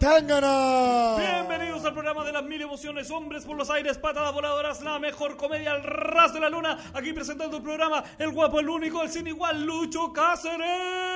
Tangana. 0.00 1.16
Bienvenidos 1.18 1.84
al 1.84 1.92
programa 1.92 2.24
de 2.24 2.32
las 2.32 2.42
mil 2.42 2.62
emociones, 2.62 3.10
hombres 3.10 3.44
por 3.44 3.54
los 3.54 3.68
aires, 3.68 3.98
patadas 3.98 4.32
voladoras, 4.32 4.80
la 4.80 4.98
mejor 4.98 5.36
comedia 5.36 5.72
al 5.72 5.82
ras 5.82 6.32
de 6.32 6.40
la 6.40 6.48
luna. 6.48 6.78
Aquí 6.94 7.12
presentando 7.12 7.58
el 7.58 7.62
programa, 7.62 8.02
el 8.18 8.32
guapo, 8.32 8.60
el 8.60 8.70
único, 8.70 9.02
el 9.02 9.10
sin 9.10 9.26
igual, 9.26 9.62
Lucho 9.62 10.10
Cáceres. 10.10 11.09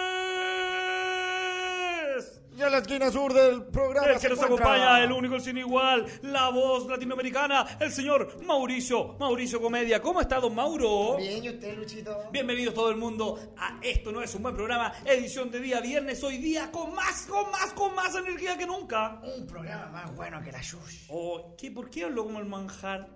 Y 2.56 2.62
a 2.62 2.70
la 2.70 2.78
esquina 2.78 3.10
sur 3.10 3.32
del 3.34 3.64
programa. 3.64 4.12
El 4.12 4.20
que 4.20 4.28
nos 4.28 4.38
encuentra- 4.38 4.66
acompaña, 4.74 5.02
el 5.02 5.10
único, 5.10 5.34
el 5.34 5.40
sin 5.40 5.58
igual, 5.58 6.06
la 6.22 6.50
voz 6.50 6.86
latinoamericana, 6.88 7.66
el 7.80 7.90
señor 7.90 8.44
Mauricio, 8.44 9.14
Mauricio 9.18 9.60
Comedia. 9.60 10.00
¿Cómo 10.00 10.20
está, 10.20 10.38
don 10.38 10.54
Mauro? 10.54 11.16
Bien, 11.16 11.42
¿y 11.42 11.48
usted, 11.48 11.76
Luchito? 11.76 12.28
Bienvenidos 12.30 12.72
todo 12.72 12.90
el 12.90 12.96
mundo 12.96 13.40
a 13.58 13.80
Esto 13.82 14.12
no 14.12 14.22
es 14.22 14.32
un 14.36 14.42
buen 14.44 14.54
programa, 14.54 14.92
edición 15.04 15.50
de 15.50 15.58
día 15.58 15.80
viernes, 15.80 16.22
hoy 16.22 16.38
día 16.38 16.70
con 16.70 16.94
más, 16.94 17.26
con 17.26 17.50
más, 17.50 17.72
con 17.72 17.92
más 17.94 18.14
energía 18.14 18.56
que 18.56 18.66
nunca. 18.66 19.20
Un 19.36 19.46
programa 19.48 19.86
más 19.88 20.14
bueno 20.14 20.40
que 20.40 20.52
la 20.52 20.62
Shush. 20.62 21.06
Oh, 21.08 21.56
¿qué, 21.58 21.72
¿Por 21.72 21.90
qué 21.90 22.04
hablo 22.04 22.22
como 22.24 22.38
el 22.38 22.46
manjar? 22.46 23.08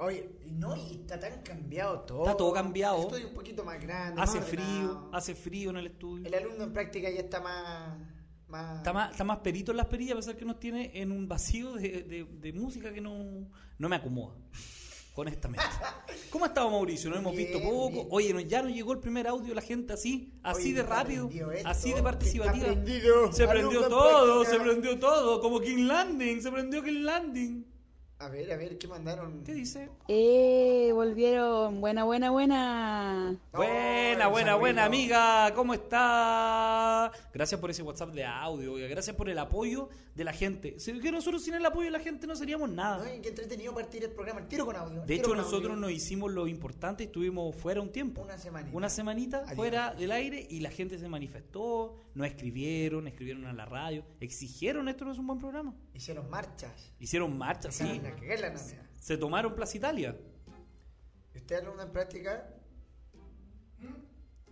Oye, 0.03 0.31
no, 0.47 0.77
y 0.77 0.95
está 1.01 1.19
tan 1.21 1.43
cambiado 1.43 2.01
todo. 2.01 2.25
Está 2.25 2.37
todo 2.37 2.53
cambiado. 2.53 3.03
Estoy 3.03 3.25
un 3.25 3.35
poquito 3.35 3.65
más 3.65 3.81
grande. 3.81 4.21
Hace 4.21 4.41
más 4.41 4.49
frío, 4.49 5.11
hace 5.13 5.35
frío 5.35 5.71
en 5.71 5.77
el 5.77 5.87
estudio. 5.87 6.27
El 6.27 6.35
alumno 6.35 6.65
en 6.65 6.73
práctica 6.73 7.09
ya 7.11 7.21
está 7.21 7.41
más. 7.41 7.99
más... 8.49 8.79
Está 8.79 8.93
más, 8.93 9.11
está 9.13 9.25
más 9.25 9.39
perito 9.39 9.71
en 9.71 9.77
las 9.77 9.87
perillas, 9.87 10.15
a 10.15 10.17
pesar 10.17 10.37
que 10.37 10.45
nos 10.45 10.59
tiene 10.59 10.91
en 10.95 11.13
un 11.13 11.29
vacío 11.29 11.73
de, 11.75 12.03
de- 12.03 12.25
de 12.25 12.53
música 12.53 12.93
que 12.93 13.01
no, 13.01 13.49
no 13.79 13.89
me 13.89 13.97
acomoda. 13.97 14.35
Honestamente. 15.15 15.65
¿Cómo 16.31 16.47
ha 16.47 16.49
estado 16.49 16.71
Mauricio? 16.71 17.11
Nos 17.11 17.19
hemos 17.19 17.37
visto 17.37 17.61
poco. 17.61 17.91
bien. 17.91 18.07
Oye, 18.11 18.33
no- 18.35 18.41
ya 18.41 18.63
nos 18.63 18.73
llegó 18.73 18.93
el 18.93 18.99
primer 18.99 19.27
audio, 19.29 19.55
la 19.55 19.61
gente 19.61 19.93
así, 19.93 20.33
así 20.43 20.69
Oye, 20.69 20.75
de 20.75 20.83
rápido, 20.83 21.29
esto, 21.31 21.69
así 21.69 21.93
de 21.93 22.03
participativa. 22.03 22.67
Se 23.33 23.47
prendió 23.47 23.89
todo, 23.89 24.41
práctica. 24.43 24.59
se 24.59 24.65
prendió 24.65 24.99
todo, 24.99 25.41
como 25.41 25.61
King 25.61 25.87
Landing, 25.87 26.41
se 26.43 26.51
prendió 26.51 26.83
King 26.83 27.03
Landing. 27.05 27.72
A 28.23 28.29
ver, 28.29 28.53
a 28.53 28.57
ver, 28.57 28.79
¿qué 28.79 28.87
mandaron? 28.87 29.43
¿Qué 29.43 29.53
dice? 29.53 29.89
Eh, 30.07 30.91
volvieron. 30.93 31.81
Buena, 31.81 32.05
buena, 32.05 32.31
buena. 32.31 33.37
Buena, 33.53 34.29
Oh, 34.29 34.31
buena, 34.31 34.55
buena 34.55 34.85
amiga, 34.85 35.53
¿cómo 35.57 35.75
está? 35.75 37.11
Gracias 37.35 37.61
por 37.61 37.71
ese 37.71 37.83
WhatsApp 37.83 38.11
de 38.11 38.25
audio, 38.25 38.75
gracias 38.89 39.17
por 39.17 39.29
el 39.29 39.37
apoyo 39.39 39.89
de 40.15 40.23
la 40.23 40.33
gente. 40.33 40.79
Si 40.79 41.01
que 41.01 41.11
nosotros 41.11 41.43
sin 41.43 41.55
el 41.55 41.67
apoyo 41.67 41.87
de 41.87 41.91
la 41.91 41.99
gente 41.99 42.29
no 42.29 42.37
seríamos 42.37 42.71
nada. 42.71 43.05
Ay, 43.05 43.21
qué 43.21 43.31
entretenido 43.31 43.75
partir 43.75 44.05
el 44.05 44.11
programa. 44.11 44.41
El 44.41 44.47
tiro 44.47 44.65
con 44.67 44.77
audio. 44.77 45.01
el 45.01 45.07
De 45.09 45.15
hecho, 45.17 45.35
nosotros 45.35 45.73
audio. 45.73 45.77
nos 45.81 45.91
hicimos 45.91 46.31
lo 46.31 46.47
importante, 46.47 47.05
estuvimos 47.05 47.57
fuera 47.57 47.81
un 47.81 47.91
tiempo. 47.91 48.23
Una 48.23 48.39
semanita. 48.39 48.77
Una 48.77 48.89
semanita 48.89 49.39
Adiós. 49.39 49.57
fuera 49.57 49.95
del 49.95 50.13
aire 50.13 50.47
y 50.49 50.61
la 50.61 50.71
gente 50.71 50.99
se 50.99 51.09
manifestó, 51.09 51.97
nos 52.15 52.27
escribieron, 52.27 53.07
escribieron 53.09 53.47
a 53.47 53.53
la 53.53 53.65
radio, 53.65 54.05
exigieron 54.21 54.89
esto 54.89 55.05
no 55.05 55.13
es 55.13 55.19
un 55.19 55.27
buen 55.27 55.39
programa. 55.39 55.75
Hicieron 55.95 56.29
marchas. 56.29 56.93
Hicieron 56.99 57.37
marchas, 57.37 57.75
sí. 57.75 58.01
La 58.03 58.51
la. 58.51 58.59
Se 59.01 59.17
tomaron 59.17 59.55
Plaza 59.55 59.77
Italia. 59.77 60.17
¿Y 61.35 61.39
usted 61.39 61.57
alumno 61.57 61.83
en 61.83 61.91
práctica? 61.93 62.47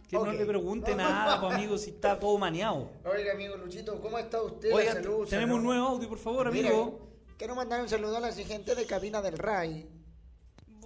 Que 0.08 0.16
Ok. 0.16 0.26
no 0.26 0.32
le 0.32 0.44
pregunte 0.44 0.94
nada, 0.96 1.40
pues, 1.40 1.54
amigo, 1.54 1.78
si 1.78 1.90
está 1.90 2.18
todo 2.18 2.36
maneado. 2.36 2.90
Oiga, 3.04 3.32
amigo 3.32 3.56
Luchito, 3.56 4.00
¿cómo 4.00 4.18
está 4.18 4.42
usted? 4.42 4.72
Oiga, 4.72 4.94
La 4.94 5.02
salud, 5.02 5.28
tenemos 5.28 5.58
un 5.58 5.64
nuevo 5.64 5.86
audio, 5.86 6.08
por 6.08 6.18
favor, 6.18 6.50
Mira, 6.50 6.68
amigo. 6.68 7.08
Quiero 7.36 7.54
mandar 7.54 7.80
un 7.80 7.88
saludo 7.88 8.16
a 8.16 8.20
la 8.20 8.32
gente 8.32 8.74
de 8.74 8.86
cabina 8.86 9.22
del 9.22 9.38
RAI. 9.38 9.86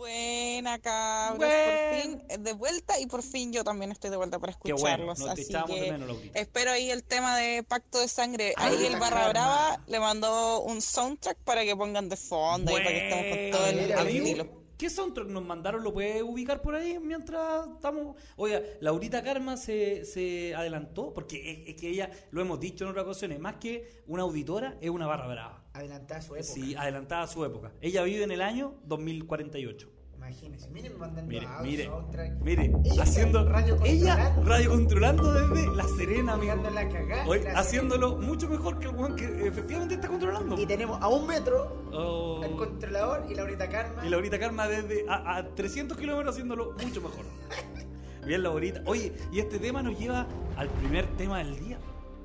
Buena, 0.05 0.79
cabros. 0.81 1.39
Buen- 1.39 1.51
Por 1.51 2.03
fin 2.03 2.23
eh, 2.29 2.39
de 2.39 2.53
vuelta 2.53 3.01
y 3.01 3.07
por 3.07 3.23
fin 3.23 3.53
yo 3.55 3.65
también 3.65 3.91
estoy 3.91 4.11
de 4.11 4.19
vuelta 4.19 4.39
para 4.39 4.53
Qué 4.53 4.75
bueno, 4.75 5.13
escucharlos. 5.13 5.29
así 5.41 5.49
que 5.75 5.93
menos, 5.93 6.19
espero 6.35 6.73
ahí 6.73 6.91
el 6.91 7.03
tema 7.05 7.39
de 7.39 7.63
Pacto 7.63 8.01
de 8.01 8.09
Sangre. 8.09 8.53
Ah, 8.59 8.67
Ahí 8.67 8.85
el 8.85 8.99
Barra. 8.99 9.31
Brava 9.31 9.81
le 9.87 9.99
mandó 10.01 10.61
un 10.61 10.83
soundtrack 10.83 11.39
para 11.39 11.65
que 11.65 11.75
pongan 11.75 12.11
de 12.11 12.17
fondo 12.17 12.71
y 12.73 12.75
para 12.75 12.89
que 12.91 13.09
estemos 13.09 13.37
con 13.39 13.51
todo 13.51 14.07
el, 14.07 14.39
el. 14.41 14.51
¿Qué 14.77 14.91
soundtrack 14.91 15.29
nos 15.29 15.45
mandaron? 15.45 15.83
¿Lo 15.85 15.95
puede 15.95 16.23
ubicar 16.23 16.61
por 16.61 16.75
ahí 16.75 16.99
mientras 16.99 17.67
estamos...? 17.77 18.17
Oiga, 18.37 18.61
Laurita 18.81 19.23
Karma 19.23 19.57
se, 19.57 20.05
se 20.05 20.53
adelantó, 20.55 21.15
porque 21.15 21.51
es, 21.63 21.69
es 21.71 21.81
que 21.81 21.89
ella, 21.89 22.11
lo 22.33 22.43
hemos 22.43 22.59
dicho 22.59 22.85
en 22.85 22.91
otras 22.91 23.05
ocasiones, 23.07 23.39
más 23.39 23.55
que 23.57 24.03
una 24.09 24.25
auditora, 24.25 24.77
es 24.81 24.91
una 24.91 25.07
barra 25.07 25.29
brava. 25.29 25.65
Adelantada 25.73 26.21
su 26.23 26.35
época. 26.35 26.53
Sí, 26.53 26.75
adelantada 26.75 27.23
a 27.23 27.27
su 27.29 27.45
época. 27.45 27.73
Ella 27.81 28.03
vive 28.03 28.25
en 28.25 28.33
el 28.33 28.43
año 28.43 28.75
2048. 28.85 29.91
Imagínense, 30.25 30.71
miren 30.71 30.99
mandando 30.99 31.31
Mire, 31.31 31.47
audio, 31.47 31.63
mire, 31.71 31.85
soundtrack. 31.85 32.33
mire, 32.41 32.73
Ella 32.85 33.03
haciendo... 33.03 33.45
radio 33.47 33.79
ella 33.85 34.35
radio 34.43 34.71
controlando 34.71 35.33
desde 35.33 35.77
La 35.77 35.85
Serena, 35.85 36.33
amigo. 36.33 36.55
La 36.73 36.89
cagada, 36.89 37.27
Oye, 37.27 37.43
la 37.45 37.59
haciéndolo 37.59 38.17
mucho 38.17 38.49
mejor 38.49 38.79
que 38.79 38.87
el 38.89 38.95
weón 38.95 39.17
que 39.17 39.47
efectivamente 39.47 39.97
está 39.97 40.09
controlando. 40.09 40.59
Y 40.59 40.65
tenemos 40.65 41.01
a 41.03 41.09
un 41.09 41.27
metro 41.27 41.85
Oh. 41.93 42.41
el 42.43 42.57
controlador 42.57 43.31
y 43.31 43.35
Laurita 43.35 43.69
Karma. 43.69 44.05
Y 44.07 44.09
Laurita 44.09 44.39
Karma 44.39 44.67
desde 44.67 45.05
a, 45.11 45.37
a 45.37 45.55
300 45.55 45.97
kilómetros 45.99 46.35
haciéndolo 46.35 46.73
mucho 46.73 47.03
mejor. 47.03 47.25
Bien, 48.27 48.43
Laurita. 48.43 48.83
Oye, 48.87 49.13
y 49.31 49.41
este 49.41 49.59
tema 49.59 49.83
nos 49.83 49.99
lleva 49.99 50.27
al 50.57 50.69
primer 50.71 51.07
tema 51.19 51.39
del 51.39 51.59
día. 51.61 51.79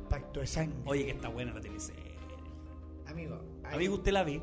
Pacto 0.10 0.40
de 0.40 0.48
sangre. 0.48 0.80
Oye, 0.86 1.04
que 1.06 1.12
está 1.12 1.28
buena 1.28 1.54
la 1.54 1.60
teleserie. 1.60 2.16
Amigo, 3.08 3.42
Amigo, 3.66 3.96
¿usted 3.96 4.14
la 4.14 4.24
ve? 4.24 4.42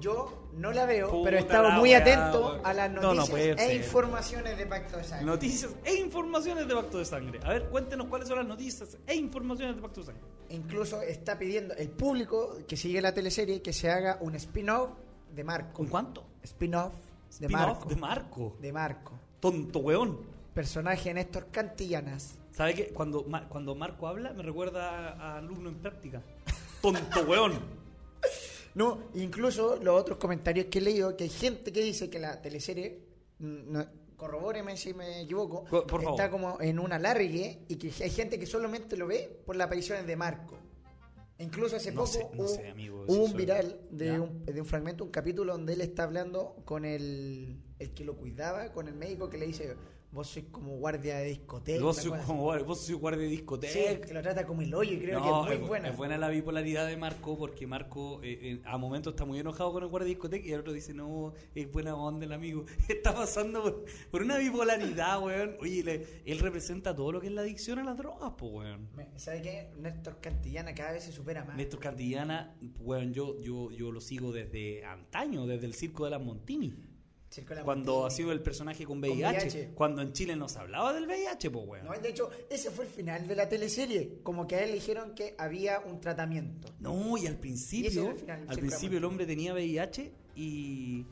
Yo 0.00 0.48
no 0.52 0.72
la 0.72 0.86
veo, 0.86 1.10
Puta 1.10 1.24
pero 1.24 1.36
he 1.36 1.40
estado 1.40 1.70
muy 1.70 1.90
weá, 1.90 1.98
atento 1.98 2.60
a 2.64 2.72
las 2.74 2.90
No, 2.90 3.00
no 3.02 3.14
noticias 3.14 3.58
e 3.60 3.66
ser. 3.66 3.76
informaciones 3.76 4.58
de 4.58 4.66
Pacto 4.66 4.96
de 4.98 5.04
sangre. 5.04 5.26
Noticias 5.26 5.72
e 5.84 5.94
informaciones 5.94 6.68
de 6.68 6.74
Pacto 6.74 6.98
de 6.98 7.04
Sangre. 7.04 7.40
A 7.44 7.48
ver, 7.50 7.68
cuéntenos 7.68 8.06
cuáles 8.08 8.28
son 8.28 8.38
las 8.38 8.46
noticias 8.46 8.96
e 9.06 9.14
informaciones 9.14 9.76
de 9.76 9.82
Pacto 9.82 10.00
de 10.00 10.06
Sangre. 10.06 10.22
Incluso 10.50 11.00
está 11.02 11.38
pidiendo 11.38 11.74
el 11.74 11.88
público 11.90 12.58
que 12.68 12.76
sigue 12.76 13.00
la 13.00 13.12
teleserie 13.14 13.62
que 13.62 13.72
se 13.72 13.90
haga 13.90 14.18
un 14.20 14.34
spin-off 14.34 14.90
de 15.34 15.44
Marco. 15.44 15.72
¿Con 15.74 15.86
cuánto? 15.86 16.24
Spin-off 16.42 16.92
de 17.38 17.48
Marco. 17.48 17.88
de 17.88 17.96
Marco. 17.96 18.56
De 18.60 18.72
Marco. 18.72 19.12
Tonto 19.40 19.78
weón. 19.78 20.18
Personaje 20.54 21.14
Néstor 21.14 21.46
Cantillanas. 21.50 22.36
¿Sabe 22.50 22.74
qué? 22.74 22.88
Cuando, 22.88 23.24
cuando 23.48 23.74
Marco 23.76 24.08
habla, 24.08 24.32
me 24.32 24.42
recuerda 24.42 25.10
a 25.10 25.38
alumno 25.38 25.68
en 25.68 25.76
práctica. 25.76 26.20
Tonto 26.82 27.22
weón. 27.22 27.79
No, 28.74 29.10
incluso 29.14 29.76
los 29.82 30.00
otros 30.00 30.18
comentarios 30.18 30.66
que 30.66 30.78
he 30.78 30.82
leído, 30.82 31.16
que 31.16 31.24
hay 31.24 31.30
gente 31.30 31.72
que 31.72 31.80
dice 31.82 32.08
que 32.08 32.18
la 32.18 32.40
teleserie, 32.40 33.00
mm, 33.38 33.72
no, 33.72 33.86
corrobóreme 34.16 34.76
si 34.76 34.94
me 34.94 35.22
equivoco, 35.22 35.64
Co- 35.64 35.86
por 35.86 36.02
favor. 36.02 36.20
está 36.20 36.30
como 36.30 36.60
en 36.60 36.78
un 36.78 36.92
alargue 36.92 37.64
y 37.68 37.76
que 37.76 37.90
hay 38.04 38.10
gente 38.10 38.38
que 38.38 38.46
solamente 38.46 38.96
lo 38.96 39.06
ve 39.06 39.42
por 39.46 39.56
las 39.56 39.66
apariciones 39.66 40.06
de 40.06 40.14
Marco. 40.16 40.56
Incluso 41.38 41.76
hace 41.76 41.90
No 41.90 42.02
poco 42.02 42.12
sé, 42.12 42.26
no 42.34 42.42
hubo, 42.44 42.48
sé, 42.48 42.68
amigo, 42.68 43.04
hubo 43.08 43.14
si 43.26 43.32
un 43.32 43.36
viral 43.36 43.80
de 43.90 44.20
un, 44.20 44.44
de 44.44 44.60
un 44.60 44.66
fragmento, 44.66 45.04
un 45.04 45.10
capítulo 45.10 45.52
donde 45.54 45.72
él 45.72 45.80
está 45.80 46.02
hablando 46.04 46.54
con 46.66 46.84
el, 46.84 47.56
el 47.78 47.94
que 47.94 48.04
lo 48.04 48.14
cuidaba, 48.14 48.70
con 48.72 48.88
el 48.88 48.94
médico 48.94 49.30
que 49.30 49.38
le 49.38 49.46
dice, 49.46 49.74
vos 50.12 50.26
sois 50.28 50.46
como 50.50 50.76
guardia 50.78 51.18
de 51.18 51.26
discoteca. 51.26 51.82
Vos 51.82 51.96
sois 51.98 52.20
como 52.24 52.42
guardia- 52.42 52.66
vos 52.66 52.80
sois 52.84 52.98
guardia 52.98 53.22
de 53.24 53.30
discoteca. 53.30 53.72
Sí, 53.72 54.00
que 54.06 54.12
lo 54.12 54.20
trata 54.22 54.44
como 54.44 54.62
el 54.62 54.74
hoyo 54.74 54.92
y 54.94 54.98
creo 54.98 55.20
No, 55.20 55.24
que 55.46 55.54
es 55.54 55.58
muy 55.58 55.62
es, 55.64 55.68
buena. 55.68 55.88
es 55.90 55.96
buena 55.96 56.18
la 56.18 56.28
bipolaridad 56.28 56.86
de 56.88 56.96
Marco 56.96 57.38
porque 57.38 57.66
Marco 57.66 58.20
eh, 58.22 58.38
eh, 58.42 58.62
a 58.64 58.76
momentos 58.76 59.12
está 59.12 59.24
muy 59.24 59.38
enojado 59.38 59.72
con 59.72 59.82
el 59.84 59.88
guardia 59.88 60.06
de 60.06 60.10
discoteca 60.14 60.46
y 60.48 60.52
el 60.52 60.60
otro 60.60 60.72
dice, 60.72 60.92
no, 60.94 61.32
es 61.54 61.70
buena 61.70 61.94
onda 61.94 62.26
el 62.26 62.32
amigo. 62.32 62.64
Está 62.88 63.14
pasando 63.14 63.62
por, 63.62 63.84
por 64.10 64.22
una 64.22 64.38
bipolaridad, 64.38 65.22
weón. 65.22 65.56
Oye, 65.60 65.84
le- 65.84 66.06
él 66.24 66.38
representa 66.40 66.94
todo 66.94 67.12
lo 67.12 67.20
que 67.20 67.28
es 67.28 67.32
la 67.32 67.42
adicción 67.42 67.78
a 67.78 67.84
las 67.84 67.96
drogas, 67.96 68.32
pues, 68.36 68.52
weón. 68.52 68.88
Me- 68.96 69.08
¿Sabe 69.16 69.42
qué? 69.42 69.70
Néstor 69.78 70.20
Cantillana 70.20 70.74
cada 70.74 70.92
vez 70.92 71.04
se 71.04 71.12
supera 71.12 71.44
más. 71.44 71.56
Néstor 71.56 71.78
Cantillana, 71.78 72.56
weón, 72.80 73.12
yo, 73.14 73.38
yo, 73.40 73.70
yo 73.70 73.92
lo 73.92 74.00
sigo 74.00 74.32
desde 74.32 74.84
antaño, 74.84 75.46
desde 75.46 75.66
el 75.66 75.74
circo 75.74 76.04
de 76.04 76.10
las 76.10 76.20
Montini. 76.20 76.74
Cuando 77.64 78.06
ha 78.06 78.10
sido 78.10 78.32
el 78.32 78.42
personaje 78.42 78.84
con 78.84 79.00
Con 79.00 79.10
VIH, 79.10 79.46
VIH. 79.46 79.70
Cuando 79.74 80.02
en 80.02 80.12
Chile 80.12 80.34
no 80.34 80.48
se 80.48 80.58
hablaba 80.58 80.92
del 80.92 81.06
VIH, 81.06 81.50
pues, 81.50 81.66
weón. 81.66 81.84
No, 81.84 81.92
de 81.92 82.08
hecho, 82.08 82.28
ese 82.48 82.70
fue 82.70 82.86
el 82.86 82.90
final 82.90 83.28
de 83.28 83.36
la 83.36 83.48
teleserie. 83.48 84.18
Como 84.22 84.46
que 84.46 84.56
a 84.56 84.64
él 84.64 84.70
le 84.70 84.74
dijeron 84.74 85.14
que 85.14 85.34
había 85.38 85.78
un 85.80 86.00
tratamiento. 86.00 86.68
No, 86.80 87.16
y 87.16 87.26
al 87.26 87.34
Y 87.34 87.36
principio, 87.36 88.02
era 88.02 88.10
el 88.10 88.16
final, 88.18 88.46
al 88.48 88.58
principio 88.58 88.98
el 88.98 89.04
hombre 89.04 89.26
tenía 89.26 89.54
VIH 89.54 90.12
y, 90.34 91.06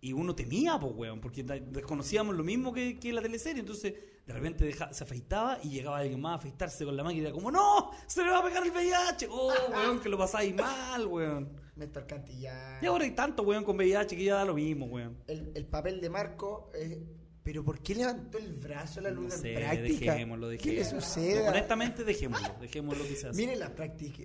y 0.00 0.12
uno 0.12 0.34
temía, 0.34 0.78
pues, 0.78 0.92
weón, 0.94 1.20
porque 1.20 1.42
desconocíamos 1.42 2.36
lo 2.36 2.44
mismo 2.44 2.72
que, 2.72 2.98
que 2.98 3.12
la 3.12 3.22
teleserie. 3.22 3.60
Entonces, 3.60 3.94
de 4.26 4.32
repente 4.32 4.64
deja- 4.64 4.92
se 4.92 5.04
afeitaba 5.04 5.58
y 5.62 5.70
llegaba 5.70 5.98
alguien 5.98 6.20
más 6.20 6.32
a 6.32 6.34
afeitarse 6.36 6.84
con 6.84 6.96
la 6.96 7.04
máquina. 7.04 7.22
y 7.22 7.24
era 7.26 7.32
como, 7.34 7.50
¡No! 7.50 7.90
¡Se 8.06 8.22
le 8.24 8.30
va 8.30 8.38
a 8.38 8.44
pegar 8.44 8.64
el 8.64 8.70
VIH! 8.72 9.28
¡Oh, 9.30 9.52
weón, 9.72 10.00
que 10.00 10.08
lo 10.08 10.16
pasáis 10.18 10.54
mal, 10.54 11.06
weón! 11.06 11.50
Néstor 11.76 12.06
Cantillán. 12.06 12.82
Y 12.82 12.86
ahora 12.86 13.04
hay 13.04 13.10
tanto, 13.10 13.42
weón, 13.42 13.64
con 13.64 13.76
VIH 13.76 14.16
que 14.16 14.24
ya 14.24 14.36
da 14.36 14.44
lo 14.44 14.54
mismo, 14.54 14.86
weón. 14.86 15.18
El, 15.26 15.52
el 15.54 15.66
papel 15.66 16.00
de 16.00 16.08
Marco 16.10 16.70
es... 16.74 16.96
Pero 17.42 17.62
¿por 17.62 17.80
qué 17.82 17.94
levantó 17.94 18.38
el 18.38 18.54
brazo 18.54 19.02
la 19.02 19.10
No 19.10 19.16
luna 19.20 19.36
sé, 19.36 19.50
en 19.52 19.56
práctica? 19.68 20.12
dejémoslo, 20.14 20.48
¿Qué 20.48 20.54
le 20.56 20.74
dejémoslo. 20.78 21.00
sucede? 21.02 21.46
Honestamente, 21.46 22.02
dejémoslo, 22.02 22.48
dejémoslo 22.58 23.04
quizás. 23.04 23.36
Miren 23.36 23.58
la, 23.58 23.70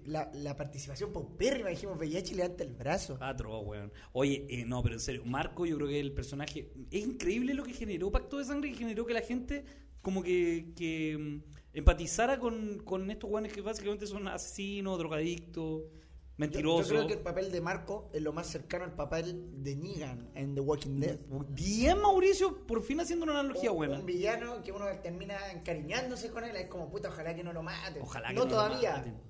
la, 0.05 0.31
la 0.35 0.55
participación 0.55 1.11
paupérrima, 1.11 1.67
dijimos 1.67 1.97
VIH 1.97 2.33
levanta 2.35 2.63
el 2.63 2.73
brazo. 2.75 3.17
Atroz, 3.19 3.65
weón. 3.67 3.91
Oye, 4.13 4.45
eh, 4.49 4.63
no, 4.65 4.81
pero 4.81 4.95
en 4.95 5.01
serio, 5.01 5.23
Marco, 5.25 5.65
yo 5.65 5.75
creo 5.75 5.89
que 5.89 5.99
el 5.99 6.13
personaje. 6.13 6.71
Es 6.91 7.03
increíble 7.05 7.53
lo 7.55 7.63
que 7.65 7.73
generó 7.73 8.09
Pacto 8.09 8.37
de 8.37 8.45
Sangre, 8.45 8.69
que 8.71 8.77
generó 8.77 9.05
que 9.05 9.13
la 9.13 9.21
gente, 9.21 9.65
como 10.01 10.23
que, 10.23 10.73
que 10.75 11.17
mm, 11.17 11.77
empatizara 11.77 12.39
con, 12.39 12.79
con 12.79 13.09
estos 13.11 13.29
weones 13.29 13.53
que 13.53 13.61
básicamente 13.61 14.07
son 14.07 14.27
asesinos, 14.27 14.97
drogadictos, 14.97 15.83
mentirosos. 16.37 16.87
yo 16.87 16.95
creo 16.95 17.07
que 17.07 17.13
el 17.15 17.19
papel 17.19 17.51
de 17.51 17.61
Marco 17.61 18.09
es 18.13 18.21
lo 18.21 18.31
más 18.31 18.47
cercano 18.47 18.85
al 18.85 18.95
papel 18.95 19.61
de 19.61 19.75
Negan 19.75 20.31
en 20.35 20.55
The 20.55 20.61
Walking 20.61 20.99
Dead. 20.99 21.19
Bien, 21.49 21.99
Mauricio, 21.99 22.65
por 22.65 22.81
fin 22.81 22.99
haciendo 23.01 23.25
una 23.25 23.39
analogía 23.39 23.71
un, 23.71 23.77
buena. 23.77 23.99
un 23.99 24.05
villano 24.05 24.61
que 24.63 24.71
uno 24.71 24.85
termina 25.03 25.51
encariñándose 25.51 26.31
con 26.31 26.43
él. 26.45 26.55
Es 26.55 26.67
como, 26.67 26.89
puta, 26.89 27.09
ojalá 27.09 27.35
que 27.35 27.43
no 27.43 27.51
lo 27.51 27.61
maten. 27.61 28.01
Ojalá 28.01 28.29
que 28.29 28.35
no, 28.35 28.45
lo 28.45 28.49
todavía. 28.49 28.97
maten. 28.97 29.29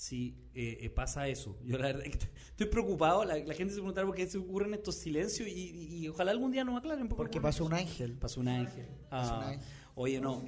Sí, 0.00 0.34
eh, 0.54 0.78
eh, 0.80 0.88
pasa 0.88 1.28
eso. 1.28 1.58
Yo 1.62 1.76
la 1.76 1.88
verdad 1.88 2.02
que 2.10 2.18
estoy- 2.56 2.66
preocupado. 2.68 3.22
La, 3.26 3.36
la 3.36 3.52
gente 3.54 3.74
se 3.74 3.80
preguntará 3.80 4.06
por 4.06 4.16
qué 4.16 4.26
se 4.26 4.38
ocurren 4.38 4.72
estos 4.72 4.94
silencios 4.94 5.46
y, 5.46 5.52
y- 5.52 5.96
y 6.04 6.08
ojalá 6.08 6.30
algún 6.30 6.50
día 6.52 6.64
nos 6.64 6.78
aclaren. 6.78 7.06
por 7.06 7.18
Porque 7.18 7.38
pasó 7.38 7.66
un 7.66 7.74
ángel. 7.74 8.16
Pasó 8.16 8.40
un 8.40 8.48
ángel. 8.48 8.86
Pasó 9.10 9.34
un 9.36 9.42
Ah, 9.42 9.48
ángel. 9.50 9.66
Oye, 9.96 10.18
no. 10.18 10.42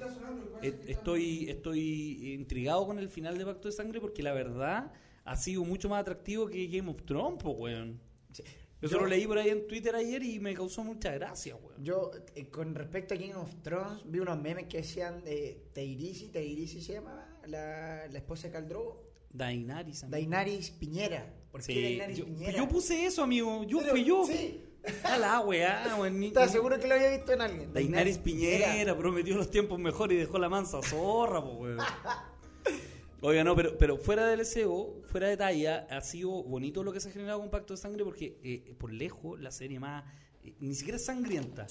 E- 0.63 0.79
Estoy, 0.87 1.49
estoy 1.51 2.33
intrigado 2.33 2.87
con 2.87 2.97
el 2.97 3.09
final 3.09 3.37
de 3.37 3.45
Pacto 3.45 3.67
de 3.67 3.73
Sangre 3.73 4.01
porque 4.01 4.23
la 4.23 4.33
verdad 4.33 4.91
ha 5.23 5.35
sido 5.35 5.63
mucho 5.63 5.87
más 5.87 6.01
atractivo 6.01 6.47
que 6.47 6.65
Game 6.67 6.89
of 6.89 7.03
Thrones, 7.05 7.43
po, 7.43 7.51
weón. 7.51 7.99
Sí. 8.31 8.41
Yo, 8.81 8.89
Yo- 8.89 8.99
lo 9.01 9.05
leí 9.05 9.27
por 9.27 9.37
ahí 9.37 9.49
en 9.49 9.67
Twitter 9.67 9.95
ayer 9.95 10.23
y 10.23 10.39
me 10.39 10.55
causó 10.55 10.83
mucha 10.83 11.11
gracia, 11.11 11.55
weón. 11.57 11.83
Yo, 11.83 12.09
eh, 12.33 12.47
con 12.49 12.73
respecto 12.73 13.13
a 13.13 13.17
King 13.17 13.33
of 13.35 13.53
Thrones, 13.61 14.01
vi 14.05 14.17
unos 14.17 14.41
memes 14.41 14.65
que 14.65 14.77
decían 14.77 15.23
de 15.23 15.69
Teirisi, 15.73 16.29
Teirisi 16.29 16.81
se 16.81 16.93
llamaba, 16.93 17.29
la, 17.45 18.07
la 18.07 18.17
esposa 18.17 18.47
de 18.47 18.53
Caldrogo, 18.53 19.12
Daenerys, 19.33 20.03
amigo. 20.03 20.11
Dainaris 20.17 20.69
Piñera. 20.71 21.33
¿Por 21.51 21.61
qué 21.61 21.73
Sí, 21.73 21.81
Dainaris 21.83 22.17
yo, 22.17 22.25
Piñera? 22.25 22.57
yo 22.57 22.67
puse 22.67 23.05
eso, 23.05 23.23
amigo. 23.23 23.63
Yo 23.63 23.79
Pero, 23.79 23.91
fui 23.91 24.03
yo. 24.03 24.25
Sí, 24.25 24.61
A 25.03 25.17
la 25.17 25.39
weá, 25.41 25.83
estaba 26.23 26.47
seguro 26.47 26.79
que 26.79 26.87
lo 26.87 26.95
había 26.95 27.09
visto 27.11 27.31
en 27.33 27.41
alguien. 27.41 27.73
Daenerys 27.73 28.17
Piñera 28.17 28.97
prometió 28.97 29.35
los 29.35 29.49
tiempos 29.49 29.79
mejores 29.79 30.15
y 30.15 30.19
dejó 30.19 30.37
la 30.39 30.49
mansa 30.49 30.81
zorra, 30.81 31.41
po, 31.41 31.51
weón. 31.53 31.79
Oiga, 33.21 33.43
no, 33.45 33.55
pero, 33.55 33.77
pero 33.77 33.97
fuera 33.97 34.25
del 34.27 34.45
SEO, 34.45 35.01
fuera 35.05 35.29
de 35.29 35.37
talla, 35.37 35.87
ha 35.89 36.01
sido 36.01 36.43
bonito 36.43 36.83
lo 36.83 36.91
que 36.91 36.99
se 36.99 37.07
ha 37.07 37.11
generado 37.13 37.39
con 37.39 37.49
Pacto 37.49 37.73
de 37.73 37.77
Sangre 37.77 38.03
porque 38.03 38.37
eh, 38.43 38.75
por 38.77 38.91
lejos 38.91 39.39
la 39.39 39.49
serie 39.51 39.79
más... 39.79 40.03
eh, 40.43 40.53
ni 40.59 40.75
siquiera 40.75 40.97
es 40.97 41.05
sangrienta. 41.05 41.65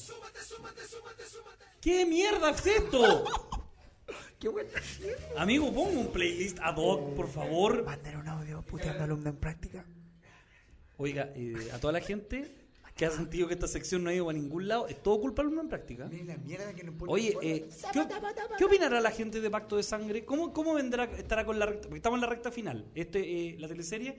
¿Qué 1.82 2.06
mierda 2.06 2.50
es 2.50 2.66
esto? 2.66 3.24
Qué 4.42 4.48
bueno. 4.48 4.70
Amigo, 5.36 5.72
pongo 5.72 6.00
un 6.00 6.08
playlist 6.08 6.58
ad 6.60 6.74
hoc, 6.76 7.14
por 7.14 7.28
favor. 7.28 7.84
Mandar 7.84 8.16
un 8.16 8.26
audio 8.26 8.60
puteando 8.62 9.04
alumno 9.04 9.30
en 9.30 9.36
práctica. 9.36 9.84
Oiga, 10.96 11.30
eh, 11.36 11.70
a 11.72 11.78
toda 11.78 11.92
la 11.92 12.00
gente 12.00 12.52
que 12.96 13.06
ha 13.06 13.10
sentido 13.12 13.46
que 13.46 13.54
esta 13.54 13.68
sección 13.68 14.02
no 14.02 14.10
ha 14.10 14.14
ido 14.14 14.28
a 14.28 14.32
ningún 14.32 14.66
lado, 14.66 14.88
es 14.88 15.00
todo 15.00 15.20
culpa 15.20 15.42
del 15.42 15.46
alumno 15.46 15.62
en 15.62 15.68
práctica. 15.68 16.08
Miren 16.08 16.26
la 16.26 16.36
mierda 16.38 16.74
que 16.74 16.82
nos 16.82 16.96
pone 16.96 17.12
Oye, 17.12 17.36
eh, 17.40 17.68
¿qué, 17.92 18.02
qué 18.58 18.64
opinará 18.64 19.00
la 19.00 19.12
gente 19.12 19.40
de 19.40 19.48
Pacto 19.48 19.76
de 19.76 19.84
Sangre? 19.84 20.24
¿Cómo, 20.24 20.52
cómo 20.52 20.74
vendrá, 20.74 21.04
estará 21.04 21.44
con 21.44 21.60
la 21.60 21.66
recta? 21.66 21.82
Porque 21.82 21.98
estamos 21.98 22.16
en 22.16 22.22
la 22.22 22.26
recta 22.26 22.50
final. 22.50 22.90
Este, 22.96 23.20
eh, 23.20 23.56
la 23.60 23.68
teleserie 23.68 24.18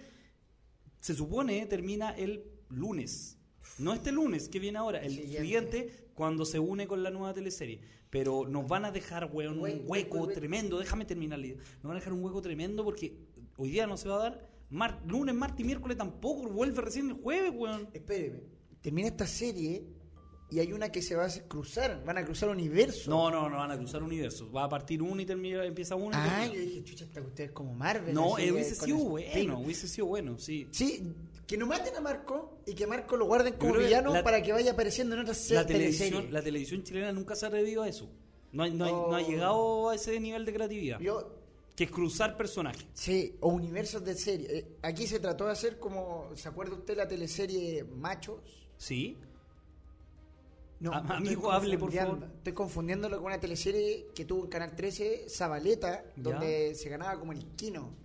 se 1.02 1.14
supone 1.14 1.66
termina 1.66 2.12
el 2.12 2.46
lunes. 2.70 3.38
No 3.80 3.94
este 3.94 4.12
lunes 4.12 4.50
que 4.50 4.60
viene 4.60 4.78
ahora, 4.78 5.00
el 5.00 5.12
Siguiente. 5.12 5.42
siguiente, 5.42 5.94
cuando 6.14 6.46
se 6.46 6.60
une 6.60 6.86
con 6.88 7.02
la 7.04 7.10
nueva 7.10 7.34
teleserie. 7.34 7.80
Pero 8.10 8.48
nos 8.48 8.68
van 8.68 8.86
a 8.86 8.92
dejar, 8.92 9.30
weón, 9.34 9.60
un 9.60 9.82
hueco 9.86 10.28
tremendo. 10.28 10.78
Déjame 10.80 11.06
terminar. 11.06 11.40
Nos 11.40 11.58
van 11.84 11.92
a 11.94 11.96
dejar 11.96 12.14
un 12.14 12.24
hueco 12.24 12.42
tremendo 12.42 12.84
porque 12.84 13.16
hoy 13.58 13.72
día 13.72 13.88
no 13.88 13.98
se 13.98 14.08
va 14.10 14.16
a 14.18 14.20
dar. 14.30 14.50
Mar- 14.70 15.02
lunes, 15.08 15.34
martes 15.36 15.60
y 15.62 15.64
miércoles 15.64 15.98
tampoco. 15.98 16.48
Vuelve 16.50 16.82
recién 16.82 17.10
el 17.10 17.14
jueves, 17.16 17.52
weón. 17.56 17.90
Espéreme. 17.94 18.42
Termina 18.82 19.08
esta 19.08 19.26
serie 19.26 19.84
y 20.52 20.60
hay 20.60 20.72
una 20.74 20.92
que 20.92 21.02
se 21.02 21.16
va 21.16 21.26
a 21.26 21.30
cruzar. 21.48 22.04
Van 22.06 22.18
a 22.20 22.26
cruzar 22.26 22.50
universo. 22.50 23.10
No, 23.10 23.32
no, 23.32 23.50
no 23.50 23.58
van 23.58 23.72
a 23.72 23.78
cruzar 23.78 24.04
universos. 24.04 24.50
Va 24.56 24.66
a 24.66 24.70
partir 24.70 25.02
uno 25.02 25.20
y 25.22 25.26
termina, 25.26 25.66
empieza 25.66 25.96
uno. 25.96 26.10
y 26.12 26.14
Ah, 26.14 26.42
termina- 26.42 26.54
yo 26.54 26.60
dije, 26.70 26.84
chucha, 26.84 27.06
esta 27.06 27.22
usted 27.22 27.46
es 27.46 27.52
como 27.52 27.74
Marvel. 27.74 28.14
No, 28.14 28.38
eh, 28.38 28.52
hubiese 28.52 28.76
sido 28.76 28.98
bueno, 28.98 29.60
hubiese 29.60 29.88
sido 29.88 30.06
bueno, 30.08 30.38
sí. 30.38 30.68
Sí, 30.72 31.12
que 31.48 31.58
no 31.58 31.66
maten 31.68 31.96
a 31.96 32.02
Marco 32.02 32.60
y 32.66 32.74
que 32.74 32.88
Marco 32.88 33.18
lo 33.18 33.26
guarden 33.26 33.54
como 33.56 33.76
villano 33.76 34.14
la- 34.14 34.24
para 34.24 34.42
que 34.42 34.52
vaya 34.54 34.72
apareciendo 34.72 35.16
en 35.16 35.22
otras 35.22 35.50
La 35.52 35.66
televisión, 35.66 36.08
teleseries. 36.10 36.32
la 36.34 36.42
televisión 36.42 36.84
chilena 36.84 37.12
nunca 37.12 37.36
se 37.36 37.46
ha 37.46 37.50
atrevido 37.50 37.84
a 37.84 37.90
eso. 37.90 38.10
No, 38.52 38.64
ha- 38.64 38.70
no, 38.70 38.86
Oh. 39.06 39.12
no 39.12 39.16
ha 39.18 39.22
llegado 39.22 39.90
a 39.90 39.96
ese 39.96 40.20
nivel 40.20 40.46
de 40.46 40.54
creatividad. 40.54 41.00
Yo, 41.00 41.36
Que 41.76 41.86
es 41.86 41.92
cruzar 41.92 42.38
personajes. 42.38 42.86
sí, 42.94 43.36
o 43.42 43.50
universos 43.50 44.04
de 44.06 44.16
serie. 44.16 44.48
Eh, 44.58 44.78
aquí 44.84 45.08
se 45.08 45.20
trató 45.20 45.46
de 45.48 45.52
hacer 45.54 45.80
como, 45.80 46.30
¿se 46.36 46.48
acuerda 46.48 46.76
usted 46.76 46.96
la 46.96 47.08
teleserie 47.08 47.84
Machos? 47.84 48.40
Sí. 48.78 49.18
No, 50.80 50.92
Ah, 50.94 51.00
estoy 51.02 51.16
amigo, 51.18 51.52
hable, 51.52 51.78
por 51.78 51.92
favor. 51.94 52.30
Estoy 52.38 52.54
confundiéndolo 52.54 53.18
con 53.18 53.28
una 53.28 53.40
teleserie 53.40 54.08
que 54.14 54.26
tuvo 54.26 54.44
en 54.44 54.50
Canal 54.50 54.76
13, 54.76 55.26
Zabaleta, 55.30 56.04
Ya. 56.04 56.12
donde 56.24 56.76
se 56.76 56.90
ganaba 56.90 57.18
como 57.20 57.32
el 57.32 57.46
quino. 57.56 57.96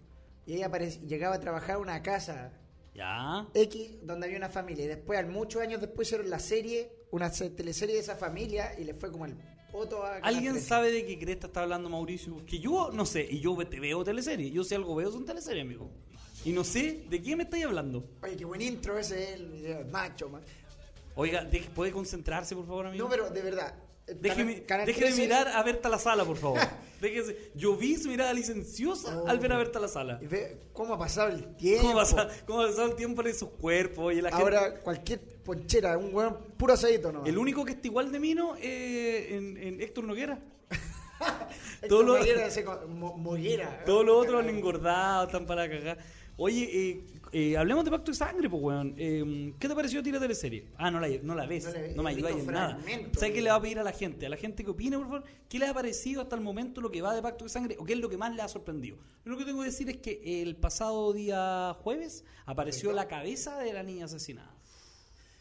Y 0.46 0.54
ella 0.54 0.68
llegaba 0.78 1.34
a 1.34 1.40
trabajar 1.40 1.76
a 1.76 1.78
una 1.78 2.00
casa 2.02 2.52
Ya. 2.98 3.46
X 3.54 3.98
donde 4.02 4.26
había 4.26 4.38
una 4.38 4.48
familia. 4.48 4.84
Y 4.84 4.88
después, 4.88 5.24
muchos 5.28 5.62
años 5.62 5.80
después, 5.80 6.08
hicieron 6.08 6.28
la 6.28 6.40
serie, 6.40 6.90
una 7.12 7.30
se- 7.30 7.50
teleserie 7.50 7.94
de 7.94 8.00
esa 8.00 8.16
familia 8.16 8.74
y 8.76 8.82
le 8.82 8.92
fue 8.94 9.12
como 9.12 9.24
el 9.24 9.36
poto 9.70 10.02
a 10.04 10.16
¿Alguien 10.16 10.54
13. 10.54 10.66
sabe 10.68 10.90
de 10.90 11.06
qué 11.06 11.16
cresta 11.16 11.46
está 11.46 11.62
hablando 11.62 11.88
Mauricio? 11.88 12.44
Que 12.44 12.58
yo 12.58 12.90
no 12.92 13.06
sé, 13.06 13.24
y 13.30 13.38
yo 13.38 13.56
te 13.68 13.78
veo 13.78 14.02
teleserie. 14.02 14.50
Yo 14.50 14.64
sé 14.64 14.74
algo 14.74 14.96
veo 14.96 15.12
son 15.12 15.24
teleseries, 15.24 15.64
amigo. 15.64 15.88
Y 16.44 16.50
no 16.52 16.64
sé 16.64 17.04
de 17.08 17.22
qué 17.22 17.36
me 17.36 17.44
estáis 17.44 17.64
hablando. 17.66 18.04
Oye, 18.22 18.36
qué 18.36 18.44
buen 18.44 18.60
intro 18.62 18.98
ese, 18.98 19.34
el 19.34 19.48
video, 19.48 19.84
macho, 19.92 20.28
man. 20.28 20.42
Oiga, 21.14 21.48
¿puede 21.74 21.92
concentrarse, 21.92 22.54
por 22.56 22.66
favor, 22.66 22.86
amigo? 22.86 23.04
No, 23.04 23.10
pero 23.10 23.30
de 23.30 23.42
verdad. 23.42 23.74
Eh, 24.08 24.16
Déjeme, 24.20 24.62
Canal- 24.64 24.86
deje 24.86 25.00
de 25.00 25.06
13 25.06 25.22
mirar 25.22 25.48
a 25.48 25.62
Berta 25.62 25.88
la 25.88 25.98
sala, 25.98 26.24
por 26.24 26.36
favor. 26.36 26.58
Déjese. 27.00 27.50
Yo 27.54 27.76
vi 27.76 27.96
su 27.96 28.08
mirada 28.08 28.32
licenciosa 28.32 29.22
al 29.26 29.38
ver 29.38 29.52
a 29.52 29.56
Berta 29.58 29.78
la 29.78 29.86
sala. 29.88 30.18
y 30.20 30.26
¿Cómo 30.72 30.94
ha 30.94 30.98
pasado 30.98 31.28
el 31.28 31.54
tiempo? 31.56 31.82
¿Cómo 31.88 31.94
pasa, 31.96 32.28
cómo 32.46 32.60
ha 32.62 32.66
pasado 32.66 32.88
el 32.88 32.96
tiempo 32.96 33.20
en 33.22 33.28
esos 33.28 33.50
cuerpos? 33.50 34.06
Oye, 34.06 34.20
la 34.22 34.30
gente- 34.30 34.42
Ahora, 34.42 34.74
cualquier 34.80 35.20
ponchera, 35.44 35.96
un 35.96 36.12
hueón 36.12 36.36
puro 36.56 36.72
asadito, 36.74 37.12
¿no? 37.12 37.24
el 37.24 37.38
único 37.38 37.64
que 37.64 37.72
está 37.72 37.86
igual 37.86 38.10
de 38.10 38.18
mino 38.18 38.56
es 38.56 39.30
en, 39.30 39.56
en 39.56 39.80
Héctor 39.80 40.04
Noguera. 40.04 40.38
Héctor 41.82 41.88
todo 41.88 42.02
lo- 42.02 42.14
Moguera, 42.14 42.46
otros 43.86 44.42
han 44.42 44.48
engordado, 44.48 45.26
están 45.26 45.46
para 45.46 45.68
cagar. 45.68 45.98
Oye, 46.40 46.90
eh, 46.90 47.04
eh, 47.32 47.56
hablemos 47.56 47.84
de 47.84 47.90
Pacto 47.90 48.12
de 48.12 48.16
Sangre, 48.16 48.48
pues, 48.48 48.62
weón. 48.62 48.94
Eh, 48.96 49.52
¿Qué 49.58 49.66
te 49.68 49.74
pareció 49.74 49.98
a 49.98 50.02
ti 50.04 50.12
la 50.12 50.20
teleserie? 50.20 50.66
Ah, 50.76 50.88
no 50.88 51.00
la, 51.00 51.08
no 51.22 51.34
la 51.34 51.46
ves. 51.46 51.64
No 51.64 51.72
la 51.72 51.88
No, 51.96 52.02
me 52.04 52.10
ayudáis 52.10 52.38
en 52.38 52.46
nada. 52.46 52.78
¿Sabes 53.12 53.32
qué 53.34 53.42
le 53.42 53.50
va 53.50 53.56
a 53.56 53.60
pedir 53.60 53.80
a 53.80 53.82
la 53.82 53.90
gente? 53.90 54.24
A 54.24 54.28
la 54.28 54.36
gente 54.36 54.62
que 54.62 54.70
opine, 54.70 54.96
por 54.98 55.06
favor, 55.06 55.24
¿qué 55.48 55.58
les 55.58 55.68
ha 55.68 55.74
parecido 55.74 56.22
hasta 56.22 56.36
el 56.36 56.40
momento 56.42 56.80
lo 56.80 56.92
que 56.92 57.02
va 57.02 57.12
de 57.12 57.22
Pacto 57.22 57.44
de 57.44 57.50
Sangre 57.50 57.76
o 57.80 57.84
qué 57.84 57.94
es 57.94 57.98
lo 57.98 58.08
que 58.08 58.16
más 58.16 58.32
les 58.32 58.44
ha 58.44 58.48
sorprendido? 58.48 58.98
Lo 59.24 59.36
que 59.36 59.44
tengo 59.44 59.60
que 59.60 59.66
decir 59.66 59.90
es 59.90 59.96
que 59.96 60.40
el 60.42 60.54
pasado 60.54 61.12
día 61.12 61.74
jueves 61.80 62.24
apareció 62.46 62.92
la 62.92 63.08
cabeza 63.08 63.58
de 63.58 63.72
la 63.72 63.82
niña 63.82 64.04
asesinada. 64.04 64.54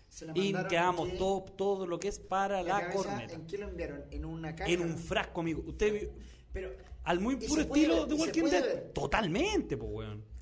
Se 0.10 0.26
la 0.26 0.34
Y 0.36 0.52
quedamos 0.68 1.10
qué- 1.10 1.18
todo, 1.18 1.44
todo 1.44 1.86
lo 1.86 2.00
que 2.00 2.08
es 2.08 2.18
para 2.18 2.64
la 2.64 2.80
la, 2.80 2.90
corneta. 2.90 3.36
¿En 3.36 3.46
qué 3.46 3.60
lo 3.60 3.68
enviaron? 3.70 4.04
¿En 4.10 4.26
una 4.26 4.56
caja? 4.56 4.72
En 4.72 4.82
un 4.82 4.98
frasco, 4.98 5.42
amigo. 5.42 5.62
Usted 5.68 5.94
vio- 5.94 6.10
Pero, 6.52 6.72
al 7.04 7.20
muy 7.20 7.36
¿Y 7.36 7.48
puro 7.48 7.68
puede 7.68 7.82
estilo 7.84 8.06
de 8.08 8.16
¿Y 8.16 8.18
se 8.18 8.24
Walking 8.26 8.44
Dead. 8.46 8.92
Totalmente, 8.94 9.78
pues, 9.78 9.92
weón. 9.94 10.37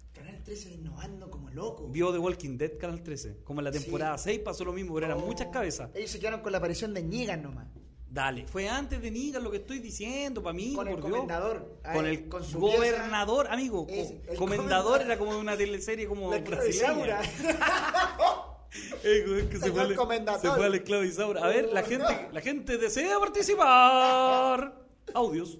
Canal 0.45 0.57
13 0.59 0.71
innovando 0.73 1.29
como 1.31 1.49
loco. 1.49 1.87
Vio 1.89 2.11
The 2.11 2.19
Walking 2.19 2.57
Dead 2.57 2.77
Canal 2.77 3.01
13. 3.01 3.37
Como 3.43 3.61
en 3.61 3.65
la 3.65 3.73
Sí. 3.73 3.79
temporada 3.79 4.17
6 4.17 4.39
pasó 4.39 4.63
lo 4.63 4.73
mismo, 4.73 4.93
pero 4.93 5.07
eran 5.07 5.17
Oh. 5.17 5.25
muchas 5.25 5.47
cabezas. 5.47 5.89
Ellos 5.95 6.11
se 6.11 6.19
quedaron 6.19 6.41
con 6.41 6.51
la 6.51 6.59
aparición 6.59 6.93
de 6.93 7.01
Negan 7.01 7.41
nomás. 7.41 7.67
Dale, 8.07 8.45
fue 8.47 8.69
antes 8.69 9.01
de 9.01 9.11
Niga 9.11 9.39
lo 9.39 9.51
que 9.51 9.57
estoy 9.57 9.79
diciendo, 9.79 10.41
para 10.41 10.53
mí, 10.53 10.73
Con 10.73 10.87
el 10.87 10.99
comendador. 10.99 11.79
Con 11.91 12.05
Ahí, 12.05 12.15
el 12.15 12.29
con 12.29 12.43
gobernador, 12.53 13.47
amigo. 13.49 13.87
El 13.89 14.37
comendador 14.37 15.01
era 15.01 15.17
como 15.17 15.33
de 15.33 15.39
una 15.41 15.57
teleserie 15.57 16.07
como 16.07 16.31
La 16.31 16.37
brasileña. 16.39 17.19
Ey, 19.03 19.21
güey, 19.25 19.49
que 19.49 19.57
se 19.57 19.71
fue, 19.71 19.81
al, 19.81 19.95
se 20.39 20.49
fue 20.51 20.65
al 20.65 20.75
esclavo 20.75 21.03
Isaura. 21.03 21.43
A 21.43 21.47
ver, 21.47 21.69
la 21.73 21.81
gente, 21.83 22.29
la 22.31 22.41
gente 22.41 22.77
desea 22.77 23.19
participar. 23.19 24.81
Audios. 25.13 25.59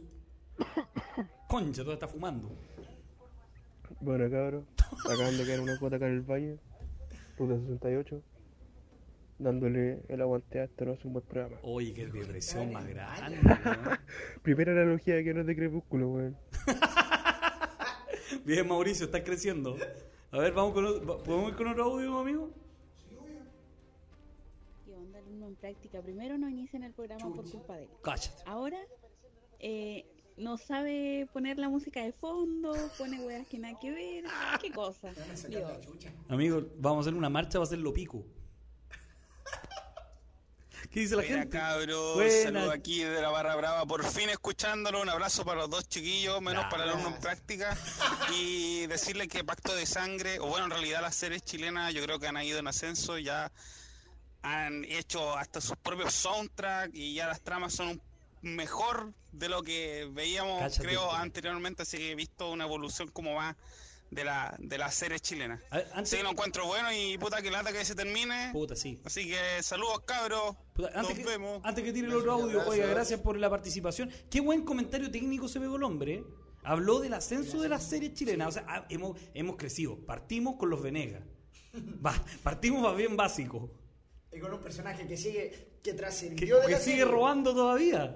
Concha, 1.49 1.83
todo 1.83 1.93
está 1.93 2.07
fumando. 2.07 2.51
Bueno, 4.05 4.29
cabros, 4.29 4.65
acaban 5.11 5.35
de 5.35 5.45
caer 5.47 5.61
una 5.61 5.79
cuota 5.79 5.95
acá 5.95 6.05
en 6.05 6.13
el 6.13 6.21
valle, 6.21 6.59
Ruta 7.39 7.59
68, 7.59 8.21
dándole 9.39 10.03
el 10.07 10.21
aguante 10.21 10.59
a 10.59 10.65
esto, 10.65 10.85
no 10.85 10.93
es 10.93 11.03
un 11.05 11.13
buen 11.13 11.25
programa. 11.25 11.57
Oye, 11.63 11.91
qué 11.91 12.05
depresión 12.05 12.71
más 12.71 12.85
grande. 12.87 13.39
weón. 13.43 13.97
Primera 14.43 14.73
analogía 14.73 15.23
que 15.23 15.33
no 15.33 15.41
es 15.41 15.47
de 15.47 15.55
crepúsculo, 15.55 16.09
weón. 16.09 16.37
Bien, 18.45 18.67
Mauricio, 18.67 19.07
estás 19.07 19.21
creciendo. 19.21 19.75
A 20.29 20.37
ver, 20.37 20.53
vamos 20.53 20.75
con 20.75 20.85
otro, 20.85 21.23
¿podemos 21.23 21.49
ir 21.49 21.55
con 21.55 21.67
otro 21.69 21.83
audio, 21.85 22.19
amigo? 22.19 22.51
¿Qué 24.85 24.93
onda, 24.93 25.17
alumno 25.17 25.47
en 25.47 25.55
práctica? 25.55 25.99
Primero 26.03 26.37
no 26.37 26.47
inician 26.47 26.83
el 26.83 26.93
programa 26.93 27.33
por 27.33 27.49
culpa 27.49 27.75
de 27.75 27.85
él. 27.85 27.89
Cállate. 28.03 28.43
Ahora 28.45 28.77
eh, 29.59 30.05
no 30.37 30.57
sabe 30.57 31.27
poner 31.33 31.57
la 31.57 31.69
música 31.69 32.01
de 32.03 32.11
fondo, 32.11 32.73
pone 32.97 33.19
weas 33.21 33.47
que 33.47 33.57
nada 33.57 33.79
que 33.79 33.91
ver. 33.91 34.23
¿Qué 34.61 34.71
cosa? 34.71 35.11
Digo, 35.49 35.79
Amigo, 36.29 36.63
vamos 36.77 36.99
a 37.05 37.09
hacer 37.09 37.13
una 37.17 37.29
marcha, 37.29 37.57
va 37.57 37.63
a 37.65 37.67
ser 37.67 37.79
lo 37.79 37.93
pico. 37.93 38.23
¿Qué 40.91 40.99
dice 41.01 41.15
la 41.15 41.23
Mira, 41.23 41.39
gente? 41.39 41.57
cabros, 41.57 42.13
Buena. 42.15 42.43
saludo 42.43 42.71
aquí 42.71 42.99
de 43.03 43.21
la 43.21 43.29
Barra 43.29 43.55
Brava, 43.55 43.85
por 43.85 44.05
fin 44.05 44.29
escuchándolo, 44.29 45.01
un 45.01 45.09
abrazo 45.09 45.43
para 45.43 45.61
los 45.61 45.69
dos 45.69 45.89
chiquillos, 45.89 46.41
menos 46.41 46.65
para 46.65 46.83
el 46.83 46.89
alumno 46.91 47.09
en 47.15 47.19
práctica, 47.19 47.75
y 48.33 48.85
decirle 48.87 49.27
que 49.27 49.43
Pacto 49.43 49.75
de 49.75 49.85
Sangre, 49.85 50.39
o 50.39 50.45
bueno, 50.47 50.65
en 50.65 50.71
realidad 50.71 51.01
las 51.01 51.15
series 51.15 51.43
chilenas 51.43 51.93
yo 51.93 52.01
creo 52.03 52.19
que 52.19 52.27
han 52.27 52.37
ido 52.43 52.59
en 52.59 52.67
ascenso, 52.67 53.17
ya 53.17 53.51
han 54.43 54.85
hecho 54.85 55.35
hasta 55.35 55.59
sus 55.59 55.75
propios 55.77 56.13
soundtracks 56.13 56.93
y 56.93 57.15
ya 57.15 57.27
las 57.27 57.41
tramas 57.41 57.73
son 57.73 57.87
un- 57.89 58.01
mejor 58.45 59.13
de 59.31 59.49
lo 59.49 59.61
que 59.63 60.07
veíamos, 60.11 60.77
creo, 60.79 61.11
anteriormente, 61.11 61.81
así 61.81 61.97
que 61.97 62.11
he 62.11 62.15
visto 62.15 62.51
una 62.51 62.63
evolución 62.65 63.09
como 63.09 63.35
va 63.35 63.57
de 64.11 64.23
la, 64.23 64.55
de 64.59 64.77
las 64.77 64.93
series 64.95 65.21
chilenas. 65.21 65.61
Antes- 65.93 66.15
que 66.15 66.23
lo 66.23 66.29
encuentro 66.29 66.65
bueno 66.67 66.89
y 66.93 67.17
puta 67.17 67.41
que 67.41 67.49
lata 67.51 67.73
que 67.73 67.83
se 67.83 67.95
termine. 67.95 68.51
Puta, 68.53 68.75
sí. 68.75 69.01
Así 69.03 69.27
que 69.27 69.61
saludos 69.63 70.01
cabros. 70.05 70.55
Puta, 70.73 70.89
antes, 70.95 71.17
Nos 71.17 71.25
que, 71.25 71.25
vemos. 71.25 71.59
antes 71.65 71.83
que 71.83 71.91
tire 71.91 72.07
el 72.07 72.13
otro 72.13 72.31
audio, 72.33 72.65
oiga, 72.67 72.85
gracias 72.87 73.19
por 73.19 73.37
la 73.37 73.49
participación. 73.49 74.09
Qué 74.29 74.39
buen 74.41 74.63
comentario 74.63 75.09
técnico 75.11 75.47
se 75.47 75.59
pegó 75.59 75.75
el 75.77 75.83
hombre. 75.83 76.13
¿eh? 76.13 76.23
Habló 76.63 76.99
del 76.99 77.13
ascenso 77.13 77.59
de 77.61 77.67
las 77.69 77.83
series 77.83 78.13
chilenas. 78.13 78.47
O 78.49 78.51
sea, 78.53 78.65
ah, 78.67 78.85
hemos, 78.89 79.19
hemos 79.33 79.55
crecido. 79.57 79.97
Partimos 80.05 80.55
con 80.55 80.69
los 80.69 80.81
Venegas. 80.81 81.23
Va, 82.05 82.13
partimos 82.43 82.81
más 82.83 82.95
bien 82.95 83.17
básico. 83.17 83.69
Y 84.31 84.39
con 84.39 84.53
un 84.53 84.61
personaje 84.61 85.05
que 85.07 85.17
sigue, 85.17 85.49
que 85.83 85.91
Que, 85.91 85.93
trascendió 85.93 86.59
de 86.59 86.65
que 86.67 86.71
la 86.73 86.79
sigue 86.79 86.97
serie. 86.99 87.05
robando 87.05 87.53
todavía. 87.53 88.15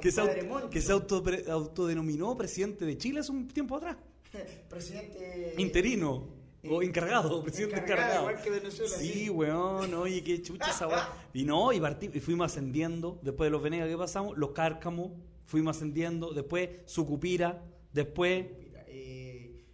Que 0.00 0.10
se, 0.10 0.20
Compadre 0.20 0.42
au- 0.42 0.48
Moncho. 0.48 0.70
que 0.70 0.80
se 0.80 0.92
autopre- 0.92 1.48
autodenominó 1.48 2.36
presidente 2.36 2.84
de 2.84 2.96
Chile 2.98 3.20
hace 3.20 3.30
un 3.32 3.46
tiempo 3.48 3.76
atrás. 3.76 3.96
Presidente. 4.68 5.54
Interino. 5.58 6.40
O 6.70 6.80
encargado, 6.80 7.42
presidente 7.44 7.76
Encargado, 7.76 8.02
encargado. 8.02 8.30
igual 8.30 8.42
que 8.44 8.50
Venezuela, 8.50 8.96
sí, 8.96 9.12
sí. 9.12 9.30
weón, 9.30 9.94
oye, 9.94 10.22
qué 10.22 10.40
chucha 10.42 10.70
esa 10.70 10.86
weá. 10.86 11.08
Y 11.34 11.44
no, 11.44 11.72
y, 11.72 11.80
partí- 11.80 12.10
y 12.14 12.20
fuimos 12.20 12.46
ascendiendo, 12.52 13.18
después 13.22 13.46
de 13.48 13.50
los 13.50 13.62
Venegas 13.62 13.88
que 13.88 13.96
pasamos, 13.96 14.36
los 14.38 14.50
Cárcamos, 14.52 15.10
fuimos 15.44 15.76
ascendiendo, 15.76 16.32
después 16.32 16.70
Sucupira, 16.86 17.64
después 17.92 18.46
eh, 18.86 19.64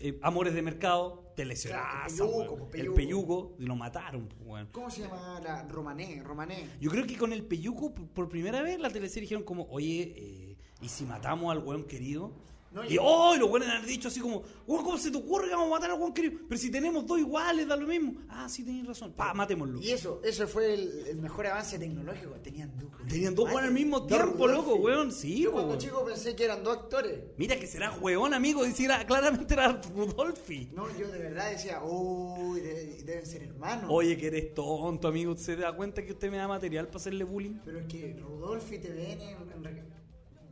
eh, 0.00 0.18
Amores 0.20 0.52
de 0.54 0.62
Mercado, 0.62 1.25
te 1.36 1.44
lesionaste, 1.44 2.16
Claro, 2.16 2.30
weón. 2.30 2.70
Peyuco, 2.70 2.74
el 2.74 2.92
Peyuco. 2.94 3.54
Lo 3.58 3.76
mataron, 3.76 4.28
pues. 4.28 4.66
¿Cómo 4.72 4.90
se 4.90 5.02
llama 5.02 5.38
la 5.40 5.62
Romané? 5.68 6.22
Romané. 6.24 6.66
Yo 6.80 6.90
creo 6.90 7.06
que 7.06 7.16
con 7.16 7.32
el 7.32 7.44
Peyuco, 7.44 7.94
por, 7.94 8.08
por 8.08 8.28
primera 8.28 8.62
vez, 8.62 8.80
la 8.80 8.90
teleserie 8.90 9.22
dijeron 9.26 9.44
como, 9.44 9.64
oye, 9.70 10.14
eh, 10.16 10.56
¿y 10.80 10.88
si 10.88 11.04
matamos 11.04 11.52
al 11.52 11.58
weón 11.62 11.84
querido? 11.84 12.32
No, 12.76 12.84
y 12.84 12.98
oh, 13.00 13.34
y 13.34 13.38
los 13.38 13.48
weones 13.50 13.70
han 13.70 13.86
dicho 13.86 14.08
así 14.08 14.20
como, 14.20 14.42
weón, 14.66 14.84
¿cómo 14.84 14.98
se 14.98 15.10
te 15.10 15.16
ocurre 15.16 15.48
que 15.48 15.54
vamos 15.54 15.68
a 15.68 15.70
matar 15.70 15.90
al 15.92 15.98
weón 15.98 16.12
querido? 16.12 16.40
Pero 16.46 16.60
si 16.60 16.70
tenemos 16.70 17.06
dos 17.06 17.18
iguales, 17.18 17.66
da 17.66 17.74
lo 17.74 17.86
mismo. 17.86 18.16
Ah, 18.28 18.48
sí, 18.50 18.62
tenéis 18.64 18.86
razón. 18.86 19.14
Pa, 19.14 19.32
matémoslo. 19.32 19.80
Y 19.80 19.92
eso, 19.92 20.20
eso 20.22 20.46
fue 20.46 20.74
el, 20.74 21.06
el 21.08 21.16
mejor 21.16 21.46
avance 21.46 21.78
tecnológico. 21.78 22.32
Tenían 22.42 22.76
dos. 22.76 22.90
Tenían 23.08 23.34
dos 23.34 23.46
weones 23.46 23.68
al 23.68 23.72
mismo 23.72 24.04
tiempo, 24.06 24.46
loco, 24.46 24.74
weón. 24.74 25.10
Sí, 25.10 25.40
Yo 25.44 25.52
cuando 25.52 25.70
weón. 25.70 25.80
chico 25.80 26.04
pensé 26.04 26.36
que 26.36 26.44
eran 26.44 26.62
dos 26.62 26.76
actores. 26.76 27.18
Mira 27.38 27.56
que 27.58 27.66
será 27.66 27.92
weón, 27.98 28.34
amigo. 28.34 28.66
Y 28.66 28.72
si 28.72 28.84
era, 28.84 29.06
claramente 29.06 29.54
era 29.54 29.80
Rudolfi. 29.94 30.68
No, 30.74 30.86
yo 30.98 31.08
de 31.08 31.18
verdad 31.18 31.50
decía, 31.50 31.82
uy, 31.82 32.60
de- 32.60 33.02
deben 33.04 33.24
ser 33.24 33.42
hermanos. 33.44 33.86
Oye, 33.88 34.18
que 34.18 34.26
eres 34.26 34.52
tonto, 34.54 35.08
amigo. 35.08 35.34
¿Se 35.36 35.56
da 35.56 35.74
cuenta 35.74 36.04
que 36.04 36.12
usted 36.12 36.30
me 36.30 36.36
da 36.36 36.46
material 36.46 36.86
para 36.88 36.98
hacerle 36.98 37.24
bullying? 37.24 37.54
Pero 37.64 37.78
es 37.80 37.86
que 37.86 38.16
Rudolf 38.20 38.70
y 38.70 38.78
TVN. 38.78 39.22
en- 39.22 39.52
en 39.54 39.64
re- 39.64 39.95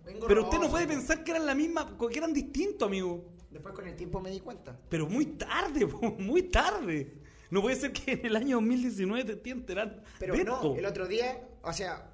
vengo 0.04 0.26
Pero 0.26 0.44
usted 0.44 0.58
no 0.58 0.70
puede 0.70 0.86
pensar 0.86 1.24
que 1.24 1.30
eran 1.32 1.46
la 1.46 1.54
misma, 1.54 1.96
que 1.98 2.18
eran 2.18 2.32
distintos, 2.32 2.86
amigo. 2.86 3.24
Después 3.50 3.74
con 3.74 3.86
el 3.86 3.94
tiempo 3.94 4.20
me 4.20 4.30
di 4.30 4.40
cuenta. 4.40 4.78
Pero 4.88 5.06
muy 5.08 5.26
tarde, 5.26 5.86
muy 6.18 6.42
tarde. 6.44 7.20
No 7.50 7.62
puede 7.62 7.76
ser 7.76 7.92
que 7.92 8.12
en 8.12 8.26
el 8.26 8.36
año 8.36 8.56
2019 8.56 9.24
te 9.24 9.32
esté 9.32 9.50
enterando 9.50 10.02
Pero 10.18 10.34
de 10.34 10.44
no, 10.44 10.54
esto. 10.54 10.76
el 10.76 10.86
otro 10.86 11.06
día, 11.06 11.46
o 11.62 11.72
sea, 11.72 12.10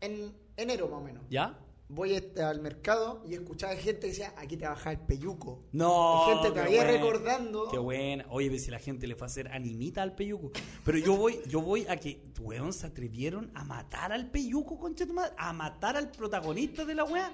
en 0.00 0.32
enero 0.56 0.88
más 0.88 1.00
o 1.00 1.04
menos, 1.04 1.24
¿Ya? 1.28 1.58
Voy 1.88 2.14
al 2.42 2.60
mercado 2.60 3.22
y 3.26 3.34
escuchaba 3.34 3.74
gente 3.76 4.00
que 4.00 4.06
decía, 4.08 4.34
aquí 4.36 4.56
te 4.56 4.66
baja 4.66 4.92
el 4.92 5.00
peyuco. 5.00 5.64
No. 5.72 6.26
La 6.26 6.34
gente 6.34 6.50
todavía 6.50 6.82
buena. 6.84 6.98
recordando. 6.98 7.68
Qué 7.70 7.78
buena. 7.78 8.26
Oye, 8.30 8.48
ve 8.50 8.58
si 8.58 8.70
la 8.70 8.78
gente 8.78 9.06
le 9.06 9.14
fue 9.14 9.26
a 9.26 9.30
hacer 9.30 9.48
animita 9.48 10.02
al 10.02 10.14
peyuco. 10.14 10.50
Pero 10.84 10.98
yo 10.98 11.16
voy, 11.16 11.40
yo 11.48 11.60
voy 11.60 11.86
a 11.88 11.96
que, 11.96 12.22
weón, 12.40 12.72
se 12.72 12.86
atrevieron 12.86 13.50
a 13.54 13.64
matar 13.64 14.12
al 14.12 14.30
peyuco, 14.30 14.78
concha 14.78 15.06
tu 15.06 15.14
madre. 15.14 15.32
A 15.38 15.52
matar 15.52 15.96
al 15.96 16.10
protagonista 16.10 16.84
de 16.84 16.94
la 16.94 17.04
weá. 17.04 17.32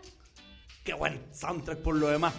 Qué 0.84 0.94
buen 0.94 1.20
soundtrack 1.32 1.78
por 1.78 1.94
lo 1.94 2.08
demás. 2.08 2.34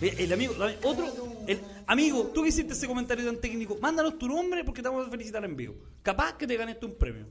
Eh, 0.00 0.14
El 0.18 0.32
amigo, 0.32 0.54
otro, 0.84 1.06
el 1.48 1.60
amigo, 1.86 2.30
tú 2.32 2.42
que 2.42 2.50
hiciste 2.50 2.72
ese 2.72 2.86
comentario 2.86 3.24
tan 3.26 3.40
técnico, 3.40 3.76
mándanos 3.80 4.16
tu 4.16 4.28
nombre 4.28 4.62
porque 4.62 4.80
te 4.80 4.88
vamos 4.88 5.08
a 5.08 5.10
felicitar 5.10 5.44
en 5.44 5.56
vivo. 5.56 5.74
Capaz 6.02 6.34
que 6.36 6.46
te 6.46 6.56
ganes 6.56 6.78
tú 6.78 6.86
un 6.86 6.94
premio. 6.94 7.26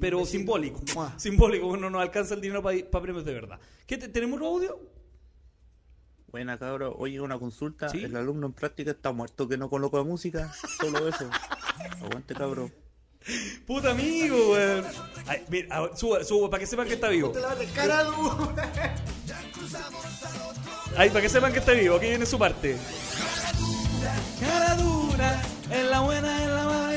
Pero 0.00 0.18
Imbécil. 0.18 0.40
simbólico. 0.40 0.80
Mua. 0.94 1.18
Simbólico, 1.18 1.76
no 1.76 1.90
nos 1.90 2.00
alcanza 2.02 2.34
el 2.34 2.40
dinero 2.40 2.62
para 2.62 3.02
premios 3.02 3.24
de 3.24 3.34
verdad. 3.34 3.58
¿Qué 3.86 3.98
te- 3.98 4.08
¿Tenemos 4.08 4.40
audio? 4.40 4.78
Buena 6.28 6.58
cabro, 6.58 6.94
oye 6.96 7.20
una 7.20 7.38
consulta, 7.38 7.88
Sí. 7.88 8.04
el 8.04 8.14
alumno 8.14 8.46
en 8.46 8.52
práctica 8.52 8.92
está 8.92 9.10
muerto 9.12 9.48
que 9.48 9.58
no 9.58 9.68
coloca 9.68 10.02
música, 10.04 10.52
solo 10.80 11.08
eso. 11.08 11.28
Aguante 12.02 12.34
cabro. 12.34 12.70
Puta 13.66 13.90
amigo, 13.90 14.52
weón. 14.52 14.84
Ay, 15.26 15.44
mira, 15.50 15.90
suba, 15.96 16.22
suba, 16.24 16.48
para 16.48 16.60
que 16.60 16.66
sepan 16.66 16.86
que 16.86 16.94
está 16.94 17.08
vivo. 17.08 17.30
Te 17.30 17.40
la 17.40 17.54
de 17.54 17.66
cara 17.66 18.04
dura. 18.04 18.72
Ahí, 20.96 21.08
para 21.10 21.20
que 21.20 21.28
sepan 21.28 21.52
que 21.52 21.58
está 21.58 21.72
vivo. 21.72 21.96
Aquí 21.96 22.06
viene 22.06 22.24
su 22.26 22.38
parte. 22.38 22.76
Cara 24.40 24.74
dura, 24.76 25.42
en 25.70 25.90
la 25.90 26.00
buena, 26.00 26.42
en 26.44 26.54
la 26.54 26.64
mala, 26.64 26.89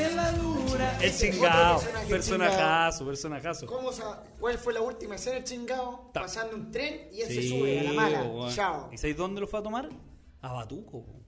en. 0.83 1.01
El 1.03 1.17
chingado. 1.17 1.81
Personajazo, 2.09 3.05
personajazo. 3.05 3.65
¿Cómo 3.67 3.91
sa- 3.91 4.23
¿Cuál 4.39 4.57
fue 4.57 4.73
la 4.73 4.81
última 4.81 5.15
escena 5.15 5.35
del 5.35 5.43
chingado? 5.43 6.09
Ta- 6.13 6.21
Pasando 6.21 6.55
un 6.55 6.71
tren 6.71 7.07
y 7.11 7.21
él 7.21 7.27
se 7.27 7.49
sube 7.49 7.79
a 7.79 7.83
la 7.83 7.93
mala. 7.93 8.23
weón. 8.23 8.51
Chao. 8.53 8.89
¿Y 8.91 8.97
sabéis 8.97 9.17
dónde 9.17 9.41
lo 9.41 9.47
fue 9.47 9.59
a 9.59 9.63
tomar? 9.63 9.89
A 10.41 10.53
Batuco. 10.53 11.03
po. 11.05 11.19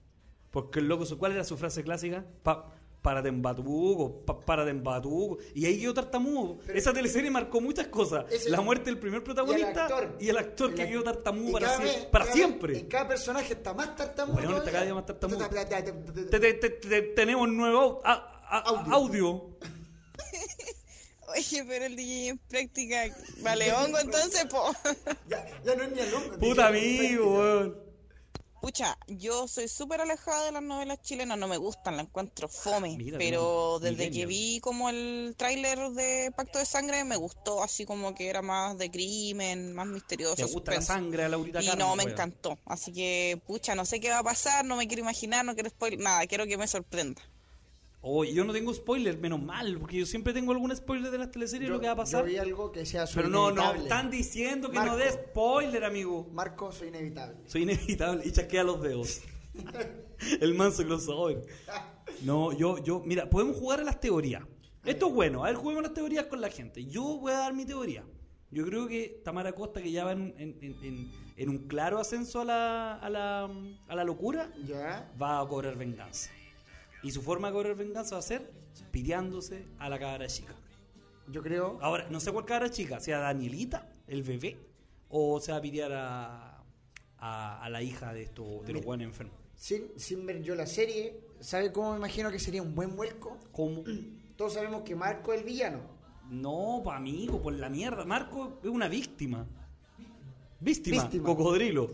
Porque 0.50 0.80
el 0.80 0.88
loco, 0.88 1.04
¿cuál 1.18 1.32
era 1.32 1.44
su 1.44 1.56
frase 1.56 1.82
clásica? 1.82 2.24
Pa, 2.42 2.72
párate 3.02 3.28
en 3.28 3.42
Batuco, 3.42 4.24
pa, 4.24 4.40
párate 4.40 4.70
en 4.70 4.82
Batuco. 4.82 5.38
Y 5.54 5.66
ahí 5.66 5.78
quedó 5.80 5.92
tartamudo. 5.94 6.58
Pero- 6.66 6.78
Esa 6.78 6.92
teleserie 6.92 7.30
marcó 7.30 7.60
muchas 7.60 7.88
cosas. 7.88 8.24
Ese- 8.30 8.48
la 8.50 8.60
muerte 8.62 8.86
del 8.86 8.98
primer 8.98 9.22
protagonista 9.22 9.86
y 10.18 10.28
el 10.28 10.38
actor, 10.38 10.74
que 10.74 10.88
quedó 10.88 11.02
tartamudo 11.02 11.52
para, 11.52 11.76
sie- 11.78 12.32
siempre. 12.32 12.78
Y 12.78 12.82
cada 12.84 13.08
personaje 13.08 13.52
está 13.52 13.74
más 13.74 13.94
tartamudo. 13.96 14.38
Weón, 14.38 14.56
está 14.56 14.70
cada 14.70 14.84
día 14.84 14.94
más 14.94 15.06
tartamudo. 15.06 15.38
Ta- 15.38 15.48
Te- 16.30 16.40
te- 16.40 16.54
te- 16.54 16.70
te- 16.70 17.02
tenemos 17.02 17.48
nuevo 17.48 17.80
au- 17.80 18.00
a- 18.04 18.35
a- 18.48 18.58
Audio. 18.58 18.94
audio. 18.94 19.58
Oye, 21.28 21.64
pero 21.64 21.84
el 21.86 21.96
DJ 21.96 22.28
en 22.28 22.38
práctica, 22.38 23.04
vale 23.42 23.72
hongo 23.72 23.98
entonces, 23.98 24.44
po. 24.46 24.72
Ya, 25.28 25.44
ya 25.64 25.74
no 25.74 25.82
es 25.82 25.92
ni 25.92 26.00
alumno. 26.00 26.38
Puta 26.38 26.68
amigo, 26.68 27.38
weón. 27.38 27.86
Pucha, 28.62 28.96
yo 29.06 29.46
soy 29.46 29.68
súper 29.68 30.00
alejada 30.00 30.46
de 30.46 30.52
las 30.52 30.62
novelas 30.62 31.00
chilenas, 31.02 31.36
no 31.38 31.46
me 31.46 31.56
gustan, 31.56 31.96
la 31.96 32.02
encuentro 32.02 32.48
fome. 32.48 32.96
Mira, 32.96 33.18
pero 33.18 33.78
mira, 33.80 33.90
desde 33.90 34.10
que 34.10 34.26
vi 34.26 34.60
como 34.60 34.88
el 34.88 35.34
tráiler 35.36 35.78
de 35.90 36.32
Pacto 36.34 36.58
de 36.58 36.64
Sangre, 36.64 37.04
me 37.04 37.16
gustó, 37.16 37.62
así 37.62 37.84
como 37.84 38.14
que 38.14 38.28
era 38.28 38.40
más 38.42 38.76
de 38.78 38.90
crimen, 38.90 39.72
más 39.72 39.86
misterioso. 39.86 40.36
Te 40.36 40.44
gusta 40.44 40.72
la 40.72 40.80
sangre 40.82 41.24
a 41.24 41.28
Laurita 41.28 41.60
Y 41.62 41.66
Carmen, 41.66 41.86
no, 41.86 41.96
me 41.96 42.04
encantó. 42.04 42.58
Así 42.64 42.92
que, 42.92 43.40
pucha, 43.46 43.74
no 43.74 43.84
sé 43.84 44.00
qué 44.00 44.10
va 44.10 44.20
a 44.20 44.24
pasar, 44.24 44.64
no 44.64 44.76
me 44.76 44.88
quiero 44.88 45.02
imaginar, 45.02 45.44
no 45.44 45.54
quiero 45.54 45.70
spoiler, 45.70 46.00
nada, 46.00 46.26
quiero 46.26 46.46
que 46.46 46.56
me 46.56 46.66
sorprenda. 46.66 47.22
Oh, 48.08 48.22
yo 48.22 48.44
no 48.44 48.52
tengo 48.52 48.72
spoiler, 48.72 49.18
menos 49.18 49.42
mal, 49.42 49.78
porque 49.80 49.98
yo 49.98 50.06
siempre 50.06 50.32
tengo 50.32 50.52
algún 50.52 50.74
spoiler 50.76 51.10
de 51.10 51.18
las 51.18 51.32
teleseries 51.32 51.68
lo 51.68 51.80
que 51.80 51.86
va 51.86 51.94
a 51.94 51.96
pasar. 51.96 52.20
Yo 52.24 52.26
vi 52.30 52.36
algo 52.36 52.70
que 52.70 52.86
sea 52.86 53.04
Pero 53.12 53.28
no, 53.28 53.50
no, 53.50 53.74
están 53.74 54.10
diciendo 54.12 54.70
que 54.70 54.78
no 54.78 54.96
dé 54.96 55.10
spoiler, 55.10 55.82
amigo. 55.84 56.28
Marco, 56.32 56.70
soy 56.70 56.86
inevitable. 56.88 57.38
Soy 57.46 57.62
inevitable 57.64 58.22
y 58.24 58.30
chasquea 58.30 58.62
los 58.62 58.80
dedos. 58.80 59.22
El 60.40 60.54
manso 60.54 60.84
crossover. 60.84 61.42
No, 62.22 62.52
yo, 62.52 62.78
yo, 62.84 63.02
mira, 63.04 63.28
podemos 63.28 63.56
jugar 63.56 63.80
a 63.80 63.84
las 63.84 63.98
teorías. 63.98 64.44
Esto 64.84 65.08
es 65.08 65.12
bueno. 65.14 65.42
A 65.42 65.48
ver, 65.48 65.56
juguemos 65.56 65.82
las 65.82 65.92
teorías 65.94 66.26
con 66.26 66.40
la 66.40 66.48
gente. 66.48 66.84
Yo 66.86 67.02
voy 67.18 67.32
a 67.32 67.38
dar 67.38 67.54
mi 67.54 67.64
teoría. 67.64 68.04
Yo 68.52 68.64
creo 68.64 68.86
que 68.86 69.20
Tamara 69.24 69.52
Costa, 69.52 69.82
que 69.82 69.90
ya 69.90 70.04
va 70.04 70.12
en- 70.12 70.32
en- 70.38 71.10
en 71.36 71.48
un 71.48 71.66
claro 71.66 71.98
ascenso 71.98 72.40
a 72.40 72.44
la, 72.44 72.94
a, 72.94 73.10
la, 73.10 73.50
a 73.88 73.94
la 73.96 74.04
locura, 74.04 74.52
Ya. 74.64 75.12
va 75.20 75.40
a 75.40 75.48
cobrar 75.48 75.76
venganza. 75.76 76.30
Y 77.06 77.12
su 77.12 77.22
forma 77.22 77.46
de 77.46 77.54
cobrar 77.54 77.76
venganza 77.76 78.16
va 78.16 78.18
a 78.18 78.22
ser 78.22 78.50
piteándose 78.90 79.64
a 79.78 79.88
la 79.88 79.96
cabra 79.96 80.26
chica. 80.26 80.56
Yo 81.28 81.40
creo. 81.40 81.78
Ahora, 81.80 82.08
no 82.10 82.18
sé 82.18 82.32
cuál 82.32 82.44
cabra 82.44 82.68
chica, 82.68 82.98
sea 82.98 83.20
Danielita, 83.20 83.88
el 84.08 84.24
bebé, 84.24 84.56
o 85.08 85.38
se 85.38 85.52
va 85.52 85.58
a 85.58 85.60
pitear 85.60 85.92
a, 85.92 86.64
a, 87.18 87.62
a 87.62 87.70
la 87.70 87.80
hija 87.80 88.12
de, 88.12 88.22
esto, 88.22 88.60
de 88.66 88.72
los 88.72 88.84
buenos 88.84 89.06
enfermos. 89.06 89.36
Sin, 89.54 89.96
sin 89.96 90.26
ver 90.26 90.42
yo 90.42 90.56
la 90.56 90.66
serie, 90.66 91.20
¿sabe 91.38 91.70
cómo 91.70 91.92
me 91.92 91.98
imagino 91.98 92.28
que 92.32 92.40
sería 92.40 92.60
un 92.60 92.74
buen 92.74 92.96
vuelco? 92.96 93.38
¿Cómo? 93.52 93.84
Todos 94.36 94.54
sabemos 94.54 94.82
que 94.82 94.96
Marco 94.96 95.32
es 95.32 95.38
el 95.38 95.46
villano. 95.46 95.82
No, 96.28 96.82
pa' 96.84 96.96
amigo, 96.96 97.40
por 97.40 97.52
la 97.52 97.68
mierda. 97.68 98.04
Marco 98.04 98.58
es 98.64 98.68
una 98.68 98.88
víctima. 98.88 99.46
Víctima, 100.58 101.02
Víctima. 101.02 101.24
cocodrilo. 101.24 101.88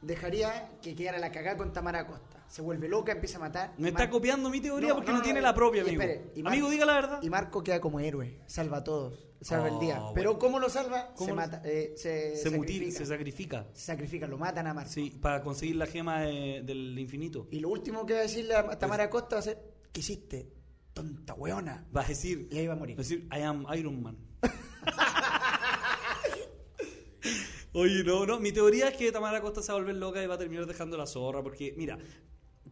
Dejaría 0.00 0.68
que 0.82 0.96
quedara 0.96 1.20
la 1.20 1.30
cagada 1.30 1.58
con 1.58 1.72
Tamara 1.72 2.04
Costa. 2.08 2.41
Se 2.52 2.60
vuelve 2.60 2.86
loca, 2.86 3.12
empieza 3.12 3.38
a 3.38 3.40
matar. 3.40 3.72
Me 3.78 3.88
está 3.88 4.10
copiando 4.10 4.50
mi 4.50 4.60
teoría 4.60 4.94
porque 4.94 5.10
no, 5.10 5.22
tiene 5.22 5.40
la 5.40 5.54
propia, 5.54 5.80
amigo. 5.80 6.02
espere, 6.02 6.32
amigo, 6.46 6.68
diga 6.68 6.84
la 6.84 6.92
verdad. 6.92 7.22
Y 7.22 7.30
Marco 7.30 7.62
queda 7.62 7.80
como 7.80 7.98
héroe, 7.98 8.40
salva 8.46 8.76
a 8.76 8.84
todos, 8.84 9.26
salva 9.40 9.70
Oh, 9.70 9.74
el 9.74 9.80
día. 9.80 9.94
bueno. 9.98 10.12
Pero 10.14 10.38
¿cómo 10.38 10.58
lo 10.58 10.68
salva? 10.68 11.14
¿Cómo 11.14 11.24
se 11.24 11.30
lo- 11.30 11.36
mata, 11.36 11.62
eh, 11.64 11.94
se, 11.96 12.36
se 12.36 12.50
mutil, 12.50 12.92
sacrifica. 12.92 12.98
se 12.98 13.06
sacrifica. 13.06 13.66
Se 13.72 13.84
sacrifica, 13.86 14.26
lo 14.26 14.36
matan 14.36 14.66
a 14.66 14.74
Marco. 14.74 14.90
Sí, 14.92 15.08
para 15.18 15.42
conseguir 15.42 15.76
la 15.76 15.86
gema 15.86 16.20
de- 16.20 16.60
del 16.62 16.98
infinito. 16.98 17.48
Y 17.50 17.60
lo 17.60 17.70
último 17.70 18.04
que 18.04 18.12
va 18.12 18.18
a 18.18 18.22
decirle 18.24 18.54
a 18.54 18.78
Tamara 18.78 19.08
Costa 19.08 19.36
va 19.36 19.40
a 19.40 19.44
ser, 19.44 19.58
¿qué 19.90 20.00
hiciste? 20.00 20.52
Tonta 20.92 21.32
weona. 21.32 21.86
Va 21.96 22.02
a 22.02 22.06
decir, 22.06 22.48
Y 22.50 22.58
ahí 22.58 22.66
va 22.66 22.74
a 22.74 22.76
morir. 22.76 22.96
va 22.98 23.00
a 23.00 23.04
decir, 23.04 23.26
I 23.32 23.40
am 23.40 23.64
Iron 23.78 24.02
Man. 24.02 24.18
Oye, 27.74 28.04
no, 28.04 28.26
no, 28.26 28.38
mi 28.38 28.52
teoría 28.52 28.88
es 28.88 28.96
que 28.98 29.10
Tamara 29.10 29.40
Costa 29.40 29.62
se 29.62 29.72
va 29.72 29.78
a 29.78 29.80
volver 29.80 29.96
loca 29.96 30.22
y 30.22 30.26
va 30.26 30.34
a 30.34 30.38
terminar 30.38 30.66
dejando 30.66 30.98
la 30.98 31.06
zorra, 31.06 31.42
porque, 31.42 31.72
mira, 31.78 31.96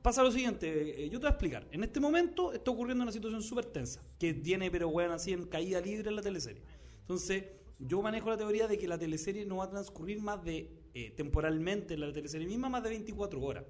pasa 0.03 0.23
lo 0.23 0.31
siguiente, 0.33 1.05
eh, 1.05 1.09
yo 1.09 1.19
te 1.19 1.25
voy 1.25 1.27
a 1.29 1.31
explicar. 1.31 1.67
En 1.71 1.85
este 1.85 2.01
momento 2.01 2.53
está 2.53 2.71
ocurriendo 2.71 3.03
una 3.03 3.13
situación 3.13 3.43
súper 3.43 3.67
tensa, 3.67 4.03
que 4.19 4.35
tiene, 4.35 4.71
pero 4.71 4.89
bueno, 4.91 5.15
así 5.15 5.33
en 5.33 5.45
caída 5.47 5.81
libre 5.81 6.09
en 6.09 6.17
la 6.17 6.23
teleserie. 6.23 6.63
Entonces, 7.01 7.45
yo 7.79 8.03
manejo 8.03 8.29
la 8.31 8.37
teoría 8.37 8.67
de 8.69 8.79
que 8.79 8.87
la 8.89 8.99
teleserie 8.99 9.45
no 9.47 9.57
va 9.57 9.65
a 9.65 9.71
transcurrir 9.71 10.21
más 10.21 10.43
de, 10.45 10.71
eh, 10.95 11.11
temporalmente, 11.17 11.95
en 11.95 12.01
la 12.01 12.13
teleserie 12.13 12.47
misma, 12.47 12.69
más 12.69 12.83
de 12.83 12.91
24 12.91 13.41
horas. 13.43 13.65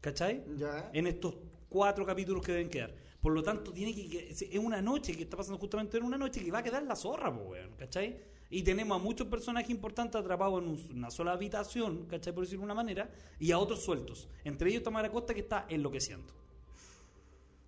¿Cachai? 0.00 0.44
Ya. 0.56 0.90
en 0.94 1.08
estos 1.08 1.34
cuatro 1.68 2.06
capítulos 2.06 2.44
que 2.44 2.52
deben 2.52 2.68
quedar. 2.70 2.94
Por 3.20 3.32
lo 3.32 3.42
tanto, 3.42 3.72
tiene 3.72 3.92
que, 3.94 4.08
que- 4.08 4.28
es 4.30 4.58
una 4.58 4.80
noche 4.80 5.12
que 5.16 5.24
está 5.24 5.36
pasando 5.36 5.58
justamente 5.58 5.96
en 5.98 6.04
una 6.04 6.16
noche 6.16 6.42
que 6.44 6.52
va 6.52 6.58
a 6.58 6.62
quedar 6.62 6.84
la 6.84 6.94
zorra, 6.94 7.34
po, 7.34 7.42
weón, 7.50 7.72
¿cachai? 7.76 8.16
Y 8.50 8.62
tenemos 8.62 8.98
a 8.98 9.02
muchos 9.02 9.26
personajes 9.28 9.68
importantes 9.70 10.18
atrapados 10.20 10.62
en 10.62 10.68
un- 10.70 10.88
una 10.96 11.10
sola 11.10 11.32
habitación, 11.32 12.06
¿cachai? 12.06 12.32
Por 12.32 12.44
decirlo 12.44 12.62
de 12.62 12.64
una 12.66 12.74
manera, 12.74 13.10
y 13.38 13.52
a 13.52 13.58
otros 13.58 13.82
sueltos. 13.84 14.26
Entre 14.44 14.70
ellos 14.70 14.82
Tamara 14.82 15.10
Costa 15.12 15.34
que 15.34 15.40
está 15.40 15.66
enloqueciendo. 15.68 16.32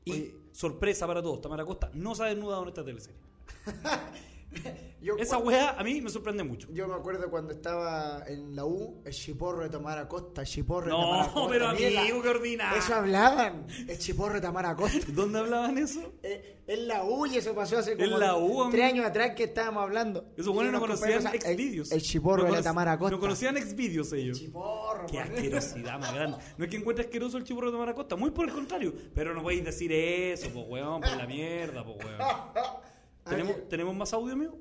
Y 0.06 0.12
Oye. 0.12 0.34
sorpresa 0.52 1.06
para 1.06 1.22
todos, 1.22 1.42
Tamara 1.42 1.64
Costa 1.66 1.90
no 1.92 2.14
se 2.14 2.22
ha 2.22 2.26
desnudado 2.26 2.62
en 2.62 2.68
esta 2.68 2.84
teleserie. 2.84 3.20
Yo, 5.02 5.16
Esa 5.16 5.38
weá 5.38 5.70
a 5.78 5.82
mí 5.82 5.98
me 6.02 6.10
sorprende 6.10 6.44
mucho. 6.44 6.68
yo 6.72 6.86
me 6.86 6.92
acuerdo 6.92 7.30
cuando 7.30 7.52
estaba 7.54 8.22
en 8.26 8.54
la 8.54 8.66
U, 8.66 9.00
el 9.06 9.14
chiporro 9.14 9.62
de 9.62 9.70
Tamara 9.70 10.06
Costa, 10.06 10.42
el 10.42 10.46
chiporro 10.46 10.84
de 10.84 10.90
No, 10.92 11.00
Tamara 11.00 11.32
Costa. 11.32 11.48
pero 11.50 11.72
mira, 11.72 12.00
amigo, 12.02 12.22
qué 12.22 12.28
ordinario. 12.28 12.78
Eso 12.78 12.94
hablaban, 12.94 13.66
el 13.88 13.98
chiporro 13.98 14.34
de 14.34 14.40
Tamara 14.42 14.76
Costa. 14.76 14.98
¿Dónde 15.08 15.38
hablaban 15.38 15.78
eso? 15.78 16.12
Eh, 16.22 16.58
en 16.66 16.86
la 16.86 17.02
U 17.04 17.24
y 17.24 17.38
eso 17.38 17.54
pasó 17.54 17.78
hace 17.78 17.96
como 17.96 18.18
la 18.18 18.36
U, 18.36 18.68
tres 18.70 18.92
años 18.92 19.06
atrás 19.06 19.30
que 19.34 19.44
estábamos 19.44 19.84
hablando. 19.84 20.34
Esos 20.36 20.52
buenos 20.52 20.70
Y 20.70 20.74
no 20.74 20.80
conocían 20.80 21.26
el- 21.32 21.40
Xvideos. 21.40 21.92
El, 21.92 22.02
chiporro 22.02 22.42
No 22.42 22.50
de 22.50 22.56
la 22.58 22.62
Tamara 22.62 22.98
Costa. 22.98 23.14
No 23.16 23.20
conocían 23.20 23.56
Xvideos 23.56 24.12
ellos. 24.12 24.38
Chiporro. 24.38 25.06
Qué 25.10 25.18
asquerosidad 25.18 25.98
más 25.98 26.12
grande. 26.12 26.36
No 26.58 26.64
es 26.66 26.70
que 26.70 26.76
encuentre 26.76 27.06
asqueroso 27.06 27.38
el 27.38 27.44
chiporro 27.44 27.68
de 27.68 27.72
Tamara 27.72 27.94
Costa, 27.94 28.16
muy 28.16 28.32
por 28.32 28.44
el 28.46 28.52
contrario. 28.52 28.92
Pero 29.14 29.32
no 29.32 29.42
podéis 29.42 29.64
decir 29.64 29.90
eso, 29.92 30.50
pues 30.52 30.66
weón, 30.68 31.00
por 31.00 31.16
la 31.16 31.26
mierda, 31.26 31.82
pues 31.82 31.96
weón. 32.04 32.18
¿Tenemos, 33.24 33.68
¿Tenemos 33.68 33.94
más 33.96 34.12
audio, 34.12 34.32
amigo? 34.34 34.58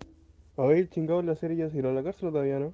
A 0.58 0.66
ver, 0.66 0.90
chingado, 0.90 1.22
la 1.22 1.36
serie 1.36 1.58
ya 1.58 1.70
se 1.70 1.78
irá 1.78 1.90
a 1.90 1.94
la 1.94 2.04
cárcel 2.04 2.30
todavía 2.32 2.60
no. 2.60 2.74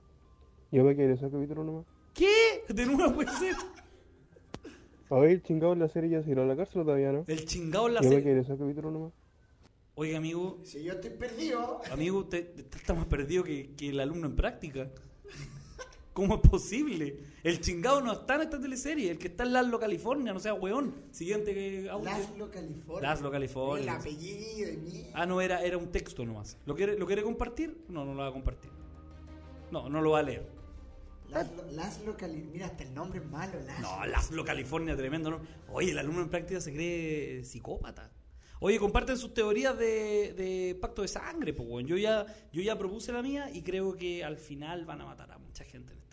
Yo 0.71 0.83
me 0.83 0.95
quedé 0.95 1.13
ese 1.13 1.29
capítulo 1.29 1.63
nomás. 1.63 1.85
¿Qué? 2.13 2.63
De 2.69 2.85
nuevo 2.85 3.13
puede 3.13 3.31
ser. 3.31 3.55
A 5.09 5.19
ver, 5.19 5.41
chingado, 5.43 5.75
la 5.75 5.87
serie 5.87 6.09
ya 6.09 6.23
se 6.23 6.31
irá 6.31 6.43
a 6.43 6.45
la 6.47 6.55
cárcel 6.55 6.83
todavía 6.83 7.11
no. 7.11 7.23
El 7.27 7.45
chingado 7.45 7.87
en 7.87 7.93
la 7.95 8.01
Yo 8.01 8.09
me 8.09 8.15
serie. 8.15 8.31
quedé 8.31 8.41
ese 8.41 8.57
capítulo 8.57 8.91
nomás. 8.91 9.13
Oiga, 9.97 10.17
amigo, 10.17 10.59
Si 10.63 10.83
yo 10.83 10.93
estoy 10.93 11.11
perdido. 11.11 11.79
amigo, 11.91 12.19
usted, 12.19 12.49
usted 12.57 12.77
está 12.79 12.93
más 12.93 13.05
perdido 13.05 13.43
que, 13.43 13.71
que 13.75 13.89
el 13.89 13.99
alumno 13.99 14.27
en 14.27 14.35
práctica. 14.35 14.89
¿Cómo 16.13 16.35
es 16.35 16.49
posible? 16.49 17.19
El 17.45 17.61
chingado 17.61 18.01
no 18.01 18.11
está 18.11 18.35
en 18.35 18.41
esta 18.41 18.59
teleserie, 18.59 19.11
el 19.11 19.19
que 19.19 19.27
está 19.27 19.43
en 19.43 19.53
Laszlo, 19.53 19.79
California, 19.79 20.33
no 20.33 20.39
sea 20.39 20.55
weón. 20.55 20.95
Siguiente 21.11 21.53
que. 21.53 21.83
Laszlo, 22.03 22.49
California. 22.49 23.09
Laszlo, 23.09 23.29
California. 23.31 23.83
El 23.83 23.99
apellido 23.99 24.67
de 24.71 24.77
mí. 24.77 25.07
Ah, 25.13 25.27
no, 25.27 25.39
era, 25.39 25.61
era 25.63 25.77
un 25.77 25.91
texto 25.91 26.25
nomás. 26.25 26.57
¿Lo 26.65 26.75
quiere, 26.75 26.97
¿Lo 26.97 27.05
quiere 27.05 27.21
compartir? 27.21 27.85
No, 27.87 28.03
no 28.03 28.15
lo 28.15 28.21
va 28.23 28.27
a 28.29 28.31
compartir. 28.31 28.71
No, 29.71 29.87
no 29.89 30.01
lo 30.01 30.11
va 30.11 30.19
a 30.19 30.23
leer. 30.23 30.49
Laszlo, 31.29 31.63
Laszlo 31.71 32.17
Cali- 32.17 32.49
Mira, 32.51 32.65
hasta 32.65 32.83
el 32.83 32.93
nombre 32.95 33.19
es 33.19 33.25
malo, 33.29 33.59
Laszlo. 33.63 33.95
No, 33.95 34.05
Laszlo, 34.07 34.43
California, 34.43 34.95
tremendo. 34.95 35.29
¿no? 35.29 35.41
Oye, 35.71 35.91
el 35.91 35.99
alumno 35.99 36.21
en 36.21 36.29
práctica 36.29 36.59
se 36.59 36.73
cree 36.73 37.43
psicópata. 37.43 38.11
Oye, 38.59 38.79
comparten 38.79 39.17
sus 39.17 39.33
teorías 39.33 39.77
de, 39.77 40.33
de 40.33 40.77
pacto 40.81 41.03
de 41.03 41.07
sangre, 41.09 41.53
pues. 41.53 41.85
Yo 41.85 41.97
ya, 41.97 42.25
yo 42.51 42.61
ya 42.63 42.75
propuse 42.77 43.11
la 43.11 43.21
mía 43.21 43.51
y 43.53 43.61
creo 43.61 43.95
que 43.95 44.23
al 44.23 44.37
final 44.37 44.85
van 44.85 45.01
a 45.01 45.05
matar 45.05 45.31
a 45.31 45.37
mucha 45.37 45.63
gente 45.63 45.93
en 45.93 45.99
weá. 45.99 46.04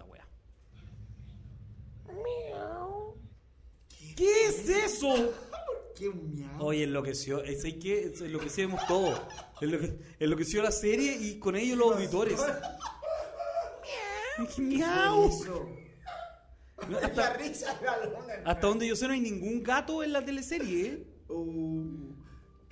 ¿Qué 4.17 4.47
es 4.47 4.69
eso? 4.69 5.33
Qué 5.97 6.09
un 6.09 6.33
miau. 6.35 6.63
Oye, 6.67 6.85
enloqueció. 6.85 7.43
Es 7.43 7.63
que 7.63 8.13
enloquecemos 8.21 8.81
todos. 8.87 9.21
Enloque- 9.61 9.99
enloqueció 10.19 10.63
la 10.63 10.71
serie 10.71 11.17
y 11.21 11.39
con 11.39 11.57
ellos 11.57 11.79
los 11.79 11.93
auditores. 11.95 12.39
¡Miau! 14.59 15.29
Eso. 15.29 15.69
No, 16.89 16.99
La 17.01 17.07
Hasta, 17.07 17.33
risa 17.35 17.75
de 17.81 17.89
alguna. 17.89 18.35
hasta 18.45 18.67
donde 18.67 18.89
yo 18.89 18.97
sé 18.97 19.07
no 19.07 19.13
hay 19.13 19.21
ningún 19.21 19.63
gato 19.63 20.03
en 20.03 20.13
la 20.13 20.25
teleserie, 20.25 20.87
¿eh? 20.87 21.07
Uh, 21.29 21.85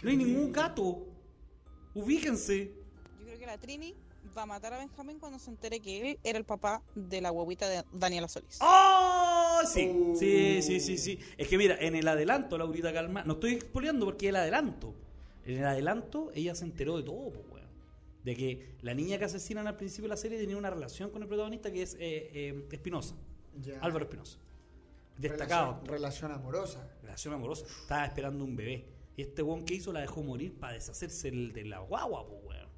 No 0.02 0.10
hay 0.10 0.16
ningún 0.16 0.50
gato. 0.52 1.06
Ubíquense. 1.94 2.74
Yo 3.20 3.24
creo 3.26 3.38
que 3.38 3.46
la 3.46 3.58
Trini 3.58 3.94
va 4.36 4.42
a 4.42 4.46
matar 4.46 4.72
a 4.74 4.78
Benjamín 4.78 5.18
cuando 5.18 5.38
se 5.38 5.50
entere 5.50 5.80
que 5.80 6.10
él 6.12 6.18
era 6.22 6.38
el 6.38 6.44
papá 6.44 6.82
de 6.94 7.20
la 7.20 7.32
huevita 7.32 7.68
de 7.68 7.84
Daniela 7.92 8.28
Solís. 8.28 8.58
¡Oh! 8.60 9.60
Sí, 9.66 10.14
sí, 10.18 10.62
sí, 10.62 10.80
sí, 10.80 10.98
sí. 10.98 11.18
Es 11.36 11.48
que 11.48 11.58
mira, 11.58 11.76
en 11.80 11.94
el 11.94 12.06
adelanto, 12.08 12.56
Laurita 12.56 12.92
Calma, 12.92 13.22
no 13.24 13.34
estoy 13.34 13.54
expoliando 13.54 14.06
porque 14.06 14.28
el 14.28 14.36
adelanto. 14.36 14.94
En 15.44 15.58
el 15.58 15.66
adelanto, 15.66 16.30
ella 16.34 16.54
se 16.54 16.64
enteró 16.64 16.96
de 16.96 17.02
todo, 17.02 17.30
pues, 17.30 17.44
weón. 17.50 17.68
De 18.24 18.36
que 18.36 18.76
la 18.82 18.94
niña 18.94 19.18
que 19.18 19.24
asesinan 19.24 19.66
al 19.66 19.76
principio 19.76 20.04
de 20.04 20.08
la 20.10 20.16
serie 20.16 20.38
tenía 20.38 20.56
una 20.56 20.70
relación 20.70 21.10
con 21.10 21.22
el 21.22 21.28
protagonista 21.28 21.70
que 21.72 21.82
es 21.82 21.94
eh, 21.94 22.30
eh, 22.32 22.68
Espinosa. 22.70 23.14
Álvaro 23.80 24.04
Espinosa. 24.04 24.38
Destacado. 25.18 25.72
Relación, 25.84 25.86
relación 25.86 26.32
amorosa. 26.32 26.88
Relación 27.02 27.34
amorosa. 27.34 27.66
Estaba 27.82 28.06
esperando 28.06 28.44
un 28.44 28.56
bebé. 28.56 28.86
Y 29.16 29.22
este 29.22 29.42
weón 29.42 29.64
que 29.64 29.74
hizo 29.74 29.92
la 29.92 30.00
dejó 30.00 30.22
morir 30.22 30.54
para 30.58 30.74
deshacerse 30.74 31.28
el- 31.28 31.52
de 31.52 31.64
la 31.64 31.80
guagua, 31.80 32.26
pues, 32.26 32.40
weón. 32.44 32.69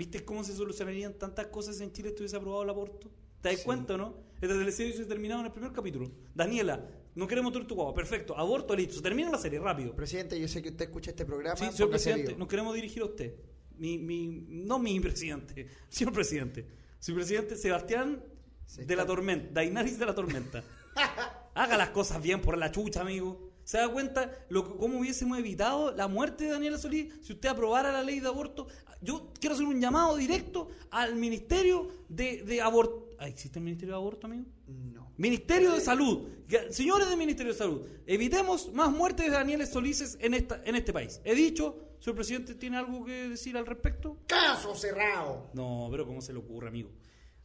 ¿Viste 0.00 0.24
cómo 0.24 0.42
se 0.42 0.54
solucionarían 0.54 1.12
tantas 1.12 1.48
cosas 1.48 1.76
si 1.76 1.84
en 1.84 1.92
Chile 1.92 2.08
estuviese 2.08 2.34
aprobado 2.34 2.62
el 2.62 2.70
aborto? 2.70 3.10
¿Te 3.42 3.50
das 3.50 3.60
cuenta 3.60 3.96
o 3.96 3.98
no? 3.98 4.14
Esta 4.40 4.58
teleserie 4.58 4.94
se 4.94 5.04
terminado 5.04 5.40
en 5.40 5.46
el 5.48 5.52
primer 5.52 5.72
capítulo. 5.72 6.10
Daniela, 6.34 6.88
no 7.14 7.26
queremos 7.26 7.52
tu 7.52 7.74
guagua. 7.74 7.92
Perfecto. 7.92 8.34
Aborto, 8.34 8.74
listo. 8.74 8.94
Se 8.94 9.02
termina 9.02 9.30
la 9.30 9.36
serie, 9.36 9.58
rápido. 9.58 9.94
Presidente, 9.94 10.40
yo 10.40 10.48
sé 10.48 10.62
que 10.62 10.70
usted 10.70 10.86
escucha 10.86 11.10
este 11.10 11.26
programa. 11.26 11.54
Sí, 11.54 11.66
señor 11.70 11.90
presidente, 11.90 12.34
nos 12.34 12.48
queremos 12.48 12.74
dirigir 12.74 13.02
a 13.02 13.04
usted. 13.04 13.34
Mi, 13.76 13.98
mi, 13.98 14.46
no 14.48 14.78
mi 14.78 14.98
presidente, 15.00 15.68
señor 15.90 16.14
presidente. 16.14 16.66
Señor 16.98 17.18
presidente 17.18 17.56
Sebastián 17.56 18.24
Se 18.64 18.86
de 18.86 18.96
la 18.96 19.04
Tormenta, 19.04 19.50
Dainaris 19.52 19.98
de 19.98 20.06
la 20.06 20.14
Tormenta. 20.14 20.64
Haga 21.54 21.76
las 21.76 21.90
cosas 21.90 22.22
bien 22.22 22.40
por 22.40 22.56
la 22.56 22.72
chucha, 22.72 23.02
amigo. 23.02 23.49
¿Se 23.70 23.78
da 23.78 23.88
cuenta 23.88 24.28
lo, 24.48 24.76
cómo 24.78 24.98
hubiésemos 24.98 25.38
evitado 25.38 25.92
la 25.92 26.08
muerte 26.08 26.42
de 26.42 26.50
Daniela 26.50 26.76
Solís 26.76 27.14
si 27.22 27.34
usted 27.34 27.50
aprobara 27.50 27.92
la 27.92 28.02
ley 28.02 28.18
de 28.18 28.26
aborto? 28.26 28.66
Yo 29.00 29.32
quiero 29.38 29.54
hacer 29.54 29.64
un 29.64 29.80
llamado 29.80 30.16
directo 30.16 30.70
al 30.90 31.14
Ministerio 31.14 31.86
de, 32.08 32.42
de 32.42 32.60
Aborto. 32.60 33.10
Ah, 33.20 33.28
¿Existe 33.28 33.60
el 33.60 33.64
Ministerio 33.64 33.94
de 33.94 33.98
Aborto, 34.00 34.26
amigo? 34.26 34.44
No. 34.66 35.12
Ministerio 35.18 35.70
de 35.70 35.80
Salud. 35.80 36.26
Señores 36.70 37.08
del 37.10 37.16
Ministerio 37.16 37.52
de 37.52 37.58
Salud, 37.60 37.82
evitemos 38.08 38.72
más 38.72 38.90
muertes 38.90 39.26
de 39.26 39.30
Daniel 39.30 39.64
Solices 39.68 40.18
en, 40.20 40.34
esta, 40.34 40.60
en 40.64 40.74
este 40.74 40.92
país. 40.92 41.20
He 41.22 41.36
dicho, 41.36 41.78
señor 42.00 42.16
presidente, 42.16 42.56
¿tiene 42.56 42.76
algo 42.76 43.04
que 43.04 43.28
decir 43.28 43.56
al 43.56 43.66
respecto? 43.66 44.18
Caso 44.26 44.74
cerrado. 44.74 45.48
No, 45.54 45.86
pero 45.92 46.08
¿cómo 46.08 46.20
se 46.20 46.32
le 46.32 46.40
ocurre, 46.40 46.66
amigo? 46.66 46.90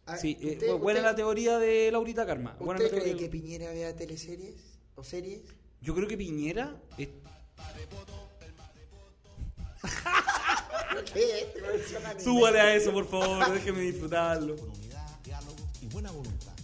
Ah, 0.07 0.17
Sí, 0.17 0.35
eh, 0.41 0.53
usted- 0.53 0.67
buena 0.79 1.01
usted- 1.01 1.03
la 1.03 1.15
teoría 1.15 1.59
de 1.59 1.91
Laurita 1.91 2.25
Karma. 2.25 2.57
¿Usted 2.59 2.89
cree 2.89 2.89
teoría- 2.89 3.15
que 3.17 3.29
Piñera 3.29 3.71
vea 3.71 3.95
teleseries 3.95 4.79
o 4.95 5.03
series? 5.03 5.43
Yo 5.85 5.93
creo 5.93 6.07
que 6.07 6.17
Piñera... 6.17 6.75
es-. 6.97 7.09
Súbale 12.23 12.59
a 12.59 12.73
eso, 12.73 12.91
por 12.91 13.07
favor, 13.07 13.51
déjeme 13.53 13.81
disfrutarlo. 13.81 14.55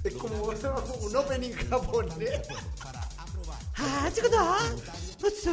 Es 0.04 0.14
como 0.16 0.44
un 0.44 1.16
opening 1.16 1.52
japonés. 1.52 2.48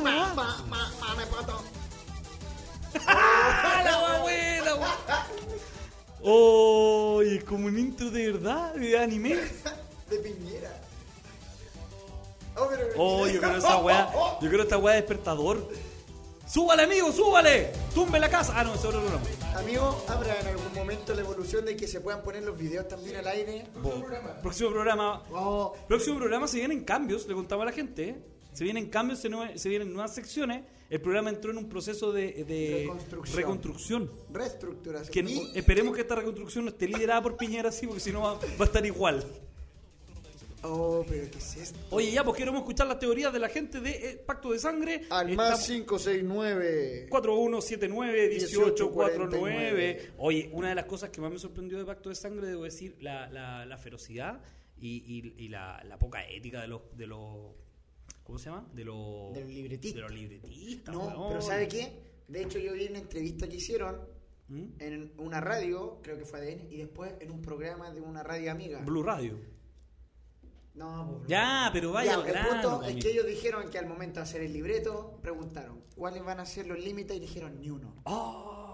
Ma, 0.02 0.34
ma, 0.34 0.64
ma, 0.66 0.90
ma, 0.98 1.14
me 1.14 1.26
pato. 1.26 1.62
¡Ah, 3.06 3.82
la 3.84 4.22
buena! 4.22 4.72
¡Oh! 6.22 7.20
es 7.22 7.44
como 7.44 7.66
un 7.66 7.78
intro 7.78 8.10
de 8.10 8.32
verdad, 8.32 8.74
de 8.74 8.98
anime. 8.98 9.36
De 10.08 10.18
Piñera. 10.20 10.87
Oh, 12.58 12.68
Oh, 12.96 13.26
yo 13.28 13.40
creo 13.40 13.56
esa 13.56 13.76
weá. 13.78 14.10
Yo 14.40 14.48
creo 14.48 14.62
esta 14.62 14.78
weá 14.78 14.94
de 14.94 15.00
despertador. 15.02 15.68
¡Súbale, 16.46 16.84
amigo! 16.84 17.12
¡Súbale! 17.12 17.72
¡Tumbe 17.94 18.18
la 18.18 18.30
casa! 18.30 18.54
Ah, 18.56 18.64
no, 18.64 18.72
otro 18.72 18.90
programa. 18.90 19.20
Amigo, 19.54 20.02
¿habrá 20.08 20.40
en 20.40 20.46
algún 20.46 20.72
momento 20.74 21.14
la 21.14 21.20
evolución 21.20 21.64
de 21.66 21.76
que 21.76 21.86
se 21.86 22.00
puedan 22.00 22.22
poner 22.22 22.42
los 22.42 22.56
videos 22.56 22.88
también 22.88 23.16
al 23.16 23.26
aire? 23.28 23.66
Próximo 24.42 24.70
programa. 24.70 25.22
Oh, 25.30 25.74
Próximo 25.86 26.16
programa 26.16 26.48
se 26.48 26.56
vienen 26.56 26.84
cambios, 26.84 27.26
le 27.28 27.34
contaba 27.34 27.64
a 27.64 27.66
la 27.66 27.72
gente. 27.72 28.08
¿eh? 28.08 28.18
Se 28.54 28.64
vienen 28.64 28.88
cambios, 28.88 29.18
se, 29.20 29.28
nue- 29.28 29.56
se 29.58 29.68
vienen 29.68 29.92
nuevas 29.92 30.14
secciones. 30.14 30.64
El 30.88 31.02
programa 31.02 31.28
entró 31.28 31.50
en 31.50 31.58
un 31.58 31.68
proceso 31.68 32.12
de, 32.12 32.44
de 32.44 32.80
Reconstrucción. 32.86 33.36
reconstrucción. 33.36 34.12
reestructuración. 34.32 35.12
Que 35.12 35.20
Y- 35.30 35.52
esperemos 35.54 35.94
que 35.94 36.00
esta 36.00 36.14
reconstrucción 36.14 36.64
no 36.64 36.70
esté 36.70 36.86
liderada 36.88 37.20
por 37.22 37.36
Piñera, 37.36 37.70
sí, 37.70 37.86
porque 37.86 38.00
si 38.00 38.10
no 38.10 38.22
va, 38.22 38.34
va 38.34 38.40
a 38.60 38.64
estar 38.64 38.84
igual. 38.86 39.22
Oh, 40.62 41.04
pero 41.08 41.30
¿qué 41.30 41.38
es 41.38 41.56
esto? 41.56 41.78
Oye, 41.90 42.10
ya, 42.10 42.24
pues 42.24 42.36
queremos 42.36 42.60
escuchar 42.60 42.86
las 42.88 42.98
teorías 42.98 43.32
de 43.32 43.38
la 43.38 43.48
gente 43.48 43.80
de 43.80 43.90
eh, 43.90 44.16
Pacto 44.16 44.50
de 44.52 44.58
Sangre. 44.58 45.02
Al 45.10 45.34
más 45.36 45.64
569. 45.66 47.06
4179-1849. 47.10 50.10
Oye, 50.18 50.50
una 50.52 50.70
de 50.70 50.74
las 50.74 50.86
cosas 50.86 51.10
que 51.10 51.20
más 51.20 51.30
me 51.30 51.38
sorprendió 51.38 51.78
de 51.78 51.84
Pacto 51.84 52.08
de 52.08 52.14
Sangre, 52.14 52.46
debo 52.48 52.64
decir, 52.64 52.96
la, 53.00 53.28
la, 53.30 53.64
la 53.66 53.78
ferocidad 53.78 54.40
y, 54.80 54.96
y- 55.06 55.34
y 55.44 55.48
la, 55.48 55.82
la 55.84 55.98
poca 55.98 56.26
ética 56.28 56.60
de 56.62 56.68
los, 56.68 56.80
de 56.96 57.06
los. 57.06 57.52
¿Cómo 58.24 58.38
se 58.38 58.46
llama? 58.50 58.66
De 58.74 58.84
los. 58.84 59.34
De 59.34 59.40
los 59.42 59.50
libretistas. 59.50 59.96
De 59.96 60.02
los 60.02 60.12
libretistas, 60.12 60.94
No, 60.94 61.06
weón. 61.06 61.28
pero 61.30 61.42
¿sabe 61.42 61.68
qué? 61.68 61.92
De 62.28 62.42
hecho, 62.42 62.58
yo 62.58 62.72
vi 62.74 62.86
una 62.86 62.98
entrevista 62.98 63.48
que 63.48 63.56
hicieron 63.56 64.00
¿Mm? 64.48 64.64
en 64.80 65.12
una 65.18 65.40
radio, 65.40 65.98
creo 66.02 66.18
que 66.18 66.24
fue 66.26 66.40
ADN, 66.40 66.66
y 66.70 66.76
después 66.78 67.12
en 67.20 67.30
un 67.30 67.40
programa 67.40 67.90
de 67.90 68.00
una 68.02 68.22
radio 68.22 68.50
amiga. 68.52 68.80
Blue 68.80 69.02
Radio. 69.02 69.38
No, 70.78 71.16
pues, 71.18 71.28
Ya, 71.28 71.68
pero 71.72 71.92
vaya 71.92 72.12
Ya, 72.12 72.18
el 72.20 72.26
grano, 72.26 72.48
punto 72.78 72.82
es 72.88 72.96
que 73.04 73.10
ellos 73.10 73.26
dijeron 73.26 73.68
que 73.70 73.78
al 73.78 73.86
momento 73.86 74.20
de 74.20 74.24
hacer 74.24 74.42
el 74.42 74.52
libreto, 74.52 75.18
preguntaron 75.20 75.82
cuáles 75.96 76.24
van 76.24 76.40
a 76.40 76.46
ser 76.46 76.66
los 76.66 76.78
límites 76.78 77.16
y 77.16 77.20
dijeron 77.20 77.58
ni 77.60 77.68
uno. 77.70 77.96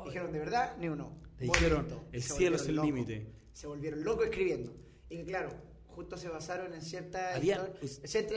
Dijeron 0.04 0.32
de 0.32 0.38
verdad, 0.38 0.76
ni 0.78 0.88
uno. 0.88 1.16
Dijeron, 1.38 1.86
Bonito. 1.86 2.04
el 2.12 2.22
se 2.22 2.34
cielo 2.34 2.56
es 2.56 2.68
el 2.68 2.76
límite. 2.76 3.26
Se 3.52 3.66
volvieron 3.66 4.04
locos 4.04 4.26
escribiendo. 4.26 4.72
Y 5.08 5.16
que 5.18 5.24
claro, 5.24 5.48
justo 5.88 6.16
se 6.16 6.28
basaron 6.28 6.74
en 6.74 6.82
ciertas, 6.82 7.36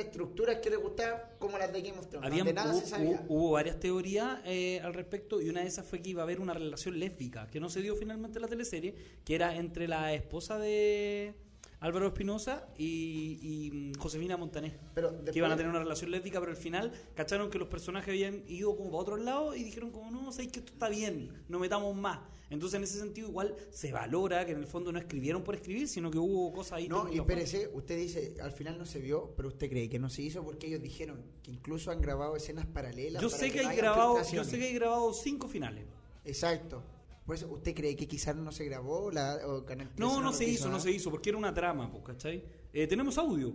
estructuras 0.01 0.57
que 0.57 0.69
les 0.69 0.79
gustaban, 0.79 1.21
como 1.39 1.57
las 1.57 1.71
de 1.73 1.81
Game 1.81 1.97
of 1.99 2.07
Thrones. 2.07 2.25
Habían- 2.27 2.45
donde 2.45 2.53
nada 2.53 2.71
hubo, 2.73 2.79
se 2.79 2.85
sabía. 2.87 3.23
hubo- 3.27 3.35
hubo 3.35 3.51
varias 3.51 3.79
teorías 3.79 4.39
eh, 4.45 4.79
al 4.83 4.93
respecto 4.93 5.41
y 5.41 5.49
una 5.49 5.61
de 5.61 5.67
esas 5.67 5.85
fue 5.85 6.01
que 6.01 6.11
iba 6.11 6.21
a 6.21 6.23
haber 6.25 6.39
una 6.39 6.53
relación 6.53 6.99
lésbica 6.99 7.47
que 7.47 7.59
no 7.59 7.69
se 7.69 7.81
dio 7.81 7.95
finalmente 7.95 8.37
en 8.37 8.41
la 8.43 8.47
teleserie, 8.47 8.95
que 9.25 9.35
era 9.35 9.55
entre 9.55 9.87
la 9.87 10.13
esposa 10.13 10.57
de 10.59 11.33
Álvaro 11.79 12.07
Espinosa 12.07 12.67
y, 12.77 13.37
y, 13.41 13.71
mm, 13.71 13.93
Josefina 13.99 14.35
Montané. 14.37 14.73
Pero 14.95 15.11
después- 15.11 15.31
que 15.31 15.39
iban 15.39 15.51
a 15.51 15.57
tener 15.57 15.69
una 15.69 15.79
relación 15.79 16.09
lésbica, 16.11 16.39
pero 16.39 16.51
al 16.51 16.57
final 16.57 16.91
cacharon 17.15 17.49
que 17.51 17.59
los 17.59 17.67
personajes 17.67 18.09
habían 18.09 18.43
ido 18.47 18.75
como 18.75 18.89
para 18.89 19.01
otro 19.01 19.17
lado 19.17 19.55
y 19.55 19.63
dijeron 19.63 19.91
como, 19.91 20.09
no, 20.09 20.31
sabéis 20.31 20.51
que 20.51 20.59
esto 20.59 20.73
está 20.73 20.89
bien, 20.89 21.43
no 21.49 21.59
metamos 21.59 21.95
más. 21.95 22.19
Entonces 22.49 22.77
en 22.77 22.83
ese 22.83 22.97
sentido 22.97 23.27
igual 23.27 23.55
se 23.71 23.91
valora 23.91 24.45
que 24.45 24.53
en 24.53 24.59
el 24.59 24.67
fondo 24.67 24.91
no 24.93 24.99
escribieron 24.99 25.43
por 25.43 25.53
escribir, 25.55 25.87
sino 25.89 26.09
que 26.09 26.17
hubo 26.17 26.51
cosas 26.53 26.73
ahí. 26.73 26.87
No, 26.87 27.11
y 27.11 27.17
espérese, 27.17 27.69
usted 27.73 27.97
dice, 27.97 28.37
al 28.41 28.53
final 28.53 28.77
no 28.77 28.85
se 28.85 28.99
vio, 28.99 29.33
pero 29.35 29.49
usted 29.49 29.69
cree 29.69 29.89
que 29.89 29.99
no 29.99 30.09
se 30.09 30.21
hizo 30.21 30.43
porque 30.43 30.67
ellos 30.67 30.81
dijeron 30.81 31.21
que 31.43 31.51
incluso 31.51 31.91
han 31.91 32.01
grabado 32.01 32.37
escenas 32.37 32.65
paralelas. 32.65 33.21
Yo 33.21 33.29
para 33.29 33.39
sé 33.39 33.51
que, 33.51 33.59
hay 33.59 33.75
grabado, 33.75 34.17
yo 34.31 34.43
sé 34.45 34.57
que 34.57 34.65
hay 34.67 34.73
grabado 34.73 35.13
cinco 35.13 35.47
finales. 35.49 35.83
Exacto. 36.23 36.81
Por 37.27 37.35
eso, 37.35 37.47
¿usted 37.49 37.75
cree 37.75 37.93
que 37.97 38.07
quizás 38.07 38.37
no 38.37 38.53
se 38.53 38.63
grabó? 38.63 39.11
La, 39.11 39.35
o 39.45 39.65
Canal 39.65 39.89
13 39.93 39.99
No, 39.99 40.21
no 40.21 40.31
se 40.31 40.45
hizo, 40.45 40.69
no 40.69 40.79
se 40.79 40.91
hizo, 40.91 41.11
porque 41.11 41.27
era 41.29 41.37
una 41.37 41.53
trama, 41.53 41.91
pues, 41.91 42.01
¿cachai? 42.05 42.41
Eh, 42.71 42.87
tenemos 42.87 43.17
audio. 43.17 43.53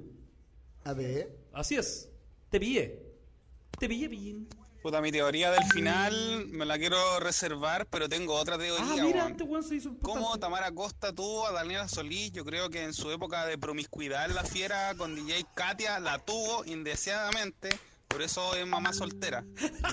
A 0.85 0.93
ver. 0.93 1.39
Así 1.55 1.77
es. 1.77 2.11
Te 2.51 2.61
pillé. 2.61 3.03
Te 3.79 3.89
pillé, 3.89 4.11
pillín. 4.11 4.47
Puta, 4.83 5.01
mi 5.01 5.11
teoría 5.11 5.51
del 5.51 5.65
final 5.73 6.49
me 6.49 6.67
la 6.67 6.77
quiero 6.77 7.19
reservar, 7.19 7.87
pero 7.87 8.11
tengo 8.11 8.35
otra 8.35 8.59
teoría. 8.59 8.85
Ah, 8.87 8.97
mira, 9.03 9.21
weón. 9.21 9.33
este 9.33 9.45
weón 9.45 9.63
se 9.65 9.77
hizo 9.77 9.97
¿Cómo. 10.03 10.39
Tamara 10.39 10.71
Costa 10.73 11.15
tuvo 11.15 11.47
a 11.47 11.53
Daniela 11.53 11.89
Solís? 11.89 12.31
Yo 12.33 12.45
creo 12.45 12.69
que 12.69 12.83
en 12.83 12.93
su 12.93 13.11
época 13.11 13.47
de 13.47 13.57
promiscuidad 13.57 14.27
en 14.27 14.35
la 14.35 14.45
fiera 14.45 14.95
con 14.99 15.15
DJ 15.15 15.47
Katia 15.55 15.99
la 15.99 16.19
tuvo 16.19 16.67
indeseadamente, 16.67 17.71
por 18.13 18.23
eso 18.23 18.55
es 18.55 18.67
mamá 18.67 18.93
soltera. 18.93 19.45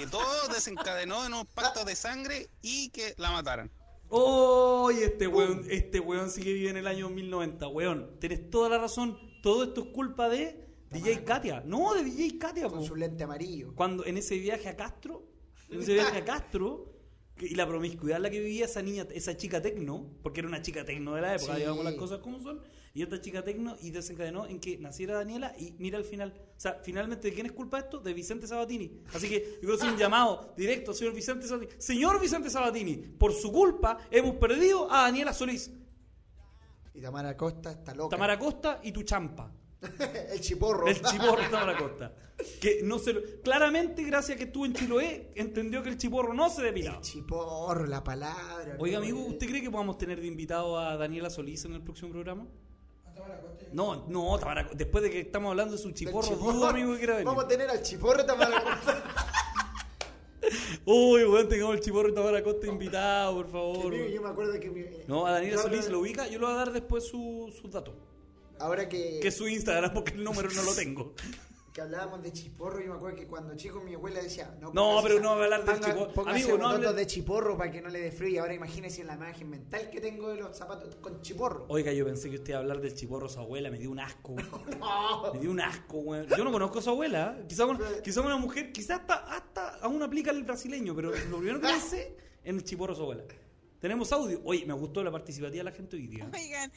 Y 0.02 0.06
todo 0.08 0.48
desencadenó 0.54 1.26
en 1.26 1.34
un 1.34 1.46
pacto 1.46 1.84
de 1.86 1.96
sangre 1.96 2.50
y 2.62 2.90
que 2.90 3.14
la 3.18 3.32
mataran. 3.32 3.72
¡Oh! 4.10 4.90
y 4.92 5.04
este 5.04 5.28
weón, 5.28 5.64
este 5.70 6.00
weón 6.00 6.32
sí 6.32 6.42
que 6.42 6.54
vive 6.54 6.70
en 6.70 6.78
el 6.78 6.88
año 6.88 7.06
2090, 7.06 7.68
weón. 7.68 8.20
Tenés 8.20 8.50
toda 8.50 8.70
la 8.70 8.78
razón. 8.80 9.18
Todo 9.44 9.64
esto 9.64 9.82
es 9.82 9.88
culpa 9.90 10.28
de 10.30 10.68
DJ 10.92 11.24
Katia. 11.24 11.62
No, 11.66 11.94
de 11.94 12.04
DJ 12.04 12.38
Katia, 12.40 12.68
Con 12.70 12.80
po. 12.80 12.86
su 12.86 12.96
lente 12.96 13.24
amarillo. 13.24 13.74
Cuando 13.76 14.06
en 14.06 14.18
ese 14.18 14.38
viaje 14.40 14.68
a 14.68 14.76
Castro, 14.76 15.24
en 15.70 15.82
ese 15.82 15.94
viaje 15.94 16.18
a 16.18 16.26
Castro, 16.26 16.92
que- 17.38 17.46
y 17.46 17.56
la 17.56 17.68
promiscuidad 17.68 18.18
en 18.18 18.24
la 18.24 18.30
que 18.32 18.40
vivía 18.40 18.66
esa 18.66 18.82
niña, 18.82 19.08
esa 19.12 19.38
chica 19.38 19.62
tecno, 19.62 20.10
porque 20.24 20.40
era 20.42 20.50
una 20.50 20.62
chica 20.64 20.84
tecno 20.84 21.14
de 21.14 21.22
la 21.22 21.36
época, 21.36 21.54
Sí. 21.54 21.60
digamos 21.60 21.86
las 21.86 21.94
cosas 21.94 22.20
como 22.20 22.42
son, 22.42 22.62
y 22.94 23.04
esta 23.04 23.22
chica 23.22 23.44
tecno, 23.44 23.76
y 23.82 23.92
desencadenó 23.92 24.46
en 24.48 24.60
que 24.60 24.78
naciera 24.78 25.16
Daniela, 25.16 25.54
y 25.58 25.74
mira 25.78 25.98
al 25.98 26.04
final. 26.04 26.34
O 26.58 26.60
sea, 26.60 26.80
finalmente, 26.84 27.30
¿de 27.30 27.34
quién 27.34 27.46
es 27.46 27.52
culpa 27.52 27.80
esto? 27.80 28.00
De 28.00 28.14
Vicente 28.14 28.48
Sabatini. 28.48 29.02
Así 29.14 29.30
que 29.30 29.40
yo 29.56 29.60
quiero 29.60 29.76
hacer 29.76 29.90
un 29.90 29.98
llamado 30.00 30.54
directo, 30.58 30.94
señor 30.94 31.14
Vicente 31.14 31.48
Sabatini. 31.48 31.72
Señor 31.80 32.20
Vicente 32.20 32.50
Sabatini, 32.50 32.96
por 32.98 33.34
su 33.34 33.52
culpa 33.52 33.98
hemos 34.12 34.36
perdido 34.36 34.92
a 34.92 35.04
Daniela 35.04 35.34
Solís, 35.34 35.72
Y 36.94 37.02
Tamara 37.02 37.38
Costa 37.38 37.72
está 37.72 37.94
loca. 37.94 38.16
Tamara 38.16 38.38
Costa 38.40 38.80
y 38.84 38.92
tu 38.92 39.04
champa. 39.04 39.52
el 40.34 40.42
chiporro. 40.42 40.88
El 40.88 41.02
chiporro 41.02 41.42
de 41.42 41.48
Tamara 41.48 41.78
Costa. 41.78 42.14
Que 42.60 42.82
no 42.84 43.00
se 43.00 43.14
lo- 43.14 43.22
claramente, 43.44 44.04
gracias 44.04 44.36
a 44.36 44.38
que 44.38 44.46
estuvo 44.46 44.66
en 44.66 44.74
Chiloé, 44.74 45.32
entendió 45.36 45.84
que 45.84 45.90
el 45.90 45.98
chiporro 45.98 46.34
no 46.34 46.50
se 46.50 46.62
depilaba. 46.64 47.00
Chiporro, 47.02 47.86
la 47.86 48.04
palabra. 48.04 48.76
Oiga, 48.80 48.98
amigo, 48.98 49.20
¿usted 49.26 49.48
cree 49.48 49.62
que 49.62 49.70
podamos 49.72 49.98
tener 49.98 50.20
de 50.20 50.28
invitado 50.28 50.78
a 50.80 50.98
Daniela 50.98 51.30
Solís 51.30 51.64
en 51.66 51.74
el 51.74 51.82
próximo 51.82 52.12
programa? 52.12 52.48
No, 53.72 54.08
no, 54.08 54.40
después 54.74 55.04
de 55.04 55.12
que 55.12 55.20
estamos 55.22 55.52
hablando 55.52 55.74
de 55.74 55.78
su 55.82 55.92
chiporro, 55.92 56.36
dudo, 56.36 56.68
amigo, 56.68 56.98
que 56.98 57.06
venir. 57.06 57.24
Vamos 57.26 57.44
a 57.46 57.48
tener 57.48 57.70
al 57.70 57.82
chiporro 57.84 58.26
Tamara 58.26 58.64
Costa. 58.64 59.04
Uy, 60.86 61.24
weón, 61.26 61.48
tengamos 61.48 61.76
el 61.76 61.82
chiporro 61.82 62.08
de 62.08 62.14
Tamara 62.16 62.44
Costa 62.44 62.66
invitado, 62.68 63.36
por 63.36 63.52
favor. 63.52 63.86
Amigo, 63.94 64.08
yo 64.08 64.22
me 64.24 64.30
acuerdo 64.30 64.60
que 64.60 64.70
mi- 64.72 64.86
No, 65.08 65.26
a 65.28 65.32
Daniela 65.34 65.62
Solís 65.62 65.88
lo 65.90 66.00
ubica, 66.00 66.26
yo 66.28 66.40
le 66.40 66.46
voy 66.46 66.54
a 66.56 66.58
dar 66.58 66.72
después 66.72 67.04
su- 67.06 67.54
sus 67.62 67.70
datos. 67.70 67.94
Ahora 68.60 68.90
que, 68.90 69.20
Que 69.22 69.28
es 69.28 69.38
su 69.38 69.48
Instagram, 69.48 69.94
porque 69.94 70.14
el 70.14 70.24
número 70.24 70.50
no 70.52 70.64
lo 70.64 70.74
tengo. 70.74 71.14
que 71.80 71.84
hablábamos 71.84 72.22
de 72.22 72.34
chiporro, 72.34 72.82
yo 72.82 72.90
me 72.92 72.96
acuerdo 72.98 73.16
que 73.18 73.26
cuando 73.28 73.56
chico 73.56 73.80
mi 73.80 73.94
abuela 73.96 74.22
decía... 74.22 74.54
No, 74.60 74.74
No, 74.74 75.00
pero 75.02 75.20
no 75.22 75.30
va 75.38 75.42
a 75.42 75.44
hablar 75.46 75.64
ponga- 75.66 75.80
chiporro. 75.86 76.30
Amigo, 76.30 76.58
no 76.58 76.70
hable- 76.70 76.94
de 76.94 77.08
chiporro 77.08 77.58
para 77.58 77.72
que 77.72 77.82
no 77.82 77.88
le 77.90 78.02
dé 78.02 78.12
frío. 78.12 78.30
Y 78.30 78.38
ahora 78.38 78.54
imagínese 78.54 79.04
la 79.06 79.14
imagen 79.16 79.50
mental 79.50 79.90
que 79.90 80.02
tengo 80.02 80.30
de 80.30 80.36
los 80.36 80.58
zapatos 80.58 80.96
con 80.98 81.22
chiporro. 81.22 81.66
Oiga, 81.70 81.94
yo 81.94 82.06
pensé 82.06 82.30
que 82.30 82.36
usted 82.36 82.50
iba 82.50 82.58
a 82.58 82.62
hablar 82.62 82.82
del 82.82 82.94
chiporro 82.94 83.28
de 83.28 83.34
su 83.34 83.40
abuela, 83.40 83.72
me 83.72 83.78
dio 83.80 83.92
un 83.92 84.00
asco. 84.00 84.36
Me 85.34 85.40
dio 85.40 85.52
un 85.52 85.62
asco, 85.62 86.00
weón. 86.00 86.28
Yo 86.28 86.44
no 86.44 86.52
conozco 86.52 86.80
a 86.80 86.82
su 86.82 86.90
abuela. 86.90 87.38
¿eh? 87.40 87.46
Quizás 87.48 87.66
una, 87.68 87.80
quizá 88.04 88.22
una 88.22 88.36
mujer, 88.38 88.72
quizás 88.74 89.00
hasta, 89.00 89.14
hasta 89.36 89.76
aún 89.82 90.04
aplica 90.04 90.32
el 90.32 90.44
brasileño, 90.44 90.94
pero 90.96 91.12
lo 91.12 91.38
primero 91.38 91.62
que 91.62 91.68
pensé 91.68 92.16
en 92.44 92.56
el 92.58 92.64
chiporro 92.64 92.94
de 92.94 92.98
su 92.98 93.04
abuela. 93.04 93.24
Tenemos 93.80 94.12
audio. 94.12 94.42
Oye, 94.44 94.66
me 94.66 94.74
gustó 94.74 95.02
la 95.04 95.12
participativa 95.12 95.60
de 95.60 95.64
la 95.64 95.72
gente 95.76 95.96
hoy 95.96 96.08
día. 96.08 96.30
Oigan, 96.34 96.72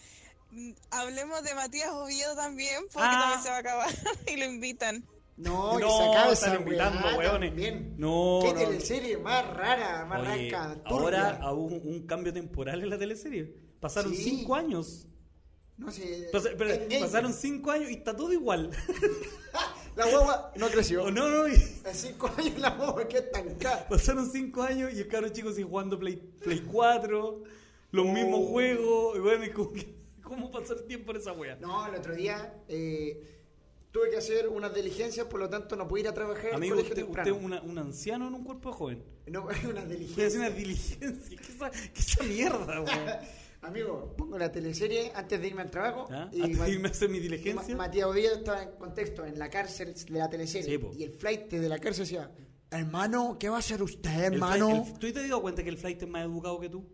hablemos 0.91 1.43
de 1.43 1.55
Matías 1.55 1.91
Oviedo 1.93 2.35
también, 2.37 2.83
porque 2.93 3.09
Ah. 3.11 3.21
también 3.21 3.43
se 3.43 3.49
va 3.51 3.57
a 3.57 3.59
acabar 3.61 3.89
y 4.33 4.37
lo 4.37 4.45
invitan. 4.45 5.05
No, 5.37 5.79
No, 5.79 5.99
se 5.99 6.05
acabe 6.11 6.33
están 6.35 6.61
invitando, 6.61 7.01
weá 7.17 7.31
weones. 7.31 7.51
también. 7.51 7.95
No, 7.97 8.41
¿Qué 8.43 8.53
no. 8.53 8.59
teleserie 8.61 9.17
más 9.17 9.47
rara, 9.57 10.05
más 10.05 10.21
Oye, 10.29 10.55
ahora 10.85 11.41
hubo 11.53 11.65
un, 11.65 11.81
un 11.85 12.07
cambio 12.07 12.33
temporal 12.33 12.83
en 12.83 12.91
la 12.91 12.99
teleserie. 12.99 13.55
Pasaron 13.81 14.15
Sí. 14.15 14.23
cinco 14.23 14.55
años. 14.55 15.09
No 15.79 15.91
sé. 15.91 16.31
Pas- 16.31 17.01
pasaron 17.01 17.33
cinco 17.33 17.71
años 17.71 17.91
y 17.91 17.95
está 17.95 18.15
todo 18.15 18.33
igual. 18.33 18.71
La 19.97 20.07
guagua 20.07 20.53
no 20.57 20.69
creció. 20.69 21.05
¿O 21.05 21.11
no, 21.11 21.29
no? 21.29 21.49
y- 21.49 21.53
En 21.55 21.95
cinco 21.95 22.31
años 22.37 22.59
la 22.59 22.71
guagua 22.71 23.07
que 23.09 23.19
estancada. 23.19 23.89
Pasaron 23.89 24.31
cinco 24.31 24.63
años 24.63 24.93
y 24.95 24.99
el 25.01 25.09
caro 25.09 25.29
chico 25.31 25.51
sigue 25.51 25.65
jugando 25.65 25.99
Play, 25.99 26.17
Play 26.17 26.61
4, 26.61 27.43
los 27.91 28.07
Oh. 28.07 28.13
mismos 28.13 28.49
juegos. 28.49 29.17
y 29.17 29.21
bueno, 29.21 29.45
y 29.45 29.51
como 29.51 29.73
que- 29.73 30.02
¿Cómo 30.35 30.51
pasar 30.51 30.81
tiempo 30.83 31.13
en 31.13 31.19
esa 31.19 31.33
wea? 31.33 31.57
No, 31.57 31.87
el 31.87 31.95
otro 31.95 32.15
día, 32.15 32.55
eh, 32.69 33.21
tuve 33.91 34.11
que 34.11 34.17
hacer 34.17 34.49
unas 34.49 34.75
diligencias, 34.75 35.27
por 35.27 35.41
lo 35.41 35.49
tanto 35.49 35.77
no 35.77 35.87
pude 35.87 36.01
ir 36.01 36.09
a 36.09 36.15
trabajar 36.15 36.55
Amigo, 36.55 36.77
usted, 36.77 37.05
usted 37.07 37.27
es 37.27 37.33
una- 37.43 37.61
un 37.63 37.79
anciano 37.79 38.29
en 38.29 38.35
un 38.35 38.45
cuerpo 38.45 38.73
joven. 38.73 39.03
No, 39.27 39.47
unas 39.69 39.89
diligencias. 39.89 40.27
hacer 40.29 40.41
una 40.41 40.51
diligencia. 40.51 41.39
¿Qué 41.39 41.53
esa, 41.53 41.71
qué 41.71 42.01
esa 42.01 42.23
mierda, 42.25 42.81
weón? 42.81 42.89
Amigo, 43.63 44.13
pongo 44.17 44.37
la 44.39 44.51
teleserie 44.51 45.13
antes 45.15 45.41
de 45.41 45.47
irme 45.47 45.63
al 45.63 45.71
trabajo. 45.71 46.09
¿Ah? 46.11 46.29
y 46.33 46.43
Antes 46.43 46.59
de 46.65 46.71
irme 46.71 46.89
a 46.89 46.91
hacer 46.91 47.09
mi 47.09 47.19
Ma- 47.19 47.23
diligencia. 47.23 47.77
Matías 47.77 48.07
Oviedo 48.09 48.35
estaba 48.35 48.63
en 48.65 48.71
contexto 48.73 49.25
en 49.25 49.39
la 49.39 49.49
cárcel 49.51 49.95
de 49.95 50.19
la 50.19 50.29
teleserie. 50.29 50.79
Sí, 50.81 50.99
y 50.99 51.05
el 51.05 51.13
flight 51.13 51.49
de 51.49 51.69
la 51.69 51.79
cárcel 51.79 52.05
decía: 52.05 52.33
Hermano, 52.73 53.37
¿qué 53.39 53.49
va 53.49 53.57
a 53.57 53.59
hacer 53.61 53.81
usted, 53.81 54.11
El 54.25 54.35
hermano? 54.35 54.69
flight- 54.71 54.87
el- 54.95 54.99
¿Tú 54.99 55.13
te 55.13 55.21
has 55.21 55.29
dado 55.29 55.43
cuenta 55.43 55.63
que 55.63 55.69
el 55.69 55.77
flight 55.79 56.03
es 56.03 56.09
más 56.09 56.25
educado 56.25 56.59
que 56.59 56.69
tú? 56.71 56.85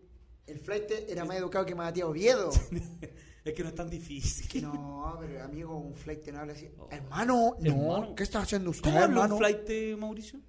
El 0.45 0.59
flight 0.59 0.91
era 1.07 1.25
más 1.25 1.37
educado 1.37 1.65
que 1.65 1.73
Matías 1.73 2.07
Oviedo. 2.07 2.51
Es 3.45 3.53
que 3.53 3.63
no 3.63 3.69
es 3.69 3.75
tan 3.75 3.89
difícil. 3.89 4.63
no, 4.63 5.17
pero 5.19 5.43
amigo, 5.43 5.77
un 5.77 5.93
flight 5.93 6.27
no 6.31 6.39
habla 6.39 6.53
así. 6.53 6.69
Hermano, 6.91 7.55
no, 7.59 7.65
Hermano. 7.95 8.15
¿qué 8.15 8.23
está 8.23 8.39
haciendo 8.41 8.69
usted, 8.71 8.83
¿Cómo 8.89 8.97
habla 9.03 9.15
hermano? 9.23 9.35
un 9.35 9.39
flight, 9.39 9.97
Mauricio? 9.97 10.39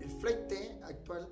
El 0.00 0.10
flight 0.10 0.52
actual. 0.84 1.28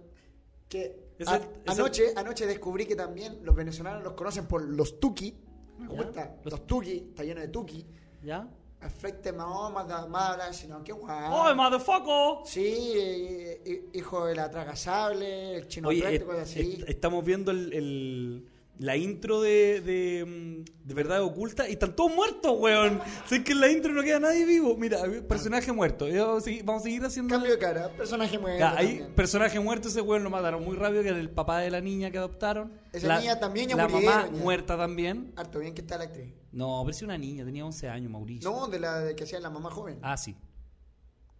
Que 0.68 1.10
Es 1.18 1.26
a- 1.28 1.36
el- 1.36 1.42
es 1.42 1.48
anoche, 1.78 2.12
anoche 2.16 2.46
descubrí 2.46 2.86
que 2.86 2.94
también 2.96 3.40
los 3.44 3.54
venezolanos 3.54 4.02
los 4.04 4.12
conocen 4.14 4.46
por 4.46 4.62
los 4.62 4.98
tuki. 5.00 5.34
Me 5.78 5.88
gusta. 5.88 6.36
Los 6.44 6.52
Los, 6.52 6.66
tuki, 6.66 6.96
está 7.10 7.24
lleno 7.24 7.40
de 7.40 7.48
tuki. 7.48 7.86
¿Ya? 8.22 8.48
El 8.82 8.90
flight 8.90 9.26
no, 9.34 9.70
habla, 10.16 10.52
sino 10.52 10.82
que 10.82 10.92
guau. 10.92 11.32
¡Oh, 11.50 11.54
motherfucker! 11.54 12.46
Sí, 12.46 12.92
eh, 12.94 13.62
eh, 13.64 13.88
hijo 13.94 14.24
de 14.26 14.34
la 14.34 14.50
traga 14.50 14.74
sable, 14.76 15.56
el 15.56 15.68
chino 15.68 15.88
Oye, 15.88 16.00
práctico, 16.00 16.32
est- 16.32 16.42
así. 16.42 16.60
est- 16.80 16.88
estamos 16.88 17.24
viendo 17.24 17.50
el, 17.50 17.72
el- 17.72 18.48
la 18.80 18.96
intro 18.96 19.42
de, 19.42 19.82
de, 19.82 20.24
mm, 20.24 20.86
de 20.88 20.94
Verdad 20.94 21.22
Oculta 21.22 21.68
y 21.68 21.72
están 21.72 21.94
todos 21.94 22.14
muertos, 22.14 22.56
weón. 22.58 22.98
Sé 23.26 23.44
que 23.44 23.52
en 23.52 23.60
la 23.60 23.70
intro 23.70 23.92
no 23.92 24.02
queda 24.02 24.18
nadie 24.20 24.46
vivo. 24.46 24.74
Mira, 24.78 24.98
personaje 25.28 25.70
muerto. 25.70 26.06
Vamos 26.10 26.38
a 26.38 26.40
seguir, 26.40 26.64
vamos 26.64 26.80
a 26.80 26.84
seguir 26.84 27.04
haciendo. 27.04 27.34
Cambio 27.34 27.52
de 27.52 27.58
cara, 27.58 27.90
personaje 27.90 28.38
muerto. 28.38 28.58
Ya, 28.58 28.74
ahí, 28.76 29.06
personaje 29.14 29.60
muerto, 29.60 29.88
ese 29.88 30.00
weón 30.00 30.24
lo 30.24 30.30
mataron 30.30 30.64
muy 30.64 30.76
rápido, 30.76 31.02
que 31.02 31.10
era 31.10 31.18
el 31.20 31.28
papá 31.30 31.58
de 31.58 31.70
la 31.70 31.82
niña 31.82 32.10
que 32.10 32.16
adoptaron. 32.16 32.72
Esa 32.92 33.06
la, 33.06 33.20
niña 33.20 33.38
también 33.38 33.68
ya 33.68 33.76
La 33.76 33.86
mamá 33.86 34.26
ya. 34.26 34.30
muerta 34.30 34.78
también. 34.78 35.34
Harto 35.36 35.58
bien 35.58 35.74
que 35.74 35.82
está 35.82 35.98
la 35.98 36.04
actriz. 36.04 36.32
No, 36.50 36.80
pero 36.84 36.96
sí 36.96 37.04
una 37.04 37.18
niña, 37.18 37.44
tenía 37.44 37.66
11 37.66 37.86
años, 37.88 38.10
Mauricio. 38.10 38.50
No, 38.50 38.66
de 38.66 38.80
la 38.80 39.00
de 39.00 39.14
que 39.14 39.24
hacía 39.24 39.40
la 39.40 39.50
mamá 39.50 39.70
joven. 39.70 39.98
Ah, 40.00 40.16
sí. 40.16 40.34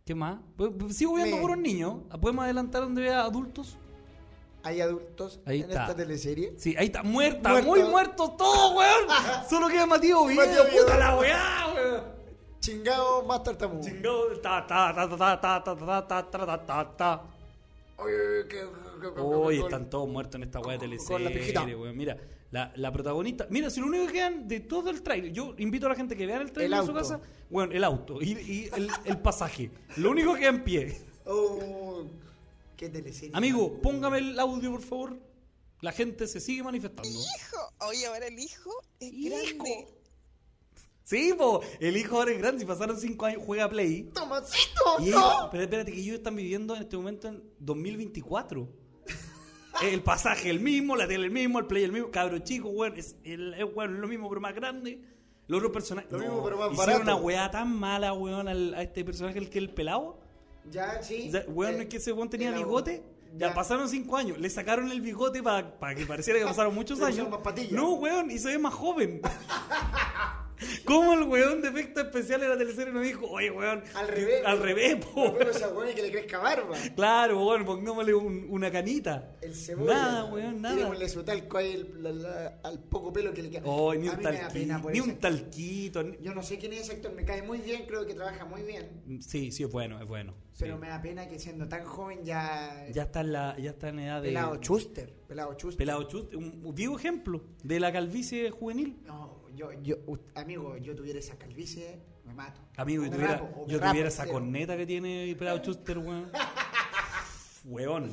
¿Qué 0.05 0.15
más? 0.15 0.41
Pues, 0.57 0.73
pues, 0.79 0.95
Sigo 0.97 1.15
viendo 1.15 1.37
Me- 1.37 1.43
puros 1.43 1.57
niños. 1.59 2.03
¿Podemos 2.21 2.45
adelantar 2.45 2.83
donde 2.83 3.01
vea 3.03 3.23
adultos? 3.23 3.79
Hay 4.63 4.81
adultos 4.81 5.41
Ahí 5.47 5.61
en 5.63 5.71
está. 5.71 5.83
esta 5.83 5.97
teleserie. 5.97 6.55
Sí, 6.59 6.75
ahí 6.79 6.87
está, 6.87 7.03
muerta, 7.03 7.49
Muerto. 7.51 7.69
muy 7.69 7.83
muertos 7.85 8.37
todos, 8.37 8.75
weón. 8.77 9.07
Solo 9.49 9.69
queda 9.69 9.87
Matías 9.87 10.19
Oviedo, 10.19 10.65
puta 10.69 10.99
la 10.99 11.17
weá, 11.17 11.73
weón. 11.75 12.03
Chingado 12.61 13.23
más 13.25 13.43
tartamudo. 13.43 13.83
Chingado, 13.83 14.27
ta, 14.41 14.67
ta, 14.67 14.93
ta, 14.95 15.09
ta, 15.09 15.41
ta, 15.41 15.41
ta, 15.41 15.77
ta, 15.77 16.07
ta, 16.07 16.31
ta, 16.31 16.47
ta, 16.47 16.67
ta, 16.67 16.97
ta. 16.97 17.23
Oye, 17.97 18.47
que- 18.49 19.61
están 19.61 19.89
todos 19.89 20.09
muertos 20.09 20.35
en 20.37 20.43
esta 20.43 20.61
weá 20.61 20.77
de 20.77 20.87
la 20.89 21.31
teleserie, 21.31 21.75
weón. 21.75 21.97
Mira, 21.97 22.17
la, 22.51 22.71
la 22.77 22.93
protagonista. 22.93 23.47
Mira, 23.49 23.71
si 23.71 23.81
lo 23.81 23.87
único 23.87 24.07
que 24.09 24.13
quedan 24.13 24.47
de 24.47 24.61
todo 24.61 24.91
el 24.91 25.03
trailer, 25.03 25.33
yo 25.33 25.55
invito 25.57 25.87
a 25.87 25.91
la 25.91 25.95
gente 25.95 26.15
que 26.17 26.27
vea 26.27 26.37
el 26.39 26.53
trailer 26.53 26.81
en 26.81 26.87
su 26.87 26.93
casa, 26.93 27.19
bueno, 27.49 27.73
el 27.73 27.83
auto 27.83 28.21
y, 28.21 28.33
y 28.33 28.71
el, 28.77 28.91
el 29.07 29.19
pasaje. 29.19 29.71
Lo 29.97 30.11
único 30.11 30.35
que 30.35 30.41
queda 30.41 30.51
en 30.51 30.65
pie. 30.65 31.01
Oh, 31.25 32.03
qué 32.81 32.89
teleserie. 32.89 33.37
Amigo, 33.37 33.81
póngame 33.83 34.19
el 34.19 34.39
audio, 34.41 34.71
por 34.73 34.83
favor. 34.83 35.19
La 35.83 35.93
gente 35.93 36.27
se 36.27 36.41
sigue 36.41 36.63
manifestando. 36.63 37.09
Hijo, 37.09 37.57
oye, 37.89 38.07
ahora 38.07 38.27
el 38.27 38.39
hijo 38.39 38.71
es 38.99 39.13
Hijo. 39.13 39.65
grande. 39.65 39.87
Sí, 41.05 41.35
po, 41.37 41.61
el 41.81 41.97
hijo 41.97 42.17
ahora 42.19 42.33
es 42.33 42.39
grande. 42.39 42.61
Si 42.61 42.67
pasaron 42.67 42.99
cinco 42.99 43.27
años, 43.27 43.43
juega 43.45 43.69
Play. 43.69 44.05
Tomasito, 44.15 44.81
Y 45.01 45.09
ellos, 45.09 45.21
no. 45.21 45.49
pero 45.51 45.63
espérate, 45.65 45.93
que 45.93 46.01
ellos 46.01 46.17
están 46.17 46.37
viviendo 46.37 46.75
en 46.77 46.83
este 46.83 46.97
momento 46.97 47.29
en 47.29 47.43
2024. 47.59 48.69
el 49.83 50.03
pasaje 50.03 50.51
el 50.51 50.61
mismo, 50.61 50.97
la 50.97 51.07
tele 51.09 51.25
el 51.27 51.31
mismo, 51.33 51.59
el 51.59 51.67
play 51.67 51.83
el 51.85 51.93
mismo, 51.93 52.11
cabro 52.11 52.39
chico, 52.39 52.69
weón, 52.69 52.97
es, 52.97 53.17
el, 53.25 53.55
es, 53.55 53.65
weón, 53.75 54.01
lo 54.01 54.09
mismo 54.09 54.29
pero 54.29 54.41
más 54.41 54.55
grande. 54.55 55.03
Los 55.49 55.59
otros 55.59 55.73
personajes. 55.73 56.13
Lo 56.13 56.19
mismo, 56.19 56.45
pero 56.45 56.59
más 56.59 56.73
hicieron 56.73 57.01
barato. 57.01 57.03
una 57.03 57.17
weá 57.17 57.51
tan 57.51 57.75
mala, 57.75 58.13
weón, 58.13 58.47
al- 58.49 58.75
a 58.75 58.83
este 58.83 59.05
personaje, 59.05 59.39
el 59.39 59.51
que 59.51 59.59
es 59.59 59.65
el 59.65 59.71
pelado. 59.75 60.21
Ya, 60.71 61.03
sí. 61.03 61.29
O 61.29 61.31
sea, 61.33 61.45
weón, 61.49 61.75
Eh, 61.77 61.83
es 61.83 61.89
que 61.89 61.97
ese 61.99 62.13
weón 62.13 62.29
tenía 62.31 62.51
bigote. 62.51 63.03
Ya, 63.37 63.49
ya. 63.49 63.55
pasaron 63.55 63.89
cinco 63.89 64.17
años. 64.17 64.39
Le 64.39 64.51
sacaron 64.51 64.91
el 64.91 65.01
bigote 65.01 65.43
para 65.43 65.95
que 65.95 66.05
pareciera 66.05 66.41
que 66.41 66.47
pasaron 66.47 66.75
muchos 66.75 67.01
años. 67.03 67.29
No, 67.71 67.95
weón, 67.95 68.31
y 68.31 68.39
se 68.39 68.49
ve 68.49 68.59
más 68.59 68.75
joven. 68.75 69.21
¿Cómo 70.85 71.15
el 71.15 71.23
weón 71.25 71.63
de 71.63 71.69
efectos 71.69 72.05
especiales 72.05 72.49
de 72.49 72.55
la 72.55 72.59
teleserie 72.59 72.93
nos 72.93 73.03
dijo, 73.03 73.27
oye, 73.27 73.51
weón, 73.51 73.83
Al 73.95 74.09
revés. 74.09 74.43
al 74.45 74.59
revés, 74.61 74.97
po? 75.05 75.35
Pero 75.37 75.51
esa 75.51 75.69
weón 75.69 75.91
y 75.91 75.95
que 75.95 76.03
le 76.03 76.11
crezca 76.11 76.39
barba. 76.39 76.77
Claro, 76.95 77.45
weón, 77.47 77.65
pongámosle 77.65 78.15
un- 78.15 78.47
una 78.51 78.71
canita. 78.71 79.37
El 79.41 79.55
cebolla. 79.55 79.95
Nada, 79.95 80.25
weón, 80.27 80.61
nada. 80.61 80.87
un 80.89 80.99
lesotalco 80.99 81.59
ahí 81.59 81.73
el- 81.73 82.03
la- 82.03 82.13
la- 82.13 82.61
al 82.63 82.79
poco 82.85 83.13
pelo 83.13 83.33
que 83.33 83.43
le 83.43 83.51
queda. 83.51 83.63
Oh, 83.65 83.95
ni 83.95 84.09
un 84.09 84.19
talquito, 84.21 84.91
ni 84.91 85.01
un 85.01 85.17
talquito. 85.19 86.03
ni- 86.03 86.19
Yo 86.21 86.35
no 86.35 86.43
sé 86.43 86.59
quién 86.59 86.73
es 86.73 86.81
ese 86.83 86.93
actor, 86.93 87.13
me 87.13 87.25
cae 87.25 87.43
muy 87.43 87.59
bien, 87.59 87.85
creo 87.87 88.07
que 88.07 88.15
trabaja 88.15 88.45
muy 88.45 88.63
bien. 88.63 89.03
Sí, 89.21 89.51
sí, 89.53 89.63
es 89.65 89.71
bueno, 89.71 90.01
es 90.01 90.07
bueno. 90.07 90.35
sí. 90.53 90.65
Pero 90.65 90.77
me 90.79 90.89
da 90.89 91.01
pena 91.01 91.27
que 91.27 91.39
siendo 91.39 91.67
tan 91.69 91.85
joven 91.85 92.23
ya. 92.23 92.87
Ya 92.93 93.05
está 93.05 93.21
en 93.23 93.33
la, 93.33 93.57
ya 93.59 93.71
está 93.71 93.89
en 93.89 94.01
edad 94.01 94.21
de... 94.21 94.29
Pelado 94.29 94.57
Chuster. 94.57 95.11
Pelado 95.27 95.55
Chuster. 95.55 95.79
Pelado 95.79 96.03
chust, 96.05 96.35
un, 96.35 96.61
un 96.65 96.75
vivo 96.75 96.99
ejemplo 96.99 97.43
de 97.63 97.81
la 97.81 97.91
calvicie 97.93 98.51
juvenil. 98.51 98.99
No, 99.07 99.40
yo, 99.55 99.73
yo, 99.83 99.97
u- 100.07 100.19
amigo, 100.35 100.77
yo 100.79 100.95
tuviera 100.95 101.19
esa 101.19 101.37
calvicie, 101.39 102.01
me 102.25 102.35
mato. 102.35 102.61
Amigo, 102.77 103.05
yo 103.05 103.11
tuviera, 103.11 103.37
rapo, 103.39 103.67
yo 103.67 103.79
esa 104.07 104.27
corneta 104.27 104.77
que 104.77 104.87
tiene 104.87 105.35
Pelado 105.39 105.59
Chuster, 105.63 105.99
weón. 105.99 106.31
weón, 107.65 108.13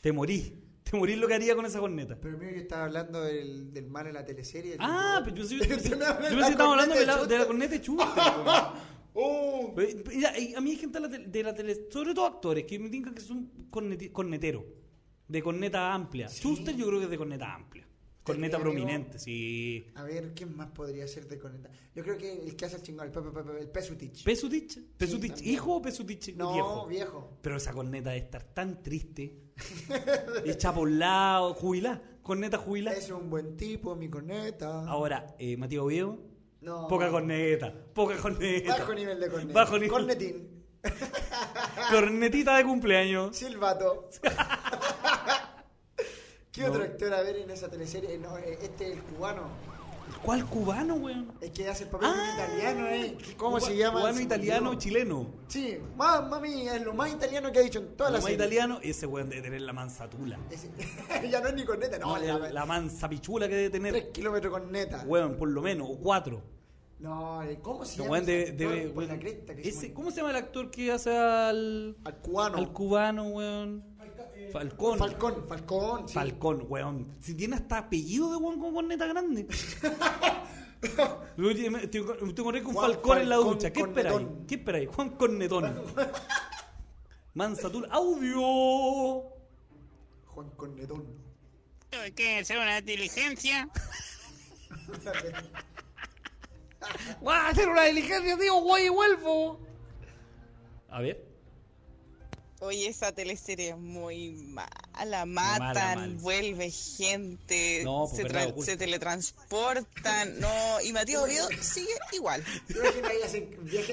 te 0.00 0.12
morí. 0.12 0.62
Te 0.88 0.96
morí 0.96 1.16
lo 1.16 1.26
que 1.26 1.34
haría 1.34 1.56
con 1.56 1.66
esa 1.66 1.80
corneta. 1.80 2.16
Pero 2.20 2.36
amigo, 2.36 2.52
yo 2.52 2.58
estaba 2.60 2.84
hablando 2.84 3.20
del, 3.22 3.72
del 3.72 3.88
mal 3.88 4.06
en 4.06 4.14
la 4.14 4.24
teleserie. 4.24 4.76
Ah, 4.78 5.20
tipo- 5.24 5.34
pero 5.34 5.48
yo, 5.48 5.56
yo, 5.58 5.64
yo, 5.64 5.68
pensé 5.68 5.90
que 5.90 6.50
estábamos 6.50 6.72
hablando 6.74 6.94
de 6.94 7.06
la, 7.06 7.16
corneta 7.18 7.26
de 7.26 7.34
la 7.34 7.40
de 7.40 7.46
corneta 7.46 7.72
de 7.74 7.80
Chuster. 7.80 8.08
weón. 8.44 8.96
¡Oh! 9.18 9.74
Mira, 10.14 10.28
a 10.56 10.60
mí 10.60 10.70
hay 10.70 10.76
gente 10.76 11.00
de 11.00 11.42
la, 11.42 11.54
tele- 11.54 11.90
sobre 11.90 12.12
todo 12.14 12.26
actores, 12.26 12.64
que 12.64 12.78
me 12.78 12.88
dicen 12.90 13.14
que 13.14 13.20
son 13.22 13.50
corneti- 13.70 14.12
corneteros, 14.12 14.62
de 15.26 15.42
corneta 15.42 15.92
amplia. 15.94 16.28
Chuster 16.28 16.76
yo 16.76 16.86
creo 16.86 16.98
que 16.98 17.04
es 17.06 17.10
de 17.10 17.18
corneta 17.18 17.52
amplia. 17.54 17.84
Corneta 18.26 18.58
prominente, 18.58 19.18
sí. 19.20 19.86
A 19.94 20.02
ver, 20.02 20.34
¿quién 20.34 20.56
más 20.56 20.68
podría 20.72 21.06
ser 21.06 21.28
de 21.28 21.38
corneta? 21.38 21.70
Yo 21.94 22.02
creo 22.02 22.18
que 22.18 22.32
el 22.32 22.56
que 22.56 22.64
hace 22.64 22.76
el 22.76 22.82
chingón, 22.82 23.08
el, 23.10 23.56
el 23.60 23.68
Pesutich. 23.70 24.24
¿Pesutich? 24.24 24.80
¿Pesutich 24.98 25.40
hijo 25.42 25.76
o 25.76 25.80
Pesutich 25.82 26.34
no, 26.34 26.52
viejo? 26.52 26.86
viejo. 26.86 27.38
Pero 27.40 27.56
esa 27.56 27.72
corneta 27.72 28.10
de 28.10 28.18
estar 28.18 28.42
tan 28.42 28.82
triste, 28.82 29.52
hecha 30.44 30.74
por 30.74 30.88
un 30.88 30.98
lado, 30.98 31.54
jubilada, 31.54 32.02
corneta 32.22 32.58
jubilada. 32.58 32.96
Es 32.96 33.08
un 33.10 33.30
buen 33.30 33.56
tipo, 33.56 33.94
mi 33.94 34.08
corneta. 34.10 34.84
Ahora, 34.88 35.36
eh, 35.38 35.56
Matías 35.56 35.82
Oviedo, 35.82 36.18
No. 36.62 36.88
poca 36.88 37.08
corneta, 37.10 37.72
poca 37.94 38.16
corneta. 38.16 38.76
Bajo 38.76 38.92
nivel 38.92 39.20
de 39.20 39.28
corneta. 39.28 39.52
Bajo 39.60 39.74
nivel. 39.76 39.90
Cornetín. 39.90 40.56
Cornetita 41.90 42.56
de 42.56 42.64
cumpleaños. 42.64 43.36
Silvato. 43.36 44.08
¿Qué 46.56 46.62
No. 46.62 46.68
otro 46.68 46.82
actor 46.84 47.12
a 47.12 47.20
ver 47.22 47.36
en 47.36 47.50
esa 47.50 47.68
teleserie? 47.68 48.16
No, 48.16 48.38
eh, 48.38 48.58
este 48.62 48.86
es 48.88 48.92
el 48.96 49.02
cubano. 49.02 49.42
¿Cuál 50.24 50.46
cubano, 50.46 50.94
weón? 50.94 51.30
El 51.42 51.52
que 51.52 51.68
hace 51.68 51.84
el 51.84 51.90
papel 51.90 52.08
de 52.08 52.14
un 52.14 52.20
Ah. 52.20 52.34
italiano, 52.34 52.86
¿eh? 52.88 53.18
¿Cómo 53.36 53.58
Cuba- 53.58 53.60
se 53.60 53.76
llama? 53.76 53.98
Cubano, 54.00 54.20
italiano, 54.20 54.68
olvidó. 54.70 54.80
chileno. 54.80 55.26
Sí, 55.48 55.78
mía, 56.40 56.76
es 56.76 56.82
lo 56.82 56.94
más 56.94 57.12
italiano 57.12 57.52
que 57.52 57.58
ha 57.58 57.62
dicho 57.62 57.80
en 57.80 57.88
toda 57.96 58.08
Lo 58.08 58.14
la 58.14 58.18
más 58.20 58.24
serie. 58.30 58.36
italiano, 58.36 58.78
ese 58.82 59.04
weón 59.06 59.28
debe 59.28 59.42
tener 59.42 59.60
la 59.60 59.74
mansatula. 59.74 60.38
Ese- 60.50 60.70
ya 61.30 61.40
no 61.42 61.48
es 61.48 61.54
ni 61.54 61.64
corneta, 61.66 61.98
no, 61.98 62.06
No, 62.06 62.24
la, 62.24 62.38
la, 62.38 62.50
la 62.52 62.64
mansa 62.66 63.06
pichula 63.08 63.48
que 63.48 63.54
debe 63.56 63.70
tener. 63.70 63.92
tres 63.92 64.06
kilómetros 64.14 64.50
con 64.50 64.72
neta. 64.72 65.04
Weón, 65.06 65.36
por 65.36 65.48
lo 65.50 65.60
menos, 65.60 65.88
o 65.90 65.98
cuatro. 65.98 66.42
No, 66.98 67.42
eh, 67.42 67.58
¿cómo 67.60 67.84
se 67.84 67.98
No, 67.98 68.04
llama? 68.04 68.24
Por 68.94 69.04
la 69.04 69.18
cresta 69.18 69.54
que 69.54 69.62
se 69.64 69.68
ese-. 69.68 69.92
¿Cómo 69.92 70.10
se 70.10 70.16
llama 70.18 70.30
el 70.30 70.36
actor 70.36 70.70
que 70.70 70.90
hace 70.90 71.14
al, 71.14 71.94
Al 72.04 72.16
cubano. 72.20 72.56
al 72.56 72.72
cubano, 72.72 73.24
weón? 73.28 73.84
Falcón. 74.52 74.98
Falcón, 74.98 75.44
Falcón, 75.48 76.08
sí. 76.08 76.14
Falcón, 76.14 76.66
weón. 76.68 77.16
Si 77.20 77.34
tiene 77.34 77.56
hasta 77.56 77.78
apellido 77.78 78.30
de 78.30 78.36
weón 78.36 78.60
con 78.60 78.74
corneta 78.74 79.06
grande. 79.06 79.46
Te, 80.80 80.88
te 81.88 81.98
encontré 81.98 82.62
con 82.62 82.74
Juan 82.74 82.92
Falcón 82.92 83.18
en 83.18 83.28
la 83.28 83.36
ducha. 83.36 83.72
¿Qué 83.72 83.80
esperáis? 83.80 84.26
¿Qué 84.46 84.54
esperáis? 84.56 84.88
Juan 84.88 85.10
Cornetón. 85.10 85.82
Mansatul. 87.34 87.88
¡Audio! 87.90 89.22
Juan 90.26 90.50
Cornetón. 90.56 91.06
Tuve 91.90 92.12
que 92.12 92.38
hacer 92.38 92.58
una 92.58 92.80
diligencia. 92.80 93.68
¡Voy 97.20 97.34
a 97.34 97.48
hacer 97.48 97.68
una 97.68 97.82
diligencia, 97.84 98.38
tío! 98.38 98.60
¡Voy 98.60 98.82
y 98.82 98.88
vuelvo! 98.88 99.60
A 100.88 101.00
ver. 101.00 101.25
Oye, 102.60 102.88
esa 102.88 103.12
teleserie 103.12 103.70
es 103.70 103.76
muy 103.76 104.30
mala. 104.30 104.70
la 105.04 105.26
mala 105.26 105.58
matan, 105.58 105.98
mal. 105.98 106.14
vuelve 106.16 106.70
gente, 106.70 107.82
No, 107.84 108.06
pues, 108.06 108.16
se, 108.16 108.22
verdad, 108.22 108.54
se 108.58 108.76
teletransportan, 108.76 110.40
no, 110.40 110.80
y 110.82 110.92
Matías 110.92 111.22
Oviedo 111.22 111.48
sigue 111.60 111.92
igual. 112.12 112.42
¿Te 112.66 112.78
imaginas 112.78 113.10
ahí 113.10 113.22
hacen 113.22 113.58
viaje 113.62 113.92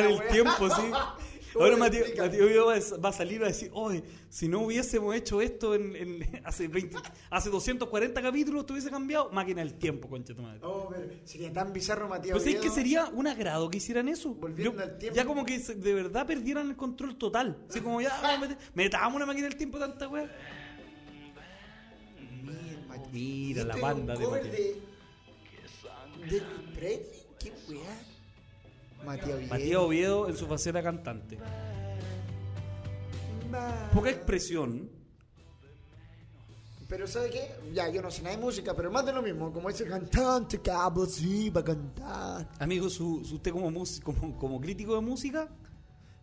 en 0.00 0.06
el 0.06 0.28
tiempo, 0.28 0.68
sí. 0.70 0.82
¿Cómo 1.54 1.66
Ahora 1.66 1.76
Oviedo 1.86 2.66
va 3.00 3.08
a- 3.08 3.12
salir 3.12 3.42
a 3.44 3.46
decir, 3.46 3.70
oye, 3.72 4.02
si 4.28 4.48
no 4.48 4.60
hubiésemos 4.62 5.14
hecho 5.14 5.40
esto 5.40 5.74
en, 5.76 5.94
en- 5.94 6.40
hace 6.44 6.66
20, 6.66 6.96
hace 7.30 7.48
240 7.48 8.20
capítulos, 8.20 8.66
tuviese 8.66 8.90
cambiado, 8.90 9.30
máquina 9.30 9.62
del 9.62 9.74
tiempo, 9.74 10.08
concha 10.08 10.34
tu 10.34 10.42
madre. 10.42 10.58
Oh, 10.64 10.88
pero 10.90 11.08
sería 11.24 11.52
tan 11.52 11.72
bizarro 11.72 12.08
Matías 12.08 12.32
Pues 12.36 12.46
es 12.52 12.60
que 12.60 12.70
sería 12.70 13.06
un 13.06 13.28
agrado 13.28 13.70
que 13.70 13.78
hicieran 13.78 14.08
eso. 14.08 14.34
Volviendo 14.34 14.82
al 14.82 14.98
tiempo. 14.98 15.16
Ya 15.16 15.24
como 15.24 15.46
que 15.46 15.60
de 15.60 15.94
verdad 15.94 16.26
perdieran 16.26 16.68
el 16.70 16.76
control 16.76 17.16
total. 17.16 17.56
Así 17.70 17.80
como 17.80 18.00
ya, 18.00 18.20
metamos 18.74 19.14
una 19.14 19.26
máquina 19.26 19.46
del 19.48 19.56
tiempo 19.56 19.78
tanta 19.78 20.08
wea. 20.08 20.28
Mira 23.12 23.62
la 23.64 23.74
Este 23.74 23.76
es 23.76 23.82
banda 23.82 24.14
de 24.16 24.26
de, 24.26 24.80
de 26.30 26.42
Presley. 26.74 27.22
¿Qué 27.38 27.52
weá? 27.68 28.13
Matías 29.04 29.36
Oviedo. 29.36 29.48
Matías 29.50 29.76
Oviedo 29.80 30.28
en 30.28 30.36
su 30.36 30.46
faceta 30.46 30.82
cantante. 30.82 31.38
Poca 33.92 34.10
expresión. 34.10 34.90
Pero 36.88 37.06
¿sabe 37.06 37.30
qué? 37.30 37.48
Ya, 37.72 37.88
yo 37.88 38.02
no 38.02 38.10
sé 38.10 38.22
nada 38.22 38.36
de 38.36 38.42
música, 38.42 38.74
pero 38.74 38.90
más 38.90 39.06
de 39.06 39.12
lo 39.12 39.22
mismo. 39.22 39.52
Como 39.52 39.70
ese 39.70 39.84
cantante 39.86 40.58
que 40.60 40.70
habla 40.70 41.04
así 41.04 41.50
para 41.50 41.64
cantar. 41.64 42.48
Amigo, 42.58 42.88
su, 42.90 43.24
su- 43.24 43.36
usted 43.36 43.52
como, 43.52 43.72
como, 44.02 44.36
como 44.38 44.60
crítico 44.60 44.94
de 44.94 45.00
música, 45.00 45.48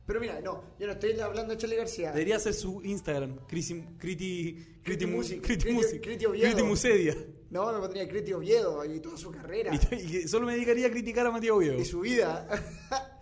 Pero 0.05 0.19
mira, 0.19 0.39
no, 0.41 0.63
yo 0.79 0.87
no 0.87 0.93
estoy 0.93 1.19
hablando 1.19 1.53
de 1.53 1.57
Charlie 1.59 1.77
García. 1.77 2.11
debería 2.11 2.37
ser 2.39 2.53
su 2.53 2.81
Instagram. 2.83 3.37
Criti, 3.47 3.83
criti, 3.97 4.55
criti, 4.83 5.05
criti 5.41 6.63
musedia. 6.63 7.15
No, 7.51 7.71
me 7.73 7.79
pondría 7.79 8.07
Criti 8.07 8.31
Oviedo 8.31 8.83
y 8.85 9.01
toda 9.01 9.17
su 9.17 9.29
carrera. 9.29 9.75
Y, 9.91 10.25
solo 10.27 10.47
me 10.47 10.53
dedicaría 10.53 10.87
a 10.87 10.89
criticar 10.89 11.27
a 11.27 11.31
Matías 11.31 11.53
Oviedo. 11.53 11.77
y 11.77 11.83
su 11.83 11.99
vida. 11.99 12.47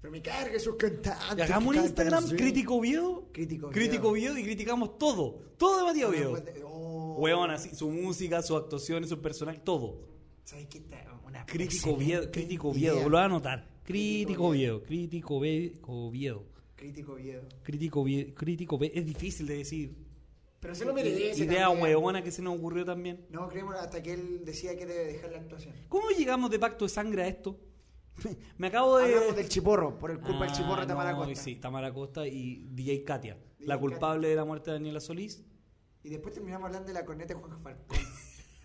pero 0.00 0.12
me 0.12 0.20
carga 0.20 0.54
esos 0.54 0.76
cantantes. 0.76 1.38
Y 1.38 1.40
hagamos 1.40 1.74
un 1.74 1.82
Instagram. 1.82 2.28
Crítico 2.28 2.74
Oviedo. 2.74 3.28
Crítico 3.32 3.68
Oviedo. 3.68 3.80
Crítico 3.80 4.08
Oviedo 4.10 4.38
y 4.38 4.44
criticamos 4.44 4.98
todo. 4.98 5.40
Todo 5.56 5.78
de 5.78 5.84
Matías 5.84 6.10
Oviedo. 6.10 6.44
Oh, 6.66 7.16
Weón, 7.18 7.50
así, 7.50 7.74
su 7.74 7.88
música, 7.88 8.42
sus 8.42 8.58
actuaciones, 8.58 9.08
su 9.08 9.20
personaje, 9.22 9.58
todo. 9.58 10.06
¿Sabes 10.44 10.66
qué? 10.66 10.78
Está 10.78 11.20
Una 11.26 11.46
Crítico 11.46 11.92
Oviedo, 11.92 12.30
Crítico 12.30 12.68
Oviedo, 12.68 13.08
lo 13.08 13.16
va 13.16 13.22
a 13.22 13.24
anotar. 13.24 13.66
Crítico 13.84 14.26
Crítico 14.26 14.46
Oviedo, 14.48 14.82
Crítico 14.82 15.34
Oviedo. 15.36 16.44
Crítico 16.76 17.12
Oviedo. 17.14 17.42
Crítico 17.62 18.00
Oviedo, 18.00 18.34
Crítico 18.34 18.76
Oviedo. 18.76 18.92
Es 18.94 19.06
difícil 19.06 19.46
de 19.46 19.56
decir. 19.56 20.09
Pero 20.60 20.74
se 20.74 20.84
lo 20.84 20.92
merece. 20.92 21.42
Idea 21.42 21.66
también. 21.66 21.82
huevona 21.82 22.22
que 22.22 22.30
se 22.30 22.42
nos 22.42 22.58
ocurrió 22.58 22.84
también. 22.84 23.26
No, 23.30 23.48
creemos 23.48 23.74
hasta 23.76 24.02
que 24.02 24.12
él 24.12 24.44
decía 24.44 24.76
que 24.76 24.86
debe 24.86 25.12
dejar 25.12 25.32
la 25.32 25.38
actuación. 25.38 25.74
¿Cómo 25.88 26.10
llegamos 26.10 26.50
de 26.50 26.58
pacto 26.58 26.84
de 26.84 26.90
sangre 26.90 27.22
a 27.22 27.28
esto? 27.28 27.58
Me 28.58 28.66
acabo 28.66 28.98
de. 28.98 29.14
Hablamos 29.14 29.36
del 29.36 29.48
chiporro, 29.48 29.98
por 29.98 30.10
el 30.10 30.20
culpa 30.20 30.44
del 30.44 30.50
Ah, 30.50 30.52
chiporro 30.52 30.80
de 30.82 30.86
Tamara 30.86 31.12
no, 31.12 31.18
Costa. 31.18 31.34
Sí, 31.42 31.56
Tamara 31.56 31.92
Costa 31.92 32.26
y 32.26 32.66
DJ 32.70 33.04
Katia, 33.04 33.34
DJ 33.58 33.66
la 33.68 33.78
culpable 33.78 34.28
de 34.28 34.36
la 34.36 34.44
muerte 34.44 34.70
de 34.70 34.76
Daniela 34.76 35.00
Solís. 35.00 35.42
Y 36.02 36.10
después 36.10 36.34
terminamos 36.34 36.66
hablando 36.66 36.88
de 36.88 36.94
la 36.94 37.04
corneta 37.04 37.34
de 37.34 37.40
Juan 37.40 37.62
Falcón. 37.62 37.98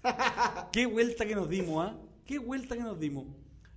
Qué 0.71 0.85
vuelta 0.85 1.25
que 1.25 1.35
nos 1.35 1.49
dimos, 1.49 1.85
¿ah? 1.85 1.97
Qué 2.25 2.39
vuelta 2.39 2.75
que 2.75 2.83
nos 2.83 2.99
dimos. 2.99 3.25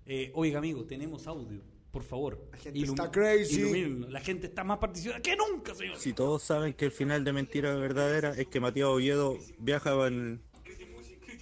Eh, 0.07 0.33
oiga, 0.35 0.59
amigo, 0.59 0.85
tenemos 0.85 1.27
audio. 1.27 1.63
Por 1.93 2.03
favor. 2.05 2.49
La 2.53 2.59
gente 2.59 2.81
está 2.81 3.11
crazy. 3.11 3.97
La 4.09 4.21
gente 4.21 4.47
está 4.47 4.63
más 4.65 4.79
participada 4.79 5.21
que 5.21 5.35
nunca, 5.37 5.75
señor. 5.75 5.97
Si 5.99 6.13
todos 6.13 6.43
saben 6.43 6.75
que 6.75 6.85
el 6.85 6.93
final 6.93 7.25
de 7.25 7.33
Mentira 7.33 7.75
Verdadera 7.77 8.33
es 8.37 8.47
que 8.47 8.61
Matías 8.61 8.89
Oviedo 8.89 9.37
viaja 9.59 9.93
en- 10.07 10.43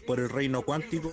por 0.07 0.21
el 0.21 0.29
reino 0.29 0.63
cuántico, 0.63 1.13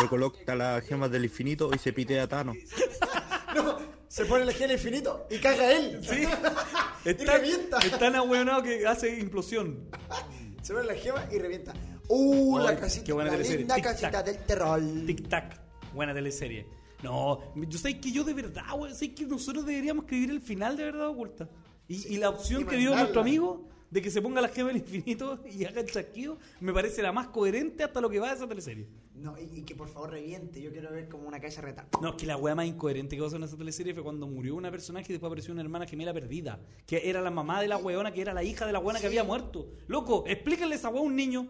recolecta 0.00 0.54
las 0.56 0.82
gemas 0.84 1.10
del 1.10 1.24
infinito 1.24 1.70
y 1.74 1.78
se 1.78 1.92
pitea 1.92 2.22
a 2.22 2.26
Thanos. 2.28 2.56
no, 3.54 3.78
se 4.08 4.24
pone 4.24 4.44
el 4.44 4.52
gel 4.52 4.72
infinito 4.72 5.26
y 5.30 5.38
caga 5.38 5.70
él. 5.72 6.00
Sí. 6.02 6.22
y 7.04 7.08
Es 7.10 7.16
tan, 7.18 7.26
revienta. 7.26 7.78
es 7.80 7.98
tan 7.98 8.14
ahueonado 8.14 8.62
que 8.62 8.86
hace 8.86 9.18
implosión. 9.18 9.88
Se 10.62 10.74
pone 10.74 10.86
la 10.86 10.94
gema 10.94 11.26
y 11.32 11.38
revienta. 11.38 11.72
Uh, 12.08 12.58
Ay, 12.58 12.64
la 12.66 12.76
casita, 12.80 13.04
qué 13.06 13.12
buena 13.12 13.30
la 13.30 13.36
teleserie. 13.36 13.58
linda 13.60 13.80
casita 13.80 14.22
del 14.22 14.38
terror. 14.44 14.80
Tic 15.06 15.28
Tac. 15.28 15.60
Buena 15.94 16.12
teleserie. 16.12 16.66
No, 17.02 17.40
yo 17.54 17.78
sé 17.78 18.00
que 18.00 18.10
yo 18.10 18.24
de 18.24 18.34
verdad, 18.34 18.64
güey, 18.76 18.94
sé 18.94 19.14
que 19.14 19.24
nosotros 19.24 19.64
deberíamos 19.64 20.04
escribir 20.04 20.30
el 20.30 20.40
final 20.40 20.76
de 20.76 20.84
verdad 20.84 21.08
oculta. 21.08 21.48
Y, 21.86 22.14
y 22.14 22.16
la 22.18 22.30
opción 22.30 22.62
y 22.62 22.64
que 22.64 22.76
dio 22.76 22.94
nuestro 22.94 23.20
amigo 23.20 23.68
de 23.90 24.02
que 24.02 24.10
se 24.10 24.20
ponga 24.20 24.40
la 24.40 24.48
gema 24.48 24.68
del 24.68 24.78
infinito 24.78 25.40
y 25.50 25.64
haga 25.64 25.80
el 25.80 25.90
chasquido, 25.90 26.38
me 26.60 26.72
parece 26.72 27.02
la 27.02 27.12
más 27.12 27.28
coherente 27.28 27.84
hasta 27.84 28.00
lo 28.00 28.10
que 28.10 28.18
va 28.18 28.28
de 28.28 28.34
esa 28.34 28.46
teleserie. 28.46 28.86
No, 29.14 29.36
y, 29.38 29.58
y 29.58 29.62
que 29.62 29.74
por 29.74 29.88
favor 29.88 30.10
reviente. 30.10 30.60
Yo 30.60 30.70
quiero 30.70 30.92
ver 30.92 31.08
como 31.08 31.26
una 31.26 31.40
cabeza 31.40 31.60
reta. 31.60 31.88
No, 32.00 32.10
es 32.10 32.14
que 32.14 32.26
la 32.26 32.36
weá 32.36 32.54
más 32.54 32.66
incoherente 32.66 33.16
que 33.16 33.22
pasó 33.22 33.36
en 33.36 33.42
esa 33.42 33.56
teleserie 33.56 33.94
fue 33.94 34.02
cuando 34.02 34.28
murió 34.28 34.54
una 34.54 34.70
personaje 34.70 35.06
y 35.08 35.14
después 35.14 35.28
apareció 35.28 35.52
una 35.52 35.62
hermana 35.62 35.86
gemela 35.86 36.12
perdida. 36.12 36.60
Que 36.86 37.08
era 37.08 37.20
la 37.20 37.30
mamá 37.30 37.60
de 37.60 37.68
la 37.68 37.78
weona, 37.78 38.12
que 38.12 38.20
era 38.20 38.32
la 38.32 38.44
hija 38.44 38.64
de 38.66 38.72
la 38.72 38.78
weona 38.78 39.00
que 39.00 39.06
había 39.06 39.24
muerto. 39.24 39.70
Loco, 39.88 40.24
explíquenle 40.26 40.76
esa 40.76 40.90
weá 40.90 41.00
a 41.00 41.04
un 41.04 41.16
niño. 41.16 41.48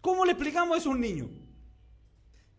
¿Cómo 0.00 0.24
le 0.24 0.32
explicamos 0.32 0.78
eso 0.78 0.88
a 0.88 0.92
un 0.92 1.00
niño? 1.00 1.28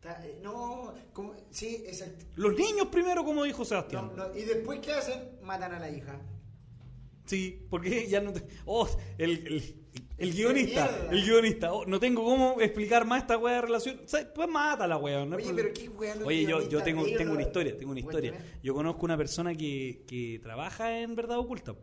Eh, 0.03 0.39
no, 0.41 0.93
como, 1.13 1.35
sí, 1.51 1.83
exacto. 1.85 2.25
Los 2.35 2.57
niños 2.57 2.87
primero, 2.87 3.23
como 3.23 3.43
dijo 3.43 3.63
Sebastián. 3.65 4.11
No, 4.15 4.27
no, 4.29 4.35
y 4.35 4.41
después, 4.43 4.79
¿qué 4.79 4.93
hacen? 4.93 5.37
Matan 5.43 5.73
a 5.73 5.79
la 5.79 5.89
hija. 5.91 6.19
Sí, 7.25 7.65
porque 7.69 8.07
ya 8.09 8.19
no 8.21 8.33
te... 8.33 8.43
Oh, 8.65 8.87
el, 9.17 9.31
el, 9.47 9.75
el 10.17 10.33
guionista, 10.33 11.07
el 11.11 11.23
guionista. 11.23 11.71
Oh, 11.73 11.85
no 11.85 11.99
tengo 11.99 12.23
cómo 12.23 12.59
explicar 12.61 13.05
más 13.05 13.21
esta 13.21 13.37
weá 13.37 13.55
de 13.55 13.61
relación. 13.61 14.01
¿Sabes? 14.05 14.27
Pues 14.33 14.49
mata 14.49 14.87
la 14.87 14.97
weá. 14.97 15.23
no 15.25 15.35
Oye, 15.35 15.45
problema. 15.45 15.69
pero 15.69 15.73
qué 15.73 15.89
weá 15.89 16.15
Oye, 16.25 16.45
yo, 16.45 16.67
yo 16.67 16.81
tengo, 16.81 17.05
tengo 17.05 17.33
una 17.33 17.43
historia, 17.43 17.77
tengo 17.77 17.91
una 17.91 17.99
historia. 17.99 18.31
Cuéntame. 18.31 18.59
Yo 18.63 18.73
conozco 18.73 19.05
una 19.05 19.17
persona 19.17 19.53
que, 19.55 20.03
que 20.07 20.39
trabaja 20.41 20.99
en 20.99 21.15
Verdad 21.15 21.37
Oculta. 21.37 21.75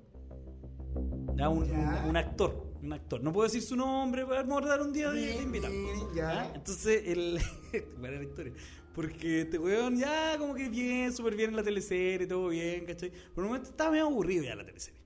Ya, 1.37 1.49
un, 1.49 1.67
Ya. 1.69 2.01
un- 2.05 2.11
un 2.11 2.17
actor, 2.17 2.68
un 2.83 2.93
actor. 2.93 3.23
No 3.23 3.33
puedo 3.33 3.47
decir 3.47 3.63
su 3.63 3.77
nombre, 3.77 4.25
voy 4.25 4.37
a 4.37 4.43
dar 4.43 4.81
un 4.83 4.93
día 4.93 5.11
de, 5.11 5.43
invitar. 5.43 5.71
Ya. 6.15 6.53
Entonces, 6.55 7.03
el... 7.07 7.39
buena 7.99 8.19
la 8.19 8.25
historia. 8.25 8.53
Porque 8.95 9.43
este 9.43 9.59
weón 9.59 9.97
ya 9.97 10.37
como 10.39 10.55
que 10.55 10.69
bien, 10.69 11.13
súper 11.13 11.37
bien 11.37 11.51
en 11.51 11.57
la 11.57 11.63
teleserie, 11.63 12.27
todo 12.27 12.49
bien, 12.49 12.85
¿cachai? 12.85 13.13
Por 13.35 13.45
un 13.45 13.51
momento 13.51 13.71
estaba 13.71 13.93
medio 13.93 14.07
aburrido 14.07 14.45
ya 14.45 14.57
la 14.57 14.65
teleserie. 14.65 14.99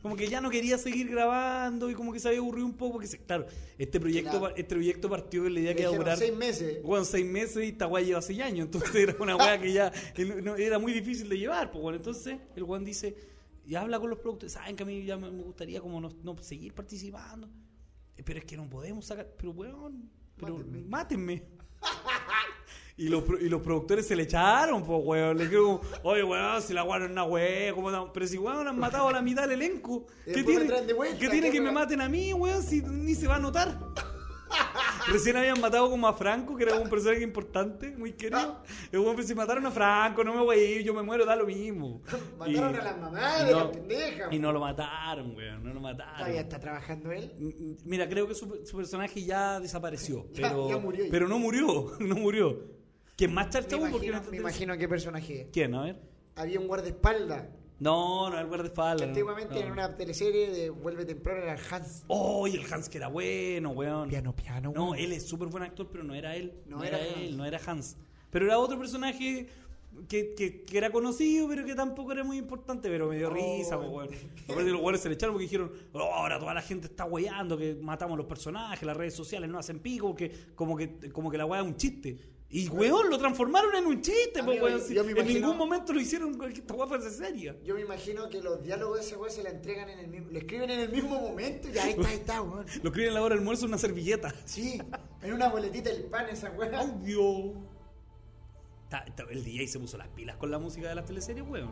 Como 0.00 0.16
que 0.16 0.28
ya 0.28 0.40
no 0.40 0.50
quería 0.50 0.78
seguir 0.78 1.08
grabando 1.08 1.88
y 1.88 1.94
como 1.94 2.12
que 2.12 2.18
se 2.18 2.26
había 2.26 2.40
aburrido 2.40 2.66
un 2.66 2.74
poco 2.76 2.94
porque, 2.94 3.06
se- 3.06 3.18
claro, 3.18 3.46
este 3.78 4.00
proyecto, 4.00 4.38
Claro. 4.40 4.54
este 4.56 4.74
proyecto 4.74 5.08
partió 5.08 5.48
la 5.48 5.60
idea 5.60 5.74
que 5.74 5.82
iba 5.82 5.92
a 5.92 5.96
durar 5.96 6.18
seis 6.18 6.34
meses. 6.34 6.82
bueno, 6.82 7.04
seis 7.04 7.24
meses 7.24 7.64
y 7.64 7.68
esta 7.68 7.86
weá 7.86 8.04
lleva 8.04 8.20
seis 8.20 8.40
años. 8.40 8.66
Entonces 8.66 8.94
era 8.94 9.16
una 9.20 9.36
weá 9.36 9.60
que 9.60 9.72
ya 9.72 9.92
era 10.58 10.78
muy 10.80 10.92
difícil 10.92 11.28
de 11.28 11.38
llevar. 11.38 11.70
Pues 11.70 11.82
bueno, 11.82 11.96
entonces 11.98 12.36
el 12.56 12.62
weón 12.64 12.84
dice, 12.84 13.14
y 13.64 13.74
habla 13.74 14.00
con 14.00 14.10
los 14.10 14.18
productores, 14.18 14.52
saben 14.52 14.76
que 14.76 14.82
a 14.82 14.86
mí 14.86 15.04
ya 15.04 15.16
me, 15.16 15.28
gustaría 15.30 15.80
como 15.80 16.00
no, 16.00 16.10
no 16.22 16.36
seguir 16.38 16.74
participando. 16.74 17.48
Eh, 18.16 18.22
Pero 18.24 18.38
es 18.40 18.44
que 18.44 18.56
no 18.56 18.68
podemos 18.68 19.06
sacar, 19.06 19.28
pero 19.36 19.52
weón, 19.52 20.10
pero 20.36 20.58
Mátenme. 20.58 20.82
mátenme. 20.88 21.42
Y 22.94 23.08
los, 23.08 23.24
y 23.40 23.48
los 23.48 23.62
productores 23.62 24.06
se 24.06 24.14
le 24.14 24.24
echaron, 24.24 24.84
pues, 24.84 25.00
weón. 25.02 25.38
Le 25.38 25.44
dijeron, 25.44 25.80
oye, 26.02 26.22
weón, 26.22 26.60
si 26.60 26.74
la 26.74 26.82
es 26.82 27.10
una 27.10 27.24
weón. 27.24 28.12
Pero 28.12 28.26
si, 28.26 28.36
weón, 28.36 28.68
han 28.68 28.78
matado 28.78 29.08
a 29.08 29.12
la 29.12 29.22
mitad 29.22 29.48
del 29.48 29.62
elenco. 29.62 30.06
Y 30.26 30.32
¿Qué 30.32 30.32
después 30.42 30.58
tiene, 30.58 30.82
de 30.82 30.92
vuelta, 30.92 31.18
¿qué 31.18 31.28
tiene 31.30 31.46
¿qué 31.48 31.54
que 31.54 31.60
me 31.62 31.72
maten 31.72 32.02
a 32.02 32.08
mí, 32.08 32.34
weón, 32.34 32.62
si 32.62 32.82
ni 32.82 33.14
se 33.14 33.26
va 33.26 33.36
a 33.36 33.40
notar? 33.40 33.78
Recién 35.08 35.36
habían 35.36 35.60
matado 35.60 35.90
como 35.90 36.06
a 36.06 36.12
Franco, 36.12 36.56
que 36.56 36.64
era 36.64 36.76
un 36.76 36.88
personaje 36.88 37.22
importante, 37.22 37.90
muy 37.96 38.12
querido. 38.12 38.62
El 38.90 39.00
weón, 39.00 39.22
si 39.24 39.34
mataron 39.34 39.66
a 39.66 39.70
Franco, 39.70 40.22
no 40.24 40.34
me 40.34 40.40
voy 40.40 40.56
a 40.58 40.64
ir, 40.76 40.82
yo 40.82 40.94
me 40.94 41.02
muero, 41.02 41.24
da 41.24 41.34
lo 41.36 41.46
mismo. 41.46 42.02
Mataron 42.38 42.74
Y- 42.74 42.78
a 42.78 42.84
la 42.84 42.96
mamá 42.96 43.42
de 43.44 43.52
no- 43.52 43.58
la 43.64 43.70
pendeja. 43.72 44.28
Y 44.30 44.38
no 44.38 44.52
lo 44.52 44.60
mataron, 44.60 45.34
weón, 45.36 45.64
no 45.64 45.74
lo 45.74 45.80
mataron. 45.80 46.16
Todavía 46.18 46.40
está 46.40 46.60
trabajando 46.60 47.10
él. 47.12 47.32
M- 47.38 47.76
Mira, 47.84 48.08
creo 48.08 48.28
que 48.28 48.34
su, 48.34 48.64
su 48.64 48.76
personaje 48.76 49.24
ya 49.24 49.58
desapareció, 49.60 50.26
Ya- 50.32 50.48
pero, 50.48 50.68
ya 50.68 50.78
murió 50.78 51.04
ya. 51.04 51.10
pero 51.10 51.28
no 51.28 51.38
murió, 51.38 51.92
no 52.00 52.14
murió. 52.16 52.60
¿Quién 53.16 53.34
más 53.34 53.46
Me 53.46 53.52
charchau? 53.52 53.80
Porque 53.90 54.06
imagino, 54.06 54.20
no- 54.24 54.30
me 54.30 54.36
imagino 54.38 54.78
qué 54.78 54.88
personaje 54.88 55.40
es. 55.42 55.48
¿Quién? 55.52 55.74
A 55.74 55.82
ver. 55.84 56.00
Había 56.36 56.58
un 56.60 56.66
guardaespaldas. 56.66 57.44
No, 57.82 58.30
no, 58.30 58.36
el 58.38 58.42
Que 58.44 58.48
guardaespaldas. 58.48 59.00
no, 59.02 59.08
antiguamente 59.08 59.54
no. 59.54 59.60
en 59.60 59.72
una 59.72 59.96
teleserie 59.96 60.50
de 60.50 60.70
Vuelve 60.70 61.04
Temprano 61.04 61.42
era 61.42 61.54
el 61.54 61.60
Hans. 61.70 62.04
Oh, 62.06 62.46
y 62.46 62.56
el 62.56 62.72
Hans 62.72 62.88
que 62.88 62.98
era 62.98 63.08
bueno, 63.08 63.70
weón. 63.70 64.08
Piano, 64.08 64.34
piano. 64.34 64.72
No, 64.74 64.90
weón. 64.90 64.98
él 64.98 65.12
es 65.12 65.26
súper 65.26 65.48
buen 65.48 65.64
actor, 65.64 65.88
pero 65.90 66.04
no 66.04 66.14
era 66.14 66.36
él. 66.36 66.52
No, 66.66 66.78
No 66.78 66.84
era, 66.84 66.98
era 67.00 67.20
él, 67.20 67.36
no 67.36 67.44
era 67.44 67.60
Hans. 67.66 67.96
Pero 68.30 68.46
era 68.46 68.58
otro 68.58 68.78
personaje 68.78 69.46
que, 70.08 70.34
que, 70.34 70.62
que 70.64 70.78
era 70.78 70.90
conocido, 70.90 71.46
pero 71.48 71.66
que 71.66 71.74
tampoco 71.74 72.12
era 72.12 72.24
muy 72.24 72.38
importante, 72.38 72.88
pero 72.88 73.08
me 73.08 73.18
dio 73.18 73.28
Oh, 73.28 73.34
risa, 73.34 73.76
weón. 73.76 74.08
Aparte 74.48 74.70
los 74.70 74.80
weones 74.80 75.00
se 75.02 75.08
le 75.08 75.16
echaron 75.16 75.34
porque 75.34 75.44
dijeron, 75.44 75.70
"Oh, 75.92 75.98
ahora 76.00 76.38
toda 76.38 76.54
la 76.54 76.62
gente 76.62 76.86
está 76.86 77.04
weyando, 77.04 77.58
que 77.58 77.74
matamos 77.74 78.16
los 78.16 78.26
personajes, 78.26 78.82
las 78.84 78.96
redes 78.96 79.14
sociales 79.14 79.50
no 79.50 79.58
hacen 79.58 79.80
pico, 79.80 80.14
que 80.14 80.30
como 80.54 80.76
que, 80.76 81.10
como 81.12 81.30
que 81.30 81.36
la 81.36 81.44
weá 81.46 81.60
es 81.60 81.66
un 81.66 81.76
chiste. 81.76 82.16
Y, 82.54 82.68
weón, 82.68 83.08
lo 83.08 83.16
transformaron 83.16 83.74
en 83.74 83.86
un 83.86 84.02
chiste, 84.02 84.42
po, 84.44 84.50
Amigo, 84.50 84.66
weón. 84.66 84.78
yo- 84.78 84.84
Si 84.84 84.94
yo 84.94 85.04
me 85.04 85.12
en 85.12 85.26
ningún 85.26 85.56
momento 85.56 85.92
lo 85.94 86.00
hicieron 86.00 86.38
que 86.38 86.48
esta 86.48 86.74
guapa 86.74 86.98
fuese 86.98 87.16
seria. 87.16 87.56
Yo 87.64 87.74
me 87.74 87.80
imagino 87.80 88.28
que 88.28 88.42
los 88.42 88.62
diálogos 88.62 88.98
de 88.98 89.06
ese 89.06 89.16
weón 89.16 89.32
se 89.32 89.42
la 89.42 89.48
entregan 89.48 89.88
en 89.88 89.98
el 90.00 90.08
mismo, 90.08 90.30
le 90.30 90.38
escriben 90.40 90.68
en 90.70 90.80
el 90.80 90.90
mismo 90.92 91.18
momento 91.18 91.68
y 91.70 91.78
ahí 91.78 91.92
está, 91.92 92.08
ahí 92.08 92.16
está, 92.16 92.42
weón. 92.42 92.66
Lo 92.82 92.88
escriben 92.90 93.08
en 93.08 93.14
la 93.14 93.22
hora 93.22 93.30
del 93.34 93.38
almuerzo 93.38 93.64
en 93.64 93.70
una 93.70 93.78
servilleta. 93.78 94.34
Sí, 94.44 94.78
en 95.22 95.32
una 95.32 95.48
boletita 95.48 95.88
del 95.90 96.02
pan 96.04 96.28
esa 96.28 96.50
weón. 96.50 96.74
Audio. 96.74 97.54
Ta- 98.90 99.06
ta- 99.16 99.24
El 99.30 99.42
DJ 99.44 99.66
se 99.68 99.78
puso 99.78 99.96
las 99.96 100.08
pilas 100.08 100.36
con 100.36 100.50
la 100.50 100.58
música 100.58 100.90
de 100.90 100.94
las 100.94 101.06
teleseries, 101.06 101.46
weón. 101.48 101.70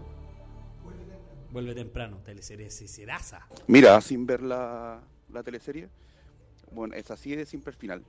Vuelve 1.53 1.75
temprano, 1.75 2.23
teleserie 2.25 2.71
seraza. 2.71 3.47
Mira, 3.67 4.01
sin 4.01 4.25
ver 4.25 4.41
la, 4.41 5.03
la 5.31 5.43
teleserie, 5.43 5.91
bueno, 6.73 6.95
es 6.95 7.11
así 7.11 7.37
de 7.37 7.45
simple 7.45 7.73
el 7.73 7.77
final. 7.77 8.05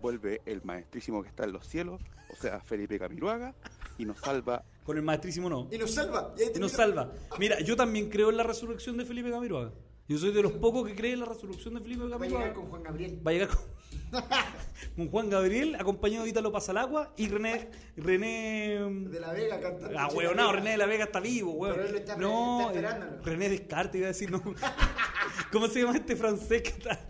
Vuelve 0.00 0.42
el 0.46 0.62
maestrísimo 0.62 1.22
que 1.22 1.28
está 1.28 1.44
en 1.44 1.52
los 1.52 1.66
cielos, 1.66 2.00
o 2.30 2.36
sea, 2.36 2.60
Felipe 2.60 2.98
Camiruaga, 2.98 3.54
y 3.98 4.04
nos 4.04 4.18
salva. 4.20 4.62
Con 4.84 4.96
el 4.96 5.02
maestrísimo 5.02 5.48
no. 5.48 5.68
Y 5.70 5.78
nos 5.78 5.92
salva. 5.92 6.34
Y 6.54 6.58
nos 6.58 6.72
salva. 6.72 7.12
Mira, 7.38 7.60
yo 7.60 7.76
también 7.76 8.08
creo 8.10 8.30
en 8.30 8.36
la 8.36 8.42
resurrección 8.42 8.96
de 8.96 9.04
Felipe 9.04 9.30
Camiroaga. 9.30 9.72
Yo 10.08 10.18
soy 10.18 10.32
de 10.32 10.40
los 10.42 10.52
pocos 10.52 10.86
que 10.86 10.94
creen 10.94 11.14
en 11.14 11.20
la 11.20 11.26
resurrección 11.26 11.74
de 11.74 11.80
Felipe 11.80 12.04
Va 12.04 12.16
a 12.16 12.28
llegar 12.28 12.52
con 12.52 12.66
Juan 12.66 12.82
Gabriel. 12.84 13.20
Va 13.26 13.30
a 13.32 13.34
llegar 13.34 13.48
con, 13.48 13.64
con 14.96 15.08
Juan 15.08 15.30
Gabriel, 15.30 15.74
acompañado 15.74 16.22
de 16.22 16.30
Ítalo 16.30 16.52
Pasalagua 16.52 17.12
y 17.16 17.26
René. 17.28 17.70
René. 17.96 18.78
De 19.08 19.18
la 19.18 19.32
Vega 19.32 19.60
cantando. 19.60 19.98
Ah, 19.98 20.08
weón, 20.14 20.36
no, 20.36 20.52
René 20.52 20.70
de 20.72 20.76
la 20.76 20.86
Vega 20.86 21.04
está 21.06 21.18
vivo, 21.18 21.52
weón. 21.54 21.74
Pero 21.74 21.86
él 21.86 21.92
lo 21.92 21.98
está- 21.98 22.16
no, 22.16 22.60
está 22.60 22.72
esperándolo. 22.72 23.22
René 23.24 23.48
Descartes 23.48 23.96
iba 23.98 24.04
a 24.06 24.08
decir, 24.08 24.30
no. 24.30 24.40
¿Cómo 25.52 25.66
se 25.66 25.80
llama 25.80 25.96
este 25.96 26.14
francés 26.14 26.62
que 26.62 26.68
está? 26.70 27.00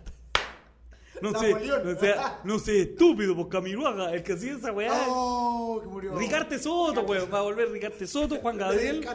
No 1.21 1.39
sé, 1.39 1.53
no 1.53 1.99
sé, 1.99 2.15
no 2.43 2.59
sé, 2.59 2.81
estúpido, 2.81 3.35
pues 3.35 3.47
Camiruaga, 3.47 4.13
el 4.13 4.23
que 4.23 4.33
hacía 4.33 4.53
esa 4.53 4.71
weá. 4.71 4.91
Oh, 5.07 5.79
que 5.81 5.87
murió. 5.87 6.15
Ricarte 6.15 6.59
Soto, 6.59 7.01
weón. 7.01 7.29
Va 7.33 7.39
a 7.39 7.41
volver 7.41 7.69
Ricarte 7.71 8.05
Soto, 8.05 8.37
Juan 8.37 8.57
Gabriel. 8.59 9.07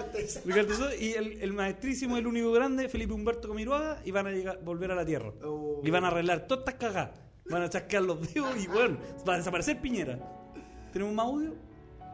Ricarte 0.44 0.74
Soto 0.74 0.94
y 0.94 1.12
el, 1.12 1.40
el 1.40 1.52
maestrísimo, 1.52 2.16
el 2.16 2.26
único 2.26 2.52
grande, 2.52 2.88
Felipe 2.88 3.12
Humberto 3.12 3.48
Camiruaga, 3.48 4.00
y 4.04 4.10
van 4.10 4.26
a 4.26 4.30
llegar, 4.30 4.60
volver 4.62 4.90
a 4.92 4.94
la 4.94 5.04
tierra. 5.04 5.32
Oh. 5.44 5.80
Y 5.84 5.90
van 5.90 6.04
a 6.04 6.08
arreglar 6.08 6.46
todas 6.46 6.60
estas 6.62 6.74
cagadas. 6.74 7.20
Van 7.50 7.62
a 7.62 7.68
chasquear 7.68 8.02
los 8.02 8.32
dedos 8.32 8.56
y 8.56 8.66
bueno, 8.68 8.98
va 9.28 9.34
a 9.34 9.38
desaparecer 9.38 9.80
Piñera. 9.80 10.18
¿Tenemos 10.92 11.14
más 11.14 11.26
audio? 11.26 11.54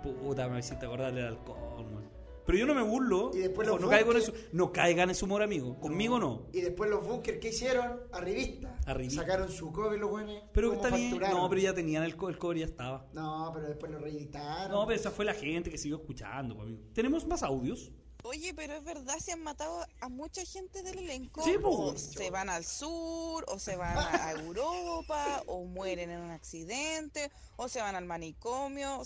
Puta, 0.02 0.48
me 0.48 0.58
hiciste 0.58 0.86
acordar 0.86 1.12
del 1.12 1.26
alcohol. 1.26 2.07
Pero 2.48 2.60
yo 2.60 2.64
no 2.64 2.74
me 2.74 2.80
burlo. 2.80 3.30
Y 3.34 3.40
después 3.40 3.68
no, 3.68 3.74
los 3.74 3.82
no 3.82 3.88
caigo 3.90 4.10
en 4.12 4.16
eso. 4.16 4.32
No 4.52 4.72
caigan 4.72 5.10
en 5.10 5.14
su 5.14 5.26
humor, 5.26 5.42
amigo. 5.42 5.78
Conmigo 5.78 6.18
no. 6.18 6.46
Y 6.50 6.62
después 6.62 6.88
los 6.88 7.06
bunkers 7.06 7.40
que 7.40 7.50
hicieron, 7.50 8.00
arribista. 8.10 8.74
Arribista. 8.86 9.20
Sacaron 9.20 9.52
su 9.52 9.70
cobre 9.70 9.98
los 9.98 10.08
buenos. 10.08 10.44
Pero 10.54 10.72
está 10.72 10.88
bien. 10.88 11.18
No, 11.18 11.46
pero 11.50 11.60
ya 11.60 11.74
tenían 11.74 12.04
el, 12.04 12.16
el 12.18 12.38
cobre, 12.38 12.60
ya 12.60 12.64
estaba. 12.64 13.06
No, 13.12 13.50
pero 13.52 13.68
después 13.68 13.92
lo 13.92 13.98
reeditaron. 13.98 14.70
No, 14.70 14.86
pero 14.86 14.98
esa 14.98 15.10
fue 15.10 15.26
la 15.26 15.34
gente 15.34 15.70
que 15.70 15.76
siguió 15.76 15.98
escuchando, 15.98 16.54
pues, 16.56 16.68
amigo. 16.68 16.84
¿Tenemos 16.94 17.26
más 17.26 17.42
audios? 17.42 17.92
Oye, 18.22 18.54
pero 18.54 18.72
es 18.72 18.82
verdad, 18.82 19.18
se 19.18 19.32
han 19.32 19.42
matado 19.42 19.86
a 20.00 20.08
mucha 20.08 20.42
gente 20.46 20.82
del 20.82 21.00
elenco. 21.00 21.42
Sí, 21.42 21.56
po. 21.60 21.68
o 21.68 21.98
se 21.98 22.30
van 22.30 22.48
al 22.48 22.64
sur, 22.64 23.44
o 23.46 23.58
se 23.58 23.76
van 23.76 23.96
a 23.96 24.26
a 24.26 24.32
Europa, 24.32 25.42
o 25.46 25.64
mueren 25.64 26.10
en 26.10 26.20
un 26.20 26.30
accidente, 26.30 27.30
o 27.56 27.68
se 27.68 27.80
van 27.80 27.94
al 27.94 28.06
manicomio. 28.06 29.02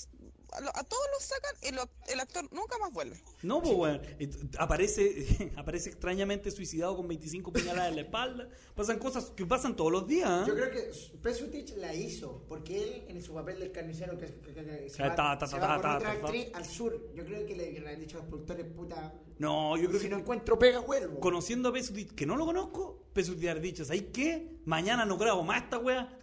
A, 0.52 0.84
todos 0.84 1.02
los 1.14 1.22
sacan 1.24 1.54
y 1.62 1.72
lo- 1.74 1.88
el 2.12 2.20
actor 2.20 2.44
nunca 2.52 2.76
más 2.78 2.92
vuelve. 2.92 3.16
No, 3.42 3.62
pues, 3.62 3.74
weón. 3.74 4.00
Eh, 4.18 4.28
Aparece, 4.58 5.50
aparece 5.56 5.88
extrañamente 5.90 6.50
suicidado 6.50 6.96
con 6.96 7.08
25 7.08 7.52
puñaladas 7.52 7.88
en 7.90 7.96
la 7.96 8.02
espalda. 8.02 8.48
Pasan 8.74 8.98
cosas 8.98 9.30
que 9.34 9.46
pasan 9.46 9.74
todos 9.76 9.90
los 9.90 10.06
días. 10.06 10.28
¿eh? 10.28 10.44
Yo 10.48 10.54
creo 10.54 10.70
que 10.70 10.90
Pesutich 11.22 11.74
la 11.76 11.94
hizo, 11.94 12.44
porque 12.48 12.82
él 12.82 13.04
en 13.08 13.22
su 13.22 13.32
papel 13.34 13.60
del 13.60 13.72
carnicero 13.72 14.18
que, 14.18 14.26
que- 14.26 14.52
que- 14.52 14.64
que 14.64 14.90
se 14.90 15.02
va, 15.02 15.14
ta, 15.14 15.38
ta, 15.38 15.46
se 15.46 15.56
ta, 15.56 15.66
va 15.66 15.68
ta, 15.68 15.74
con 15.74 15.82
ta, 15.82 15.96
otra 15.96 16.12
actriz 16.12 16.46
al 16.54 16.64
sur. 16.66 17.12
Yo 17.14 17.24
creo 17.24 17.46
que 17.46 17.56
le, 17.56 17.72
le 17.80 17.88
han 17.90 18.00
dicho 18.00 18.18
a 18.18 18.20
los 18.20 18.28
productores, 18.28 18.66
puta, 18.66 19.14
No, 19.38 19.76
yo 19.76 19.88
creo 19.88 20.00
si 20.00 20.06
que 20.06 20.10
no 20.14 20.18
encuentro 20.18 20.58
pega, 20.58 20.80
vuelvo. 20.80 21.18
conociendo 21.20 21.70
a 21.70 21.72
Pesutich, 21.72 22.14
que 22.14 22.26
no 22.26 22.36
lo 22.36 22.44
conozco, 22.44 23.06
Pesutich 23.12 23.48
haber 23.48 23.62
dicho, 23.62 23.84
¿sabes 23.84 24.04
qué? 24.12 24.58
Mañana 24.66 25.04
no 25.04 25.16
grabo 25.16 25.42
más 25.42 25.62
esta 25.64 25.78
wea. 25.78 26.18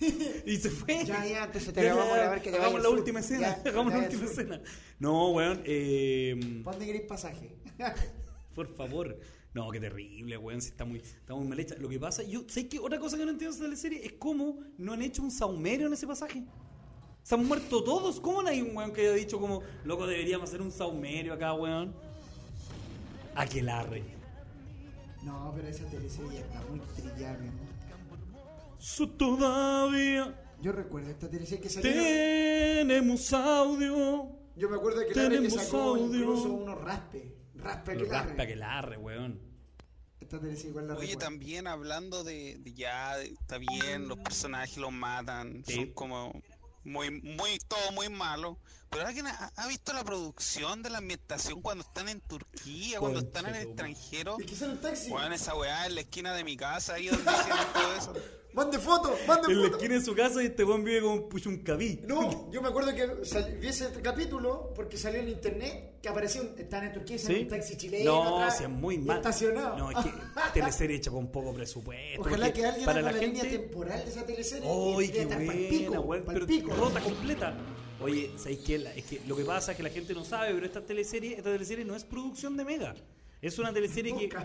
y 0.46 0.56
se 0.56 0.70
fue. 0.70 1.04
Ya, 1.04 1.26
ya, 1.26 1.44
entonces 1.44 1.72
te 1.72 1.82
Ya, 1.82 1.94
ya, 1.94 2.26
a 2.26 2.30
ver 2.30 2.42
que 2.42 2.50
te 2.50 2.56
Hagamos 2.56 2.80
la 2.82 2.88
sur. 2.88 2.98
última 2.98 3.20
escena. 3.20 3.40
Ya, 3.40 3.62
hagamos 3.70 3.92
la 3.92 3.98
última 4.00 4.22
sur. 4.22 4.30
escena. 4.30 4.60
No, 4.98 5.30
weón. 5.30 5.62
Eh, 5.64 6.60
¿Pa' 6.64 6.70
dónde 6.72 6.86
queréis 6.86 7.04
pasaje? 7.06 7.56
Por 8.54 8.68
favor. 8.68 9.18
No, 9.54 9.70
qué 9.70 9.80
terrible, 9.80 10.36
weón. 10.36 10.60
Si 10.60 10.68
está 10.68 10.84
muy, 10.84 10.98
está 10.98 11.34
muy 11.34 11.46
mal 11.48 11.58
hecha. 11.58 11.74
Lo 11.78 11.88
que 11.88 11.98
pasa, 11.98 12.22
yo 12.22 12.44
sé 12.48 12.68
que 12.68 12.78
otra 12.78 12.98
cosa 12.98 13.16
que 13.16 13.24
no 13.24 13.30
entiendo 13.32 13.50
de 13.50 13.56
esta 13.56 13.64
teleserie 13.64 14.04
es 14.06 14.12
cómo 14.18 14.60
no 14.76 14.92
han 14.92 15.02
hecho 15.02 15.22
un 15.22 15.30
saumerio 15.30 15.86
en 15.86 15.92
ese 15.94 16.06
pasaje. 16.06 16.44
Se 17.22 17.34
han 17.34 17.44
muerto 17.46 17.82
todos. 17.82 18.20
¿Cómo 18.20 18.42
no 18.42 18.48
hay 18.48 18.60
un 18.62 18.76
weón 18.76 18.92
que 18.92 19.00
haya 19.02 19.12
dicho 19.12 19.38
como, 19.40 19.62
loco, 19.84 20.06
deberíamos 20.06 20.48
hacer 20.48 20.62
un 20.62 20.70
saumerio 20.70 21.32
acá, 21.34 21.52
weón? 21.54 21.94
Aquelarre. 23.34 24.02
No, 25.22 25.52
pero 25.54 25.68
esa 25.68 25.84
teleserie 25.86 26.34
ya 26.34 26.40
está 26.40 26.62
muy 26.70 26.80
trillada, 26.96 27.38
mi 27.38 27.48
amor. 27.48 27.67
So 28.78 29.08
todavía 29.10 30.34
Yo 30.60 30.72
recuerdo 30.72 31.10
esta 31.10 31.28
teleserie 31.30 31.60
que 31.62 31.68
salió. 31.68 31.92
tenemos 31.92 33.32
audio. 33.32 34.30
Yo 34.56 34.68
me 34.68 34.76
acuerdo 34.76 35.00
que 35.00 35.14
la 35.14 35.14
que 35.14 35.20
Tenemos 35.36 35.52
sacó 35.54 35.80
audio. 35.94 36.04
incluso 36.06 36.52
unos 36.52 36.80
raspe. 36.80 37.34
Raspe 37.54 37.96
que 37.96 38.04
Raspa 38.04 38.42
Aquelarre, 38.42 38.96
weón. 38.96 39.40
Esta 40.20 40.36
igual 40.36 40.88
la 40.88 40.94
Oye, 40.94 41.06
recuerdo. 41.08 41.18
también 41.18 41.66
hablando 41.66 42.22
de, 42.24 42.58
de 42.58 42.74
ya, 42.74 43.16
de- 43.16 43.26
está 43.28 43.58
bien, 43.58 44.08
los 44.08 44.18
personajes 44.18 44.76
los 44.76 44.92
matan, 44.92 45.62
Sí. 45.66 45.74
son 45.74 45.92
como 45.92 46.32
muy, 46.84 47.10
muy, 47.22 47.58
todo 47.68 47.92
muy 47.92 48.08
malo. 48.08 48.58
Pero 48.90 49.06
alguien 49.06 49.26
ha, 49.26 49.52
ha 49.56 49.66
visto 49.68 49.92
la 49.92 50.02
producción 50.04 50.82
de 50.82 50.90
la 50.90 50.98
ambientación 50.98 51.60
cuando 51.62 51.84
están 51.84 52.08
en 52.08 52.20
Turquía, 52.20 52.98
cuando 53.00 53.20
están 53.20 53.46
en 53.46 53.54
el 53.54 53.62
extranjero. 53.68 54.36
¿Y 54.40 54.46
qué 54.46 54.56
sale 54.56 54.72
un 54.72 54.80
taxi? 54.80 55.10
Bueno, 55.10 55.34
esa 55.34 55.54
weá 55.54 55.86
en 55.86 55.94
la 55.94 56.00
esquina 56.02 56.32
de 56.34 56.42
mi 56.44 56.56
casa, 56.56 56.94
ahí 56.94 57.08
donde 57.08 57.30
hicieron 57.30 57.66
todo 57.74 57.94
eso. 57.96 58.14
Mande 58.58 58.78
foto, 58.78 59.16
mande 59.26 59.52
En 59.52 59.58
la 59.62 59.64
foto. 59.68 59.76
esquina 59.76 59.94
de 59.94 60.04
su 60.04 60.14
casa 60.14 60.42
y 60.42 60.46
este 60.46 60.64
weón 60.64 60.84
vive 60.84 61.00
como 61.02 61.14
un 61.14 61.28
puchuncaví. 61.28 62.00
No, 62.06 62.50
yo 62.50 62.60
me 62.60 62.68
acuerdo 62.68 62.94
que 62.94 63.24
sal- 63.24 63.56
vi 63.60 63.68
ese 63.68 63.88
capítulo 64.02 64.72
porque 64.74 64.96
salió 64.96 65.20
en 65.20 65.28
internet 65.28 65.98
que 66.02 66.08
apareció 66.08 66.42
un, 66.42 66.58
están 66.58 66.84
en 66.84 66.92
Turquía 66.92 67.18
¿Sí? 67.18 67.34
un 67.42 67.48
taxi 67.48 67.76
chileno. 67.76 68.12
No, 68.24 68.36
atrás, 68.36 68.58
si 68.58 68.64
es 68.64 68.70
muy 68.70 68.98
mal. 68.98 69.16
Estacionado. 69.18 69.76
No, 69.78 69.90
es 69.90 69.96
que 70.04 70.12
teleserie 70.54 70.96
hecha 70.96 71.10
con 71.10 71.30
poco 71.30 71.52
presupuesto. 71.54 72.20
Ojalá 72.20 72.52
que 72.52 72.66
alguien 72.66 72.84
para 72.84 72.98
haga 73.00 73.12
la 73.12 73.18
la, 73.18 73.24
línea 73.26 73.42
gente. 73.44 73.58
temporal 73.58 74.04
de 74.04 74.10
esa 74.10 74.26
teleserie. 74.26 74.68
¡Ay, 74.68 75.08
qué 75.08 75.24
buena, 75.26 75.52
pico, 75.68 76.00
weón! 76.00 76.24
pa'l 76.24 76.46
Pero 76.46 76.74
rota 76.76 77.00
completa. 77.00 77.54
Oye, 78.00 78.30
¿sabéis 78.36 78.60
qué? 78.60 78.74
Es 78.96 79.04
que 79.06 79.20
lo 79.26 79.34
que 79.36 79.44
pasa 79.44 79.72
es 79.72 79.76
que 79.76 79.82
la 79.82 79.90
gente 79.90 80.14
no 80.14 80.24
sabe, 80.24 80.52
pero 80.54 80.66
esta 80.66 80.84
teleserie, 80.84 81.36
esta 81.36 81.50
teleserie 81.50 81.84
no 81.84 81.96
es 81.96 82.04
producción 82.04 82.56
de 82.56 82.64
Mega. 82.64 82.94
Es 83.40 83.58
una 83.58 83.72
teleserie 83.72 84.14
que. 84.16 84.28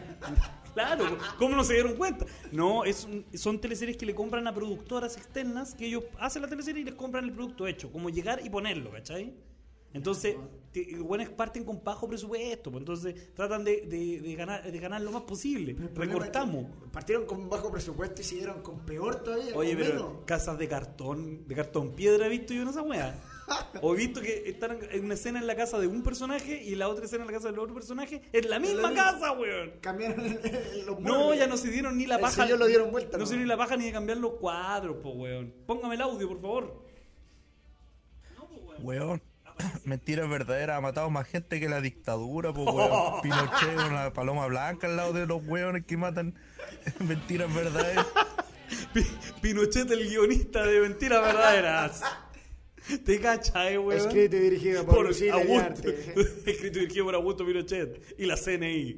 Claro, 0.73 1.19
¿cómo 1.37 1.55
no 1.55 1.63
se 1.63 1.73
dieron 1.75 1.95
cuenta? 1.95 2.25
No, 2.51 2.83
es 2.83 3.05
un- 3.05 3.23
son 3.37 3.61
teleseries 3.61 3.95
que 3.95 4.07
le 4.07 4.15
compran 4.15 4.47
a 4.47 4.55
productoras 4.55 5.15
externas 5.17 5.75
que 5.75 5.85
ellos 5.85 6.03
hacen 6.17 6.41
la 6.41 6.47
teleserie 6.47 6.81
y 6.81 6.85
les 6.85 6.95
compran 6.95 7.25
el 7.25 7.31
producto 7.31 7.67
hecho. 7.67 7.91
Como 7.91 8.09
llegar 8.09 8.43
y 8.43 8.49
ponerlo, 8.49 8.89
¿cachai? 8.89 9.35
Entonces, 9.93 10.35
buenos 11.01 11.29
parten 11.29 11.63
con 11.63 11.83
bajo 11.83 12.07
presupuesto, 12.07 12.71
pues 12.71 12.81
entonces 12.81 13.31
tratan 13.35 13.63
de, 13.63 13.81
de- 13.81 14.19
de 14.21 14.33
ganar, 14.35 14.63
de 14.71 14.79
ganar 14.79 14.99
lo 15.01 15.11
más 15.11 15.21
posible. 15.21 15.75
Recortamos. 15.93 16.65
Partieron 16.91 17.27
con 17.27 17.47
bajo 17.47 17.71
presupuesto 17.71 18.21
y 18.21 18.23
siguieron 18.23 18.63
con 18.63 18.79
peor 18.79 19.17
todavía. 19.23 19.53
Oye, 19.55 19.75
pero 19.75 19.93
menos. 19.93 20.11
casas 20.25 20.57
de 20.57 20.67
cartón, 20.67 21.47
de 21.47 21.53
cartón 21.53 21.91
piedra 21.93 22.25
he 22.25 22.29
visto 22.29 22.55
yo 22.55 22.63
en 22.63 22.69
esa 22.69 22.81
weá. 22.81 23.13
O 23.81 23.93
he 23.93 23.97
visto 23.97 24.21
que 24.21 24.43
están 24.49 24.77
en 24.91 25.05
una 25.05 25.15
escena 25.15 25.39
en 25.39 25.47
la 25.47 25.55
casa 25.55 25.79
de 25.79 25.87
un 25.87 26.03
personaje 26.03 26.61
y 26.63 26.75
la 26.75 26.87
otra 26.87 27.05
escena 27.05 27.23
en 27.23 27.27
la 27.27 27.33
casa 27.33 27.49
del 27.49 27.59
otro 27.59 27.73
personaje. 27.73 28.21
Es 28.31 28.45
la 28.47 28.59
misma 28.59 28.93
casa, 28.93 29.31
weón. 29.33 29.73
Cambiaron 29.81 30.19
el- 30.25 30.39
el- 30.45 30.85
los 30.85 30.99
No, 30.99 31.15
muebles. 31.19 31.39
ya 31.39 31.47
no 31.47 31.57
se 31.57 31.69
dieron 31.69 31.97
ni 31.97 32.05
la 32.05 32.19
paja. 32.19 32.43
sello 32.43 32.57
lo 32.57 32.67
dieron 32.67 32.91
vuelta, 32.91 33.17
No 33.17 33.21
¿no? 33.21 33.25
se 33.25 33.33
dieron 33.33 33.45
ni 33.45 33.49
la 33.49 33.57
paja 33.57 33.75
ni 33.75 33.85
de 33.85 33.91
cambiar 33.91 34.17
los 34.19 34.33
cuadros, 34.33 34.97
po, 34.97 35.09
weón. 35.11 35.53
Póngame 35.65 35.95
el 35.95 36.01
audio, 36.01 36.27
por 36.29 36.41
favor. 36.41 36.83
Weón. 38.79 39.21
Mentira 39.85 40.25
verdadera, 40.27 40.77
ha 40.77 40.81
matado 40.81 41.09
más 41.09 41.27
gente 41.27 41.59
que 41.59 41.69
la 41.69 41.79
dictadura, 41.81 42.53
pues 42.53 42.67
weón. 42.67 43.21
Pinochet, 43.23 43.77
una 43.89 44.11
paloma 44.13 44.47
blanca 44.47 44.87
al 44.87 44.95
lado 44.97 45.13
de 45.13 45.25
los 45.27 45.43
weones 45.45 45.85
que 45.85 45.97
matan 45.97 46.35
mentiras 46.99 47.53
verdaderas. 47.53 48.07
Pi- 48.93 49.05
Pinochet, 49.41 49.89
el 49.91 50.07
guionista 50.09 50.65
de 50.65 50.79
Mentiras 50.79 51.21
Verdaderas. 51.21 52.01
¿Te 53.05 53.19
cachai, 53.19 53.77
weón? 53.77 53.99
Escrito 53.99 54.35
y 54.35 54.39
dirigido 54.39 54.85
por, 54.85 54.95
por 54.95 55.07
Augusto, 55.07 55.89
escrito 56.45 56.77
y 56.79 56.81
dirigido 56.81 57.05
por 57.05 57.15
Augusto 57.15 57.45
Pinochet 57.45 58.15
y 58.17 58.25
la 58.25 58.35
CNI. 58.35 58.97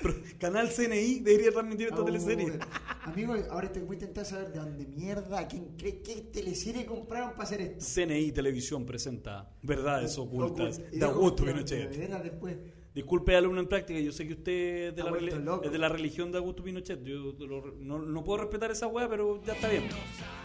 Pro- 0.00 0.14
Canal 0.38 0.68
CNI 0.68 1.20
debería 1.20 1.52
transmitir 1.52 1.88
esta 1.88 2.00
Oh, 2.00 2.04
teleserie. 2.04 2.58
Amigo, 3.04 3.34
ahora 3.50 3.70
muy 3.86 3.96
tentado 3.96 4.22
a 4.26 4.30
saber 4.30 4.52
de 4.52 4.58
dónde 4.58 4.86
mierda, 4.86 5.46
quién, 5.46 5.76
qué, 5.76 6.00
qué 6.02 6.22
teleserie 6.32 6.86
compraron 6.86 7.30
para 7.32 7.44
hacer 7.44 7.60
esto. 7.60 7.84
CNI 7.94 8.32
Televisión 8.32 8.84
presenta 8.84 9.50
Verdades 9.62 10.18
Ocultas 10.18 10.80
de 10.90 11.04
Augusto 11.04 11.44
Pinochet. 11.44 11.90
de 11.90 11.98
veras, 11.98 12.22
después. 12.24 12.56
Disculpe, 12.94 13.34
alumno 13.34 13.60
en 13.60 13.68
práctica, 13.68 13.98
yo 14.00 14.12
sé 14.12 14.26
que 14.26 14.34
usted 14.34 14.88
es 14.88 14.94
de, 14.96 15.00
Ha 15.02 15.04
la, 15.06 15.10
vuelto 15.12 15.36
reli- 15.36 15.44
loco. 15.44 15.64
es 15.64 15.72
de 15.72 15.78
la 15.78 15.88
religión 15.88 16.30
de 16.30 16.38
Augusto 16.38 16.62
Pinochet. 16.62 17.02
Yo 17.02 17.32
lo- 17.38 17.72
no, 17.78 17.98
no 17.98 18.22
puedo 18.24 18.42
respetar 18.42 18.70
esa 18.70 18.86
weá, 18.86 19.08
pero 19.08 19.42
ya 19.44 19.54
está 19.54 19.68
bien. 19.68 19.88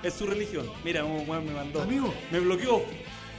Es 0.01 0.13
su 0.13 0.25
religión. 0.25 0.65
Mira, 0.85 1.03
un 1.03 1.29
weón 1.29 1.45
me 1.45 1.51
mandó. 1.53 1.81
Amigo. 1.81 2.13
Me 2.31 2.39
bloqueó. 2.39 2.81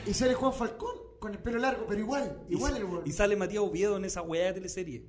Y 0.07 0.13
sale 0.13 0.35
Juan 0.35 0.53
Falcón 0.53 0.95
con 1.19 1.33
el 1.33 1.39
pelo 1.39 1.59
largo, 1.59 1.87
pero 1.89 2.01
igual, 2.01 2.43
Y, 2.49 2.55
igual 2.55 2.77
el 2.77 2.85
weón. 2.85 3.03
y 3.07 3.13
sale 3.13 3.35
Matías 3.35 3.63
Oviedo 3.63 3.97
en 3.97 4.05
esa 4.05 4.21
weá 4.23 4.47
de 4.49 4.53
teleserie. 4.55 4.97
Y 4.99 5.07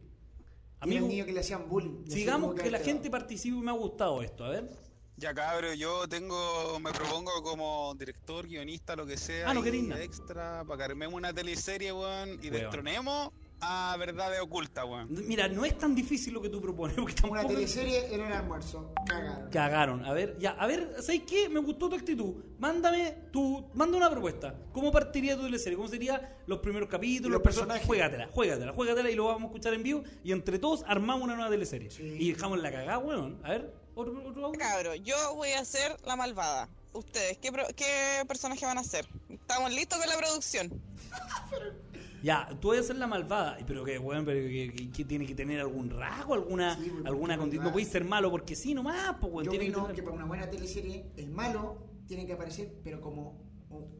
Amigo, 0.79 1.05
un 1.05 1.11
niño 1.11 1.25
que 1.25 1.33
le 1.33 1.41
hacían 1.41 1.67
bullying. 1.67 2.05
Le 2.05 2.11
sigamos 2.15 2.55
que 2.55 2.71
la 2.71 2.79
gente 2.79 3.09
participe 3.09 3.57
y 3.57 3.61
me 3.61 3.71
ha 3.71 3.73
gustado 3.73 4.21
esto. 4.23 4.45
A 4.45 4.49
ver. 4.49 4.69
Ya 5.17 5.33
cabro, 5.33 5.73
yo 5.73 6.07
tengo, 6.07 6.79
me 6.79 6.93
propongo 6.93 7.43
como 7.43 7.93
director, 7.99 8.47
guionista, 8.47 8.95
lo 8.95 9.05
que 9.05 9.17
sea, 9.17 9.49
Ah, 9.49 9.53
no 9.53 9.65
y 9.67 9.91
extra, 10.01 10.63
para 10.65 10.77
que 10.77 10.83
armemos 10.85 11.15
una 11.17 11.33
teleserie, 11.33 11.91
weón, 11.91 12.39
y 12.41 12.49
destronemos 12.49 13.31
a 13.61 13.95
Verdades 13.97 14.39
Ocultas, 14.41 14.85
weón. 14.85 15.07
Mira, 15.27 15.47
no 15.47 15.65
es 15.65 15.77
tan 15.77 15.93
difícil 15.95 16.33
lo 16.33 16.41
que 16.41 16.49
tú 16.49 16.61
propones. 16.61 16.95
Porque 16.99 17.15
Una 17.29 17.45
teleserie 17.45 18.13
en 18.13 18.21
el 18.21 18.33
almuerzo. 18.33 18.93
Cagaron. 19.05 19.49
Cagaron. 19.49 20.05
A 20.05 20.13
ver, 20.13 20.37
ya, 20.39 20.51
a 20.51 20.65
ver, 20.67 20.95
¿sabes 21.01 21.23
qué? 21.27 21.49
Me 21.49 21.59
gustó 21.59 21.89
tu 21.89 21.95
actitud. 21.95 22.35
Mándame 22.57 23.11
tu, 23.31 23.69
manda 23.73 23.97
una 23.97 24.09
propuesta. 24.09 24.55
¿Cómo 24.73 24.91
partiría 24.91 25.35
tu 25.35 25.43
teleserie? 25.43 25.75
¿Cómo 25.77 25.87
serían 25.87 26.21
los 26.45 26.59
primeros 26.59 26.89
capítulos? 26.89 27.31
Los 27.31 27.41
perso- 27.41 27.43
personajes. 27.59 27.85
Juégatela, 27.85 28.27
juégatela, 28.27 28.71
juégatela 28.73 29.09
y 29.11 29.15
lo 29.15 29.25
vamos 29.25 29.43
a 29.43 29.45
escuchar 29.47 29.73
en 29.73 29.83
vivo. 29.83 30.03
Y 30.23 30.31
entre 30.31 30.59
todos 30.59 30.83
armamos 30.87 31.23
una 31.23 31.35
nueva 31.35 31.49
teleserie. 31.49 31.89
Y 31.99 32.31
dejamos 32.31 32.59
la 32.59 32.71
cagada, 32.71 32.97
weón. 32.99 33.39
A 33.43 33.49
ver, 33.49 33.73
otro, 33.95 34.23
otro. 34.27 34.51
Cabro, 34.53 34.95
yo 34.95 35.15
voy 35.35 35.49
a 35.51 35.65
ser 35.65 35.97
la 36.05 36.15
malvada. 36.15 36.69
Ustedes, 36.91 37.37
¿qué, 37.37 37.51
pro- 37.51 37.67
qué 37.75 38.23
personaje 38.27 38.65
van 38.65 38.77
a 38.79 38.83
ser? 38.83 39.07
¿Estamos 39.29 39.71
listos 39.73 39.99
con 39.99 40.07
la 40.09 40.17
producción? 40.17 40.81
Ya, 42.23 42.49
tú 42.59 42.69
vas 42.69 42.79
a 42.79 42.83
ser 42.83 42.95
la 42.97 43.07
malvada. 43.07 43.57
Pero 43.65 43.83
que, 43.83 43.97
weón, 43.99 44.25
pero 44.25 44.39
que, 44.47 44.71
que- 44.73 44.89
que 44.91 45.05
tiene 45.05 45.25
que 45.25 45.35
tener 45.35 45.59
algún 45.59 45.89
rasgo, 45.89 46.33
alguna, 46.33 46.75
Sí, 46.75 46.91
alguna 47.05 47.37
condición. 47.37 47.65
No 47.65 47.71
puedes 47.71 47.89
ser 47.89 48.03
malo 48.05 48.29
porque 48.31 48.55
sí, 48.55 48.73
nomás, 48.73 49.15
pues, 49.19 49.31
weón. 49.33 49.45
Yo 49.45 49.51
Tiene 49.51 49.67
que 49.67 49.71
tener- 49.73 49.93
que 49.93 50.03
para 50.03 50.15
una 50.15 50.25
buena 50.25 50.49
teleserie, 50.49 51.05
el 51.17 51.29
malo 51.29 51.77
tiene 52.07 52.25
que 52.25 52.33
aparecer, 52.33 52.73
pero 52.83 52.99
como 53.01 53.41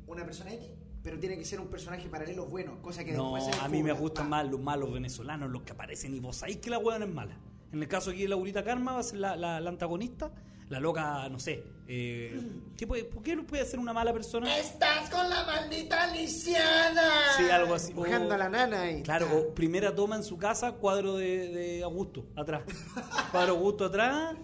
una 0.08 0.26
persona 0.26 0.52
X, 0.54 0.68
pero 1.04 1.20
tiene 1.20 1.38
que 1.38 1.46
ser 1.46 1.60
un 1.60 1.68
personaje 1.68 2.10
paralelo 2.10 2.46
bueno, 2.48 2.82
cosa 2.82 3.04
que 3.06 3.14
No, 3.14 3.36
después 3.36 3.58
a 3.62 3.70
mí 3.70 3.84
me 3.84 3.94
gustan 3.94 4.26
Pa. 4.26 4.30
más 4.44 4.50
los 4.50 4.60
malos 4.60 4.92
venezolanos, 4.92 5.50
los 5.52 5.62
que 5.62 5.72
aparecen 5.74 6.14
y 6.16 6.20
vos 6.20 6.36
sabéis 6.38 6.58
que 6.58 6.70
la 6.70 6.80
weón 6.80 7.04
es 7.04 7.10
mala. 7.10 7.38
En 7.72 7.82
el 7.82 7.88
caso 7.88 8.10
aquí 8.10 8.24
de 8.24 8.30
Laurita 8.30 8.64
Karma 8.64 8.94
va 8.94 9.00
a 9.00 9.04
ser 9.04 9.20
la, 9.20 9.36
la- 9.38 9.60
la 9.62 9.70
antagonista, 9.70 10.32
la 10.70 10.80
loca, 10.80 11.28
no 11.30 11.40
sé. 11.40 11.64
Eh, 11.88 12.40
¿qué 12.78 12.86
puede, 12.86 13.04
¿Por 13.06 13.24
qué 13.24 13.36
no 13.36 13.46
puede 13.48 13.66
ser 13.66 13.80
una 13.80 13.92
mala 13.94 14.14
persona? 14.14 14.56
¡Estás 14.58 15.10
con 15.10 15.28
la 15.30 15.44
maldita 15.46 16.14
lisiada! 16.14 17.10
Sí, 17.38 17.44
algo 17.50 17.74
así. 17.74 17.94
Buscando 17.94 18.30
O- 18.30 18.34
a 18.34 18.38
la 18.38 18.50
nana 18.50 18.82
ahí. 18.84 19.02
Claro, 19.04 19.28
o 19.36 19.54
primera 19.56 19.94
toma 19.96 20.16
en 20.16 20.24
su 20.24 20.38
casa, 20.38 20.74
cuadro 20.74 21.16
de, 21.18 21.50
de 21.50 21.84
Augusto, 21.84 22.26
atrás. 22.36 22.64
Cuadro 23.32 23.54
Augusto 23.54 23.86
atrás. 23.86 24.36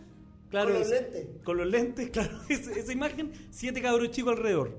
Claro, 0.49 0.69
Con 0.71 0.79
los 0.79 0.89
lentes. 0.89 1.27
Con 1.43 1.57
los 1.57 1.67
lentes, 1.67 2.09
claro. 2.11 2.39
Esa, 2.49 2.71
esa 2.71 2.91
imagen, 2.91 3.31
siete 3.51 3.81
cabros 3.81 4.09
chicos 4.11 4.33
alrededor. 4.37 4.77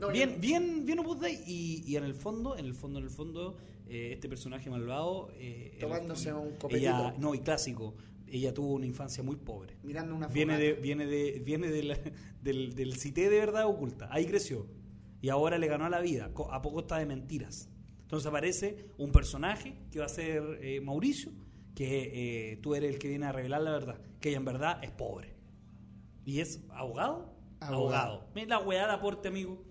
No, 0.00 0.08
bien, 0.08 0.34
yo- 0.34 0.40
bien, 0.40 0.84
bien 0.86 0.98
Opus 1.00 1.20
Dei. 1.20 1.42
Y, 1.46 1.84
y 1.86 1.96
en 1.96 2.04
el 2.04 2.14
fondo, 2.14 2.56
en 2.56 2.64
el 2.66 2.74
fondo, 2.74 2.98
en 2.98 3.04
el 3.04 3.10
fondo, 3.10 3.56
eh, 3.88 4.10
este 4.14 4.28
personaje 4.28 4.68
malvado. 4.70 5.28
eh, 5.34 5.70
el 5.74 5.78
Tomándose 5.78 6.32
fondo, 6.32 6.48
un 6.48 6.56
copetito. 6.56 6.88
Ella, 6.90 7.14
no, 7.18 7.34
y 7.34 7.40
clásico. 7.40 7.94
Ella 8.30 8.54
tuvo 8.54 8.74
una 8.74 8.86
infancia 8.86 9.22
muy 9.22 9.36
pobre. 9.36 9.76
Mirando 9.82 10.14
una 10.14 10.28
Viene 10.28 10.58
de, 10.58 10.72
viene 10.74 11.06
de, 11.06 11.40
viene 11.44 11.68
de 11.68 11.82
la- 11.82 11.98
del, 12.42 12.74
del 12.74 12.96
cité 12.96 13.28
de 13.30 13.38
verdad 13.38 13.66
oculta. 13.66 14.08
Ahí 14.10 14.26
creció. 14.26 14.66
Y 15.22 15.28
ahora 15.28 15.58
le 15.58 15.66
ganó 15.66 15.84
a 15.86 15.90
la 15.90 16.00
vida. 16.00 16.30
A 16.50 16.62
poco 16.62 16.80
está 16.80 16.98
de 16.98 17.06
mentiras. 17.06 17.68
Entonces 18.02 18.26
aparece 18.26 18.86
un 18.98 19.12
personaje 19.12 19.76
que 19.90 19.98
va 20.00 20.06
a 20.06 20.08
ser 20.08 20.58
eh, 20.62 20.80
Mauricio, 20.80 21.30
que 21.74 22.52
eh, 22.52 22.56
tú 22.56 22.74
eres 22.74 22.92
el 22.94 22.98
que 22.98 23.08
viene 23.08 23.26
a 23.26 23.32
revelar 23.32 23.62
la 23.62 23.70
verdad. 23.72 24.00
Que 24.20 24.30
ella 24.30 24.38
en 24.38 24.44
verdad 24.44 24.82
es 24.82 24.90
pobre. 24.90 25.34
¿Y 26.24 26.40
es 26.40 26.62
abogado? 26.70 27.34
Abogado. 27.60 28.28
Mira 28.34 28.46
la 28.46 28.58
weá 28.60 28.86
de 28.86 28.92
aporte, 28.92 29.28
amigo. 29.28 29.62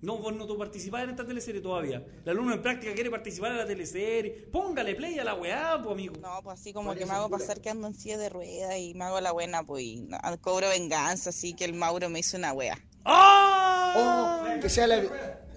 No, 0.00 0.18
vos 0.18 0.32
no 0.32 0.46
tú 0.46 0.56
participás 0.56 1.04
en 1.04 1.10
esta 1.10 1.26
teleserie 1.26 1.60
todavía. 1.60 2.04
El 2.24 2.30
alumno 2.30 2.54
en 2.54 2.62
práctica 2.62 2.94
quiere 2.94 3.10
participar 3.10 3.52
en 3.52 3.58
la 3.58 3.66
teleserie. 3.66 4.48
Póngale 4.52 4.94
play 4.94 5.18
a 5.18 5.24
la 5.24 5.34
weá, 5.34 5.80
pues, 5.82 5.92
amigo. 5.92 6.14
No, 6.20 6.40
pues 6.42 6.60
así 6.60 6.72
como 6.72 6.94
que 6.94 7.04
me 7.04 7.12
hago 7.12 7.28
cura. 7.28 7.38
pasar 7.38 7.60
que 7.60 7.70
ando 7.70 7.88
en 7.88 7.94
silla 7.94 8.18
de 8.18 8.28
ruedas 8.28 8.78
y 8.78 8.94
me 8.94 9.04
hago 9.04 9.20
la 9.20 9.32
buena, 9.32 9.64
pues 9.64 9.82
y 9.82 10.00
no, 10.02 10.18
cobro 10.40 10.68
venganza, 10.68 11.30
así 11.30 11.54
que 11.54 11.64
el 11.64 11.74
Mauro 11.74 12.08
me 12.08 12.20
hizo 12.20 12.36
una 12.36 12.52
wea. 12.52 12.78
¡Ah! 13.04 14.54
O 14.56 14.60
que 14.60 14.68
sea 14.68 14.86
la, 14.86 15.02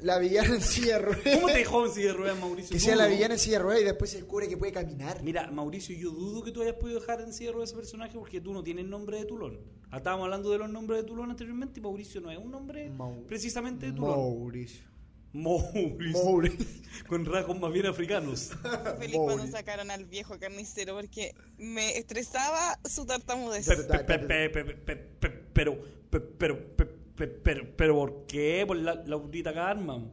la 0.01 0.17
villana 0.19 0.55
en 0.55 0.61
silla 0.61 0.99
de 0.99 1.05
ruedas. 1.05 1.35
¿Cómo 1.35 1.47
te 1.47 1.53
dejó 1.57 1.85
en 1.85 1.91
silla 1.93 2.07
de 2.07 2.13
ruedas, 2.13 2.39
Mauricio? 2.39 2.73
Que 2.73 2.79
sea 2.79 2.95
la 2.95 3.07
villana 3.07 3.33
en 3.35 3.39
silla 3.39 3.57
de 3.57 3.63
ruedas 3.63 3.81
y 3.81 3.85
después 3.85 4.09
se 4.11 4.17
descubre 4.17 4.47
que 4.47 4.57
puede 4.57 4.71
caminar. 4.71 5.21
Mira, 5.23 5.49
Mauricio, 5.51 5.95
yo 5.95 6.11
dudo 6.11 6.43
que 6.43 6.51
tú 6.51 6.61
hayas 6.61 6.75
podido 6.75 6.99
dejar 6.99 7.21
en 7.21 7.33
silla 7.33 7.49
de 7.49 7.53
ruedas 7.53 7.69
ese 7.69 7.77
personaje 7.77 8.17
porque 8.17 8.41
tú 8.41 8.53
no 8.53 8.63
tienes 8.63 8.85
nombre 8.85 9.17
de 9.17 9.25
Tulón. 9.25 9.59
Ah, 9.91 9.97
Estábamos 9.97 10.25
hablando 10.25 10.51
de 10.51 10.57
los 10.57 10.69
nombres 10.69 11.01
de 11.01 11.07
Tulón 11.07 11.29
anteriormente 11.31 11.79
y 11.79 11.83
Mauricio 11.83 12.21
no 12.21 12.31
es 12.31 12.37
un 12.37 12.51
nombre 12.51 12.89
Mau- 12.91 13.25
precisamente 13.27 13.87
de 13.87 13.91
Tulón. 13.93 14.11
Mauricio. 14.17 14.89
Mauricio. 15.33 16.23
Mauricio. 16.25 16.65
Con 17.07 17.25
rasgos 17.25 17.57
más 17.59 17.71
bien 17.71 17.85
africanos. 17.85 18.51
Feliz 18.99 19.15
cuando 19.17 19.47
sacaron 19.47 19.89
al 19.91 20.05
viejo 20.05 20.37
carnicero 20.39 20.95
porque 20.95 21.33
me 21.57 21.97
estresaba 21.97 22.77
su 22.83 23.05
tartamudez. 23.05 23.65
Pe- 23.67 23.77
pe- 23.77 23.99
pe- 24.03 24.49
pe- 24.49 24.49
pe- 24.49 24.73
pe- 24.75 24.95
pe- 24.95 25.29
Pero, 25.53 25.81
pe- 26.09 26.19
pero, 26.19 26.75
pe- 26.75 26.85
pe- 26.85 27.00
pero, 27.27 27.75
pero, 27.75 27.95
¿por 27.95 28.25
qué? 28.25 28.63
Por 28.65 28.77
la, 28.77 28.95
Laurita 29.05 29.53
Karma. 29.53 30.09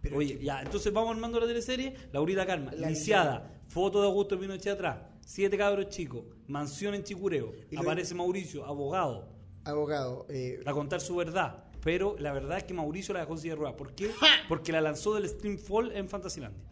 Pero 0.00 0.16
Oye, 0.16 0.38
ya, 0.42 0.62
entonces 0.62 0.92
vamos 0.92 1.14
armando 1.14 1.38
la 1.38 1.46
teleserie. 1.46 1.94
Laurita 2.12 2.44
Karma, 2.44 2.72
La 2.72 2.88
iniciada, 2.88 3.62
foto 3.68 4.00
de 4.00 4.06
Augusto 4.08 4.38
Pinochet 4.38 4.74
atrás, 4.74 4.98
siete 5.24 5.56
cabros 5.56 5.88
chicos, 5.88 6.24
mansión 6.48 6.94
en 6.94 7.04
Chicureo, 7.04 7.52
aparece 7.76 8.14
Mauricio, 8.14 8.64
abogado, 8.64 9.32
Abogado. 9.64 10.26
Eh, 10.28 10.60
a 10.66 10.72
contar 10.72 11.00
su 11.00 11.14
verdad. 11.16 11.64
Pero 11.82 12.16
la 12.18 12.32
verdad 12.32 12.58
es 12.58 12.64
que 12.64 12.74
Mauricio 12.74 13.14
la 13.14 13.20
dejó 13.20 13.32
en 13.32 13.38
silla 13.38 13.54
de 13.54 13.56
ruedas. 13.56 13.76
¿Por 13.76 13.94
qué? 13.94 14.10
Porque 14.48 14.72
la 14.72 14.80
lanzó 14.80 15.14
del 15.14 15.28
Streamfall 15.28 15.92
en 15.92 16.08
Fantasylandia. 16.08 16.62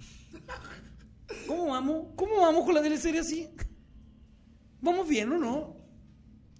¿Cómo 1.47 1.66
vamos? 1.66 2.09
¿Cómo 2.16 2.41
vamos 2.41 2.64
con 2.64 2.74
la 2.74 2.83
teleserie 2.83 3.20
así? 3.20 3.49
¿Vamos 4.81 5.09
bien 5.09 5.33
o 5.33 5.39
no? 5.39 5.76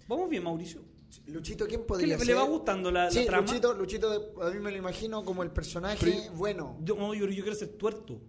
¿Vamos 0.07 0.29
bien, 0.29 0.43
Mauricio? 0.43 0.81
Luchito, 1.27 1.67
¿quién 1.67 1.81
¿Qué 1.81 1.85
podría 1.87 2.07
le, 2.15 2.17
ser? 2.19 2.27
le 2.27 2.33
va 2.33 2.43
gustando 2.43 2.91
la, 2.91 3.05
la 3.05 3.11
Sí, 3.11 3.25
trama? 3.25 3.45
Luchito, 3.47 3.73
Luchito, 3.73 4.33
a 4.41 4.49
mí 4.49 4.59
me 4.59 4.71
lo 4.71 4.77
imagino 4.77 5.23
como 5.25 5.43
el 5.43 5.51
personaje 5.51 5.97
Pero- 5.99 6.33
bueno. 6.35 6.77
Yo, 6.83 6.95
no, 6.95 7.13
yo, 7.13 7.25
yo 7.27 7.43
quiero 7.43 7.57
ser 7.57 7.69
tuerto. 7.69 8.21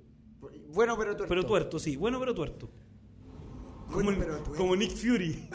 Bueno, 0.68 0.97
pero 0.97 1.14
tuerto. 1.16 1.28
Pero 1.28 1.45
tuerto, 1.47 1.78
sí. 1.78 1.97
Bueno, 1.97 2.18
pero 2.18 2.35
tuerto. 2.35 2.68
Bueno, 3.89 4.11
como, 4.11 4.18
pero 4.20 4.37
tuerto. 4.39 4.55
como 4.59 4.74
Nick 4.76 4.93
Fury. 4.97 5.49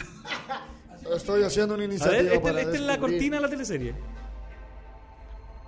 Estoy 1.16 1.44
haciendo 1.44 1.74
una 1.74 1.84
A 1.84 1.86
iniciativa 1.86 2.22
ver, 2.22 2.34
esta, 2.34 2.42
para 2.42 2.62
esta 2.62 2.76
es 2.76 2.82
la 2.82 3.00
cortina 3.00 3.38
de 3.38 3.42
la 3.42 3.50
teleserie. 3.50 3.96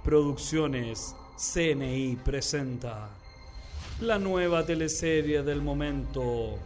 Producciones 0.04 1.16
CNI 1.38 2.18
presenta 2.24 3.10
la 4.02 4.18
nueva 4.20 4.66
teleserie 4.66 5.44
del 5.44 5.62
momento. 5.62 6.58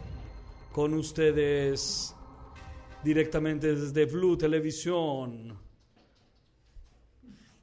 Con 0.72 0.94
ustedes 0.94 2.14
directamente 3.04 3.74
desde 3.74 4.06
Blue 4.06 4.36
Televisión. 4.36 5.58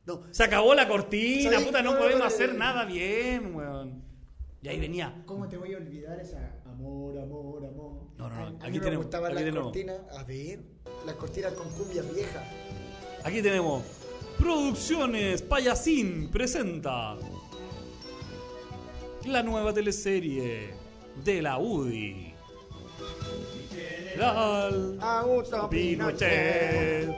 No, 0.05 0.21
Se 0.31 0.43
acabó 0.43 0.73
la 0.73 0.87
cortina, 0.87 1.51
¿Sabes? 1.51 1.65
puta, 1.67 1.81
no 1.81 1.93
No, 1.93 1.99
podemos 1.99 2.19
no, 2.21 2.25
hacer 2.25 2.55
nada 2.55 2.85
bien, 2.85 3.55
weón. 3.55 4.03
Y 4.63 4.67
ahí 4.67 4.79
venía. 4.79 5.23
¿Cómo 5.25 5.47
te 5.49 5.57
voy 5.57 5.73
a 5.73 5.77
olvidar 5.77 6.19
esa 6.19 6.61
amor, 6.65 7.17
amor, 7.19 7.65
amor? 7.65 7.93
No, 8.17 8.29
no, 8.29 8.35
no, 8.35 8.41
A- 8.41 8.47
A, 8.47 8.49
aquí 8.49 8.71
mí 8.71 8.77
me 8.79 8.79
tenemos, 8.85 9.05
gustaban 9.05 9.27
aquí 9.31 9.35
las 9.35 9.43
tenemos. 9.43 9.63
cortinas. 9.65 9.99
A 10.17 10.23
ver, 10.23 10.59
las 11.05 11.15
cortinas 11.15 11.53
con 11.53 11.69
cumbia 11.71 12.01
vieja. 12.03 12.43
Aquí 13.23 13.41
tenemos 13.41 13.83
Producciones 14.39 15.41
Payasín 15.43 16.29
presenta 16.31 17.15
la 19.27 19.43
nueva 19.43 19.71
teleserie 19.73 20.73
de 21.23 21.41
la 21.43 21.59
UDI. 21.59 22.33
General 24.11 24.97
Augusto 25.01 25.69
Pinochet 25.69 27.09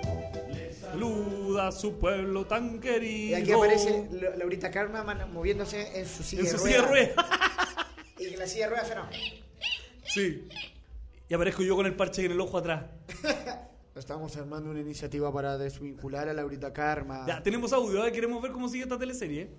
saluda 0.79 1.67
a 1.67 1.71
su 1.71 1.97
pueblo 1.97 2.45
tan 2.45 2.79
querido. 2.79 3.37
Y 3.37 3.41
aquí 3.41 3.51
aparece 3.51 4.07
La- 4.11 4.35
Laurita 4.35 4.69
Karma 4.69 5.03
moviéndose 5.25 5.99
en 5.99 6.07
su 6.07 6.23
silla 6.23 6.43
en 6.43 6.57
su 6.57 6.63
de 6.63 6.81
ruedas. 6.81 7.15
Y 8.19 8.29
que 8.29 8.37
la 8.37 8.45
silla 8.47 8.65
de 8.65 8.69
ruedas 8.69 8.87
suena. 8.87 9.09
Sí. 10.05 10.47
Y 11.27 11.33
aparezco 11.33 11.63
yo 11.63 11.75
con 11.75 11.85
el 11.87 11.95
parche 11.95 12.23
en 12.25 12.31
el 12.31 12.39
ojo 12.39 12.59
atrás. 12.59 12.85
Estamos 13.95 14.37
armando 14.37 14.69
una 14.69 14.79
iniciativa 14.81 15.31
para 15.33 15.57
desvincular 15.57 16.29
a 16.29 16.33
Laurita 16.33 16.71
Karma. 16.71 17.25
Ya, 17.27 17.41
tenemos 17.43 17.73
audio, 17.73 17.99
ahora 17.99 18.11
queremos 18.11 18.41
ver 18.41 18.51
cómo 18.51 18.69
sigue 18.69 18.83
esta 18.83 18.97
teleserie. 18.99 19.49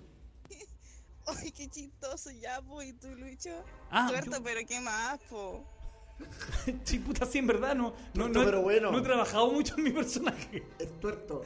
Ay, 1.27 1.51
qué 1.51 1.67
chistoso 1.67 2.31
ya, 2.31 2.61
po, 2.61 2.81
y 2.81 2.93
tú, 2.93 3.09
Lucho. 3.09 3.51
Ah, 3.91 4.07
Tuerto, 4.09 4.37
yo- 4.37 4.43
pero 4.43 4.61
qué 4.67 4.79
más, 4.79 5.19
po. 5.29 5.65
sí, 6.83 6.99
puta, 6.99 7.25
sí, 7.25 7.39
en 7.39 7.47
verdad, 7.47 7.75
no, 7.75 7.93
no, 8.13 8.23
Tuerto, 8.25 8.29
no, 8.33 8.41
he- 8.41 8.45
pero 8.45 8.61
bueno. 8.61 8.91
no 8.91 8.99
he 8.99 9.01
trabajado 9.01 9.51
mucho 9.51 9.75
en 9.77 9.83
mi 9.83 9.91
personaje. 9.91 10.63
Es 10.79 10.99
tuerto. 10.99 11.43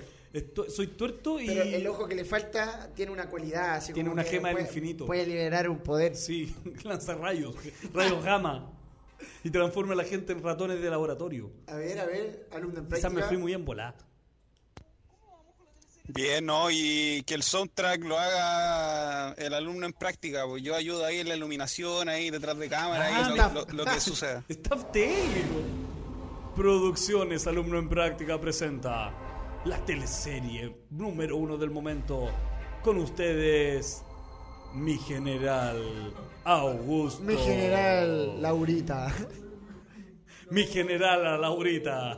Soy 0.67 0.88
tuerto 0.88 1.39
y... 1.39 1.47
Pero 1.47 1.63
el 1.63 1.88
ojo 1.88 2.07
que 2.07 2.13
le 2.15 2.24
falta 2.24 2.91
tiene 2.95 3.11
una 3.11 3.28
cualidad. 3.30 3.76
así 3.76 3.93
Tiene 3.93 4.09
como 4.09 4.22
una 4.22 4.30
gema 4.30 4.49
del 4.49 4.57
puede- 4.57 4.67
infinito. 4.67 5.05
Puede 5.07 5.26
liberar 5.26 5.67
un 5.70 5.80
poder. 5.80 6.15
Sí, 6.15 6.55
lanza 6.84 7.15
rayos, 7.15 7.55
rayos 7.93 8.24
gamma. 8.24 8.72
Y 9.43 9.49
transforma 9.49 9.93
a 9.93 9.95
la 9.97 10.03
gente 10.05 10.32
en 10.32 10.41
ratones 10.43 10.82
de 10.82 10.89
laboratorio. 10.89 11.51
A 11.67 11.76
ver, 11.76 11.99
a 11.99 12.05
ver, 12.05 12.47
alumno 12.51 12.80
en 12.80 12.86
Quizás 12.86 12.99
práctica. 13.01 13.22
me 13.22 13.28
fui 13.28 13.38
muy 13.38 13.53
en 13.53 13.65
volada. 13.65 13.95
Bien, 16.14 16.45
¿no? 16.45 16.72
Y 16.72 17.24
que 17.26 17.36
el 17.36 17.43
soundtrack 17.43 18.03
lo 18.03 18.18
haga 18.18 19.34
el 19.38 19.53
alumno 19.53 19.86
en 19.86 19.93
práctica, 19.93 20.45
pues 20.47 20.64
yo 20.64 20.76
ayudo 20.76 21.05
ahí 21.05 21.20
en 21.20 21.30
la 21.30 21.36
iluminación, 21.36 22.10
ahí 22.10 22.30
detrás 22.32 22.57
de 22.57 22.68
cámara, 22.68 23.05
Ah, 23.12 23.18
ahí 23.18 23.24
lo, 23.26 23.36
staff. 23.36 23.53
lo- 23.53 23.66
lo 23.78 23.86
que 23.86 23.99
suceda. 23.99 24.43
Staff 24.49 24.91
técnico. 24.91 25.62
Producciones 26.55 27.45
Alumno 27.47 27.78
en 27.80 27.88
Práctica 27.88 28.39
presenta 28.41 29.14
la 29.66 29.86
teleserie 29.86 30.76
número 30.89 31.38
uno 31.38 31.57
del 31.57 31.70
momento. 31.70 32.30
Con 32.84 32.97
ustedes, 32.97 34.03
mi 34.74 34.97
general 34.97 36.14
Augusto. 36.43 37.22
Mi 37.24 37.36
general 37.38 38.41
Laurita. 38.41 39.14
Mi 40.51 40.64
general 40.66 41.39
Laurita. 41.39 42.18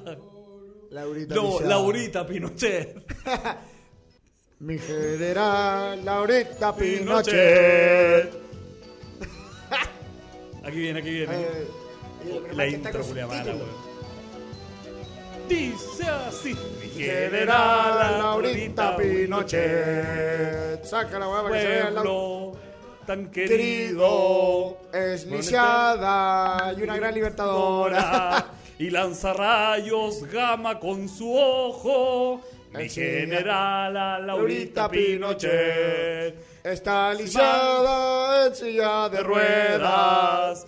Laurita. 0.92 1.36
No. 1.36 1.60
Laurita 1.60 2.26
Pinochet. 2.26 2.96
Mi 4.62 4.78
general 4.78 6.06
Laurita 6.06 6.72
Pinochet. 6.76 8.30
Pinochet. 8.30 8.42
Aquí 10.64 10.78
viene, 10.78 11.00
aquí 11.00 11.10
viene. 11.10 11.34
Eh, 11.34 11.68
la 12.54 12.68
intro, 12.68 13.04
Julia 13.04 13.26
Mala. 13.26 13.56
Dice 15.50 16.04
así. 16.04 16.56
Mi 16.80 16.90
General 16.90 18.20
Laurita 18.20 18.96
Pinochet. 18.96 20.86
Saca 20.86 21.18
la 21.18 21.28
hueá 21.28 21.42
para 21.42 21.56
que 21.56 21.62
se 21.62 21.68
vea 21.68 21.90
pueblo 21.90 22.58
tan 23.08 23.32
querido. 23.32 24.78
Es 24.94 25.26
lisiada 25.26 26.72
y 26.78 26.84
una 26.84 26.98
gran 26.98 27.16
libertadora. 27.16 28.46
y 28.78 28.92
lanza 28.92 29.34
rayos 29.34 30.24
gama 30.32 30.80
con 30.80 31.10
su 31.10 31.36
ojo. 31.36 32.42
Mi 32.74 32.88
general 32.90 33.98
a 33.98 34.20
Laurita 34.20 34.90
Pinochet. 34.90 36.36
Pinochet. 36.36 36.66
Está 36.66 37.14
lisiada 37.14 38.48
en 38.48 38.56
silla 38.56 39.10
de 39.10 39.24
ruedas. 39.24 40.66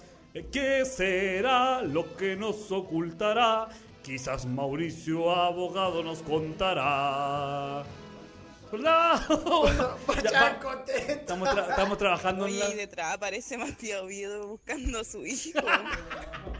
¿Qué 0.51 0.83
será 0.85 1.81
lo 1.81 2.15
que 2.17 2.35
nos 2.35 2.71
ocultará? 2.71 3.67
Quizás 4.01 4.45
Mauricio 4.45 5.31
abogado 5.33 6.03
nos 6.03 6.21
contará. 6.23 7.83
Hola. 8.71 9.27
Ya, 10.31 10.59
estamos, 10.97 11.49
tra- 11.49 11.69
estamos 11.69 11.97
trabajando 11.97 12.47
en 12.47 12.53
Oye, 12.53 12.59
la... 12.63 12.69
y 12.69 12.75
detrás 12.75 13.13
aparece 13.13 13.57
Matías 13.57 14.01
Oviedo 14.01 14.47
buscando 14.47 14.99
a 14.99 15.03
su 15.03 15.25
hijo. 15.25 15.59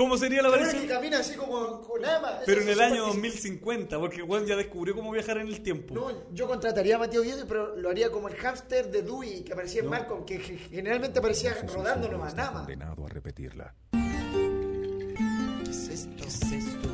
¿Cómo 0.00 0.16
sería 0.16 0.40
la 0.40 0.48
versión? 0.48 0.80
que 0.82 0.88
camina 0.88 1.18
así 1.18 1.34
como 1.36 1.82
con 1.82 2.02
ama. 2.04 2.38
Pero 2.46 2.60
Eso 2.62 2.70
en 2.70 2.74
el 2.74 2.80
año 2.80 2.96
súper 3.12 3.14
2050, 3.22 3.98
porque 3.98 4.22
Juan 4.22 4.46
ya 4.46 4.56
descubrió 4.56 4.94
cómo 4.94 5.10
viajar 5.12 5.36
en 5.38 5.48
el 5.48 5.60
tiempo. 5.62 5.94
No, 5.94 6.10
yo 6.32 6.46
contrataría 6.48 6.96
a 6.96 6.98
Mateo 6.98 7.20
Oviedo, 7.20 7.44
pero 7.46 7.76
lo 7.76 7.90
haría 7.90 8.10
como 8.10 8.28
el 8.28 8.34
hámster 8.36 8.90
de 8.90 9.02
Dewey 9.02 9.42
que 9.44 9.52
aparecía 9.52 9.80
en 9.80 9.84
No. 9.86 9.90
Malcolm, 9.90 10.24
que 10.24 10.38
ge- 10.38 10.56
generalmente 10.70 11.18
aparecía 11.18 11.54
rodando 11.74 12.08
nomás, 12.08 12.34
nada 12.34 12.50
más. 12.50 12.60
Condenado 12.62 13.04
a 13.04 13.08
repetirla. 13.10 13.74
¿Qué 13.92 15.70
es 15.70 15.88
esto? 15.88 16.10
¿Qué 16.16 16.26
es 16.28 16.42
esto? 16.42 16.88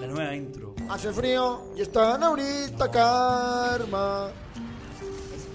La 0.00 0.06
nueva 0.06 0.34
intro. 0.36 0.74
Hace 0.88 1.12
frío 1.12 1.72
y 1.76 1.82
están 1.82 2.22
ahorita 2.22 2.90
karma. 2.90 4.30
Es 5.34 5.46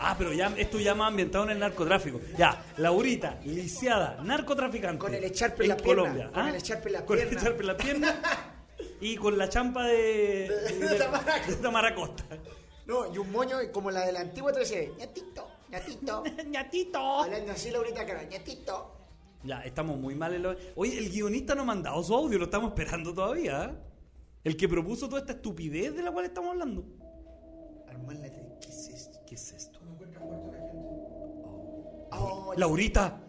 Ah, 0.00 0.14
pero 0.18 0.32
ya 0.32 0.52
esto 0.56 0.78
ya 0.78 0.94
más 0.94 1.08
ambientado 1.08 1.44
en 1.44 1.50
el 1.50 1.58
narcotráfico. 1.58 2.20
Ya, 2.36 2.64
Laurita, 2.76 3.40
lisiada, 3.44 4.18
narcotraficante. 4.22 4.98
Con 4.98 5.14
el 5.14 5.24
echarpe 5.24 5.62
en 5.64 5.68
la 5.70 5.76
pierna, 5.76 6.02
Colombia. 6.02 6.30
con 6.32 6.42
¿ah? 6.42 6.50
el 6.50 6.54
echarpe 6.56 6.88
en 6.88 6.92
la 6.92 7.04
Con 7.06 7.18
el 7.18 7.24
pierna. 7.28 7.40
echarpe 7.40 7.60
en 7.60 7.66
la 7.66 7.76
pierna. 7.76 8.20
y 9.00 9.16
con 9.16 9.38
la 9.38 9.48
champa 9.48 9.86
de, 9.86 9.94
de, 10.78 10.88
de- 10.88 10.94
Tamara 10.96 11.46
de 11.46 11.56
Tamara 11.56 11.94
Costa. 11.94 12.24
No, 12.86 13.12
y 13.12 13.18
un 13.18 13.32
moño 13.32 13.56
como 13.72 13.90
la 13.90 14.06
de 14.06 14.12
la 14.12 14.20
antigua 14.20 14.52
13. 14.52 14.92
ñatito, 14.98 15.48
ñatito. 15.70 16.22
¡Ñatito! 16.46 16.98
Hablando 17.22 17.52
así, 17.52 17.70
Laurita 17.70 18.06
cara, 18.06 18.22
ñatito. 18.24 18.92
Ya, 19.42 19.60
estamos 19.62 19.98
muy 19.98 20.14
mal 20.14 20.34
en 20.34 20.42
lo... 20.42 20.56
Oye, 20.76 20.98
el 20.98 21.10
guionista 21.10 21.54
no 21.54 21.62
ha 21.62 21.66
mandado 21.66 22.02
su 22.02 22.14
audio, 22.14 22.38
lo 22.38 22.44
estamos 22.44 22.68
esperando 22.70 23.12
todavía. 23.14 23.62
¿ah? 23.62 23.76
El 24.44 24.56
que 24.56 24.68
propuso 24.68 25.08
toda 25.08 25.20
esta 25.20 25.32
estupidez 25.34 25.94
de 25.94 26.02
la 26.02 26.10
cual 26.12 26.24
estamos 26.26 26.50
hablando. 26.50 26.84
Armarla 27.88 28.20
de- 28.28 28.45
Oh, 32.18 32.54
Laurita, 32.56 33.20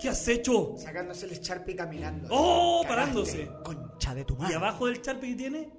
¿qué 0.00 0.08
has 0.08 0.26
hecho? 0.28 0.74
Sacándose 0.78 1.26
el 1.26 1.32
echarpe 1.32 1.72
y 1.72 1.76
caminando. 1.76 2.28
¡Oh! 2.30 2.82
Cagaste, 2.82 2.88
Parándose. 2.88 3.50
Concha 3.64 4.14
de 4.14 4.24
tu 4.24 4.34
Y 4.34 4.38
madre. 4.38 4.54
abajo 4.56 4.86
del 4.86 5.02
charpe 5.02 5.28
que 5.28 5.34
tiene, 5.34 5.70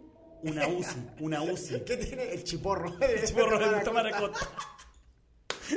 una 0.44 0.68
UCI, 0.68 1.08
una 1.20 1.42
UCI. 1.42 1.82
¿Qué 1.86 1.98
tiene? 1.98 2.32
El 2.34 2.44
chiporro. 2.44 2.96
El 3.02 3.24
chiporro 3.26 3.58
de 3.60 3.84
Costa. 3.84 4.20
Costa. 4.20 4.48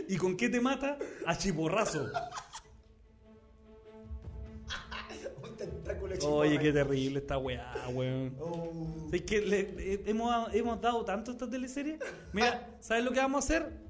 ¿Y 0.08 0.16
con 0.16 0.36
qué 0.36 0.48
te 0.48 0.60
mata? 0.60 0.98
A 1.26 1.36
chiporrazo. 1.38 2.08
Un 5.42 5.56
tentáculo 5.56 6.12
de 6.12 6.18
chiporra. 6.18 6.36
Oye, 6.36 6.58
qué 6.58 6.72
terrible 6.72 7.18
esta 7.20 7.38
weá, 7.38 7.72
weón. 7.92 8.34
Oh. 8.40 9.08
Es 9.12 9.22
que 9.22 9.40
le- 9.42 9.60
eh, 9.78 10.02
hemos, 10.06 10.52
hemos 10.54 10.80
dado 10.80 11.04
tanto 11.04 11.30
a 11.30 11.34
esta 11.34 11.48
teleserie. 11.48 11.98
Mira, 12.32 12.76
¿sabes 12.80 13.04
lo 13.04 13.12
que 13.12 13.18
vamos 13.20 13.44
a 13.44 13.46
hacer? 13.46 13.83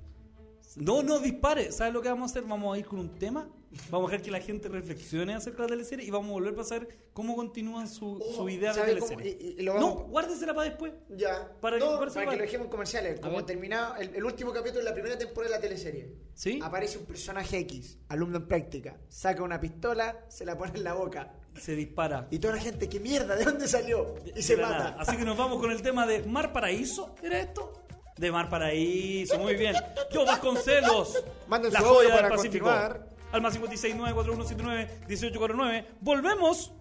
No, 0.77 1.03
no 1.03 1.19
dispare. 1.21 1.71
¿Sabes 1.73 1.93
lo 1.93 2.03
que 2.03 2.09
vamos 2.09 2.31
a 2.31 2.39
hacer? 2.39 2.49
Vamos 2.49 2.75
a 2.75 2.79
ir 2.79 2.87
con 2.87 2.99
un 2.99 3.15
tema. 3.19 3.49
Vamos 3.91 4.09
a 4.09 4.13
dejar 4.13 4.25
que 4.25 4.31
la 4.31 4.41
gente 4.41 4.69
reflexione 4.69 5.35
acerca 5.35 5.59
de 5.59 5.69
la 5.71 5.75
teleserie 5.75 6.07
y 6.07 6.11
vamos 6.11 6.31
a 6.31 6.33
volver 6.35 6.55
para 6.55 6.65
saber 6.67 6.89
cómo 7.13 7.35
continúan 7.35 7.89
su, 7.89 8.23
su 8.37 8.49
idea 8.49 8.73
de 8.73 8.81
Oh, 8.81 8.85
¿sabe 8.85 8.99
cómo? 8.99 9.09
teleserie. 9.17 9.39
Y- 9.57 9.61
y 9.61 9.63
lo 9.65 9.81
No, 9.81 9.95
guárdesela 10.07 10.55
para 10.55 10.69
después. 10.69 10.93
Ya. 11.09 11.51
Para 11.61 11.79
no, 11.79 11.99
que- 11.99 12.07
para 12.13 12.31
que 12.31 12.37
lo 12.37 12.43
dejemos 12.43 12.67
en 12.67 12.71
comerciales. 12.71 13.21
Como 13.21 13.45
terminado 13.45 13.97
el, 13.97 14.15
el 14.15 14.25
último 14.25 14.53
capítulo 14.53 14.79
de 14.81 14.85
la 14.91 14.95
primera 14.95 15.19
temporada 15.19 15.55
de 15.55 15.57
la 15.57 15.61
teleserie. 15.61 16.13
¿Sí? 16.35 16.61
Aparece 16.63 16.99
un 16.99 17.05
personaje 17.05 17.59
X, 17.59 17.99
alumno 18.09 18.37
en 18.39 18.47
práctica. 18.47 18.97
Saca 19.09 19.43
una 19.43 19.61
pistola, 19.61 20.25
se 20.29 20.45
la 20.45 20.57
pone 20.57 20.73
en 20.77 20.85
la 20.85 20.95
boca. 20.95 21.35
Se 21.59 21.75
dispara. 21.77 22.27
Y 22.31 22.39
toda 22.41 22.55
la 22.57 22.61
gente, 22.61 22.89
¿qué 22.89 22.99
mierda? 23.01 23.35
¿De 23.37 23.45
dónde 23.45 23.67
salió? 23.69 24.15
Y 24.37 24.43
se 24.43 24.55
De 24.57 24.63
la 24.63 24.69
mata. 24.69 24.85
nada. 24.91 24.97
Así 25.01 25.17
que 25.17 25.25
nos 25.25 25.37
vamos 25.37 25.61
con 25.61 25.71
el 25.73 25.83
tema 25.83 26.07
de 26.07 26.23
Mar 26.25 26.53
Paraíso. 26.53 27.15
¿Era 27.23 27.41
esto? 27.41 27.84
De 28.17 28.31
Mar 28.31 28.49
Paraíso, 28.49 29.39
muy 29.39 29.55
bien. 29.55 29.75
Yo 30.13 30.25
Vasconcelos. 30.25 31.23
Manden 31.49 31.73
la 31.73 31.81
su 31.81 31.87
audio 31.87 31.97
joya 31.99 32.09
del 32.11 32.17
para 32.23 32.29
Pacífico. 32.37 32.67
continuar. 32.67 33.09
Al 33.33 33.43
más 33.43 33.53
569 33.55 34.15
4179 34.15 35.01
1849. 35.09 35.87
Volvemos. 36.01 36.73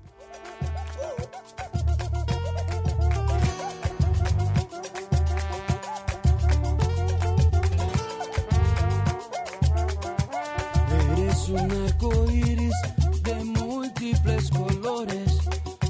Eres 11.18 11.50
un 11.50 11.72
arco 11.86 12.26
iris 12.32 12.74
de 13.24 13.36
múltiples 13.44 14.50
colores. 14.52 15.38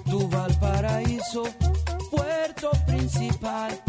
Tu 0.10 0.28
Valparaíso, 0.30 1.44
puerto 2.12 2.72
principal. 2.86 3.82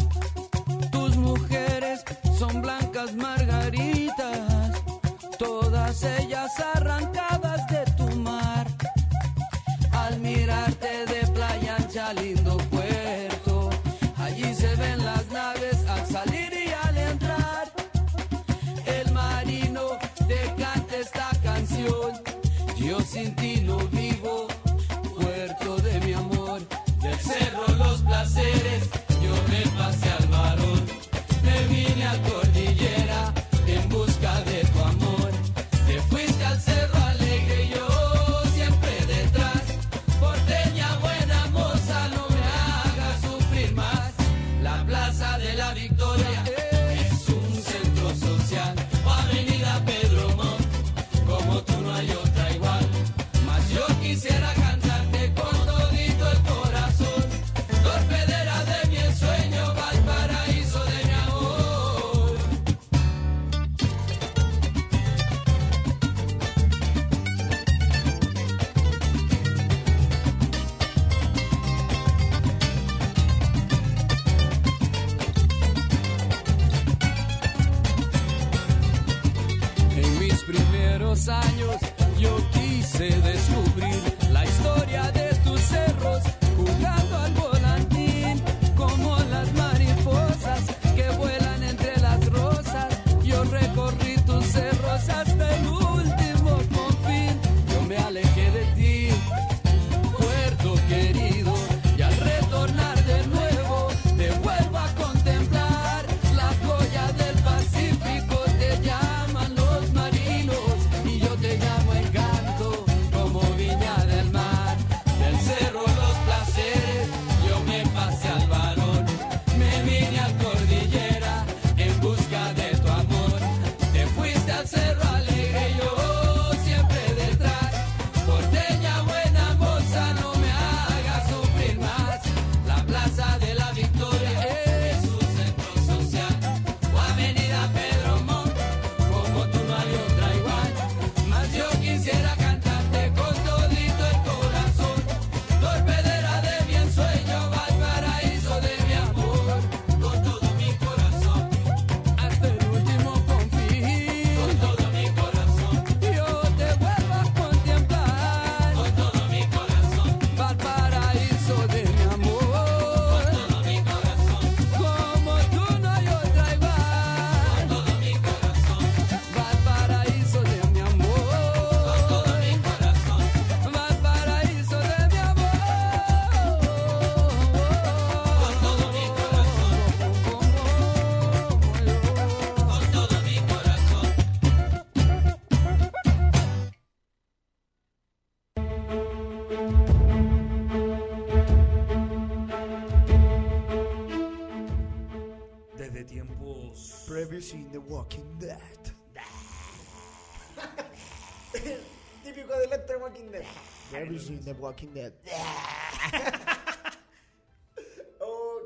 Walking 204.64 204.88
Dead. 204.94 205.12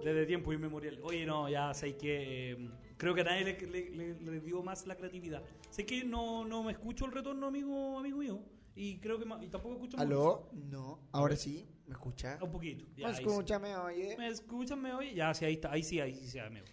Desde 0.05 0.27
tiempo 0.27 0.53
inmemorial. 0.53 1.01
Oye, 1.03 1.27
no, 1.27 1.49
ya 1.49 1.75
sé 1.75 1.97
que. 1.97 2.53
eh, 2.53 2.71
creo 2.97 3.15
que 3.15 3.23
a 3.23 3.25
nadie 3.25 3.45
le, 3.45 3.61
le- 3.67 3.91
le- 3.91 4.21
le 4.21 4.41
dio 4.41 4.63
más 4.63 4.87
la 4.87 4.95
creatividad. 4.97 5.43
Sé 5.71 5.85
que 5.85 6.05
no, 6.05 6.45
no 6.45 6.63
me 6.63 6.73
escucho 6.73 7.05
el 7.07 7.13
retorno, 7.13 7.47
amigo, 7.49 7.99
amigo 7.99 8.19
mío. 8.19 8.41
Y 8.77 8.99
creo 9.01 9.19
que 9.19 9.25
ma- 9.25 9.43
y 9.45 9.49
tampoco 9.49 9.75
escucho 9.75 9.99
¿Aló? 9.99 10.49
No. 10.53 11.01
Ahora 11.11 11.35
sí. 11.35 11.67
¿Me 11.87 11.95
escucha? 11.95 12.39
Un 12.41 12.51
poquito. 12.53 12.85
ya, 12.97 13.09
¿Me 13.09 13.15
ahí 13.17 13.25
escucha? 13.25 13.59
¿Me 13.59 13.77
oye? 13.77 14.15
¿Me 14.17 14.29
escuchan? 14.29 14.81
¿Me 14.81 14.95
oye? 14.95 15.15
Ya, 15.15 15.35
sí, 15.35 15.45
ahí 15.45 15.55
está. 15.55 15.73
Ahí 15.73 15.83
sí, 15.83 15.99
ahí 16.01 16.15
sí, 16.15 16.39
amigo. 16.39 16.67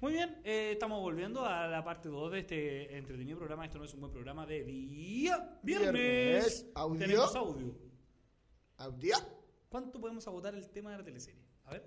Muy 0.00 0.12
bien, 0.14 0.40
eh, 0.44 0.70
estamos 0.72 0.98
volviendo 1.02 1.44
a 1.44 1.66
la 1.66 1.84
parte 1.84 2.08
2 2.08 2.32
de 2.32 2.38
este 2.38 2.96
entretenido 2.96 3.36
programa. 3.36 3.66
Esto 3.66 3.76
no 3.78 3.84
es 3.84 3.92
un 3.92 4.00
buen 4.00 4.10
programa 4.12 4.46
de 4.46 4.64
día 4.64 5.58
viernes. 5.62 5.92
Viernes. 5.92 6.66
Audio. 6.74 6.98
Tenemos 6.98 7.36
audio. 7.36 7.74
Audio. 8.80 9.14
¿Cuánto 9.68 10.00
podemos 10.00 10.26
agotar 10.26 10.54
el 10.54 10.66
tema 10.70 10.90
de 10.92 10.96
la 10.96 11.04
teleserie? 11.04 11.44
A 11.66 11.72
ver. 11.72 11.84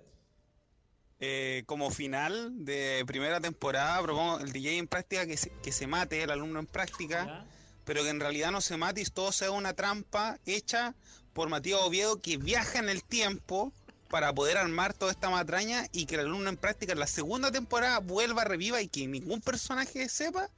Eh, 1.18 1.64
como 1.66 1.90
final 1.90 2.64
de 2.64 3.02
primera 3.04 3.40
temporada, 3.40 4.00
propongo 4.00 4.38
el 4.38 4.52
DJ 4.52 4.78
en 4.78 4.86
práctica 4.86 5.26
que 5.26 5.36
se, 5.36 5.50
que 5.60 5.72
se 5.72 5.88
mate, 5.88 6.22
el 6.22 6.30
alumno 6.30 6.60
en 6.60 6.66
práctica, 6.66 7.46
pero 7.84 8.04
que 8.04 8.10
en 8.10 8.20
realidad 8.20 8.52
no 8.52 8.60
se 8.60 8.76
mate 8.76 9.00
y 9.00 9.04
todo 9.06 9.32
sea 9.32 9.50
una 9.50 9.74
trampa 9.74 10.38
hecha 10.46 10.94
por 11.32 11.48
Matías 11.48 11.80
Oviedo 11.80 12.22
que 12.22 12.36
viaja 12.36 12.78
en 12.78 12.88
el 12.88 13.02
tiempo 13.02 13.72
para 14.08 14.32
poder 14.32 14.56
armar 14.56 14.94
toda 14.94 15.10
esta 15.10 15.30
matraña 15.30 15.88
y 15.90 16.06
que 16.06 16.14
el 16.14 16.20
alumno 16.20 16.48
en 16.48 16.56
práctica 16.56 16.92
en 16.92 17.00
la 17.00 17.08
segunda 17.08 17.50
temporada 17.50 17.98
vuelva, 17.98 18.44
reviva 18.44 18.80
y 18.80 18.86
que 18.86 19.08
ningún 19.08 19.40
personaje 19.40 20.08
sepa 20.08 20.48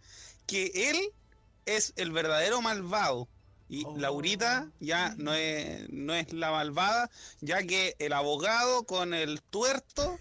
que 0.46 0.90
él 0.90 0.98
es 1.64 1.94
el 1.96 2.12
verdadero 2.12 2.60
malvado. 2.60 3.26
Y 3.68 3.84
Laurita 3.96 4.70
ya 4.80 5.14
no 5.16 5.34
es, 5.34 5.88
no 5.90 6.14
es 6.14 6.32
la 6.32 6.50
malvada, 6.50 7.10
ya 7.40 7.62
que 7.64 7.96
el 7.98 8.12
abogado 8.12 8.84
con 8.84 9.12
el 9.12 9.42
tuerto 9.42 10.18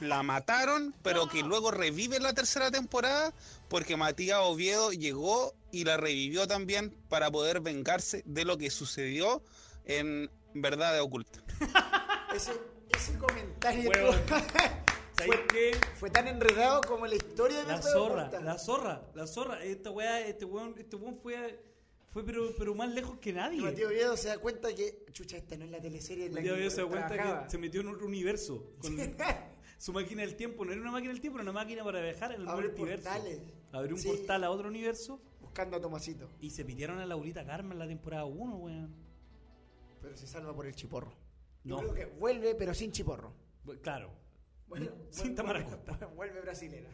la 0.00 0.22
mataron, 0.22 0.94
pero 1.02 1.28
que 1.28 1.42
luego 1.42 1.70
revive 1.70 2.16
en 2.16 2.22
la 2.22 2.34
tercera 2.34 2.70
temporada 2.70 3.32
porque 3.68 3.96
Matías 3.96 4.38
Oviedo 4.42 4.92
llegó 4.92 5.54
y 5.72 5.84
la 5.84 5.96
revivió 5.96 6.46
también 6.46 6.90
para 7.08 7.30
poder 7.30 7.60
vengarse 7.60 8.22
de 8.26 8.44
lo 8.44 8.58
que 8.58 8.70
sucedió 8.70 9.42
en 9.84 10.30
Verdad 10.54 10.94
de 10.94 11.00
Oculta. 11.00 11.42
Ese, 12.34 12.52
ese 12.90 13.16
comentario 13.16 13.90
fue, 15.16 15.80
fue 15.94 16.10
tan 16.10 16.28
enredado 16.28 16.82
como 16.82 17.06
la 17.06 17.14
historia 17.14 17.60
de 17.60 17.64
La 17.64 17.80
zorra, 17.80 18.30
la 18.42 18.58
zorra, 18.58 19.02
la 19.14 19.26
zorra. 19.26 19.64
Esta 19.64 19.90
weá, 19.90 20.20
este 20.20 20.44
weón, 20.44 20.74
este 20.78 20.96
weón 20.96 21.18
fue, 21.22 21.58
fue 22.10 22.24
pero, 22.24 22.50
pero 22.56 22.74
más 22.74 22.90
lejos 22.92 23.18
que 23.18 23.32
nadie. 23.32 23.58
Y 23.58 23.62
Matías 23.62 23.88
Oviedo 23.88 24.16
se 24.16 24.28
da 24.28 24.38
cuenta 24.38 24.74
que, 24.74 25.04
chucha, 25.12 25.36
esta 25.36 25.56
no 25.56 25.64
es 25.64 25.70
la 25.70 25.80
teleserie 25.80 26.26
en 26.26 26.34
la 26.34 26.40
Matías 26.40 26.54
Oviedo 26.54 26.70
se 26.70 26.80
da 26.82 26.86
cuenta 26.88 27.08
trabajaba. 27.08 27.44
que 27.44 27.50
se 27.50 27.58
metió 27.58 27.80
en 27.80 27.88
otro 27.88 28.06
universo. 28.06 28.72
Con 28.80 28.96
su 29.78 29.92
máquina 29.92 30.22
del 30.22 30.34
tiempo. 30.36 30.64
No 30.64 30.72
era 30.72 30.80
una 30.80 30.90
máquina 30.92 31.12
del 31.12 31.20
tiempo, 31.20 31.38
era 31.38 31.42
una 31.50 31.52
máquina 31.60 31.84
para 31.84 32.00
viajar 32.00 32.32
en 32.32 32.42
el 32.42 32.48
Abre 32.48 32.68
multiverso. 32.68 33.04
portales. 33.04 33.40
Abrió 33.72 33.94
un 33.96 34.00
Sí. 34.02 34.08
portal 34.08 34.44
a 34.44 34.50
otro 34.50 34.68
universo. 34.68 35.20
Buscando 35.40 35.76
a 35.76 35.80
Tomasito. 35.80 36.28
Y 36.40 36.50
se 36.50 36.64
pidieron 36.64 36.98
a 36.98 37.06
Laurita 37.06 37.44
Carmen 37.44 37.72
en 37.72 37.78
la 37.78 37.86
temporada 37.86 38.24
1, 38.24 38.56
weón. 38.56 38.94
Pero 40.02 40.16
se 40.16 40.26
salva 40.26 40.54
por 40.54 40.66
el 40.66 40.74
chiporro. 40.74 41.12
No. 41.64 41.80
Yo 41.82 41.88
creo 41.92 41.94
que 41.94 42.18
vuelve, 42.18 42.54
pero 42.54 42.72
sin 42.74 42.92
chiporro. 42.92 43.32
Claro. 43.82 44.10
Bueno, 44.68 44.90
Sin 45.10 45.34
vuelve-. 45.34 45.64
Vuelve 46.16 46.40
brasilera. 46.40 46.88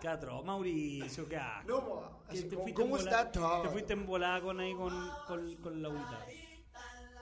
Qué 0.00 0.08
atroz, 0.08 0.44
Mauricio, 0.44 1.28
qué. 1.28 1.40
No, 1.66 2.22
así 2.28 2.42
fuiste 2.42 2.74
¿cómo 2.74 2.96
en 2.96 3.02
está 3.04 3.30
todo? 3.30 3.62
Te 3.62 3.68
fuiste 3.68 3.92
embolada 3.92 4.40
con 4.40 4.60
ahí 4.60 4.74
con, 4.74 4.92
con, 5.26 5.54
con 5.56 5.82
Laurita. 5.82 6.26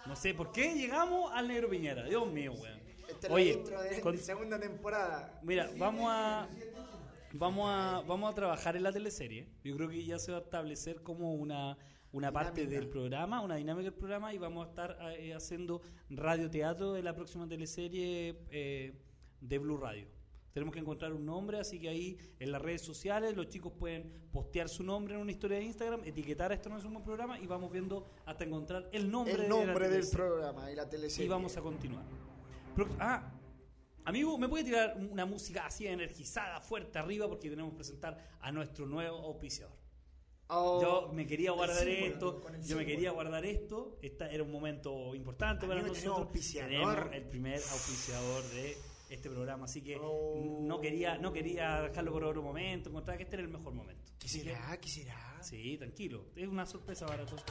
No 0.06 0.14
sé, 0.14 0.34
¿por 0.34 0.52
qué 0.52 0.74
llegamos 0.74 1.32
al 1.32 1.48
Negro 1.48 1.68
Piñera? 1.68 2.04
Dios 2.04 2.26
mío, 2.30 2.52
weón. 2.52 2.80
Esta 3.08 3.26
es 3.28 3.32
Oye, 3.32 3.52
la 3.52 3.58
intro 3.58 3.82
de, 3.82 4.00
con- 4.00 4.16
de 4.16 4.22
segunda 4.22 4.58
temporada. 4.60 5.40
Mira, 5.42 5.70
vamos 5.78 6.06
a 6.08 6.48
vamos 7.32 7.68
a 7.70 8.02
vamos 8.06 8.30
a 8.30 8.34
trabajar 8.34 8.76
en 8.76 8.82
la 8.82 8.92
teleserie. 8.92 9.48
Yo 9.64 9.76
creo 9.76 9.88
que 9.88 10.04
ya 10.04 10.18
se 10.18 10.32
va 10.32 10.38
a 10.38 10.42
establecer 10.42 11.02
como 11.02 11.34
una 11.34 11.76
una 12.12 12.32
parte 12.32 12.66
del 12.66 12.88
programa, 12.88 13.40
una 13.42 13.56
dinámica 13.56 13.90
del 13.90 13.94
programa 13.98 14.32
y 14.32 14.38
vamos 14.38 14.66
a 14.66 14.70
estar 14.70 14.96
eh, 15.18 15.34
haciendo 15.34 15.82
radioteatro 16.08 16.92
de 16.94 17.02
la 17.02 17.14
próxima 17.14 17.46
teleserie 17.46 18.38
eh, 18.50 18.94
de 19.40 19.58
Blue 19.58 19.76
Radio. 19.76 20.08
Tenemos 20.56 20.72
que 20.72 20.80
encontrar 20.80 21.12
un 21.12 21.26
nombre, 21.26 21.60
así 21.60 21.78
que 21.78 21.90
ahí 21.90 22.16
en 22.38 22.50
las 22.50 22.62
redes 22.62 22.80
sociales 22.80 23.36
los 23.36 23.46
chicos 23.50 23.74
pueden 23.78 24.10
postear 24.32 24.70
su 24.70 24.82
nombre 24.82 25.14
en 25.14 25.20
una 25.20 25.30
historia 25.30 25.58
de 25.58 25.64
Instagram, 25.64 26.00
etiquetar 26.02 26.50
esto 26.50 26.70
no 26.70 26.78
es 26.78 26.84
un 26.86 26.94
buen 26.94 27.04
programa 27.04 27.38
y 27.38 27.46
vamos 27.46 27.70
viendo 27.70 28.08
hasta 28.24 28.44
encontrar 28.44 28.88
el 28.90 29.10
nombre, 29.10 29.34
El 29.34 29.42
de 29.42 29.48
nombre 29.48 29.86
del 29.90 30.08
programa 30.08 30.72
y 30.72 30.74
la 30.74 30.88
teleserie. 30.88 31.26
Y 31.26 31.28
vamos 31.28 31.54
a 31.58 31.60
continuar. 31.60 32.06
Pro- 32.74 32.88
ah, 32.98 33.34
amigo, 34.06 34.38
¿me 34.38 34.48
puede 34.48 34.64
tirar 34.64 34.96
una 34.96 35.26
música 35.26 35.66
así 35.66 35.86
energizada, 35.86 36.58
fuerte 36.62 36.98
arriba? 36.98 37.28
Porque 37.28 37.50
tenemos 37.50 37.72
que 37.72 37.76
presentar 37.76 38.16
a 38.40 38.50
nuestro 38.50 38.86
nuevo 38.86 39.18
auspiciador. 39.26 39.76
Oh, 40.48 40.80
yo 40.80 41.12
me 41.12 41.26
quería 41.26 41.50
guardar 41.50 41.84
símbolo, 41.84 42.06
esto, 42.06 42.42
yo 42.66 42.76
me 42.78 42.86
quería 42.86 43.10
guardar 43.10 43.44
esto. 43.44 43.98
Esta 44.00 44.30
era 44.30 44.42
un 44.42 44.52
momento 44.52 45.14
importante 45.14 45.66
para 45.66 45.80
Amigo, 45.80 45.94
tenemos 45.94 46.18
nosotros. 46.20 46.52
Tenemos 46.54 46.96
el 47.12 47.24
primer 47.24 47.56
auspiciador 47.56 48.42
de 48.54 48.74
este 49.08 49.30
programa, 49.30 49.64
así 49.66 49.82
que 49.82 49.96
Oh. 50.00 50.58
no 50.62 50.80
quería 50.80 51.16
no 51.18 51.32
quería 51.32 51.82
dejarlo 51.82 52.12
por 52.12 52.24
otro 52.24 52.42
momento, 52.42 52.90
encontraba 52.90 53.16
que 53.16 53.24
este 53.24 53.36
era 53.36 53.44
el 53.44 53.50
mejor 53.50 53.72
momento. 53.74 54.12
¿Qué 54.18 54.28
será? 54.28 54.76
¿Qué 54.80 54.88
será? 54.88 55.38
Sí, 55.42 55.76
tranquilo, 55.78 56.26
es 56.34 56.48
una 56.48 56.66
sorpresa 56.66 57.06
para 57.06 57.24
todos. 57.24 57.42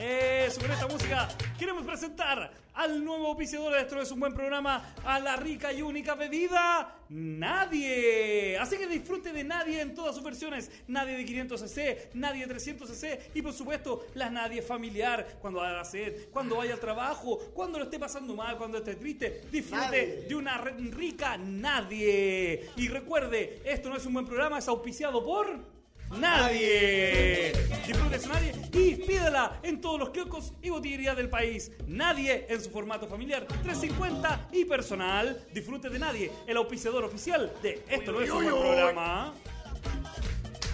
Eso, 0.00 0.62
con 0.62 0.70
esta 0.70 0.86
música 0.86 1.28
queremos 1.58 1.84
presentar 1.84 2.50
al 2.72 3.04
nuevo 3.04 3.26
auspiciador 3.26 3.74
de 3.74 3.82
esto 3.82 4.00
es 4.00 4.10
un 4.10 4.20
buen 4.20 4.32
programa, 4.32 4.94
a 5.04 5.20
la 5.20 5.36
rica 5.36 5.74
y 5.74 5.82
única 5.82 6.14
bebida 6.14 6.96
Nadie. 7.10 8.56
Así 8.56 8.78
que 8.78 8.86
disfrute 8.86 9.30
de 9.30 9.44
Nadie 9.44 9.82
en 9.82 9.94
todas 9.94 10.14
sus 10.14 10.24
versiones, 10.24 10.70
Nadie 10.88 11.18
de 11.18 11.26
500cc, 11.26 12.14
Nadie 12.14 12.46
de 12.46 12.54
300cc 12.54 13.18
y 13.34 13.42
por 13.42 13.52
supuesto 13.52 14.06
la 14.14 14.30
Nadie 14.30 14.62
familiar, 14.62 15.36
cuando 15.38 15.60
haga 15.60 15.84
sed, 15.84 16.30
cuando 16.30 16.56
vaya 16.56 16.72
al 16.72 16.80
trabajo, 16.80 17.38
cuando 17.52 17.78
lo 17.78 17.84
esté 17.84 17.98
pasando 17.98 18.34
mal, 18.34 18.56
cuando 18.56 18.78
esté 18.78 18.94
triste, 18.94 19.42
disfrute 19.52 19.84
Nadie. 19.84 20.24
de 20.26 20.34
una 20.34 20.56
rica 20.56 21.36
Nadie. 21.36 22.70
Y 22.74 22.88
recuerde, 22.88 23.60
esto 23.66 23.90
no 23.90 23.96
es 23.98 24.06
un 24.06 24.14
buen 24.14 24.24
programa, 24.24 24.60
es 24.60 24.68
auspiciado 24.68 25.22
por... 25.22 25.79
Nadie. 26.10 27.52
Disfrute 27.86 28.18
su 28.18 28.28
Nadie 28.28 28.52
y 28.72 28.94
pídela 28.96 29.60
en 29.62 29.80
todos 29.80 29.98
los 29.98 30.10
kioscos 30.10 30.52
y 30.62 30.70
botillerías 30.70 31.16
del 31.16 31.28
país. 31.28 31.72
Nadie 31.86 32.46
en 32.48 32.60
su 32.60 32.70
formato 32.70 33.06
familiar, 33.06 33.46
350 33.46 34.48
y 34.52 34.64
personal. 34.64 35.44
Disfrute 35.52 35.88
de 35.88 35.98
Nadie, 35.98 36.30
el 36.46 36.56
auspiciador 36.56 37.04
oficial 37.04 37.52
de 37.62 37.84
Esto 37.88 38.12
no 38.12 38.20
es 38.20 38.30
un 38.30 38.44
programa. 38.46 39.34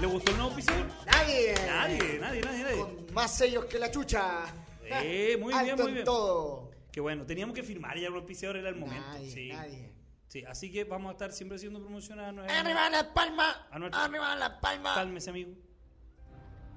¿Le 0.00 0.06
gustó 0.06 0.30
el 0.30 0.36
nuevo 0.36 0.50
auspiciador? 0.52 0.86
Nadie. 1.06 1.54
Nadie, 1.66 2.18
nadie, 2.20 2.40
nadie, 2.42 2.62
nadie. 2.62 2.80
Con 2.80 3.06
más 3.14 3.36
sellos 3.36 3.64
que 3.64 3.78
la 3.78 3.90
chucha. 3.90 4.44
Eh, 4.84 5.36
muy 5.40 5.52
bien, 5.64 5.76
muy 5.76 5.86
en 5.88 5.92
bien. 5.94 6.04
todo. 6.04 6.70
Qué 6.92 7.00
bueno, 7.00 7.24
teníamos 7.26 7.54
que 7.54 7.62
firmar 7.62 7.98
ya 7.98 8.08
el 8.08 8.14
auspiciador, 8.14 8.56
era 8.56 8.68
el 8.68 8.76
momento. 8.76 9.06
Nadie, 9.08 9.30
sí. 9.30 9.48
nadie. 9.48 9.95
Sí, 10.36 10.44
así 10.46 10.70
que 10.70 10.84
vamos 10.84 11.08
a 11.08 11.12
estar 11.12 11.32
siempre 11.32 11.56
haciendo 11.56 11.80
promoción 11.80 12.20
a 12.20 12.30
nuestra- 12.30 12.60
Arriba 12.60 12.90
la 12.90 13.14
palma. 13.14 13.66
a 13.70 13.78
nuestro- 13.78 14.02
Arriba 14.02 14.36
la 14.36 14.60
palma. 14.60 14.94
Cálmese, 14.94 15.30
amigo. 15.30 15.52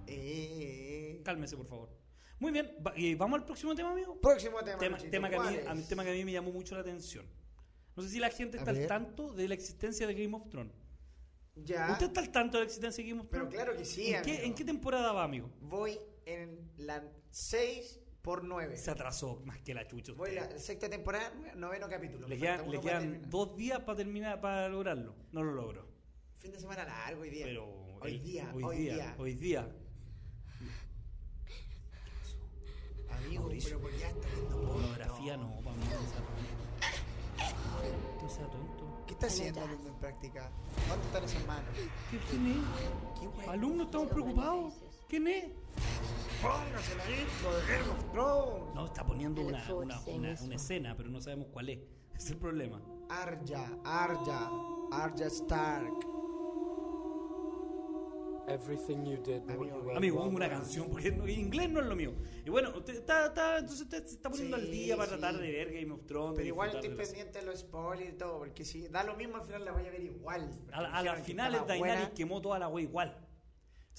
Eh, 0.07 1.22
Cálmese, 1.26 1.57
por 1.57 1.66
favor. 1.68 1.89
Muy 2.39 2.51
bien, 2.53 2.74
y 2.95 3.16
vamos 3.16 3.39
al 3.39 3.45
próximo 3.45 3.76
tema, 3.76 3.91
amigo. 3.91 4.18
Próximo 4.22 4.60
tema. 4.64 4.78
Tema, 4.78 4.95
Luchito, 4.95 5.12
tema 5.12 5.30
que 5.30 5.36
a 5.36 5.39
mí, 5.39 5.45
¿cuál 5.45 5.55
es? 5.60 5.68
a 5.68 5.74
mí- 5.76 5.84
tema 5.84 6.03
que 6.05 6.10
a 6.12 6.14
mí 6.14 6.24
me 6.24 6.32
llamó 6.32 6.51
mucho 6.51 6.74
la 6.76 6.82
atención. 6.82 7.26
No 7.97 8.03
sé 8.03 8.07
si 8.10 8.20
la 8.20 8.30
gente 8.30 8.57
está 8.57 8.72
al 8.72 8.88
tanto 8.88 9.34
de 9.34 9.47
la 9.49 9.55
existencia 9.55 10.07
de 10.07 10.14
Game 10.14 10.34
of 10.38 10.47
Thrones. 10.49 10.74
Ya. 11.55 11.89
¿Usted 11.91 12.05
está 12.07 12.22
al 12.22 12.32
tanto 12.32 12.57
de 12.57 12.64
la 12.64 12.68
existencia 12.68 13.03
de 13.03 13.10
Game 13.10 13.22
of 13.22 13.28
Pero 13.30 13.43
Thrones? 13.49 13.55
claro 13.62 13.78
que 13.78 13.84
sí, 13.84 14.14
¿En 14.14 14.22
qué, 14.24 14.30
amigo. 14.32 14.45
¿En 14.45 14.53
qué 14.55 14.64
temporada 14.64 15.12
va, 15.12 15.26
amigo? 15.26 15.51
Voy 15.60 15.99
en 16.26 16.72
la 16.78 17.03
6 17.30 17.99
por 18.22 18.44
9. 18.44 18.78
Se 18.78 18.92
atrasó 18.92 19.42
más 19.46 19.60
que 19.60 19.74
la 19.74 19.88
chucha. 19.88 20.14
Voy 20.14 20.30
usted. 20.30 20.52
la 20.54 20.60
sexta 20.60 20.90
temporada, 20.90 21.32
noveno 21.56 21.88
capítulo. 21.90 22.28
Le 22.28 22.38
quedan, 22.38 22.70
le 22.70 23.20
dos 23.28 23.56
días 23.56 23.80
para 23.80 23.98
terminar, 23.98 24.40
para 24.42 24.68
lograrlo. 24.70 25.16
No 25.32 25.44
lo 25.44 25.54
logró. 25.54 25.88
Fin 26.38 26.52
de 26.52 26.60
semana 26.60 26.84
largo 26.86 27.22
hoy 27.22 27.30
día. 27.30 27.46
Pero 27.46 27.66
hoy 28.02 28.12
el- 28.16 28.24
día, 28.24 28.52
hoy, 28.54 28.64
hoy 28.64 28.78
día, 28.78 28.94
día. 28.96 29.16
hoy 29.18 29.34
día. 29.34 29.76
Amigo, 33.10 33.42
Mauricio. 33.44 33.70
pero 33.70 33.82
porque 33.82 33.98
ya 34.00 34.10
está 34.10 34.28
viendo 34.30 34.50
porno. 34.56 34.74
Pornografía 34.74 35.38
no, 35.38 35.56
para 35.62 35.76
mí 35.76 35.84
no 38.22 38.30
sea 38.30 38.46
tonto. 38.48 39.04
¿Qué 39.08 39.14
está 39.14 39.28
haciendo 39.28 39.62
alumno 39.64 39.88
en 39.90 39.96
práctica? 40.00 40.52
¿Dónde 40.88 41.06
están 41.08 41.24
esas 41.24 41.46
manos? 41.48 41.70
¿Qué- 42.12 42.18
¿Quién 42.30 42.48
es? 42.48 42.58
¿Qué 43.20 43.28
wey? 43.28 43.48
Alumnos, 43.48 43.86
estamos 43.88 44.08
preocupados. 44.10 44.74
¿Quién 45.08 45.28
es? 45.28 45.46
Póngase 46.42 46.96
la 46.96 47.06
de 47.06 47.68
Game 47.68 47.90
of 47.92 48.12
Thrones. 48.14 48.76
No, 48.76 48.86
está 48.86 49.06
poniendo 49.06 49.42
una, 49.42 49.64
una, 49.74 50.00
una, 50.08 50.36
una 50.42 50.56
escena, 50.56 50.96
pero 50.96 51.10
no 51.10 51.20
sabemos 51.22 51.48
cuál 51.52 51.70
es. 51.70 51.80
Es 52.20 52.30
el 52.32 52.38
problema. 52.38 52.82
Arya, 53.10 53.72
Arya, 53.86 54.50
Arya 54.92 55.28
Stark. 55.28 55.94
Everything 58.48 59.06
you 59.06 59.18
did. 59.24 59.42
Amigo, 59.96 60.18
pongo 60.18 60.36
una 60.36 60.50
canción, 60.50 60.90
porque 60.90 61.12
no- 61.12 61.28
inglés 61.28 61.70
no 61.70 61.82
es 61.82 61.86
lo 61.86 61.96
mío. 61.96 62.14
Y 62.44 62.50
bueno, 62.50 62.72
usted 62.76 62.96
está, 62.96 63.28
está, 63.28 63.60
entonces 63.60 63.82
usted 63.84 64.04
se 64.06 64.16
está 64.16 64.30
poniendo 64.32 64.58
Sí, 64.58 64.64
al 64.64 64.72
día 64.72 64.98
para 64.98 65.10
sí. 65.12 65.18
tratar 65.20 65.40
de 65.40 65.52
ver 65.52 65.72
Game 65.72 65.92
of 65.94 66.06
Thrones. 66.08 66.34
Pero 66.36 66.48
igual 66.48 66.70
estoy 66.72 66.90
de 66.90 66.96
pendiente 66.96 67.40
de 67.40 67.46
los 67.46 67.60
spoilers 67.60 68.10
y 68.10 68.18
todo, 68.18 68.40
porque 68.40 68.66
si 68.66 68.88
da 68.88 69.04
lo 69.04 69.16
mismo 69.16 69.36
al 69.38 69.44
final 69.44 69.64
la 69.66 69.72
voy 69.72 69.86
a 69.86 69.92
ver 69.92 70.02
igual. 70.02 70.50
A, 70.72 70.82
la- 70.82 70.98
a 70.98 71.02
estaba 71.20 71.66
Daenerys 71.68 71.80
buena. 71.80 72.14
quemó 72.16 72.42
toda 72.42 72.58
la 72.58 72.68
wea 72.70 72.84
igual. 72.84 73.29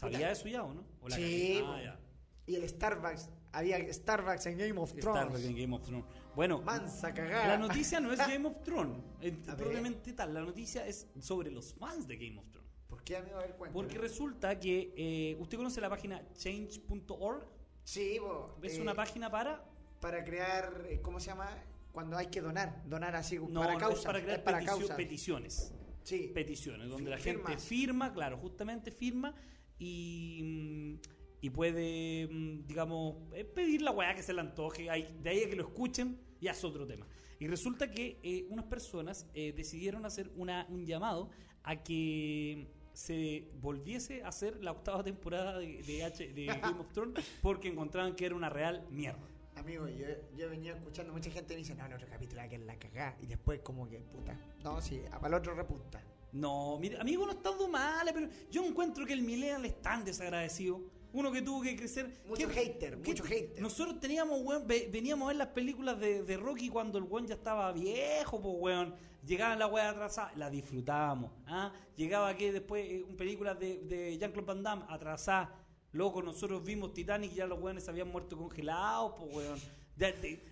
¿Sabía 0.01 0.31
eso 0.33 0.49
ya 0.49 0.65
o 0.65 0.73
no? 0.75 0.85
¿O 1.03 1.09
la 1.09 1.17
Sí. 1.17 1.61
Ah, 1.65 1.81
ya. 1.83 2.01
Y 2.47 2.57
el 2.57 2.69
Starbucks, 2.69 3.29
había 3.53 3.93
Starbucks 3.93 4.47
en 4.47 4.59
Game 4.59 4.81
of 4.81 4.93
Thrones. 4.95 5.31
Wars 5.31 5.45
en 5.45 5.57
Game 5.57 5.77
of 5.77 5.83
Thrones. 5.85 6.05
Bueno, 6.35 6.63
Mansa 6.63 7.13
cagada. 7.13 7.47
la 7.49 7.59
noticia 7.59 8.01
no 8.01 8.13
es 8.13 8.19
Game 8.19 8.47
of 8.49 8.63
Thrones. 8.63 8.97
Probablemente 9.57 10.13
tal. 10.15 10.35
La 10.35 10.41
noticia 10.41 10.87
es 10.87 11.07
sobre 11.21 11.51
los 11.51 11.75
fans 11.75 12.09
de 12.09 12.17
Game 12.17 12.39
of 12.39 12.49
Thrones. 12.51 12.71
¿Por 12.89 13.05
qué, 13.05 13.17
amigo? 13.19 13.37
A 13.37 13.43
ver, 13.43 13.55
cuéntame. 13.57 13.73
Porque 13.73 13.99
resulta 13.99 14.59
que 14.59 14.93
eh, 14.97 15.37
usted 15.39 15.57
conoce 15.59 15.81
la 15.81 15.89
página 15.91 16.23
change.org. 16.35 17.47
Sí, 17.85 18.19
bo, 18.19 18.57
¿Es 18.63 18.79
eh, 18.79 18.81
una 18.83 18.95
página 18.95 19.31
para? 19.31 19.65
para 20.01 20.25
crear, 20.25 20.87
eh, 20.89 21.01
¿cómo 21.03 21.21
se 21.21 21.27
llama? 21.27 21.49
Cuando 21.93 22.17
hay 22.17 22.29
que 22.29 22.41
donar, 22.41 22.83
donar 22.87 23.15
así 23.17 23.37
No, 23.39 23.61
para 23.61 23.75
no, 23.75 23.79
causas. 23.79 23.99
es 24.01 24.07
para 24.07 24.23
crear 24.23 24.39
es 24.39 24.45
para 24.45 24.59
peticio- 24.61 24.79
causas. 24.79 24.97
peticiones. 24.97 25.75
Sí. 26.03 26.31
Peticiones, 26.35 26.89
donde 26.89 27.11
la 27.11 27.19
Firmas. 27.19 27.47
gente 27.49 27.63
firma, 27.63 28.13
claro, 28.13 28.39
justamente 28.39 28.91
firma 28.91 29.35
y, 29.81 30.41
mm, 30.45 31.01
y 31.41 31.51
puede, 31.51 32.29
mm, 32.31 32.67
digamos, 32.67 33.17
eh, 33.35 33.45
pedir 33.45 33.83
la 33.83 33.91
weá 33.91 34.15
que 34.15 34.23
se 34.23 34.33
le 34.33 34.41
antoje. 34.41 34.85
De 34.85 34.91
ahí 35.31 35.43
a 35.45 35.49
que 35.51 35.57
lo 35.57 35.65
escuchen, 35.67 36.21
ya 36.41 36.53
es 36.53 36.63
otro 36.63 36.87
tema. 36.87 37.07
Y 37.41 37.47
resulta 37.49 37.91
que 37.91 38.21
eh, 38.23 38.47
unas 38.51 38.67
personas 38.67 39.27
eh, 39.35 39.53
decidieron 39.57 40.05
hacer 40.05 40.31
una, 40.37 40.67
un 40.69 40.85
llamado 40.87 41.31
a 41.65 41.83
que 41.83 42.69
se 42.93 43.49
volviese 43.61 44.23
a 44.23 44.29
hacer 44.29 44.63
la 44.63 44.73
octava 44.73 45.03
temporada 45.03 45.59
de, 45.59 45.83
de 45.83 46.05
H- 46.05 46.33
de 46.35 46.47
Game 46.63 46.79
of 46.81 46.93
Thrones 46.93 47.25
porque 47.41 47.69
encontraban 47.69 48.15
que 48.15 48.27
era 48.27 48.35
una 48.35 48.51
real 48.51 48.87
mierda. 48.91 49.27
Amigo, 49.57 49.89
yo, 49.89 50.07
yo 50.37 50.49
venía 50.51 50.73
escuchando 50.75 51.13
mucha 51.13 51.31
gente 51.31 51.55
me 51.55 51.59
dice, 51.59 51.75
no, 51.75 51.85
el 51.87 51.93
otro 51.95 52.07
capítulo 52.09 52.43
que 52.49 52.57
es 52.57 52.63
la 52.63 52.79
cagá. 52.79 53.17
Y 53.23 53.27
después 53.27 53.61
como 53.61 53.89
que, 53.89 53.99
puta. 54.01 54.39
No, 54.63 54.81
sí, 54.83 55.01
para 55.11 55.29
el 55.29 55.35
otro 55.35 55.55
repunta. 55.55 56.03
No, 56.33 56.79
mire, 56.79 56.99
amigo, 57.01 57.27
no 57.27 57.33
está 57.33 57.51
mal, 57.71 58.09
pero 58.13 58.29
yo 58.51 58.65
encuentro 58.65 59.05
que 59.07 59.13
el 59.13 59.23
millennial 59.23 59.65
es 59.65 59.81
tan 59.83 60.05
desagradecido. 60.05 60.81
Uno 61.13 61.33
que 61.33 61.43
tuvo 61.43 61.61
que 61.63 61.75
crecer. 61.75 62.23
Mucho 62.25 62.47
¿Qué- 62.49 62.55
hater, 62.55 63.01
qué- 63.03 63.11
mucho 63.11 63.25
hater. 63.25 63.61
Nosotros 63.61 63.99
teníamos, 63.99 64.41
weón, 64.43 64.65
ve- 64.67 64.89
veníamos 64.93 65.27
a 65.27 65.29
ver 65.29 65.37
las 65.39 65.49
películas 65.49 65.99
de, 65.99 66.23
de 66.23 66.37
Rocky 66.37 66.69
cuando 66.69 66.99
el 66.99 67.05
weón 67.05 67.27
ya 67.27 67.35
estaba 67.35 67.73
viejo, 67.73 68.41
pues, 68.41 68.55
weón. 68.59 68.95
Llegaban 69.27 69.59
la 69.59 69.67
weá 69.67 69.91
atrasada, 69.91 70.33
la 70.37 70.49
disfrutábamos. 70.49 71.33
¿ah? 71.47 71.73
Llegaba 71.97 72.35
que 72.37 72.53
después 72.53 72.87
eh, 72.89 73.03
un 73.07 73.17
películas 73.17 73.59
de, 73.59 73.81
de 73.81 74.17
Jean-Claude 74.19 74.47
Van 74.47 74.63
Damme 74.63 74.85
atrasada. 74.89 75.53
Loco, 75.93 76.23
nosotros 76.23 76.65
vimos 76.65 76.95
Titanic 76.95 77.33
y 77.33 77.35
ya 77.35 77.47
los 77.47 77.61
weones 77.61 77.85
se 77.85 77.91
habían 77.91 78.09
muerto 78.09 78.37
congelados, 78.39 79.15
pues, 79.19 79.35
weón. 79.35 79.59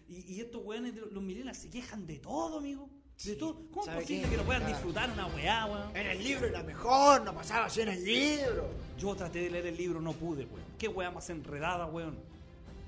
Y, 0.09 0.35
y 0.35 0.41
estos 0.41 0.63
weones, 0.65 0.95
los 0.95 1.23
millennials, 1.23 1.57
se 1.57 1.71
quejan 1.71 2.07
de 2.07 2.19
todo, 2.19 2.59
amigo. 2.59 2.91
De 3.25 3.35
todo. 3.35 3.57
¿Cómo 3.71 3.81
es 3.83 3.87
¿sabe 3.87 4.01
posible 4.03 4.23
qué? 4.25 4.31
que 4.31 4.37
no 4.37 4.43
puedan 4.45 4.63
Claro. 4.63 4.75
disfrutar 4.77 5.11
una 5.11 5.27
weá, 5.27 5.67
weón? 5.67 5.97
En 5.97 6.07
el 6.07 6.23
libro 6.23 6.47
era 6.47 6.63
mejor, 6.63 7.23
no 7.25 7.35
pasaba 7.35 7.67
así 7.67 7.81
en 7.81 7.89
el 7.89 8.05
libro. 8.05 8.71
Yo 8.97 9.15
traté 9.17 9.41
de 9.41 9.51
leer 9.51 9.67
el 9.67 9.77
libro, 9.77 10.01
no 10.01 10.13
pude, 10.13 10.45
weón. 10.45 10.65
Qué 10.79 10.87
weá 10.89 11.11
más 11.11 11.29
enredada, 11.31 11.87
weón. 11.87 12.17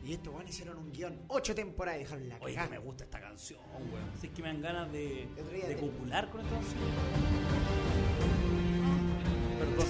Y 0.05 0.15
estos 0.15 0.33
van 0.33 0.49
hicieron 0.49 0.79
un 0.79 0.91
guion, 0.93 1.19
ocho 1.29 1.55
temporadas 1.55 2.01
dejaron 2.01 2.29
la 2.29 2.39
Oye, 2.41 2.55
que 2.57 2.69
me 2.69 2.79
gusta 2.79 3.05
esta 3.05 3.21
canción, 3.21 3.61
weón. 3.93 4.11
Si 4.21 4.29
es 4.29 4.33
que 4.33 4.41
me 4.43 4.49
dan 4.49 4.63
ganas 4.63 4.93
de, 4.93 5.29
de 5.69 5.77
copular 5.79 6.31
con 6.31 6.41
esta 6.41 6.55
canción. 6.55 6.79
Perdón. 9.59 9.87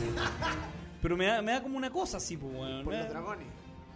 Pero 1.03 1.17
me 1.17 1.27
da, 1.27 1.43
me 1.43 1.53
da 1.53 1.63
como 1.63 1.77
una 1.77 1.91
cosa 1.91 2.17
así, 2.17 2.37
pues, 2.37 2.53
weón. 2.55 2.85
Por 2.85 2.95
los 2.95 3.09
dragones. 3.09 3.47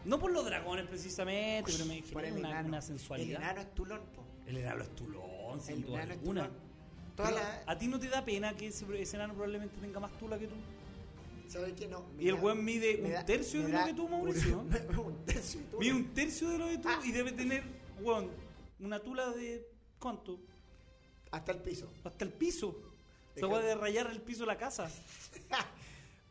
No 0.04 0.18
por 0.18 0.30
los 0.32 0.44
dragones 0.44 0.86
precisamente, 0.86 1.72
pero 1.72 1.86
me 1.86 2.02
genera 2.02 2.28
el 2.28 2.36
una, 2.36 2.60
una 2.60 2.76
El 2.76 2.82
sensualidad. 2.82 3.40
enano 3.42 3.60
es 3.62 3.74
tulón, 3.74 4.00
po. 4.14 4.22
El 4.46 4.58
enano 4.58 4.82
es 4.82 4.94
tulón, 4.94 5.22
sin 5.60 5.82
duda 5.82 6.02
alguna. 6.02 6.50
Toda 7.16 7.30
la- 7.30 7.62
¿A 7.66 7.78
ti 7.78 7.86
no 7.86 7.98
te 7.98 8.08
da 8.08 8.24
pena 8.24 8.54
que 8.56 8.66
ese, 8.68 8.84
ese 9.00 9.16
enano 9.16 9.34
probablemente 9.34 9.76
tenga 9.80 10.00
más 10.00 10.12
tula 10.18 10.38
que 10.38 10.46
tú? 10.48 10.54
¿Sabes 11.48 11.74
qué? 11.74 11.86
No. 11.86 12.04
Y 12.18 12.28
el 12.28 12.34
weón 12.34 12.64
mide 12.64 13.00
un 13.02 13.12
da- 13.12 13.24
tercio 13.24 13.62
de 13.62 13.68
lo 13.68 13.84
que 13.84 13.94
tú, 13.94 14.08
Mauricio. 14.08 14.58
un 14.58 15.24
tercio 15.24 15.60
de 15.60 15.66
tú. 15.66 15.78
Mide 15.78 15.92
un 15.92 16.14
tercio 16.14 16.48
de 16.48 16.58
lo 16.58 16.66
de 16.66 16.78
tú 16.78 16.88
Ah. 16.88 17.00
y 17.04 17.12
debe 17.12 17.32
tener, 17.32 17.62
weón, 18.00 18.30
una 18.80 18.98
tula 18.98 19.30
de. 19.30 19.68
¿Cuánto? 19.98 20.40
Hasta 21.30 21.52
el 21.52 21.58
piso. 21.58 21.88
Hasta 22.02 22.24
el 22.24 22.32
piso. 22.32 22.76
Se 23.34 23.46
puede 23.46 23.74
rayar 23.74 24.10
el 24.10 24.20
piso 24.20 24.40
de 24.40 24.46
la 24.46 24.58
casa. 24.58 24.88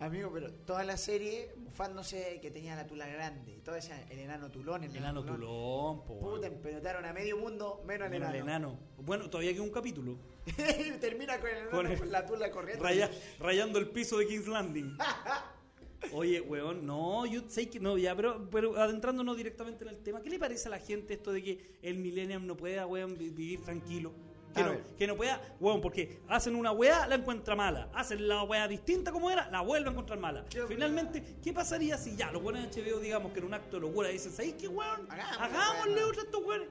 Amigo, 0.06 0.30
pero 0.34 0.52
toda 0.52 0.84
la 0.84 0.98
serie 0.98 1.54
bufándose 1.58 2.40
que 2.42 2.52
tenía 2.52 2.76
la 2.76 2.86
tula 2.86 3.08
grande. 3.08 3.54
Y 3.54 3.60
todo 3.62 3.76
decían 3.76 4.02
el 4.10 4.20
enano 4.20 4.52
tulón, 4.52 4.84
el 4.84 4.92
El 4.92 4.98
enano 4.98 5.24
tulón, 5.24 6.04
po. 6.06 6.14
weón. 6.16 6.36
Puta, 6.36 6.48
empelotaron 6.48 7.06
a 7.06 7.14
medio 7.14 7.38
mundo, 7.38 7.82
menos 7.88 8.08
al 8.08 8.14
enano. 8.16 8.34
el 8.36 8.42
enano. 8.42 8.80
Bueno, 8.98 9.30
todavía 9.30 9.54
queda 9.54 9.62
un 9.64 9.72
capítulo. 9.72 10.18
termina 11.00 11.40
con 11.40 11.50
el 11.50 11.58
enano 11.58 11.72
Con 12.00 12.12
la 12.12 12.26
tula 12.26 12.52
corriendo. 12.52 12.84
Raya- 12.84 13.10
rayando 13.40 13.80
el 13.80 13.90
piso 13.90 14.18
de 14.18 14.28
King's 14.28 14.48
Landing. 14.48 14.98
Oye, 16.12 16.42
weón, 16.42 16.86
no, 16.86 17.26
yo 17.26 17.44
sé 17.48 17.70
que 17.70 17.80
no, 17.80 17.98
ya, 17.98 18.14
pero, 18.14 18.50
pero 18.50 18.76
adentrándonos 18.76 19.38
directamente 19.38 19.86
en 19.86 19.90
el 19.92 19.98
tema, 20.04 20.22
¿qué 20.22 20.30
le 20.30 20.38
parece 20.38 20.68
a 20.68 20.72
la 20.72 20.80
gente 20.80 21.14
esto 21.14 21.32
de 21.32 21.42
que 21.42 21.78
el 21.82 21.98
millennium 21.98 22.46
no 22.46 22.58
pueda, 22.58 22.86
weón, 22.86 23.18
vi- 23.18 23.30
vivir 23.30 23.62
tranquilo? 23.62 24.12
Que 24.54 24.64
no, 24.64 24.78
que 24.98 25.08
no 25.08 25.16
pueda, 25.16 25.42
weón, 25.60 25.82
porque 25.82 26.22
hacen 26.28 26.56
una 26.56 26.72
weá, 26.72 27.08
la 27.08 27.16
encuentra 27.16 27.56
mala. 27.56 27.90
Hacen 27.94 28.28
la 28.28 28.44
weá 28.44 28.68
distinta 28.68 29.12
como 29.12 29.32
era, 29.32 29.50
la 29.50 29.62
vuelven 29.62 29.90
a 29.90 29.92
encontrar 29.92 30.20
mala. 30.20 30.46
Finalmente, 30.68 31.38
¿qué 31.44 31.54
pasaría 31.54 31.98
si 31.98 32.16
ya 32.16 32.32
los 32.32 32.42
buenos 32.42 32.64
HBO, 32.68 33.00
digamos 33.00 33.34
que 33.34 33.40
en 33.40 33.46
un 33.46 33.54
acto 33.54 33.78
de 33.78 33.82
locura 33.82 34.10
dicen, 34.10 34.32
¿sabéis 34.32 34.56
qué 34.56 34.68
weón? 34.68 35.08
Hagámosle 35.10 35.96
weón. 35.96 36.10
otra 36.10 36.22
a 36.22 36.26
estos 36.26 36.44
weones. 36.46 36.68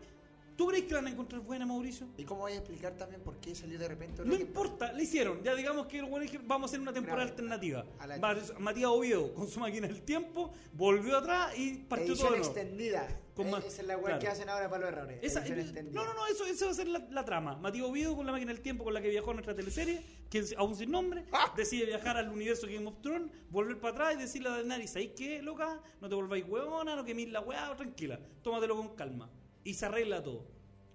¿Tú 0.56 0.66
crees 0.68 0.84
que 0.84 0.90
la 0.92 0.98
van 0.98 1.06
a 1.06 1.10
encontrar 1.10 1.40
buena, 1.40 1.64
Mauricio? 1.66 2.08
¿Y 2.18 2.24
cómo 2.24 2.42
voy 2.42 2.52
a 2.52 2.56
explicar 2.56 2.92
también 2.96 3.22
por 3.22 3.36
qué 3.38 3.54
salió 3.54 3.78
de 3.78 3.88
repente? 3.88 4.22
No 4.24 4.34
importa, 4.34 4.92
le 4.92 5.02
hicieron. 5.02 5.42
Ya 5.42 5.54
digamos 5.54 5.86
que 5.86 6.02
dijeron, 6.02 6.46
vamos 6.46 6.68
a 6.68 6.70
hacer 6.70 6.80
una 6.80 6.92
temporada 6.92 7.22
Claro. 7.24 7.30
alternativa. 7.30 7.84
La- 8.06 8.58
Matías 8.58 8.90
Oviedo, 8.90 9.32
con 9.34 9.48
su 9.48 9.60
máquina 9.60 9.86
del 9.88 10.02
tiempo, 10.02 10.52
volvió 10.74 11.16
atrás 11.18 11.56
y 11.58 11.74
partió 11.78 12.08
Edición 12.08 12.28
todo. 12.28 12.36
nuevo. 12.38 12.44
extendida. 12.52 13.18
Con 13.34 13.46
Eh, 13.46 13.54
Esa 13.66 13.80
es 13.80 13.86
la 13.88 13.94
weá 13.96 14.04
claro. 14.08 14.18
que 14.20 14.28
hacen 14.28 14.48
ahora 14.50 14.68
para 14.68 14.82
los 14.82 14.92
errores. 14.92 15.18
Esa- 15.22 15.40
Edición 15.46 15.74
eh, 15.86 15.90
no, 15.90 16.04
no, 16.04 16.12
no, 16.12 16.26
eso, 16.26 16.44
eso 16.44 16.66
va 16.66 16.72
a 16.72 16.74
ser 16.74 16.86
la, 16.88 16.98
la 17.10 17.24
trama. 17.24 17.56
Matías 17.56 17.86
Oviedo 17.86 18.14
con 18.14 18.26
la 18.26 18.32
máquina 18.32 18.52
del 18.52 18.60
tiempo 18.60 18.84
con 18.84 18.92
la 18.92 19.00
que 19.00 19.08
viajó 19.08 19.30
a 19.30 19.34
nuestra 19.34 19.54
teleserie, 19.56 20.02
que 20.28 20.44
aún 20.58 20.76
sin 20.76 20.90
nombre, 20.90 21.24
¡Ah! 21.32 21.50
decide 21.56 21.86
viajar 21.86 22.18
al 22.18 22.28
universo 22.28 22.66
Game 22.66 22.86
of 22.86 23.00
Thrones, 23.00 23.30
volver 23.48 23.80
para 23.80 23.94
atrás 23.94 24.14
y 24.16 24.18
decirle 24.18 24.50
a 24.50 24.52
Daenerys, 24.52 24.90
¿sabéis 24.90 25.12
qué, 25.16 25.40
loca? 25.40 25.80
No 26.02 26.10
te 26.10 26.14
volváis 26.14 26.44
huevona, 26.46 26.94
no 26.94 27.04
queméis 27.06 27.30
la 27.30 27.40
weá, 27.40 27.74
tranquila, 27.74 28.20
tómatelo 28.42 28.76
con 28.76 28.94
calma. 28.94 29.30
Y 29.64 29.74
se 29.74 29.86
arregla 29.86 30.22
todo. 30.22 30.46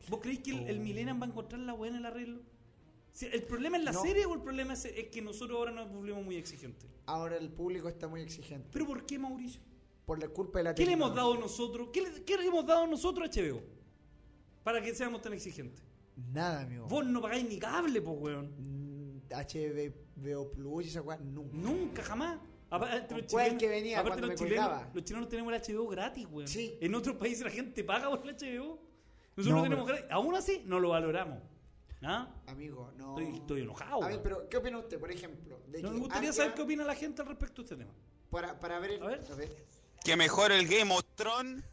¿Vos 0.10 0.20
creéis 0.22 0.40
que 0.42 0.52
el, 0.52 0.68
el 0.70 0.80
Millennium 0.80 1.20
va 1.22 1.26
a 1.26 1.30
encontrar 1.30 1.62
la 1.62 1.74
weá 1.74 1.92
en 1.92 1.98
el 1.98 2.06
arreglo? 2.06 2.42
¿El 3.22 3.44
problema 3.44 3.78
es 3.78 3.84
la 3.84 3.92
No. 3.94 4.02
serie 4.02 4.26
o 4.26 4.34
el 4.36 4.42
problema 4.42 4.74
es, 4.74 4.86
es 4.86 5.08
que 5.08 5.22
nosotros 5.22 5.58
ahora 5.58 5.72
nos 5.72 5.92
volvemos 5.92 6.24
muy 6.24 6.36
exigentes? 6.36 6.88
Ahora 7.08 7.38
el 7.38 7.50
público 7.50 7.90
está 7.90 8.08
muy 8.08 8.22
exigente. 8.22 8.68
¿Pero 8.72 8.86
por 8.86 9.06
qué, 9.06 9.18
Mauricio? 9.18 9.60
Por 10.06 10.20
la 10.20 10.28
culpa 10.30 10.60
de 10.60 10.64
la 10.66 10.76
¿Qué 10.76 10.86
le 10.86 10.94
hemos 10.94 11.14
dado 11.16 11.36
nosotros? 11.38 11.90
¿Qué 11.92 12.02
le, 12.02 12.24
qué 12.24 12.38
le 12.38 12.46
hemos 12.46 12.66
dado 12.66 12.86
nosotros 12.88 13.28
a 13.28 13.32
HBO? 13.42 13.62
Para 14.64 14.82
que 14.82 14.94
seamos 14.94 15.22
tan 15.22 15.34
exigentes. 15.34 15.84
Nada, 16.32 16.62
amigo. 16.62 16.88
Vos 16.88 17.06
no 17.06 17.22
pagáis 17.22 17.48
ni 17.48 17.58
cable, 17.58 18.02
pues, 18.02 18.18
weón. 18.20 18.54
Mm, 18.58 19.22
HBO 19.30 20.52
Plus 20.52 20.86
y 20.86 20.90
esa 20.90 21.02
weá, 21.02 21.18
nunca. 21.18 21.58
Nunca, 21.58 22.04
jamás. 22.04 22.40
Aparte, 22.70 23.08
¿Con 23.08 23.18
los 23.20 23.28
chilenos- 23.28 23.58
que 23.60 23.68
venía 23.70 24.00
aparte 24.00 24.10
cuando 24.20 24.28
los 24.34 24.42
me 24.42 24.48
chilenos, 24.48 24.82
los 24.94 25.04
chilenos 25.06 25.30
tenemos 25.30 25.54
el 25.54 25.62
HBO 25.76 25.88
gratis, 25.88 26.28
weón. 26.30 26.48
Sí. 26.48 26.78
En 26.82 26.96
otros 26.96 27.16
países 27.16 27.44
la 27.46 27.50
gente 27.52 27.84
paga 27.84 28.10
por 28.10 28.20
el 28.28 28.36
HBO. 28.36 28.80
Nosotros 29.38 29.58
No, 29.58 29.64
tenemos 29.64 29.86
pero- 29.86 29.98
gratis. 29.98 30.06
Aún 30.12 30.36
así, 30.36 30.64
no 30.66 30.80
lo 30.80 30.90
valoramos. 30.90 31.40
¿Ah? 32.04 32.28
Amigo, 32.48 32.92
no. 32.98 33.18
Estoy, 33.18 33.36
estoy 33.38 33.62
enojado. 33.62 34.04
A 34.04 34.08
ver, 34.08 34.18
weón. 34.18 34.24
pero 34.24 34.50
¿qué 34.50 34.58
opina 34.58 34.78
usted, 34.80 35.00
por 35.00 35.12
ejemplo? 35.12 35.60
De 35.68 35.82
No, 35.82 35.90
que 35.90 35.94
me 35.96 36.00
gustaría 36.02 36.34
saber 36.34 36.54
qué 36.54 36.62
opina 36.62 36.84
la 36.84 36.96
gente 36.96 37.22
al 37.22 37.28
respecto 37.30 37.62
de 37.62 37.66
este 37.66 37.76
tema. 37.78 37.92
Para, 38.30 38.60
para 38.60 38.80
ver 38.80 38.92
el. 38.92 39.04
A 39.04 39.08
ver. 39.08 39.22
Que 40.04 40.16
mejor 40.16 40.52
el 40.52 40.68
Game 40.68 40.94
of 40.94 41.04
Thrones. 41.16 41.64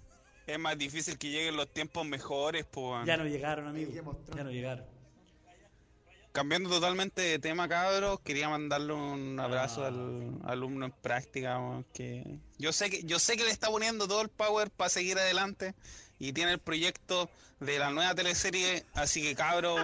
Es 0.47 0.59
más 0.59 0.77
difícil 0.77 1.19
que 1.19 1.31
lleguen 1.31 1.57
los 1.57 1.69
tiempos 1.73 2.07
mejores, 2.07 2.65
pues. 2.67 3.07
Ya 3.07 3.17
no 3.17 3.25
llegaron, 3.25 3.67
amigo. 3.67 3.91
Ya 4.37 4.45
no 4.45 4.51
llegaron. 4.51 4.85
Cambiando 6.35 6.69
totalmente 6.69 7.23
de 7.23 7.39
tema, 7.39 7.69
cabros, 7.69 8.19
quería 8.25 8.49
mandarle 8.49 8.93
un 8.93 9.39
abrazo 9.39 9.85
al 9.85 10.33
alumno 10.45 10.87
en 10.87 10.91
práctica, 10.91 11.61
que 11.93 12.25
yo 12.59 12.73
sé 12.73 12.91
que 12.91 13.05
yo 13.05 13.21
sé 13.21 13.37
que 13.37 13.45
le 13.45 13.53
está 13.53 13.69
poniendo 13.69 14.09
todo 14.09 14.21
el 14.21 14.29
power 14.31 14.69
para 14.69 14.91
seguir 14.91 15.17
adelante 15.17 15.77
y 16.19 16.33
tiene 16.33 16.51
el 16.51 16.59
proyecto 16.59 17.31
de 17.61 17.79
la 17.79 17.91
nueva 17.91 18.17
teleserie, 18.17 18.85
así 18.95 19.23
que 19.23 19.37
cabros, 19.37 19.79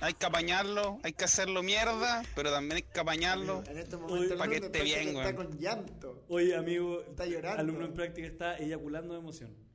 hay 0.00 0.14
que 0.14 0.24
apañarlo, 0.24 1.00
hay 1.02 1.14
que 1.14 1.24
hacerlo 1.24 1.64
mierda, 1.64 2.22
pero 2.36 2.52
también 2.52 2.76
hay 2.76 2.82
que 2.82 3.00
apañarlo 3.00 3.64
En 3.66 3.78
este 3.78 3.96
momento 3.96 4.34
el 4.34 4.38
para 4.38 4.50
que 4.52 4.56
esté 4.58 4.82
bien, 4.84 5.16
está 5.16 5.34
con 5.34 5.58
llanto. 5.58 6.22
Oye, 6.28 6.54
amigo, 6.54 7.02
Está 7.10 7.26
llorando. 7.26 7.60
alumno 7.60 7.86
en 7.86 7.94
práctica 7.94 8.28
está 8.28 8.56
eyaculando 8.56 9.14
de 9.14 9.18
emoción. 9.18 9.71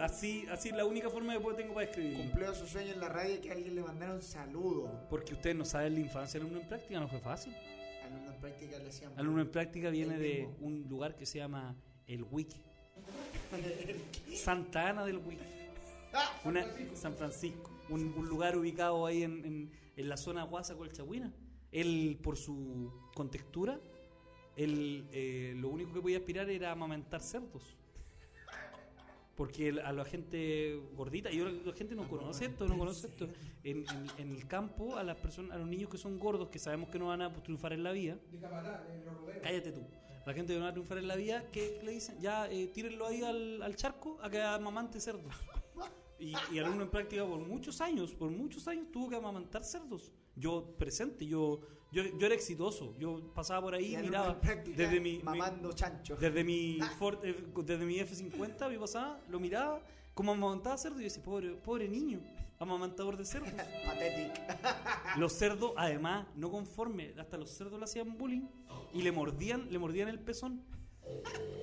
Así, 0.00 0.46
así 0.50 0.68
es 0.70 0.76
la 0.76 0.84
única 0.84 1.10
forma 1.10 1.32
que 1.36 1.40
tengo 1.54 1.74
para 1.74 1.86
escribirlo. 1.86 2.24
Cumplió 2.24 2.54
su 2.54 2.66
sueño 2.66 2.92
en 2.92 3.00
la 3.00 3.08
radio 3.08 3.36
y 3.36 3.38
que 3.38 3.52
alguien 3.52 3.74
le 3.74 3.82
mandara 3.82 4.14
un 4.14 4.22
saludo. 4.22 5.06
Porque 5.10 5.34
ustedes 5.34 5.56
no 5.56 5.64
saben 5.64 5.94
la 5.94 6.00
infancia 6.00 6.40
alumno 6.40 6.60
en 6.60 6.68
práctica, 6.68 7.00
no 7.00 7.08
fue 7.08 7.20
fácil. 7.20 7.54
Alumno 8.04 8.32
en 8.32 8.40
práctica 8.40 8.78
le 8.78 8.88
hacían. 8.88 9.12
Alumno 9.16 9.42
en 9.42 9.50
práctica 9.50 9.90
viene 9.90 10.18
de 10.18 10.46
mismo. 10.46 10.66
un 10.66 10.88
lugar 10.88 11.16
que 11.16 11.26
se 11.26 11.38
llama 11.38 11.76
El 12.06 12.24
Wiki. 12.24 12.60
Santa 14.34 14.88
Ana 14.88 15.04
del 15.04 15.18
Wiki. 15.18 15.44
Una, 16.44 16.66
San 16.94 17.14
Francisco. 17.14 17.70
Un, 17.90 18.12
un 18.16 18.28
lugar 18.28 18.56
ubicado 18.56 19.06
ahí 19.06 19.22
en, 19.22 19.44
en, 19.44 19.70
en 19.96 20.08
la 20.08 20.16
zona 20.16 20.44
Guasa 20.44 20.74
Colchagüina. 20.76 21.32
Él, 21.70 22.18
por 22.22 22.36
su 22.36 22.92
contextura, 23.14 23.78
él, 24.56 25.06
eh, 25.12 25.54
lo 25.56 25.68
único 25.68 25.92
que 25.92 26.00
podía 26.00 26.18
aspirar 26.18 26.48
era 26.50 26.72
amamantar 26.72 27.20
cerdos. 27.20 27.77
Porque 29.38 29.70
a 29.82 29.92
la 29.92 30.04
gente 30.04 30.78
gordita, 30.94 31.30
y 31.30 31.38
ahora 31.38 31.52
la 31.64 31.72
gente 31.72 31.94
no 31.94 32.06
conoce 32.08 32.44
esto, 32.46 32.66
no 32.66 32.76
conoce 32.76 33.06
esto. 33.06 33.28
En, 33.62 33.78
en- 33.88 34.10
en 34.18 34.32
el 34.32 34.46
campo, 34.48 34.96
a 34.96 35.04
las 35.04 35.16
personas, 35.16 35.52
a 35.52 35.58
los 35.58 35.68
niños 35.68 35.88
que 35.88 35.96
son 35.96 36.18
gordos, 36.18 36.48
que 36.48 36.58
sabemos 36.58 36.90
que 36.90 36.98
no 36.98 37.06
van 37.06 37.22
a 37.22 37.32
triunfar 37.32 37.72
en 37.72 37.84
la 37.84 37.92
vida, 37.92 38.18
cállate 39.42 39.72
tú. 39.72 39.82
La 40.26 40.34
gente 40.34 40.52
que 40.52 40.58
no 40.58 40.64
va 40.64 40.70
a 40.70 40.72
triunfar 40.74 40.98
en 40.98 41.08
la 41.08 41.16
vida, 41.16 41.48
que 41.50 41.80
le 41.84 41.92
dicen? 41.92 42.18
Ya, 42.20 42.50
eh, 42.50 42.66
tírenlo 42.66 43.06
ahí 43.06 43.22
al, 43.22 43.62
al 43.62 43.76
charco 43.76 44.18
a 44.20 44.28
que 44.28 44.42
amamante 44.42 45.00
cerdos. 45.00 45.32
Y, 46.20 46.32
y 46.52 46.58
alumno 46.58 46.82
en 46.82 46.90
práctica 46.90 47.24
por 47.24 47.38
muchos 47.38 47.80
años, 47.80 48.12
por 48.12 48.28
muchos 48.32 48.66
años 48.66 48.90
tuvo 48.90 49.08
que 49.08 49.14
amamantar 49.14 49.62
cerdos. 49.62 50.10
Yo 50.34 50.74
presente, 50.76 51.24
yo, 51.24 51.60
yo, 51.92 52.02
yo 52.04 52.26
era 52.26 52.34
exitoso. 52.34 52.94
Yo 52.98 53.20
pasaba 53.34 53.62
por 53.62 53.74
ahí 53.74 53.94
Y 53.94 53.98
miraba 53.98 54.38
desde 54.76 55.00
mi, 55.00 55.18
mi- 55.18 55.22
mamando 55.22 55.72
chancho. 55.72 56.16
desde 56.16 56.44
mi 56.44 56.78
Ford- 56.98 57.20
eh, 57.22 57.34
desde 57.64 57.84
mi 57.84 57.96
F50, 57.98 58.68
mi 58.70 58.78
pasaba, 58.78 59.20
lo 59.28 59.40
miraba 59.40 59.80
como 60.14 60.32
amamantaba 60.32 60.76
cerdo 60.76 60.96
y 60.96 61.02
yo 61.02 61.04
decía, 61.04 61.22
pobre, 61.22 61.50
pobre 61.54 61.88
niño, 61.88 62.20
amamantador 62.58 63.16
de 63.16 63.24
cerdos. 63.24 63.50
Patético. 63.86 64.34
Los 65.16 65.32
cerdos, 65.32 65.72
además, 65.76 66.26
no 66.34 66.50
conforme, 66.50 67.14
hasta 67.18 67.36
los 67.38 67.50
cerdos 67.50 67.78
le 67.78 67.84
hacían 67.84 68.18
bullying 68.18 68.46
y 68.92 69.02
le 69.02 69.12
mordían, 69.12 69.70
le 69.70 69.78
mordían 69.78 70.08
el 70.08 70.18
pezón. 70.18 70.62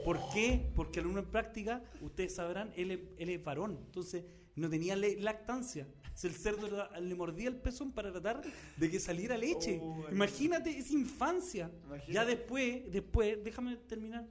¿Por 0.04 0.20
qué? 0.34 0.72
Porque 0.76 1.00
el 1.00 1.06
alumno 1.06 1.20
en 1.22 1.30
práctica, 1.32 1.84
ustedes 2.02 2.36
sabrán, 2.36 2.74
él 2.76 2.92
es, 2.92 3.00
él 3.18 3.30
es 3.30 3.44
varón, 3.44 3.78
entonces 3.86 4.24
no 4.56 4.70
tenía 4.70 4.96
lactancia. 4.96 5.88
Entonces, 6.16 6.32
el 6.32 6.42
cerdo 6.42 6.90
le 6.98 7.16
mordía 7.16 7.50
el 7.50 7.58
pezón 7.58 7.92
para 7.92 8.10
tratar 8.10 8.42
de 8.78 8.90
que 8.90 9.02
saliera 9.02 9.38
leche. 9.38 9.82
Imagínate, 10.10 10.70
es 10.70 10.90
infancia. 10.92 11.70
Ya 12.08 12.24
después, 12.24 12.90
después, 12.90 13.44
déjame 13.44 13.76
terminar. 13.76 14.26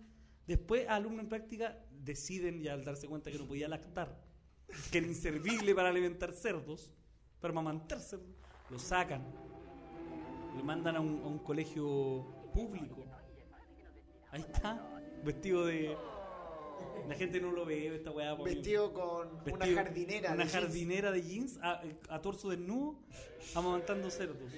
Después, 0.47 0.89
alumno 0.89 1.20
en 1.20 1.28
práctica 1.28 1.78
deciden, 1.91 2.62
ya 2.62 2.72
al 2.72 2.85
darse 2.85 3.07
cuenta 3.07 3.30
que 3.30 3.39
no 3.39 3.47
podía 3.47 3.68
lactar, 3.68 4.18
que 4.91 4.99
era 4.99 5.07
inservible 5.07 5.74
para 5.74 5.91
alimentar 5.91 6.32
cerdos, 6.32 6.91
para 7.39 7.53
amamantar 7.53 8.01
cerdos, 8.01 8.35
lo 8.70 8.78
sacan, 8.78 9.22
lo 10.57 10.64
mandan 10.64 10.97
a 10.97 11.01
un, 11.01 11.20
a 11.22 11.26
un 11.26 11.39
colegio 11.39 12.51
público. 12.55 13.05
Ahí 14.30 14.41
está, 14.41 15.03
vestido 15.22 15.66
de. 15.66 15.95
La 17.09 17.14
gente 17.14 17.41
no 17.41 17.51
lo 17.51 17.66
ve, 17.66 17.95
esta 17.95 18.11
weá. 18.11 18.35
Vestido 18.35 18.93
con 18.93 19.29
una 19.53 19.66
jardinera. 19.66 20.33
Una 20.33 20.45
de 20.45 20.51
jeans. 20.51 20.53
jardinera 20.53 21.12
de 21.12 21.22
jeans 21.22 21.59
a, 21.62 21.83
a 22.09 22.22
torso 22.22 22.49
desnudo, 22.49 22.99
amamantando 23.55 24.11
cerdos. 24.11 24.51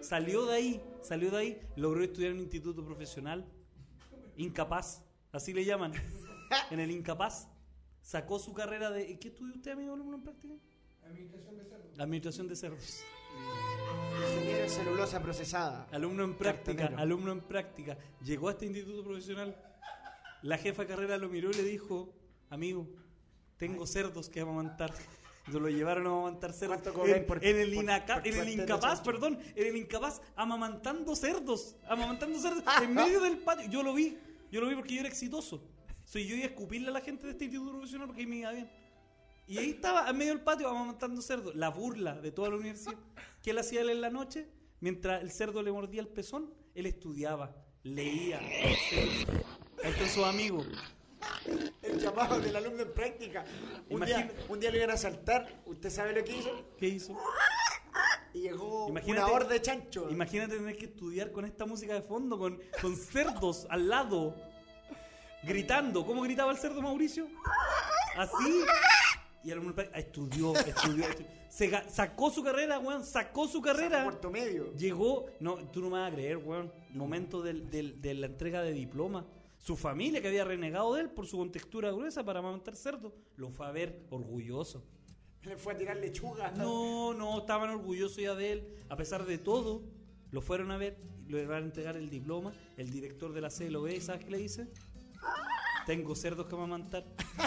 Salió 0.00 0.46
de 0.46 0.56
ahí, 0.56 0.82
salió 1.02 1.30
de 1.30 1.38
ahí, 1.38 1.60
logró 1.76 2.02
estudiar 2.02 2.32
en 2.32 2.38
un 2.38 2.42
instituto 2.44 2.84
profesional, 2.84 3.46
incapaz, 4.36 5.02
así 5.32 5.52
le 5.52 5.64
llaman, 5.64 5.92
en 6.70 6.80
el 6.80 6.90
incapaz. 6.90 7.48
Sacó 8.02 8.38
su 8.38 8.52
carrera 8.52 8.90
de. 8.90 9.18
¿Qué 9.18 9.28
estudió 9.28 9.54
usted, 9.54 9.72
amigo 9.72 9.94
alumno 9.94 10.16
en 10.16 10.22
práctica? 10.22 10.54
Administración 11.04 11.56
de 11.56 11.64
cerdos. 11.64 11.98
Administración 11.98 12.48
de 12.48 12.56
cerdos. 12.56 13.00
Ingeniero 14.32 14.64
en 14.64 14.70
celulosa 14.70 15.22
procesada. 15.22 15.88
Alumno 15.92 16.24
en 16.24 16.34
práctica, 16.34 16.76
Cartonero. 16.76 17.02
alumno 17.02 17.32
en 17.32 17.40
práctica. 17.40 17.98
Llegó 18.22 18.48
a 18.48 18.52
este 18.52 18.66
instituto 18.66 19.04
profesional. 19.04 19.56
La 20.46 20.58
jefa 20.58 20.82
de 20.82 20.88
carrera 20.88 21.18
lo 21.18 21.28
miró 21.28 21.50
y 21.50 21.54
le 21.54 21.62
dijo, 21.64 22.14
amigo, 22.50 22.88
tengo 23.56 23.86
cerdos 23.86 24.28
que 24.28 24.40
amamantar. 24.40 24.92
Entonces 25.46 25.62
lo 25.62 25.68
llevaron 25.68 26.06
a 26.06 26.10
amamantar 26.10 26.52
cerdos. 26.52 26.78
¿Cuánto 26.82 26.94
cobran 27.00 27.16
En, 27.18 27.26
por- 27.26 27.44
en 27.44 27.56
el, 27.56 27.74
por- 27.74 27.84
inaca- 27.84 28.16
por 28.22 28.26
en 28.26 28.38
el 28.40 28.48
incapaz, 28.50 29.00
perdón, 29.00 29.38
en 29.54 29.66
el 29.66 29.76
incapaz 29.76 30.20
amamantando 30.36 31.14
cerdos. 31.16 31.76
Amamantando 31.88 32.38
cerdos 32.38 32.62
en 32.82 32.94
medio 32.94 33.20
del 33.20 33.38
patio. 33.38 33.68
Yo 33.70 33.82
lo 33.82 33.94
vi, 33.94 34.16
yo 34.50 34.60
lo 34.60 34.68
vi 34.68 34.74
porque 34.74 34.94
yo 34.94 35.00
era 35.00 35.08
exitoso. 35.08 35.62
Soy 36.04 36.26
yo 36.26 36.36
iba 36.36 36.44
a 36.46 36.48
escupirle 36.48 36.88
a 36.88 36.92
la 36.92 37.00
gente 37.00 37.26
de 37.26 37.32
este 37.32 37.44
instituto 37.44 37.72
profesional 37.72 38.06
porque 38.06 38.26
me 38.26 38.36
iba 38.36 38.52
bien. 38.52 38.70
Y 39.48 39.58
ahí 39.58 39.70
estaba, 39.70 40.08
en 40.10 40.16
medio 40.16 40.32
del 40.32 40.42
patio, 40.42 40.68
amamantando 40.68 41.22
cerdos. 41.22 41.54
La 41.54 41.68
burla 41.70 42.20
de 42.20 42.30
toda 42.32 42.50
la 42.50 42.56
universidad. 42.56 42.94
¿Qué 43.42 43.50
él 43.50 43.58
hacía 43.58 43.80
él 43.82 43.90
en 43.90 44.00
la 44.00 44.10
noche? 44.10 44.48
Mientras 44.80 45.22
el 45.22 45.30
cerdo 45.30 45.62
le 45.62 45.70
mordía 45.72 46.00
el 46.00 46.08
pezón, 46.08 46.52
él 46.74 46.86
estudiaba, 46.86 47.54
leía. 47.84 48.40
Ahí 49.86 49.92
están 49.92 50.08
sus 50.08 50.24
amigos. 50.24 50.66
El 51.80 52.00
llamado 52.00 52.40
del 52.40 52.56
alumno 52.56 52.82
en 52.82 52.92
práctica. 52.92 53.44
Un, 53.88 54.04
día, 54.04 54.28
un 54.48 54.58
día 54.58 54.70
lo 54.72 54.78
iban 54.78 54.90
a 54.90 54.94
asaltar. 54.94 55.62
¿Usted 55.64 55.90
sabe 55.90 56.12
lo 56.12 56.24
que 56.24 56.36
hizo? 56.36 56.50
¿Qué 56.76 56.88
hizo? 56.88 57.16
Y 58.34 58.40
llegó 58.42 58.88
Imagínate- 58.88 59.22
una 59.24 59.32
horda 59.32 59.48
de 59.50 59.62
chanchos. 59.62 60.10
Imagínate 60.10 60.56
tener 60.56 60.76
que 60.76 60.86
estudiar 60.86 61.30
con 61.30 61.44
esta 61.44 61.66
música 61.66 61.94
de 61.94 62.02
fondo, 62.02 62.36
con, 62.36 62.60
con 62.82 62.96
cerdos 62.96 63.66
al 63.70 63.88
lado, 63.88 64.34
gritando. 65.44 66.04
¿Cómo 66.04 66.22
gritaba 66.22 66.50
el 66.50 66.58
cerdo 66.58 66.82
Mauricio? 66.82 67.28
Así. 68.16 68.64
Y 69.44 69.52
alumno 69.52 69.72
práctica 69.72 70.00
estudió, 70.00 70.52
estudió, 70.56 71.04
estudió. 71.08 71.30
Se 71.48 71.70
ga- 71.70 71.88
sacó 71.88 72.30
su 72.32 72.42
carrera, 72.42 72.80
weón, 72.80 73.04
sacó 73.06 73.46
su 73.46 73.62
carrera. 73.62 74.02
Cuarto 74.02 74.30
medio. 74.32 74.72
Llegó, 74.74 75.26
no, 75.38 75.54
tú 75.70 75.80
no 75.80 75.90
me 75.90 76.00
vas 76.00 76.10
a 76.10 76.14
creer, 76.14 76.38
weón. 76.38 76.72
Momento 76.90 77.40
del- 77.40 77.70
del- 77.70 78.02
de 78.02 78.14
la 78.14 78.26
entrega 78.26 78.62
de 78.62 78.72
diploma. 78.72 79.24
Su 79.66 79.76
familia, 79.76 80.22
que 80.22 80.28
había 80.28 80.44
renegado 80.44 80.94
de 80.94 81.00
él 81.02 81.10
por 81.10 81.26
su 81.26 81.38
contextura 81.38 81.90
gruesa 81.90 82.24
para 82.24 82.38
amamantar 82.38 82.76
cerdo, 82.76 83.12
lo 83.36 83.50
fue 83.50 83.66
a 83.66 83.72
ver 83.72 84.06
orgulloso. 84.10 84.84
Le 85.42 85.56
fue 85.56 85.72
a 85.74 85.76
tirar 85.76 85.96
lechuga. 85.96 86.52
No, 86.52 87.12
no, 87.14 87.38
estaban 87.40 87.70
orgullosos 87.70 88.18
ya 88.18 88.36
de 88.36 88.52
él. 88.52 88.76
A 88.88 88.94
pesar 88.96 89.26
de 89.26 89.38
todo, 89.38 89.82
lo 90.30 90.40
fueron 90.40 90.70
a 90.70 90.76
ver, 90.76 90.96
le 91.26 91.46
van 91.46 91.64
a 91.64 91.66
entregar 91.66 91.96
el 91.96 92.08
diploma. 92.10 92.52
El 92.76 92.90
director 92.92 93.32
de 93.32 93.40
la 93.40 93.50
C 93.50 93.68
lo 93.68 93.82
ve, 93.82 94.00
¿sabes 94.00 94.24
qué 94.24 94.30
le 94.30 94.38
dice? 94.38 94.68
Tengo 95.84 96.14
cerdos 96.14 96.46
que 96.46 96.54
amamantar. 96.54 97.04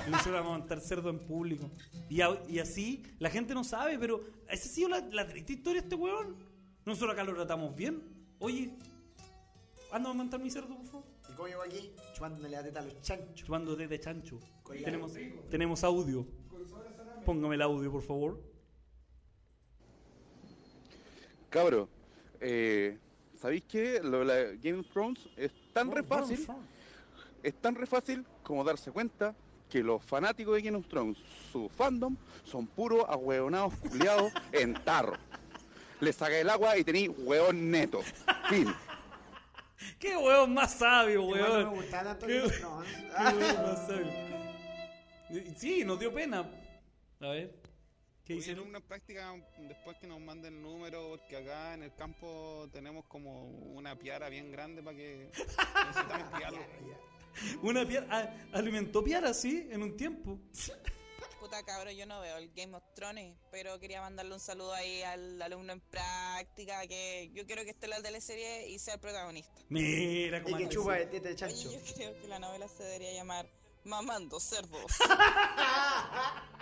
Y 0.10 0.14
a 0.14 0.40
amamantar 0.40 0.82
cerdo 0.82 1.10
en 1.10 1.20
público. 1.20 1.72
Y, 2.10 2.20
a- 2.20 2.42
y 2.50 2.60
así, 2.60 3.02
la 3.20 3.30
gente 3.30 3.54
no 3.54 3.64
sabe, 3.64 3.98
pero 3.98 4.22
esa 4.50 4.66
ha 4.70 4.72
sido 4.74 4.90
la, 4.90 5.00
la 5.12 5.26
triste 5.26 5.54
historia 5.54 5.82
de 5.82 5.88
este 5.88 5.96
weón. 5.96 6.36
Nosotros 6.86 7.14
acá 7.14 7.24
lo 7.24 7.34
tratamos 7.34 7.74
bien. 7.76 8.02
Oye, 8.40 8.72
anda 9.92 10.10
a 10.10 10.12
amamantar 10.12 10.42
mi 10.42 10.50
cerdo, 10.50 10.76
por 10.76 10.86
favor. 10.86 11.19
¿Y 11.40 11.42
cómo 11.42 11.48
llegó 11.48 11.62
aquí? 11.62 11.94
Chupándole 12.14 12.50
la 12.50 12.62
teta 12.64 12.80
a 12.80 12.84
los 12.84 13.02
chanchos. 13.02 13.34
Chupando 13.34 13.74
de 13.74 14.00
chancho. 14.02 14.40
Con 14.62 14.76
la- 14.76 14.84
Tenemos, 14.84 15.14
tenemos 15.50 15.84
audio. 15.86 16.28
Póngame 17.26 17.56
el 17.56 17.62
audio, 17.62 17.90
por 17.90 18.02
favor. 18.02 18.44
Cabro, 21.50 21.88
eh, 22.42 22.98
¿sabéis 23.40 23.64
qué? 23.70 24.02
Lo 24.04 24.20
de 24.20 24.26
la 24.26 24.36
Game 24.62 24.80
of 24.80 24.88
Thrones 24.90 25.30
es 25.38 25.52
tan 25.72 25.90
re 25.92 26.04
fácil, 26.04 26.46
es 27.42 27.54
tan 27.56 27.76
re 27.76 27.86
fácil 27.88 28.26
como 28.44 28.66
darse 28.66 28.92
cuenta 28.92 29.34
que 29.70 29.82
los 29.82 30.04
fanáticos 30.04 30.56
de 30.56 30.62
Game 30.62 30.78
of 30.78 30.88
Thrones, 30.90 31.18
su 31.54 31.70
fandom, 31.70 32.18
son 32.44 32.68
puros 32.68 33.06
ahueonados 33.08 33.74
culiados 33.76 34.34
en 34.52 34.74
tarro. 34.84 35.14
Le 36.02 36.12
saca 36.12 36.38
el 36.38 36.50
agua 36.50 36.78
y 36.78 36.84
tenéis 36.84 37.12
hueón 37.18 37.72
neto. 37.72 38.02
Fin. 38.50 38.68
¡Qué 40.00 40.16
weón 40.18 40.54
más 40.54 40.74
sabio, 40.74 41.24
weón! 41.26 41.64
no 41.64 41.72
me 41.72 41.78
gustaba 41.78 42.18
tanto 42.18 42.28
¿Qué- 42.28 42.42
Thrones. 42.50 42.90
qué 42.96 43.36
weón 43.38 43.64
más 43.64 43.88
sabio. 43.88 44.30
Sí, 45.58 45.84
nos 45.86 46.00
dio 46.00 46.14
pena. 46.14 46.50
A 47.20 47.28
ver. 47.28 47.54
¿Qué 48.26 48.40
alumno 48.52 48.78
en 48.78 48.84
práctica, 48.84 49.34
después 49.68 49.98
que 49.98 50.06
nos 50.06 50.20
manden 50.22 50.54
el 50.54 50.62
número, 50.62 51.10
porque 51.10 51.38
acá 51.38 51.74
en 51.74 51.82
el 51.82 51.96
campo 51.96 52.70
tenemos 52.72 53.06
como 53.06 53.46
una 53.48 53.98
piara 53.98 54.30
bien 54.30 54.52
grande 54.52 54.84
para 54.84 54.96
que 54.96 55.32
necesitamos. 55.88 56.30
Una 57.64 57.88
piara. 57.88 58.08
ah, 58.12 58.30
alimentó 58.54 59.04
piara, 59.04 59.34
sí, 59.34 59.68
en 59.72 59.82
un 59.82 59.98
tiempo. 59.98 60.40
Puta 61.40 61.64
cabrón, 61.64 61.94
yo 61.96 62.06
no 62.06 62.20
veo 62.20 62.38
el 62.38 62.52
Game 62.54 62.76
of 62.76 62.84
Thrones, 62.96 63.38
pero 63.50 63.80
quería 63.80 64.02
mandarle 64.02 64.34
un 64.34 64.40
saludo 64.42 64.74
ahí 64.74 65.02
al 65.04 65.42
alumno 65.42 65.72
en 65.72 65.80
práctica, 65.80 66.86
que 66.86 67.32
yo 67.34 67.46
quiero 67.46 67.64
que 67.64 67.70
esté 67.70 67.86
en 67.86 67.92
la 67.92 68.02
teleserie 68.02 68.68
y 68.70 68.78
sea 68.78 68.96
el 68.96 69.00
protagonista. 69.00 69.54
Mira 69.70 70.40
Y 70.40 70.44
cómo 70.44 70.58
que 70.58 70.64
anda 70.64 70.76
chupa 70.76 70.94
de 70.96 71.02
ese- 71.04 71.12
teta 71.12 71.24
de 71.30 71.30
Oye, 71.30 71.36
chancho. 71.38 71.72
yo 71.72 71.80
creo 71.96 72.20
que 72.20 72.28
la 72.28 72.40
novela 72.40 72.68
se 72.68 72.84
debería 72.84 73.14
llamar 73.14 73.48
Mamando 73.86 74.40
Cerdos. 74.40 74.92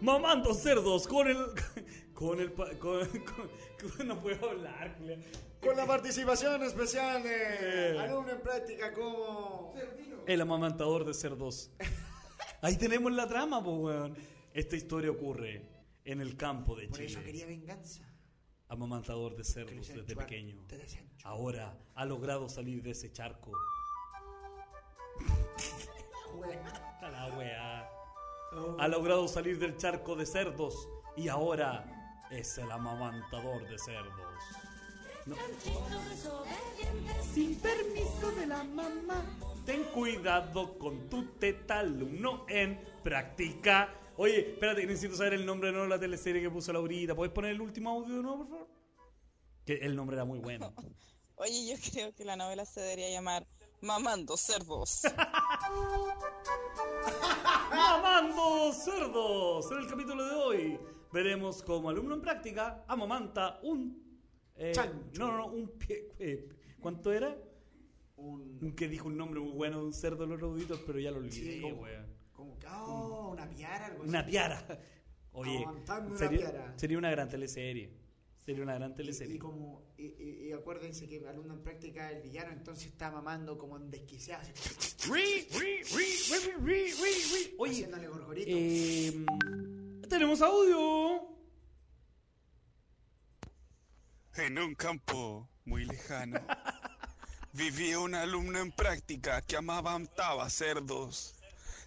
Mamando 0.00 0.54
cerdos 0.54 1.06
con 1.08 1.28
el. 1.28 1.46
Con 2.12 2.40
el. 2.40 2.52
pa- 2.52 2.70
Con, 2.78 3.08
con- 3.20 3.50
con- 3.96 4.06
no 4.08 4.20
puedo 4.20 4.50
hablar. 4.50 4.96
Con 5.60 5.76
la 5.76 5.86
participación 5.86 6.62
especial 6.62 7.22
Eh. 7.26 7.92
de 7.94 7.98
alumno 7.98 8.32
en 8.32 8.40
práctica 8.42 8.92
como... 8.92 9.74
El 10.26 10.40
amamantador 10.40 11.04
de 11.06 11.14
cerdos. 11.14 11.70
Ahí 12.64 12.76
tenemos 12.78 13.12
la 13.12 13.28
trama, 13.28 13.62
pues, 13.62 13.76
weón. 13.78 14.16
Esta 14.54 14.74
historia 14.74 15.10
ocurre 15.10 15.68
en 16.02 16.22
el 16.22 16.34
campo 16.34 16.74
de 16.74 16.88
Por 16.88 16.98
eso 17.02 17.18
Chile. 17.18 17.24
quería 17.26 17.46
venganza. 17.46 18.02
Amamantador 18.68 19.36
de 19.36 19.44
cerdos 19.44 19.86
desde 19.86 20.06
chupar 20.06 20.24
pequeño. 20.26 20.56
Ahora 21.24 21.76
ha 21.94 22.06
logrado 22.06 22.48
salir 22.48 22.82
de 22.82 22.92
ese 22.92 23.12
charco. 23.12 23.52
A 27.02 27.10
la 27.10 27.36
weá. 27.36 27.86
Ha 28.78 28.88
logrado 28.88 29.28
salir 29.28 29.58
del 29.58 29.76
charco 29.76 30.16
de 30.16 30.24
cerdos 30.24 30.88
y 31.18 31.28
ahora 31.28 31.84
es 32.30 32.56
el 32.56 32.70
amamantador 32.70 33.68
de 33.68 33.78
cerdos. 33.78 34.42
No. 35.26 35.36
Sin 37.34 37.56
permiso 37.56 38.32
de 38.32 38.46
la 38.46 38.64
mamá. 38.64 39.22
Ten 39.64 39.84
cuidado 39.84 40.78
con 40.78 41.08
tu 41.08 41.24
teta, 41.38 41.80
alumno 41.80 42.44
en 42.48 42.78
práctica. 43.02 43.94
Oye, 44.16 44.52
espérate, 44.52 44.86
necesito 44.86 45.16
saber 45.16 45.34
el 45.34 45.46
nombre 45.46 45.68
de 45.68 45.72
nuevo 45.72 45.84
de 45.86 45.90
la 45.96 46.00
teleserie 46.00 46.42
que 46.42 46.50
puso 46.50 46.72
Laurita. 46.72 47.14
¿Puedes 47.14 47.32
poner 47.32 47.52
el 47.52 47.60
último 47.60 47.90
audio 47.90 48.16
de 48.16 48.22
nuevo, 48.22 48.38
por 48.38 48.48
favor? 48.48 48.68
Que 49.64 49.74
el 49.74 49.96
nombre 49.96 50.16
era 50.16 50.24
muy 50.24 50.38
bueno. 50.38 50.72
Oye, 51.36 51.66
yo 51.66 51.74
creo 51.92 52.14
que 52.14 52.24
la 52.24 52.36
novela 52.36 52.64
se 52.64 52.80
debería 52.80 53.10
llamar 53.10 53.46
Mamando 53.80 54.36
Cerdos. 54.36 55.02
¡Mamando 57.70 58.72
cerdos! 58.72 59.70
En 59.72 59.78
el 59.78 59.86
capítulo 59.88 60.24
de 60.24 60.34
hoy 60.34 60.80
veremos 61.12 61.62
como 61.62 61.90
alumno 61.90 62.14
en 62.14 62.22
práctica 62.22 62.84
amamanta 62.86 63.58
un... 63.62 64.20
eh, 64.56 64.72
no, 65.18 65.28
no, 65.32 65.38
no, 65.38 65.46
un 65.46 65.68
pie... 65.70 66.08
eh, 66.18 66.48
¿Cuánto 66.80 67.12
era? 67.12 67.36
Un... 68.16 68.74
Que 68.76 68.88
dijo 68.88 69.08
un 69.08 69.16
nombre 69.16 69.40
muy 69.40 69.52
bueno 69.52 69.78
de 69.80 69.84
un 69.86 69.92
cerdo 69.92 70.18
de 70.24 70.28
los 70.28 70.38
eruditos, 70.38 70.80
pero 70.86 70.98
ya 71.00 71.10
lo 71.10 71.18
olvidé, 71.18 71.54
Sí, 71.56 71.60
como- 71.60 71.82
weón. 71.82 72.06
Como 72.32 72.58
que, 72.58 72.66
oh, 72.68 73.30
una 73.32 73.48
piara, 73.48 73.86
algo 73.86 74.02
así. 74.02 74.08
Una 74.08 74.26
piara. 74.26 74.80
Oye, 75.32 75.58
Amamantando 75.64 76.10
una 76.10 76.18
sería, 76.18 76.50
piara. 76.50 76.78
sería 76.78 76.98
una 76.98 77.10
gran 77.10 77.28
teleserie. 77.28 77.90
Sería 78.44 78.62
una 78.62 78.74
gran 78.74 78.94
teleserie. 78.94 79.36
y 79.36 79.38
como, 79.38 79.82
y, 79.96 80.04
y- 80.06 80.48
y 80.48 80.52
acuérdense 80.52 81.08
que 81.08 81.26
alumno 81.26 81.54
en 81.54 81.62
práctica 81.62 82.10
el 82.10 82.22
villano 82.22 82.52
entonces 82.52 82.86
está 82.86 83.10
mamando 83.10 83.56
como 83.56 83.76
en 83.78 83.90
desquiciado, 83.90 84.42
así, 84.42 84.52
Ri, 85.10 85.48
ri, 85.58 85.82
ri, 85.82 85.82
ri, 85.82 86.52
ri, 86.62 86.92
ri, 86.92 86.92
ri. 86.92 87.54
Oye, 87.58 87.72
haciéndole 87.72 88.08
gorgorito. 88.08 88.50
eh, 88.50 89.24
tenemos 90.08 90.40
audio. 90.42 91.28
En 94.36 94.58
un 94.58 94.74
campo 94.74 95.48
muy 95.64 95.84
lejano 95.84 96.38
vivía 97.54 98.00
un 98.00 98.14
alumno 98.14 98.58
en 98.58 98.72
práctica 98.72 99.40
que 99.42 99.56
amamantaba 99.56 100.50
cerdos. 100.50 101.34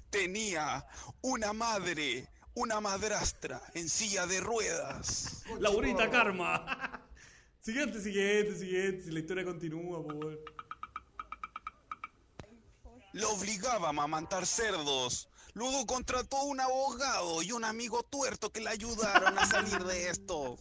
Tenía 0.09 0.87
una 1.21 1.51
madre, 1.53 2.27
una 2.53 2.79
madrastra 2.79 3.61
en 3.73 3.89
silla 3.89 4.25
de 4.25 4.39
ruedas. 4.39 5.43
Laurita 5.59 6.09
Karma. 6.09 7.01
siguiente, 7.61 8.01
siguiente, 8.01 8.55
siguiente. 8.55 9.03
Si 9.03 9.11
la 9.11 9.19
historia 9.19 9.43
continúa, 9.43 10.01
por 10.01 10.13
favor. 10.13 10.43
Lo 13.13 13.31
obligaba 13.31 13.87
a 13.87 13.89
amamantar 13.89 14.45
cerdos. 14.45 15.27
Luego 15.53 15.85
contrató 15.85 16.43
un 16.43 16.61
abogado 16.61 17.41
y 17.41 17.51
un 17.51 17.65
amigo 17.65 18.03
tuerto 18.03 18.51
que 18.51 18.61
le 18.61 18.69
ayudaron 18.69 19.37
a 19.37 19.45
salir 19.45 19.83
de 19.83 20.09
esto. 20.09 20.57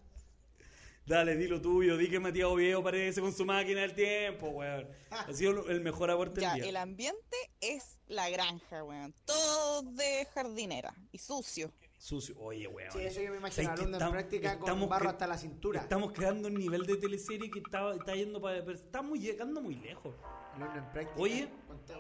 Dale, 1.07 1.37
di 1.37 1.47
lo 1.47 1.61
tuyo. 1.61 1.97
Di 1.97 2.09
que 2.09 2.19
Matías 2.19 2.49
Oviedo 2.49 2.83
parece 2.83 3.20
con 3.20 3.33
su 3.33 3.45
máquina 3.45 3.81
del 3.83 3.95
tiempo, 3.95 4.49
weón. 4.49 4.89
Ha 5.11 5.33
sido 5.33 5.69
el 5.69 5.81
mejor 5.81 6.11
aporte 6.11 6.41
ya, 6.41 6.53
del 6.53 6.62
día. 6.62 6.70
el 6.70 6.77
ambiente 6.77 7.37
es 7.61 7.99
la 8.09 8.28
granja, 8.28 8.83
weón. 8.83 9.15
Todo 9.24 9.83
de 9.83 10.27
jardinera 10.35 10.93
y 11.12 11.19
sucio. 11.19 11.70
Sucio. 11.99 12.37
Oye, 12.41 12.66
weón. 12.66 12.91
Sí, 12.93 12.99
eso 13.01 13.20
yo 13.20 13.31
me 13.31 13.37
imagino, 13.37 13.51
¿Sabes 13.65 13.69
que 13.69 13.73
alumno 13.83 13.97
en 13.97 14.03
estamos- 14.03 14.12
práctica 14.12 14.59
con 14.59 14.89
barro 14.89 15.09
hasta 15.11 15.27
la 15.28 15.39
cintura. 15.39 15.81
Estamos 15.81 16.12
creando 16.12 16.49
un 16.49 16.55
nivel 16.55 16.85
de 16.85 16.97
teleserie 16.97 17.51
que 17.51 17.61
está, 17.61 17.95
está 17.95 18.15
yendo 18.16 18.41
para... 18.41 18.65
pero 18.65 18.77
estamos 18.77 19.19
llegando 19.19 19.61
muy 19.62 19.77
lejos. 19.77 20.12
Alumno 20.55 20.77
en 20.77 20.91
práctica. 20.93 21.20
Oye. 21.20 21.49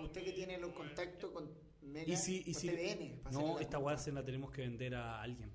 Usted 0.02 0.24
que 0.24 0.32
tiene 0.32 0.58
los 0.58 0.72
contactos 0.72 1.30
con 1.30 1.48
Mega, 1.82 2.12
Y 2.12 2.16
si... 2.16 2.42
Y 2.44 2.52
con 2.52 2.60
si 2.60 2.68
TVN, 2.70 3.22
no, 3.30 3.60
esta 3.60 3.78
weá 3.78 3.96
se 3.96 4.10
la 4.10 4.24
tenemos 4.24 4.50
que 4.50 4.62
vender 4.62 4.96
a 4.96 5.22
alguien. 5.22 5.52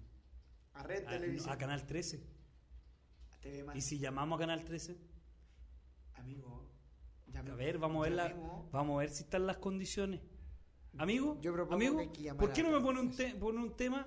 A 0.73 0.83
Red 0.83 1.05
A, 1.05 1.09
Televisión. 1.09 1.51
a 1.51 1.57
Canal 1.57 1.85
13. 1.85 2.21
A 3.41 3.51
TV 3.51 3.63
Más. 3.63 3.75
¿Y 3.75 3.81
si 3.81 3.99
llamamos 3.99 4.37
a 4.37 4.39
Canal 4.41 4.63
13? 4.63 4.97
Amigo. 6.13 6.67
A 7.33 7.41
ver, 7.55 7.77
vamos 7.77 8.05
a 8.05 8.09
ver, 8.09 8.17
la, 8.17 8.27
llamemos. 8.29 8.71
vamos 8.71 8.95
a 8.95 8.99
ver 8.99 9.09
si 9.09 9.23
están 9.23 9.47
las 9.47 9.57
condiciones. 9.57 10.19
Amigo, 10.97 11.37
Yo 11.41 11.53
amigo, 11.71 11.97
que 12.11 12.33
¿por 12.33 12.51
qué 12.51 12.61
no 12.63 12.69
me 12.71 12.81
pone 12.81 12.99
un, 12.99 13.15
te- 13.15 13.33
pone 13.35 13.57
un 13.59 13.75
tema? 13.77 14.05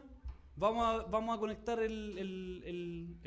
Vamos 0.56 0.84
a, 0.86 1.02
vamos 1.08 1.36
a 1.36 1.40
conectar 1.40 1.80
el, 1.82 3.18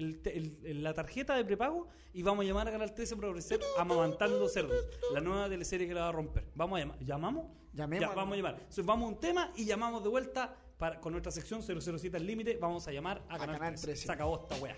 la 0.82 0.94
tarjeta 0.94 1.36
de 1.36 1.44
prepago 1.44 1.88
y 2.14 2.22
vamos 2.22 2.46
a 2.46 2.48
llamar 2.48 2.68
a 2.68 2.72
Canal 2.72 2.94
13 2.94 3.16
para 3.18 3.30
ofrecer 3.30 3.60
Amamantando 3.78 4.48
Cerdos, 4.48 4.86
la 5.14 5.20
nueva 5.20 5.50
teleserie 5.50 5.88
que 5.88 5.94
la 5.94 6.02
va 6.04 6.10
a 6.10 6.12
romper. 6.14 6.46
Vamos 6.56 6.78
a 6.78 6.82
llamar. 6.82 7.00
¿Llamamos? 7.04 7.46
Llamemos. 7.74 8.08
Ya, 8.10 8.16
vamos 8.16 8.34
a 8.34 8.38
llamar. 8.38 8.54
Entonces 8.60 8.86
vamos 8.86 9.06
a 9.06 9.14
un 9.16 9.20
tema 9.20 9.52
y 9.56 9.66
llamamos 9.66 10.04
de 10.04 10.10
vuelta 10.10 10.56
para, 10.78 11.02
con 11.02 11.12
nuestra 11.12 11.32
sección 11.32 11.62
007 11.64 12.16
al 12.16 12.26
límite. 12.26 12.58
Vamos 12.58 12.88
a 12.88 12.92
llamar 12.92 13.24
a, 13.28 13.38
Canal, 13.38 13.58
Canal 13.58 13.72
13. 13.74 13.86
13. 13.88 14.06
Se 14.06 14.12
acabó 14.12 14.42
esta 14.42 14.56
wea. 14.64 14.78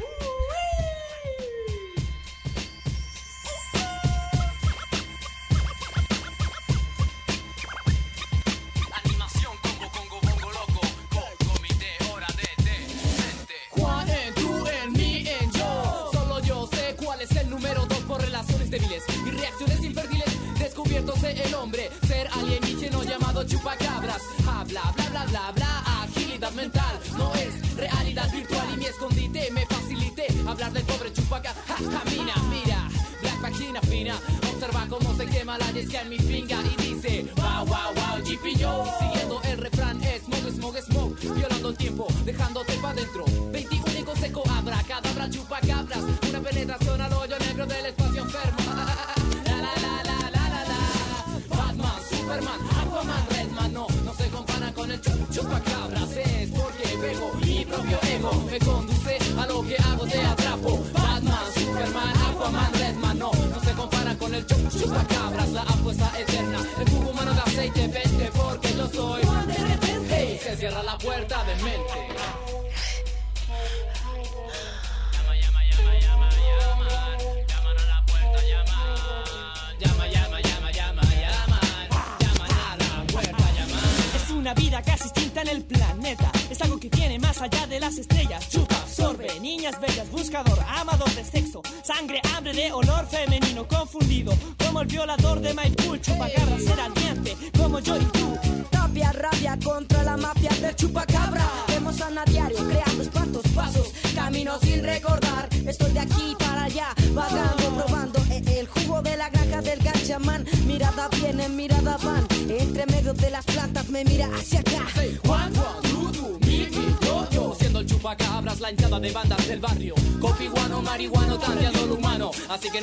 Animación 0.00 0.49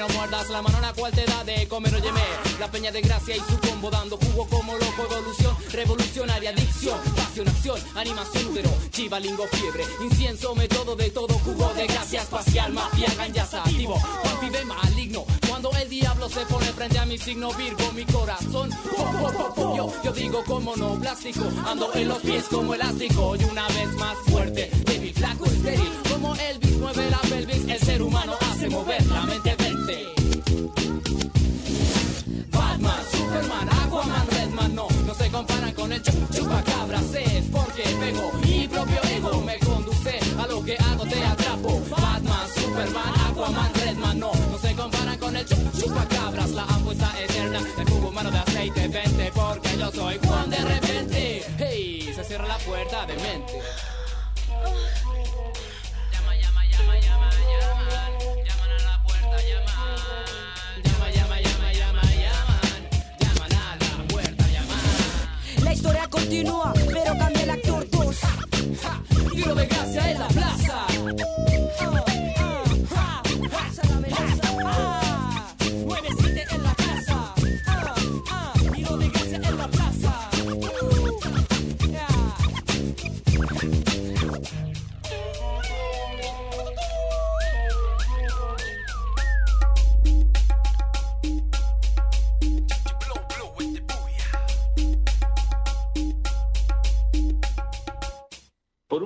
no 0.07 0.13
muerdas 0.15 0.49
la 0.49 0.61
mano, 0.61 0.79
la 0.79 0.93
cual 0.93 1.11
te 1.11 1.25
da 1.25 1.43
de 1.43 1.67
comer 1.67 1.93
o 1.95 1.99
yeme. 1.99 2.21
La 2.59 2.69
peña 2.69 2.91
de 2.91 3.01
gracia 3.01 3.35
y 3.35 3.39
su 3.39 3.57
combo 3.59 3.89
dando 3.89 4.17
jugo 4.17 4.47
como 4.47 4.73
loco, 4.73 5.03
evolución, 5.09 5.55
revolucionaria, 5.71 6.49
adicción, 6.51 6.99
pasión, 7.15 7.47
acción, 7.47 7.79
animación, 7.95 8.47
útero, 8.47 8.69
chivalingo, 8.91 9.47
fiebre, 9.47 9.83
incienso, 10.01 10.55
método 10.55 10.95
de 10.95 11.09
todo, 11.11 11.33
jugo 11.39 11.73
de 11.73 11.87
gracia 11.87 12.21
espacial, 12.21 12.73
mafia, 12.73 13.07
ganjas 13.17 13.53
activo, 13.53 13.99
pibe 14.39 14.65
maligno. 14.65 15.25
Cuando 15.47 15.71
el 15.71 15.89
diablo 15.89 16.29
se 16.29 16.45
pone 16.45 16.65
frente 16.67 16.99
a 16.99 17.05
mi 17.05 17.17
signo 17.17 17.51
Virgo, 17.53 17.91
mi 17.93 18.05
corazón, 18.05 18.69
po, 18.69 19.75
yo, 19.75 19.93
yo 20.03 20.11
digo 20.11 20.43
como 20.45 20.75
no 20.75 20.99
plástico, 20.99 21.41
ando 21.65 21.93
en 21.93 22.07
los 22.07 22.19
pies 22.19 22.45
como 22.49 22.73
elástico 22.73 23.35
y 23.35 23.43
una 23.43 23.67
vez 23.69 23.93
más 23.93 24.17
fuerte, 24.27 24.69
débil, 24.85 25.13
flaco, 25.13 25.45
estéril, 25.45 25.91
como 26.09 26.35
Elvis 26.35 26.77
mueve 26.77 27.09
la 27.09 27.19
pelvis, 27.19 27.67
el 27.67 27.79
ser 27.79 28.01
humano 28.01 28.33
hace 28.51 28.69
mover 28.69 29.05
la 29.07 29.21
mente 29.23 29.55
Superman, 33.37 33.69
Aquaman, 33.69 34.27
Redman, 34.29 34.75
no, 34.75 34.87
no 35.05 35.13
se 35.13 35.29
comparan 35.29 35.71
con 35.73 35.91
el 35.93 36.01
chup 36.01 36.31
chupacabras, 36.31 37.13
es 37.13 37.43
porque 37.51 37.83
pego 37.99 38.31
mi 38.41 38.67
propio 38.67 38.99
ego, 39.15 39.41
me 39.41 39.59
conduce 39.59 40.19
a 40.39 40.47
lo 40.47 40.63
que 40.63 40.75
hago, 40.75 41.05
te 41.05 41.23
atrapo. 41.23 41.79
Batman, 41.87 42.47
Superman, 42.55 43.13
Aquaman, 43.29 43.73
Redman, 43.75 44.19
no, 44.19 44.31
no 44.33 44.57
se 44.57 44.73
comparan 44.73 45.19
con 45.19 45.35
el 45.35 45.45
chup 45.45 45.71
chupacabras, 45.79 46.49
la 46.49 46.63
apuesta 46.63 47.13
eterna, 47.21 47.59
el 47.77 47.89
jugo 47.89 48.09
humano 48.09 48.31
de 48.31 48.39
aceite, 48.39 48.87
vente 48.87 49.31
porque 49.35 49.77
yo 49.77 49.91
soy 49.91 50.17
Juan 50.25 50.49
de 50.49 50.57
repente. 50.57 50.76
Continúa, 66.27 66.73
pero 66.91 67.17
cambia 67.17 67.43
el 67.43 67.49
actor 67.51 67.89
2. 67.89 68.15
Tiro 69.33 69.55
de 69.55 69.65
gracia 69.65 70.19
la 70.19 70.27
plaza. 70.27 70.46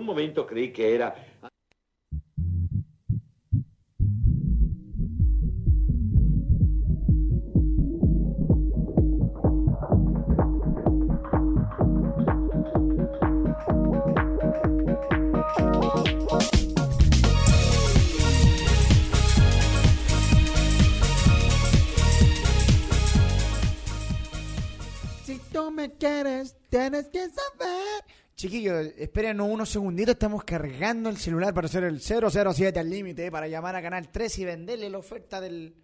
Un 0.01 0.07
momento 0.07 0.45
creí 0.47 0.73
que 0.73 0.95
era 0.95 1.15
Si 25.23 25.39
tú 25.53 25.71
me 25.71 25.91
quieres, 25.93 26.57
tienes 26.69 27.07
que 27.09 27.19
saber. 27.29 28.20
Chiquillos, 28.41 28.87
espérenos 28.97 29.47
unos 29.47 29.69
segunditos. 29.69 30.13
Estamos 30.13 30.43
cargando 30.43 31.09
el 31.09 31.17
celular 31.17 31.53
para 31.53 31.67
hacer 31.67 31.83
el 31.83 32.01
007 32.01 32.79
al 32.79 32.89
límite 32.89 33.29
para 33.29 33.47
llamar 33.47 33.75
a 33.75 33.83
Canal 33.83 34.09
3 34.09 34.39
y 34.39 34.45
venderle 34.45 34.89
la 34.89 34.97
oferta 34.97 35.39
del 35.39 35.75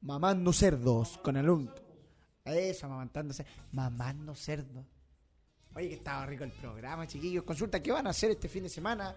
Mamando 0.00 0.50
Cerdos 0.54 1.18
con 1.18 1.36
el 1.36 1.50
UNT. 1.50 1.70
Eso, 2.46 2.86
amamantándose. 2.86 3.44
Mamando 3.72 4.34
cerdo. 4.34 4.86
Oye, 5.74 5.90
que 5.90 5.96
estaba 5.96 6.24
rico 6.24 6.44
el 6.44 6.52
programa, 6.52 7.06
chiquillos. 7.06 7.44
Consulta, 7.44 7.82
¿qué 7.82 7.92
van 7.92 8.06
a 8.06 8.10
hacer 8.10 8.30
este 8.30 8.48
fin 8.48 8.62
de 8.62 8.70
semana? 8.70 9.14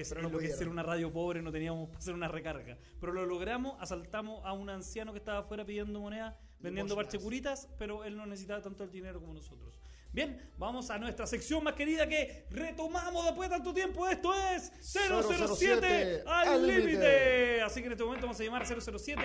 Que 0.00 0.02
es, 0.02 0.08
pero 0.08 0.22
no 0.22 0.28
lo 0.30 0.38
que 0.38 0.48
ser 0.48 0.68
una 0.68 0.82
radio 0.82 1.12
pobre, 1.12 1.42
no 1.42 1.52
teníamos 1.52 1.88
para 1.88 1.98
hacer 1.98 2.14
una 2.14 2.28
recarga. 2.28 2.78
Pero 3.00 3.12
lo 3.12 3.26
logramos, 3.26 3.76
asaltamos 3.80 4.44
a 4.44 4.52
un 4.52 4.70
anciano 4.70 5.12
que 5.12 5.18
estaba 5.18 5.40
afuera 5.40 5.64
pidiendo 5.64 6.00
moneda, 6.00 6.38
vendiendo 6.58 6.96
parchecuritas, 6.96 7.68
pero 7.78 8.04
él 8.04 8.16
no 8.16 8.26
necesitaba 8.26 8.62
tanto 8.62 8.84
el 8.84 8.90
dinero 8.90 9.20
como 9.20 9.34
nosotros. 9.34 9.78
Bien, 10.12 10.50
vamos 10.58 10.90
a 10.90 10.98
nuestra 10.98 11.24
sección 11.26 11.62
más 11.62 11.74
querida 11.74 12.08
que 12.08 12.46
retomamos 12.50 13.24
después 13.26 13.48
de 13.48 13.56
tanto 13.56 13.72
tiempo. 13.72 14.08
Esto 14.08 14.34
es 14.34 14.72
007 14.80 16.24
al 16.26 16.48
al 16.48 16.66
límite. 16.66 17.62
Así 17.62 17.80
que 17.80 17.86
en 17.86 17.92
este 17.92 18.04
momento 18.04 18.26
vamos 18.26 18.40
a 18.40 18.44
llamar 18.44 18.66
007. 18.66 19.22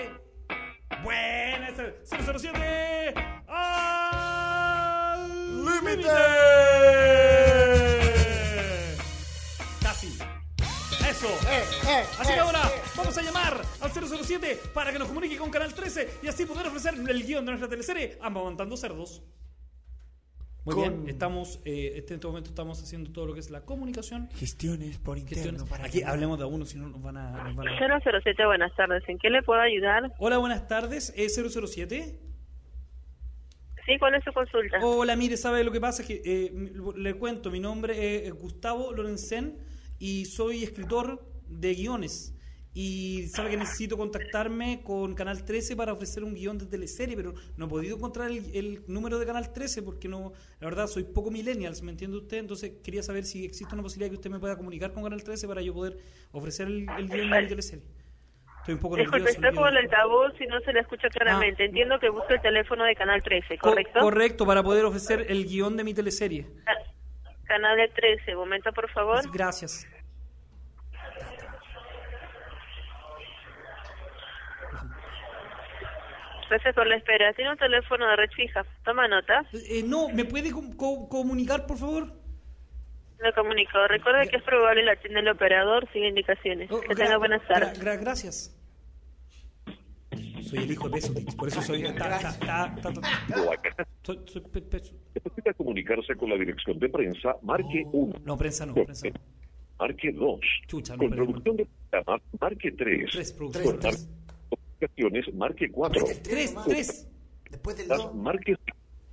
Buena, 1.04 1.70
ese- 1.70 1.96
007 2.06 3.14
al 3.48 5.66
límite. 5.66 7.35
Eso. 11.30 12.22
Así 12.22 12.34
que 12.34 12.40
ahora 12.40 12.62
vamos 12.96 13.18
a 13.18 13.22
llamar 13.22 13.62
al 13.82 13.92
007 13.92 14.60
para 14.74 14.92
que 14.92 15.00
nos 15.00 15.08
comunique 15.08 15.38
con 15.38 15.50
Canal 15.50 15.74
13 15.74 16.20
y 16.24 16.28
así 16.28 16.46
poder 16.46 16.68
ofrecer 16.68 16.94
el 16.96 17.24
guion 17.26 17.46
de 17.46 17.52
nuestra 17.52 17.70
teleserie 17.70 18.18
Amamantando 18.22 18.78
Cerdos. 18.78 19.24
Muy 20.66 20.74
Con- 20.76 20.84
bien, 21.04 21.10
estamos, 21.10 21.60
eh, 21.64 21.94
este- 21.96 22.14
en 22.16 22.18
este 22.20 22.28
momento 22.28 22.50
estamos 22.50 22.82
haciendo 22.82 23.12
todo 23.12 23.28
lo 23.28 23.34
que 23.36 23.40
es 23.40 23.52
la 23.52 23.62
comunicación. 23.62 24.30
Gestiones 24.36 24.98
por 24.98 25.18
interno. 25.20 25.44
Gestiones. 25.44 25.70
para 25.70 25.86
Aquí 25.86 26.00
que- 26.00 26.06
hablemos 26.06 26.40
de 26.40 26.44
a 26.46 26.48
uno, 26.48 26.66
si 26.66 26.78
no 26.80 26.88
nos 26.90 27.02
van 27.04 27.18
a... 27.18 27.44
nos 27.44 27.56
van 27.56 27.68
a- 27.68 27.78
007, 28.02 28.46
buenas 28.48 28.76
tardes. 28.76 29.04
¿En 29.08 29.20
qué 29.20 29.30
le 29.30 29.44
puedo 29.44 29.62
ayudar? 29.62 30.12
Hola, 30.18 30.38
buenas 30.40 30.68
tardes. 30.68 31.14
¿Es 31.16 31.36
007? 31.36 32.20
Sí, 33.86 34.00
¿cuál 34.00 34.16
es 34.16 34.24
su 34.24 34.34
consulta? 34.34 34.80
Hola, 34.82 35.16
mire, 35.16 35.38
¿sabe 35.38 35.64
lo 35.64 35.72
que 35.72 35.80
pasa? 35.80 36.02
Es 36.02 36.08
que 36.08 36.22
eh, 36.26 36.52
le 36.96 37.14
cuento, 37.14 37.52
mi 37.52 37.60
nombre 37.60 38.26
es 38.28 38.34
Gustavo 38.34 38.92
Lorenzen 38.92 39.60
y 40.00 40.26
soy 40.26 40.64
escritor 40.64 41.26
de 41.48 41.74
guiones. 41.74 42.32
Y 42.78 43.28
sabe 43.30 43.52
que 43.52 43.58
necesito 43.58 43.96
contactarme 43.96 44.82
con 44.84 45.16
Canal 45.16 45.46
13 45.46 45.78
para 45.78 45.94
ofrecer 45.94 46.26
un 46.26 46.34
guion 46.34 46.58
de 46.58 46.66
teleserie, 46.66 47.16
pero 47.16 47.34
no 47.56 47.68
he 47.68 47.70
podido 47.70 47.96
encontrar 47.96 48.30
el, 48.30 48.54
el 48.54 48.84
número 48.88 49.18
de 49.18 49.26
Canal 49.26 49.54
13 49.54 49.82
porque 49.82 50.10
no, 50.10 50.34
la 50.60 50.68
verdad, 50.68 50.88
soy 50.88 51.06
poco 51.06 51.32
millennials, 51.32 51.82
¿me 51.82 51.92
entiende 51.92 52.18
usted? 52.18 52.36
Entonces 52.38 52.74
quería 52.84 53.02
saber 53.02 53.24
si 53.24 53.46
existe 53.46 53.74
una 53.74 53.82
posibilidad 53.82 54.10
que 54.12 54.18
usted 54.18 54.30
me 54.30 54.40
pueda 54.40 54.58
comunicar 54.58 54.92
con 54.92 55.04
Canal 55.04 55.24
13 55.24 55.48
para 55.48 55.62
yo 55.62 55.74
poder 55.74 55.98
ofrecer 56.34 56.68
el, 56.68 56.86
el 56.98 57.08
guion 57.08 57.30
de 57.30 57.42
mi 57.44 57.48
teleserie. 57.48 57.86
Estoy 58.60 58.74
un 58.74 58.80
poco 58.82 58.96
Disculpe, 58.98 59.20
nervioso. 59.20 59.40
está 59.40 59.52
no 59.52 59.62
con 59.62 59.70
el 59.70 59.78
altavoz 59.78 60.34
y 60.42 60.48
no 60.48 60.60
se 60.60 60.74
le 60.74 60.80
escucha 60.82 61.08
claramente. 61.10 61.64
Entiendo 61.66 61.98
que 62.00 62.10
busca 62.10 62.34
el 62.34 62.42
teléfono 62.42 62.84
de 62.84 62.96
Canal 62.96 63.24
13, 63.24 63.58
Co- 63.58 63.70
¿correcto? 63.70 64.00
correcto, 64.02 64.46
para 64.46 64.64
poder 64.64 64.84
ofrecer 64.84 65.28
el 65.30 65.46
guion 65.46 65.78
de 65.78 65.84
mi 65.86 65.94
teleserie. 65.94 66.48
Canal 67.48 67.78
de 67.78 67.88
13, 67.90 68.36
momento 68.36 68.72
por 68.74 68.90
favor. 68.92 69.22
Gracias. 69.32 69.88
Gracias 76.50 76.76
por 76.76 76.86
la 76.88 76.96
espera. 76.98 77.34
Tiene 77.34 77.52
un 77.52 77.58
teléfono 77.58 78.08
de 78.08 78.16
red 78.18 78.30
fija. 78.36 78.64
Toma 78.84 79.08
nota. 79.08 79.44
Eh, 79.54 79.84
no, 79.86 80.10
¿me 80.10 80.26
puede 80.26 80.52
com- 80.52 80.76
co- 80.76 81.10
comunicar, 81.10 81.66
por 81.66 81.78
favor? 81.78 82.08
Le 83.20 83.34
comunico. 83.34 83.88
Recuerde 83.88 84.28
que 84.30 84.38
es 84.38 84.44
probable 84.44 84.84
la 84.84 84.92
atienda 84.94 85.22
el 85.22 85.30
operador. 85.30 85.90
Sigue 85.92 86.08
indicaciones. 86.10 86.70
que 86.88 86.96
tenga 86.96 87.18
buenas 87.18 87.42
tardes. 87.48 87.80
gra- 87.82 87.94
gra- 87.96 88.00
gracias. 88.00 88.55
Soy 90.46 90.60
el 90.60 90.72
hijo 90.72 90.88
de 90.90 90.94
Pesutich, 90.96 91.36
por 91.36 91.48
eso 91.48 91.62
soy... 91.62 91.84
ta- 91.84 92.20
ta- 92.20 92.76
ta- 92.82 92.94
soy- 94.04 94.20
soy 94.26 94.42
Pe- 94.42 94.62
Pesu- 94.70 94.94
Necesita 95.16 95.54
comunicarse 95.54 96.16
con 96.16 96.30
la 96.30 96.36
dirección 96.38 96.78
de 96.80 96.90
prensa, 96.90 97.36
marque 97.42 97.84
1. 97.92 98.14
No, 98.24 98.38
prensa 98.38 98.66
no, 98.66 98.74
prensa 98.76 99.08
no. 99.10 99.14
Marque 99.80 100.12
2. 100.14 100.40
Chucha, 100.68 100.94
no, 100.94 101.00
con 101.00 101.10
producción 101.12 101.58
de 101.58 101.68
programa, 101.90 102.22
marque 102.40 102.72
3. 102.72 103.10
Tres, 103.12 103.32
con 103.34 103.52
producción, 103.52 103.76
mar- 103.76 103.82
tres. 103.82 104.10
comunicaciones, 104.50 105.34
marque 105.36 105.72
4. 105.72 106.04
Tres, 106.24 106.56
tres. 106.66 107.08
Después 107.50 107.78
del 107.78 107.88
Marque 108.16 108.56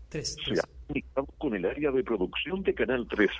Tres, 0.09 0.37
Se 0.45 0.53
ha 0.61 0.65
comunicado 0.87 1.27
con 1.39 1.55
el 1.55 1.65
área 1.65 1.91
de 1.91 2.05
producción 2.05 2.63
de 2.63 2.75
Canal 2.75 3.09
13. 3.09 3.33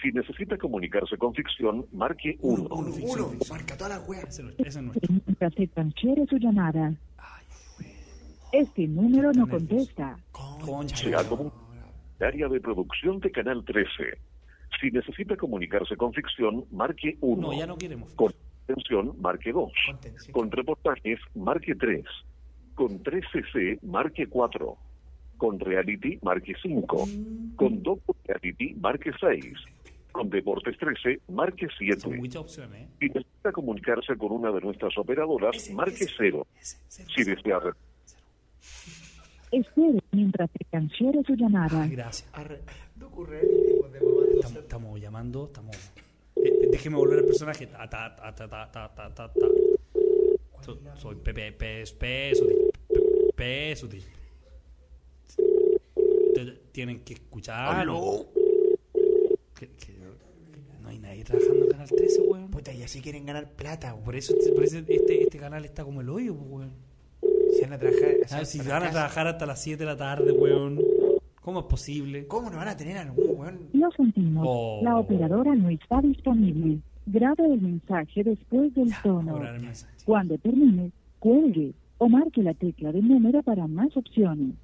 Si 0.00 0.10
necesita 0.12 0.56
comunicarse 0.56 1.16
con 1.18 1.34
ficción, 1.34 1.84
marque 1.92 2.38
1. 2.40 2.68
Uno, 2.70 3.32
marca 3.50 3.76
toda 3.76 3.90
la 3.90 4.00
wea. 4.00 4.22
Ese 4.22 4.42
es 4.58 4.82
nuestro. 4.82 5.14
Mientras 5.26 5.54
se 5.54 5.66
transfiere 5.66 6.26
su 6.26 6.38
llamada. 6.38 6.94
Este 8.52 8.88
número 8.88 9.32
no 9.32 9.48
contesta. 9.48 10.16
Se 10.94 11.14
ha 11.14 11.28
comunicado 11.28 11.36
con 11.36 11.52
el 12.18 12.26
área 12.26 12.48
de 12.48 12.60
producción 12.60 13.20
de 13.20 13.30
Canal 13.30 13.64
13. 13.64 13.88
Si 14.80 14.90
necesita 14.90 15.36
comunicarse 15.36 15.96
con 15.96 16.12
ficción, 16.12 16.64
marque 16.70 17.16
1. 17.20 17.42
No, 17.42 17.52
ya 17.52 17.66
no 17.66 17.76
queremos. 17.76 18.12
Con 18.14 18.32
atención, 18.64 19.14
marque 19.20 19.52
2. 19.52 19.70
Con 20.32 20.50
reportajes, 20.50 21.18
marque 21.34 21.74
3. 21.74 22.04
Con 22.74 23.02
3CC, 23.02 23.80
marque 23.82 24.26
4. 24.26 24.76
Con 25.36 25.60
reality, 25.60 26.18
marque 26.22 26.54
5. 26.62 27.08
Con 27.56 27.82
docu 27.82 28.16
reality, 28.24 28.74
marque 28.74 29.12
6 29.20 29.44
con 30.20 30.28
Deportes 30.28 30.76
13, 30.76 31.20
marque 31.28 31.66
7. 31.78 32.38
Opción, 32.38 32.74
¿eh? 32.74 32.88
Si 32.98 33.06
necesita 33.06 33.52
comunicarse 33.52 34.16
con 34.16 34.32
una 34.32 34.52
de 34.52 34.60
nuestras 34.60 34.96
operadoras, 34.98 35.56
ese, 35.56 35.72
marque 35.72 36.06
0. 36.16 36.46
Si 36.60 37.24
desea. 37.24 37.58
Espere 39.50 39.98
mientras 40.12 40.50
te 40.50 40.64
transfiere 40.70 41.22
su 41.24 41.34
llamada. 41.34 41.82
Ay, 41.82 41.90
gracias. 41.90 42.28
Arre, 42.34 42.60
no 42.96 43.06
ocurre 43.06 43.40
estamos, 44.34 44.58
estamos, 44.58 45.00
llamando, 45.00 45.46
estamos. 45.46 45.76
Eh, 46.36 46.42
eh, 46.44 46.68
déjeme 46.70 46.96
volver 46.96 47.20
al 47.20 47.24
personaje. 47.24 47.66
Ta, 47.66 47.88
ta, 47.88 48.14
ta, 48.14 49.32
so, 50.60 50.78
soy 50.96 51.16
Pepe 51.16 51.52
Peso, 51.52 52.46
Tienen 56.72 57.00
que 57.00 57.14
escucharlo. 57.14 58.26
¿Qué, 59.58 59.68
qué? 59.68 59.89
Nadie 61.00 61.24
trabajando 61.24 61.64
en 61.64 61.70
Canal 61.70 61.88
13, 61.88 62.22
weón. 62.22 62.50
Puta, 62.50 62.72
y 62.72 62.82
así 62.82 63.00
quieren 63.00 63.26
ganar 63.26 63.50
plata, 63.50 63.92
weón. 63.94 64.04
Por 64.04 64.16
eso, 64.16 64.34
por 64.54 64.64
eso 64.64 64.78
este, 64.78 65.22
este 65.22 65.38
canal 65.38 65.64
está 65.64 65.84
como 65.84 66.00
el 66.00 66.08
hoyo, 66.08 66.34
pues, 66.34 66.50
weón. 66.50 66.70
Si 67.52 67.62
van 67.62 67.72
a 67.72 67.78
trabajar. 67.78 68.10
Ah, 68.30 68.44
si 68.44 68.58
van 68.58 68.82
a 68.84 68.90
trabajar 68.90 69.26
hasta 69.26 69.46
las 69.46 69.60
7 69.62 69.78
de 69.78 69.86
la 69.86 69.96
tarde, 69.96 70.32
weón. 70.32 70.80
¿Cómo 71.40 71.60
es 71.60 71.66
posible? 71.66 72.26
¿Cómo 72.26 72.50
no 72.50 72.58
van 72.58 72.68
a 72.68 72.76
tener 72.76 72.98
algún 72.98 73.38
weón? 73.38 73.58
Lo 73.72 73.90
sentimos. 73.92 74.44
Oh. 74.46 74.80
La 74.82 74.98
operadora 74.98 75.54
no 75.54 75.70
está 75.70 76.00
disponible. 76.00 76.80
Grabe 77.06 77.44
el 77.46 77.60
mensaje 77.60 78.22
después 78.22 78.74
del 78.74 78.92
tono. 79.02 79.40
Cuando 80.04 80.38
termine, 80.38 80.92
cuelgue 81.18 81.72
o 81.98 82.08
marque 82.08 82.42
la 82.42 82.54
tecla 82.54 82.92
de 82.92 83.02
número 83.02 83.42
para 83.42 83.66
más 83.66 83.96
opciones. 83.96 84.54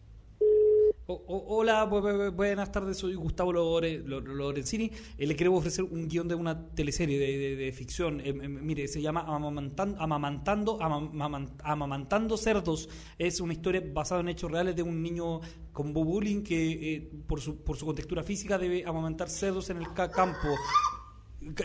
Hola, 1.09 1.85
bu- 1.89 2.01
bu- 2.03 2.33
buenas 2.33 2.73
tardes, 2.73 2.97
soy 2.99 3.15
Gustavo 3.15 3.53
Lore- 3.53 4.03
Lo- 4.05 4.21
Lorenzini. 4.21 4.91
Eh, 5.17 5.25
le 5.25 5.37
queremos 5.37 5.61
ofrecer 5.61 5.85
un 5.85 6.09
guion 6.09 6.27
de 6.27 6.35
una 6.35 6.69
teleserie 6.71 7.17
de, 7.57 7.73
ficción. 7.73 8.19
Eh, 8.21 8.31
eh, 8.31 8.33
mire, 8.49 8.89
se 8.89 9.01
llama 9.01 9.25
Amamantan- 9.25 9.95
Amamantando, 10.01 10.81
Amaman- 10.81 11.53
Amamantando 11.63 12.37
Cerdos. 12.37 12.89
Es 13.19 13.41
una 13.41 13.53
historia 13.53 13.85
basada 13.95 14.21
en 14.21 14.31
hechos 14.31 14.51
reales 14.51 14.75
de 14.75 14.83
un 14.83 15.01
niño 15.01 15.41
con 15.73 15.93
bullying 15.93 16.43
que, 16.43 16.95
eh, 16.97 17.11
por, 17.29 17.41
su, 17.41 17.63
por 17.63 17.77
su 17.77 17.87
contextura 17.87 18.25
física, 18.25 18.59
debe 18.59 18.85
amamantar 18.85 19.29
cerdos 19.31 19.71
en 19.71 19.77
el 19.77 19.93
ca- 19.95 20.11
campo. 20.11 20.49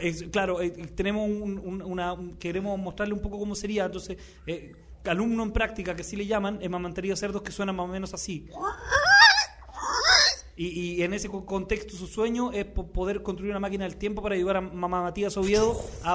Es- 0.03 0.21
claro, 0.31 0.59
tenemos 0.93 1.27
un- 1.27 1.57
un- 1.57 1.81
una, 1.81 2.13
un- 2.13 2.35
queremos 2.37 2.77
mostrarle 2.77 3.15
un 3.15 3.21
poco 3.21 3.39
cómo 3.39 3.55
sería. 3.55 3.85
Entonces, 3.85 4.17
eh, 4.45 4.73
alumno 5.05 5.41
en 5.41 5.51
práctica, 5.51 5.95
que 5.95 6.03
sí 6.03 6.15
le 6.15 6.27
llaman, 6.27 6.59
amamantaría 6.63 7.15
cerdos 7.15 7.41
que 7.41 7.51
suenan 7.51 7.75
más 7.75 7.85
o 7.85 7.91
menos 7.91 8.13
así. 8.13 8.45
Y, 10.57 10.67
y 10.67 11.03
en 11.03 11.13
ese 11.13 11.29
co- 11.29 11.45
contexto 11.45 11.95
su 11.95 12.07
sueño 12.07 12.51
es 12.51 12.65
po- 12.65 12.87
poder 12.87 13.23
construir 13.23 13.51
una 13.51 13.59
máquina 13.59 13.85
del 13.85 13.95
tiempo 13.95 14.21
para 14.21 14.35
ayudar 14.35 14.57
a 14.57 14.61
mamá 14.61 15.01
Matías 15.01 15.37
Oviedo 15.37 15.79
a, 16.03 16.13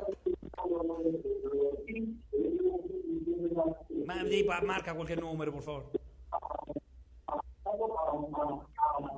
Marca 4.65 4.93
cualquier 4.93 5.21
número, 5.21 5.51
por 5.53 5.61
favor. 5.63 5.91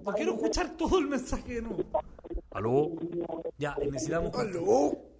No 0.03 0.13
quiero 0.13 0.33
escuchar 0.33 0.75
todo 0.77 0.99
el 0.99 1.07
mensaje 1.07 1.55
de 1.55 1.61
nuevo. 1.61 1.83
¿Aló? 2.51 2.91
Ya, 3.57 3.75
necesitamos, 3.75 4.31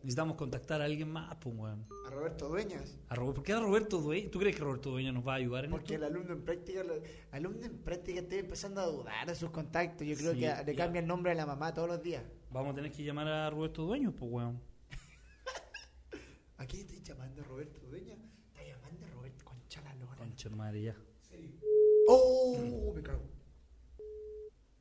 necesitamos 0.01 0.35
contactar 0.37 0.81
a 0.81 0.85
alguien 0.85 1.11
más, 1.11 1.35
pues, 1.35 1.55
weón. 1.55 1.83
A 2.07 2.09
Roberto 2.09 2.47
Dueñas. 2.49 2.97
A 3.09 3.15
Robert- 3.15 3.35
¿Por 3.35 3.43
qué 3.43 3.53
a 3.53 3.59
Roberto 3.59 3.99
Dueñas? 3.99 4.31
¿Tú 4.31 4.39
crees 4.39 4.55
que 4.55 4.63
Roberto 4.63 4.89
Dueñas 4.91 5.13
nos 5.13 5.27
va 5.27 5.33
a 5.33 5.35
ayudar 5.35 5.65
en 5.65 5.71
Porque 5.71 5.95
el 5.95 6.03
alumno 6.03 6.33
en 6.33 6.43
práctica, 6.43 6.81
el 6.81 7.03
alumno 7.31 7.65
en 7.65 7.77
práctica 7.77 8.21
está 8.21 8.35
empezando 8.35 8.81
a 8.81 8.85
dudar 8.85 9.27
de 9.27 9.35
sus 9.35 9.49
contactos. 9.51 10.07
Yo 10.07 10.15
creo 10.15 10.33
Sí, 10.33 10.39
que 10.39 10.47
le 10.65 10.75
ya. 10.75 10.83
cambia 10.85 11.01
el 11.01 11.07
nombre 11.07 11.31
de 11.31 11.35
la 11.35 11.45
mamá 11.45 11.73
todos 11.73 11.87
los 11.89 12.01
días. 12.01 12.23
Vamos 12.51 12.71
a 12.71 12.75
tener 12.75 12.91
que 12.91 13.03
llamar 13.03 13.27
a 13.27 13.49
Roberto 13.49 13.83
Dueñas, 13.83 14.13
pues, 14.17 14.31
weón. 14.31 14.59
¿A 16.67 16.69
quién 16.69 16.81
estáis 16.81 17.01
llamando, 17.03 17.41
Roberto 17.45 17.79
Dueña? 17.87 18.17
Está 18.49 18.61
llamando 18.61 19.05
a 19.05 19.09
Roberto 19.11 19.45
Concha 19.45 19.81
la 19.83 19.95
Lora. 19.95 20.17
Concha 20.17 20.49
madre, 20.49 20.81
ya. 20.81 20.95
¡Oh! 22.09 22.91
Me 22.93 23.01
cago. 23.01 23.23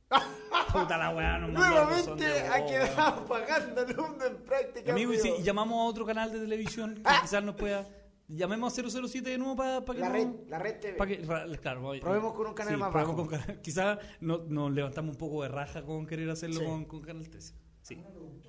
Puta 0.73 0.97
la 0.97 1.15
weá, 1.15 1.37
buzón 1.39 1.53
Nuevamente 1.53 2.25
ha 2.41 2.65
quedado 2.65 3.25
pagando 3.25 3.81
alumno 3.81 4.25
en 4.25 4.35
práctica. 4.43 4.91
Amigo, 4.91 5.13
y 5.13 5.17
si 5.17 5.41
llamamos 5.41 5.77
a 5.77 5.83
otro 5.89 6.05
canal 6.05 6.29
de 6.29 6.39
televisión 6.41 6.95
que 6.95 7.03
quizás 7.21 7.41
nos 7.41 7.55
pueda. 7.55 7.87
Llamemos 8.27 8.77
a 8.77 8.83
007 8.89 9.29
de 9.29 9.37
nuevo 9.37 9.55
para 9.55 9.85
que. 9.85 9.93
La 10.01 10.09
no- 10.09 10.13
red, 10.13 10.27
la 10.49 10.59
red 10.59 10.79
TV. 10.81 10.97
pa' 10.97 11.07
que- 11.07 11.21
claro, 11.61 11.93
Probemos 12.01 12.33
con 12.33 12.47
un 12.47 12.53
canal 12.53 12.73
sí, 12.73 12.79
más 12.81 12.91
bajo. 12.93 13.15
con 13.15 13.29
Quizás 13.61 13.97
no- 14.19 14.39
nos 14.39 14.73
levantamos 14.73 15.11
un 15.13 15.17
poco 15.17 15.43
de 15.43 15.47
raja 15.47 15.83
con 15.85 16.05
querer 16.05 16.29
hacerlo 16.31 16.59
Sí. 16.59 16.65
con, 16.65 16.83
con 16.83 16.99
Canal 17.01 17.29
13. 17.29 17.53
Sí. 17.87 17.97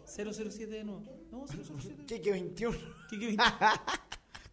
007 0.04 0.66
de 0.66 0.84
nuevo. 0.84 1.02
No, 1.30 1.46
007. 1.46 2.04
Kike 2.06 2.30
21. 2.32 2.76
Kike 3.10 3.26
21. 3.26 3.44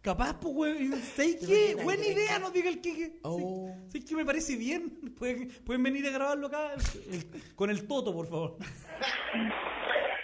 Capaz, 0.00 0.38
pues, 0.38 0.54
güey. 0.54 0.88
¿Sabes 1.16 1.36
qué? 1.44 1.74
Buena 1.82 2.06
idea, 2.06 2.38
nos 2.38 2.52
diga 2.52 2.68
el 2.68 2.80
Kike. 2.80 3.18
Oh. 3.22 3.74
Sí, 3.90 4.04
que 4.04 4.14
me 4.14 4.24
parece 4.24 4.54
bien. 4.54 4.90
Pueden, 5.18 5.48
pueden 5.64 5.82
venir 5.82 6.06
a 6.06 6.10
grabarlo 6.10 6.46
acá 6.46 6.74
el- 6.74 7.54
con 7.56 7.70
el 7.70 7.86
Toto, 7.88 8.14
por 8.14 8.28
favor. 8.28 8.56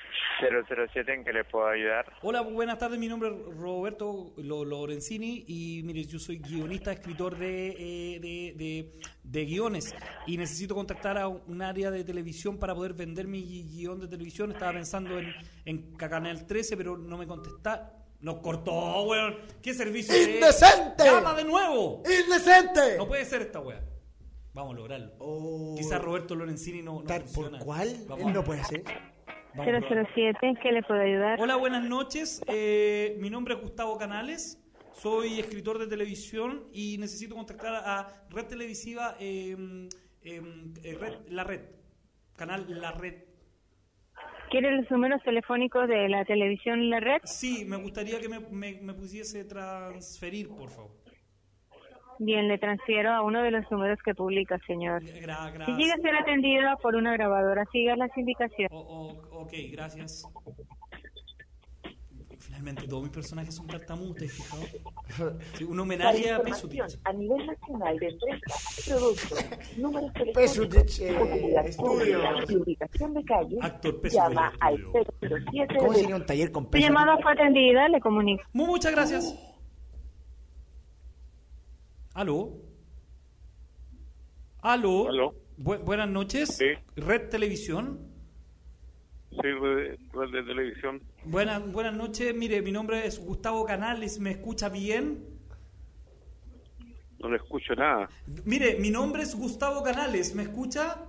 007 0.49 1.15
en 1.15 1.25
que 1.25 1.33
le 1.33 1.45
puedo 1.45 1.67
ayudar. 1.67 2.13
Hola, 2.23 2.41
buenas 2.43 2.79
tardes. 2.79 2.99
Mi 2.99 3.09
nombre 3.09 3.29
es 3.31 3.57
Roberto 3.57 4.33
Lo- 4.39 4.65
Lorenzini 4.65 5.45
y 5.47 5.83
mire, 5.85 6.05
yo 6.05 6.19
soy 6.19 6.39
guionista, 6.39 6.93
escritor 6.93 7.37
de, 7.39 7.69
eh, 8.17 8.21
de, 8.21 8.55
de- 8.57 8.93
de 9.23 9.45
guiones 9.45 9.95
y 10.27 10.37
necesito 10.37 10.75
contactar 10.75 11.17
a 11.19 11.29
un 11.29 11.63
área 11.63 11.91
de 11.91 12.05
televisión 12.05 12.59
para 12.59 12.75
poder 12.75 12.93
vender 12.95 13.27
mi 13.27 13.43
gui- 13.43 13.69
guion 13.69 14.01
de 14.01 14.09
televisión. 14.09 14.53
Estaba 14.53 14.73
pensando 14.73 15.19
en, 15.19 15.33
en 15.65 15.93
Canal 15.97 16.47
13, 16.47 16.77
pero 16.77 16.97
no 16.99 17.17
me 17.17 17.27
contesta. 17.27 17.99
Nos 18.21 18.37
cortó, 18.39 19.03
weón. 19.03 19.35
¿Qué 19.61 19.75
servicio 19.75 20.15
es? 20.15 20.29
¡Indecente! 20.29 21.05
¡Llama 21.05 21.35
de 21.35 21.45
nuevo! 21.45 22.03
¡Indecente! 22.25 22.97
No 22.97 23.09
puede 23.09 23.25
ser 23.25 23.43
esta 23.43 23.59
weá. 23.61 23.83
Vamos 24.55 24.75
a 24.75 24.77
lograrlo. 24.77 25.75
Quizás 25.77 26.01
Roberto 26.01 26.35
Lorenzini 26.35 26.83
no, 26.83 27.01
no 27.01 27.05
¿Tal 27.05 27.23
funciona. 27.23 27.59
por 27.59 27.67
cuál? 27.67 27.89
Vamos 28.07 28.27
Él 28.27 28.33
no 28.35 28.45
puede 28.45 28.63
ser. 28.65 28.85
Vamos 29.55 29.75
a 29.75 29.81
probar. 29.89 30.07
007, 30.15 30.39
¿en 30.47 30.57
qué 30.57 30.73
le 30.73 30.83
puedo 30.83 31.01
ayudar? 31.01 31.41
Hola, 31.41 31.57
buenas 31.57 31.85
noches. 31.85 32.43
Eh, 32.49 33.17
mi 33.21 33.31
nombre 33.31 33.55
es 33.55 33.61
Gustavo 33.61 33.99
Canales. 33.99 34.59
Soy 34.93 35.41
escritor 35.41 35.79
de 35.79 35.87
televisión 35.87 36.65
y 36.73 36.97
necesito 36.99 37.35
contactar 37.35 37.75
a 37.75 38.09
Red 38.31 38.47
Televisiva, 38.47 39.17
eh, 39.19 39.57
em, 40.23 40.75
eh, 40.85 40.97
Red- 40.99 41.29
La 41.29 41.45
Red. 41.45 41.61
Canal 42.37 42.67
La 42.81 42.93
Red. 42.93 43.15
¿Quiere 44.51 44.71
los 44.77 44.91
números 44.91 45.23
telefónicos 45.23 45.89
de 45.89 46.09
la 46.09 46.25
televisión 46.25 46.91
La 46.91 47.01
Red? 47.01 47.23
Sí, 47.25 47.65
me 47.67 47.77
gustaría 47.77 48.21
que 48.21 48.29
me, 48.29 48.41
me- 48.41 48.81
me 48.83 48.95
pudiese 48.95 49.45
transferir, 49.45 50.49
por 50.49 50.71
favor. 50.71 50.91
Bien, 52.25 52.47
le 52.47 52.57
transfiero 52.57 53.11
a 53.13 53.23
uno 53.23 53.43
de 53.43 53.51
los 53.51 53.69
números 53.71 53.99
que 54.05 54.15
publica, 54.15 54.57
señor. 54.67 55.03
Gra- 55.03 55.13
Si 55.13 55.21
gracias. 55.21 55.77
llega 55.77 55.95
a 55.95 55.99
ser 55.99 56.15
atendido 56.15 56.63
por 56.81 56.95
una 56.95 57.13
grabadora, 57.15 57.65
siga 57.73 57.97
las 57.97 58.17
indicaciones. 58.17 58.71
O- 58.71 59.19
ok, 59.33 59.53
gracias. 59.73 60.25
Finalmente, 62.39 62.87
todos 62.87 63.03
mis 63.05 63.13
personajes 63.13 63.55
son 63.57 63.67
tartamudos, 63.67 64.17
¿te 64.17 64.27
has 64.27 64.33
fijado? 64.33 64.63
Sí, 65.55 65.65
un 65.65 65.81
homenaje 65.81 66.31
a 66.31 66.41
Pesutich. 66.41 66.99
a 67.05 67.13
nivel 67.13 67.45
nacional 67.47 67.99
de 67.99 68.09
empresas, 68.09 68.85
productos, 68.89 69.47
números 69.79 70.13
Pesutich, 70.35 70.99
telefónicos, 70.99 71.01
eh, 71.01 71.61
estudio. 71.65 72.63
ubicación 72.63 73.15
de 73.15 73.25
calle, 73.25 73.57
Actor 73.61 74.01
Pesutich 74.01 74.23
llama 74.29 74.53
al 74.61 74.77
007 74.93 75.75
¿Cómo 75.79 75.95
sería 75.95 76.17
un 76.17 76.27
taller 76.27 76.53
con 76.53 76.65
Su 76.65 76.71
peso? 76.71 76.87
llamada 76.87 77.17
fue 77.23 77.33
atendida, 77.33 77.89
le 77.89 78.01
comunico. 78.01 78.45
Muchas 78.53 78.93
gracias. 78.93 79.35
¿Aló? 82.15 82.59
¿Aló? 84.61 85.09
¿Aló? 85.09 85.35
Bu- 85.59 85.83
buenas 85.85 86.09
noches. 86.09 86.57
Sí. 86.57 86.67
Red 86.97 87.29
Televisión. 87.31 88.01
Sí, 89.31 89.39
red, 89.49 89.99
red 90.13 90.31
de 90.31 90.43
televisión. 90.43 91.03
Buenas, 91.25 91.73
buenas 91.73 91.95
noches. 91.95 92.35
Mire, 92.35 92.61
mi 92.61 92.71
nombre 92.71 93.07
es 93.07 93.19
Gustavo 93.19 93.65
Canales. 93.65 94.19
¿Me 94.19 94.33
escucha 94.33 94.69
bien? 94.69 95.25
No 97.19 97.31
le 97.31 97.37
escucho 97.37 97.75
nada. 97.75 98.11
Mire, 98.45 98.77
mi 98.79 98.91
nombre 98.91 99.23
es 99.23 99.35
Gustavo 99.35 99.83
Canales. 99.83 100.35
¿Me 100.35 100.43
escucha? 100.43 101.07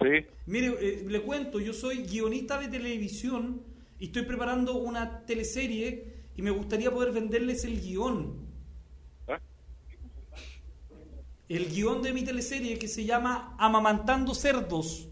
Sí. 0.00 0.26
Mire, 0.46 0.68
eh, 0.80 1.04
le 1.08 1.22
cuento, 1.22 1.58
yo 1.58 1.72
soy 1.72 2.04
guionista 2.04 2.58
de 2.60 2.68
televisión 2.68 3.62
y 3.98 4.06
estoy 4.06 4.22
preparando 4.22 4.74
una 4.76 5.24
teleserie 5.26 6.12
y 6.36 6.42
me 6.42 6.50
gustaría 6.50 6.90
poder 6.92 7.12
venderles 7.12 7.64
el 7.64 7.80
guion. 7.80 8.46
¿Ah? 9.28 9.40
El 11.54 11.68
guion 11.68 12.00
de 12.02 12.12
mi 12.14 12.24
teleserie 12.24 12.78
que 12.78 12.88
se 12.88 13.04
llama 13.04 13.54
Amamantando 13.58 14.34
Cerdos. 14.34 15.08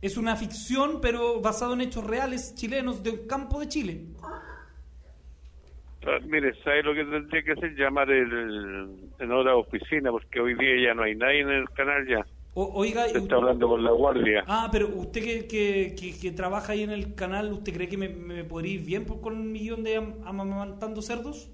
Es 0.00 0.16
una 0.16 0.36
ficción, 0.36 1.00
pero 1.00 1.40
basado 1.40 1.72
en 1.74 1.80
hechos 1.80 2.04
reales 2.04 2.54
chilenos 2.54 3.02
del 3.02 3.26
campo 3.26 3.58
de 3.58 3.66
Chile. 3.68 4.04
Ah, 4.22 6.20
Mire, 6.24 6.54
¿sabe 6.62 6.84
lo 6.84 6.94
que 6.94 7.04
tendría 7.04 7.42
que 7.42 7.52
hacer? 7.52 7.74
Llamar 7.74 8.08
el, 8.10 9.10
en 9.18 9.32
hora 9.32 9.50
de 9.50 9.56
oficina, 9.56 10.12
porque 10.12 10.38
hoy 10.38 10.54
día 10.54 10.84
ya 10.84 10.94
no 10.94 11.02
hay 11.02 11.16
nadie 11.16 11.40
en 11.40 11.48
el 11.48 11.68
canal 11.70 12.06
ya. 12.06 12.24
O- 12.54 12.70
oiga, 12.74 13.08
Se 13.08 13.18
está 13.18 13.34
hablando 13.34 13.66
con 13.68 13.82
la 13.82 13.90
guardia. 13.90 14.44
ah, 14.46 14.68
pero 14.70 14.86
usted 14.88 15.20
que, 15.24 15.46
que, 15.48 15.96
que- 15.98 16.16
que 16.16 16.30
trabaja 16.30 16.74
ahí 16.74 16.84
en 16.84 16.90
el 16.92 17.14
canal, 17.16 17.52
¿usted 17.52 17.72
cree 17.74 17.88
que 17.88 17.96
me, 17.98 18.08
me 18.08 18.44
podría 18.44 18.74
ir 18.74 18.82
bien 18.84 19.04
por- 19.04 19.20
con 19.20 19.50
mi 19.50 19.58
guion 19.58 19.82
de 19.82 19.96
Am- 19.96 20.14
Amamantando 20.24 21.02
Cerdos? 21.02 21.50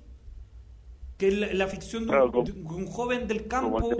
Que 1.22 1.28
es 1.28 1.34
la, 1.38 1.52
la 1.52 1.68
ficción 1.68 2.04
de 2.04 2.10
un, 2.10 2.16
Claro, 2.16 2.32
como- 2.32 2.44
de 2.46 2.52
un 2.82 2.86
joven 2.88 3.28
del 3.28 3.46
campo 3.46 3.96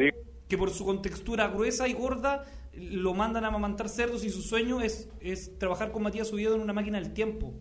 que 0.48 0.58
por 0.58 0.70
su 0.70 0.84
contextura 0.84 1.46
gruesa 1.46 1.86
y 1.86 1.92
gorda 1.92 2.44
lo 2.74 3.14
mandan 3.14 3.44
a 3.44 3.46
amamantar 3.46 3.88
cerdos 3.88 4.24
y 4.24 4.30
su 4.30 4.42
sueño 4.42 4.80
es, 4.80 5.08
es 5.20 5.56
trabajar 5.56 5.92
con 5.92 6.02
Matías 6.02 6.32
Oviedo 6.32 6.56
en 6.56 6.62
una 6.62 6.72
máquina 6.72 6.98
del 7.00 7.12
tiempo. 7.14 7.54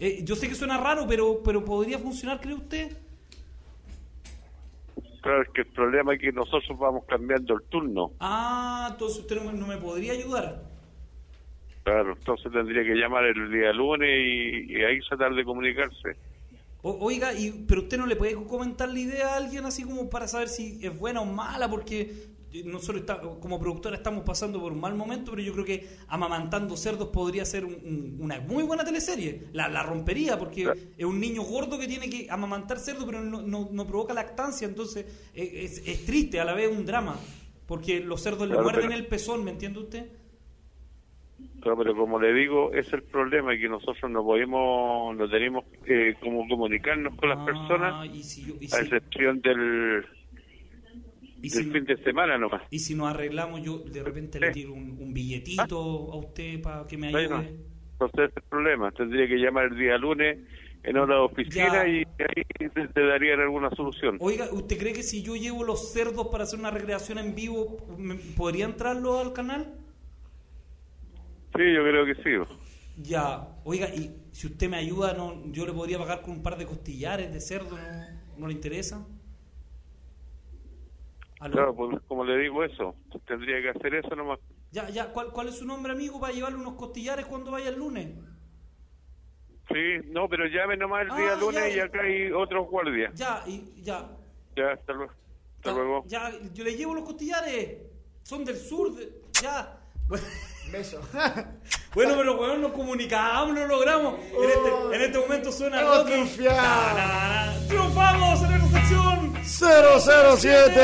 Eh, 0.00 0.22
yo 0.24 0.34
sé 0.34 0.48
que 0.48 0.56
suena 0.56 0.78
raro, 0.78 1.06
pero, 1.08 1.44
pero 1.44 1.64
¿podría 1.64 1.96
funcionar, 2.00 2.40
cree 2.40 2.54
usted? 2.56 2.96
Claro, 5.22 5.42
es 5.42 5.48
que 5.50 5.60
el 5.60 5.68
problema 5.68 6.14
es 6.14 6.20
que 6.20 6.32
nosotros 6.32 6.76
vamos 6.76 7.04
cambiando 7.06 7.54
el 7.54 7.62
turno. 7.68 8.10
Ah, 8.18 8.88
entonces 8.90 9.20
usted 9.20 9.36
no 9.36 9.44
me, 9.52 9.56
no 9.56 9.68
me 9.68 9.76
podría 9.76 10.12
ayudar. 10.12 10.64
Claro, 11.84 12.14
entonces 12.18 12.50
tendría 12.50 12.82
que 12.82 12.96
llamar 12.96 13.26
el 13.26 13.48
día 13.52 13.72
lunes 13.72 14.10
y, 14.10 14.72
y 14.72 14.82
ahí 14.82 14.98
tratar 15.08 15.34
de 15.36 15.44
comunicarse. 15.44 16.16
O- 16.82 16.98
oiga, 17.04 17.32
y, 17.34 17.64
pero 17.66 17.82
usted 17.82 17.98
no 17.98 18.06
le 18.06 18.16
puede 18.16 18.34
comentar 18.34 18.88
la 18.88 18.98
idea 19.00 19.34
a 19.34 19.36
alguien 19.36 19.64
así 19.64 19.82
como 19.84 20.08
para 20.08 20.28
saber 20.28 20.48
si 20.48 20.78
es 20.82 20.96
buena 20.96 21.20
o 21.20 21.24
mala, 21.24 21.68
porque 21.68 22.28
nosotros 22.64 23.00
está- 23.00 23.20
como 23.20 23.58
productora 23.60 23.96
estamos 23.96 24.22
pasando 24.24 24.58
por 24.60 24.72
un 24.72 24.80
mal 24.80 24.94
momento, 24.94 25.32
pero 25.32 25.42
yo 25.42 25.52
creo 25.52 25.64
que 25.66 25.86
Amamantando 26.06 26.76
Cerdos 26.76 27.08
podría 27.08 27.44
ser 27.44 27.64
un- 27.64 27.74
un- 27.74 28.16
una 28.20 28.40
muy 28.40 28.62
buena 28.62 28.84
teleserie. 28.84 29.48
La, 29.52 29.68
la 29.68 29.82
rompería, 29.82 30.38
porque 30.38 30.66
es 30.96 31.04
un 31.04 31.20
niño 31.20 31.42
gordo 31.42 31.78
que 31.78 31.86
tiene 31.88 32.08
que 32.08 32.26
amamantar 32.30 32.78
cerdo, 32.78 33.04
pero 33.04 33.20
no, 33.22 33.42
no- 33.42 33.68
no 33.70 33.86
provoca 33.86 34.14
lactancia, 34.14 34.66
entonces 34.66 35.04
eh, 35.34 35.60
es, 35.64 35.82
es 35.86 36.06
triste, 36.06 36.40
a 36.40 36.44
la 36.44 36.54
vez 36.54 36.70
un 36.74 36.86
drama, 36.86 37.16
porque 37.66 38.00
los 38.00 38.22
cerdos 38.22 38.48
le 38.48 38.54
muerden 38.62 38.86
pero- 38.88 38.94
el 38.94 39.06
pezón, 39.08 39.44
¿me 39.44 39.50
entiende 39.50 39.80
usted? 39.80 40.06
Claro, 41.60 41.78
pero 41.78 41.96
como 41.96 42.20
le 42.20 42.32
digo, 42.32 42.72
es 42.72 42.90
el 42.92 43.02
problema 43.02 43.56
que 43.56 43.68
nosotros 43.68 44.10
no 44.10 44.22
podemos, 44.24 45.16
no 45.16 45.28
tenemos 45.28 45.64
eh, 45.86 46.14
como 46.20 46.46
comunicarnos 46.48 47.14
con 47.16 47.28
las 47.30 47.38
personas, 47.40 47.94
Ah, 47.96 48.06
y 48.06 48.22
si 48.22 48.46
yo- 48.46 48.54
y 48.60 48.72
a 48.72 48.80
excepción 48.80 49.40
del, 49.40 50.04
Y 51.42 51.50
del 51.50 51.64
si- 51.64 51.70
fin 51.70 51.84
de 51.84 51.96
semana 51.98 52.38
nomás. 52.38 52.62
Y 52.70 52.78
si 52.78 52.94
nos 52.94 53.08
arreglamos, 53.08 53.60
yo 53.62 53.78
de 53.78 54.02
repente 54.02 54.38
le 54.40 54.50
tiro 54.52 54.72
un, 54.72 54.96
un 55.00 55.12
billetito 55.12 55.78
a 56.12 56.16
usted 56.16 56.62
para 56.62 56.86
que 56.86 56.96
me 56.96 57.08
ayude. 57.08 57.28
Bueno, 57.28 57.44
entonces 57.92 58.30
es 58.30 58.36
el 58.36 58.42
problema. 58.48 58.90
Tendría 58.92 59.26
que 59.26 59.36
llamar 59.36 59.64
el 59.66 59.78
día 59.78 59.98
lunes 59.98 60.38
en 60.84 60.96
hora 60.96 61.16
de 61.16 61.20
oficina 61.20 61.84
Ya. 61.84 61.88
y 61.88 62.04
ahí 62.18 62.68
te, 62.68 62.88
te 62.88 63.06
darían 63.06 63.40
alguna 63.40 63.70
solución. 63.70 64.16
Oiga, 64.20 64.48
¿usted 64.52 64.78
cree 64.78 64.92
que 64.92 65.02
si 65.02 65.22
yo 65.22 65.34
llevo 65.36 65.64
los 65.64 65.92
cerdos 65.92 66.28
para 66.28 66.44
hacer 66.44 66.58
una 66.58 66.70
recreación 66.70 67.18
en 67.18 67.34
vivo, 67.34 67.76
¿podría 68.36 68.64
entrarlo 68.64 69.18
al 69.18 69.32
canal? 69.32 69.74
Sí, 71.56 71.72
yo 71.74 71.82
creo 71.82 72.04
que 72.06 72.14
sí. 72.16 72.54
Ya, 73.02 73.48
oiga, 73.64 73.88
y 73.88 74.28
si 74.32 74.46
usted 74.48 74.68
me 74.68 74.76
ayuda, 74.76 75.14
no, 75.14 75.50
yo 75.52 75.64
le 75.66 75.72
podría 75.72 75.98
pagar 75.98 76.20
con 76.22 76.32
un 76.32 76.42
par 76.42 76.58
de 76.58 76.66
costillares 76.66 77.32
de 77.32 77.40
cerdo, 77.40 77.76
¿no, 77.76 78.18
¿No 78.38 78.46
le 78.46 78.52
interesa? 78.52 79.04
¿Aló? 81.40 81.52
Claro, 81.54 81.74
pues 81.76 82.00
como 82.08 82.24
le 82.24 82.36
digo 82.38 82.62
eso, 82.64 82.94
tendría 83.26 83.60
que 83.62 83.70
hacer 83.78 83.94
eso 83.94 84.14
nomás. 84.16 84.38
Ya, 84.70 84.88
ya, 84.90 85.12
¿cuál, 85.12 85.30
¿cuál 85.32 85.48
es 85.48 85.56
su 85.56 85.64
nombre, 85.64 85.92
amigo, 85.92 86.20
para 86.20 86.32
llevarle 86.32 86.58
unos 86.58 86.74
costillares 86.74 87.26
cuando 87.26 87.50
vaya 87.52 87.68
el 87.70 87.78
lunes? 87.78 88.08
Sí, 89.68 89.98
no, 90.06 90.28
pero 90.28 90.46
llame 90.46 90.76
nomás 90.76 91.02
el 91.02 91.16
día 91.16 91.32
Ah, 91.34 91.40
lunes 91.40 91.62
ya. 91.70 91.76
y 91.76 91.80
acá 91.80 92.00
hay 92.02 92.30
otros 92.32 92.68
guardias. 92.68 93.12
Ya, 93.14 93.42
y 93.46 93.82
ya, 93.82 94.10
Ya, 94.56 94.72
hasta 94.72 94.92
luego. 94.92 95.12
Hasta 95.56 95.72
luego. 95.72 96.04
ya, 96.06 96.32
yo 96.52 96.64
le 96.64 96.76
llevo 96.76 96.94
los 96.94 97.04
costillares. 97.04 97.78
Son 98.22 98.44
del 98.44 98.56
sur, 98.56 98.94
de- 98.94 99.22
ya. 99.42 99.78
Beso. 100.70 101.00
Bueno, 101.94 102.14
pero 102.16 102.38
weón, 102.38 102.60
nos 102.62 102.72
comunicamos, 102.72 103.56
lo 103.56 103.66
logramos. 103.66 104.20
En 104.20 104.50
este, 104.50 104.94
en 104.94 105.02
este 105.02 105.18
momento 105.18 105.50
suena 105.50 105.82
Rocky. 105.82 106.38
Na, 106.44 106.94
na, 106.94 107.46
na. 107.46 107.66
¡Triunfamos 107.66 108.42
en 108.42 108.52
esta 108.52 108.68
sección! 108.68 109.34
007 109.42 110.80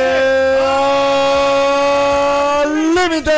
al 2.64 2.94
límite. 2.94 3.30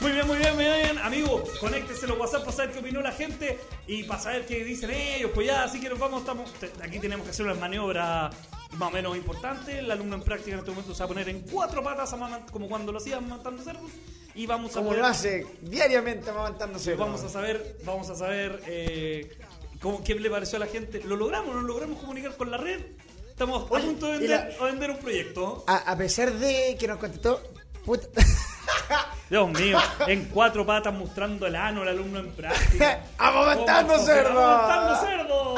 Muy 0.00 0.12
bien, 0.12 0.26
muy 0.26 0.38
bien, 0.38 0.54
muy 0.54 0.64
bien. 0.64 0.98
Amigo, 0.98 1.44
conéctese 1.60 2.06
los 2.06 2.18
WhatsApp 2.18 2.44
para 2.44 2.56
saber 2.56 2.72
qué 2.72 2.78
opinó 2.80 3.00
la 3.02 3.12
gente 3.12 3.58
y 3.86 4.02
para 4.04 4.20
saber 4.20 4.46
qué 4.46 4.64
dicen 4.64 4.90
ellos. 4.90 5.30
Pues 5.34 5.46
ya, 5.46 5.64
así 5.64 5.80
que 5.80 5.88
nos 5.88 5.98
vamos. 5.98 6.20
Estamos, 6.20 6.50
aquí 6.82 6.98
tenemos 6.98 7.24
que 7.24 7.30
hacer 7.30 7.46
una 7.46 7.54
maniobra 7.54 8.30
más 8.72 8.88
o 8.88 8.92
menos 8.92 9.16
importante. 9.16 9.78
El 9.78 9.90
alumno 9.90 10.16
en 10.16 10.22
práctica 10.22 10.52
en 10.52 10.58
este 10.60 10.70
momento 10.70 10.92
se 10.94 10.98
va 11.00 11.04
a 11.04 11.08
poner 11.08 11.28
en 11.28 11.40
cuatro 11.42 11.82
patas, 11.82 12.14
como 12.52 12.68
cuando 12.68 12.92
lo 12.92 12.98
hacían 12.98 13.28
matando 13.28 13.62
cerdos. 13.62 13.90
Y 14.34 14.46
vamos 14.46 14.70
a 14.72 14.74
Como 14.74 14.88
poder- 14.90 15.00
lo 15.02 15.06
hace 15.08 15.46
diariamente 15.62 16.30
amamantándose. 16.30 16.94
Vamos 16.94 17.22
a 17.24 17.28
saber, 17.28 17.78
vamos 17.84 18.08
a 18.10 18.14
saber 18.14 18.62
eh, 18.66 19.36
cómo, 19.80 20.04
qué 20.04 20.14
le 20.14 20.30
pareció 20.30 20.56
a 20.56 20.60
la 20.60 20.66
gente. 20.66 21.02
Lo 21.04 21.16
logramos, 21.16 21.54
lo 21.56 21.62
logramos 21.62 21.98
comunicar 22.00 22.36
con 22.36 22.50
la 22.50 22.56
red. 22.58 22.80
Estamos 23.28 23.64
a 23.64 23.66
punto 23.66 24.06
de 24.06 24.18
vender, 24.18 24.56
a 24.60 24.64
vender 24.64 24.90
un 24.90 24.98
proyecto. 24.98 25.64
A, 25.66 25.76
a 25.90 25.96
pesar 25.96 26.32
de 26.32 26.76
que 26.78 26.86
nos 26.86 26.98
contestó. 26.98 27.40
puta- 27.84 28.08
Dios 29.30 29.48
mío, 29.50 29.78
en 30.06 30.26
cuatro 30.26 30.64
patas 30.64 30.94
mostrando 30.94 31.46
el 31.46 31.56
ano 31.56 31.82
el 31.82 31.88
alumno 31.88 32.20
en 32.20 32.30
práctica. 32.32 33.04
¡Amamantando 33.18 33.98
cerdo! 33.98 34.40
¡Amamantando 34.40 35.06
cerdo! 35.06 35.54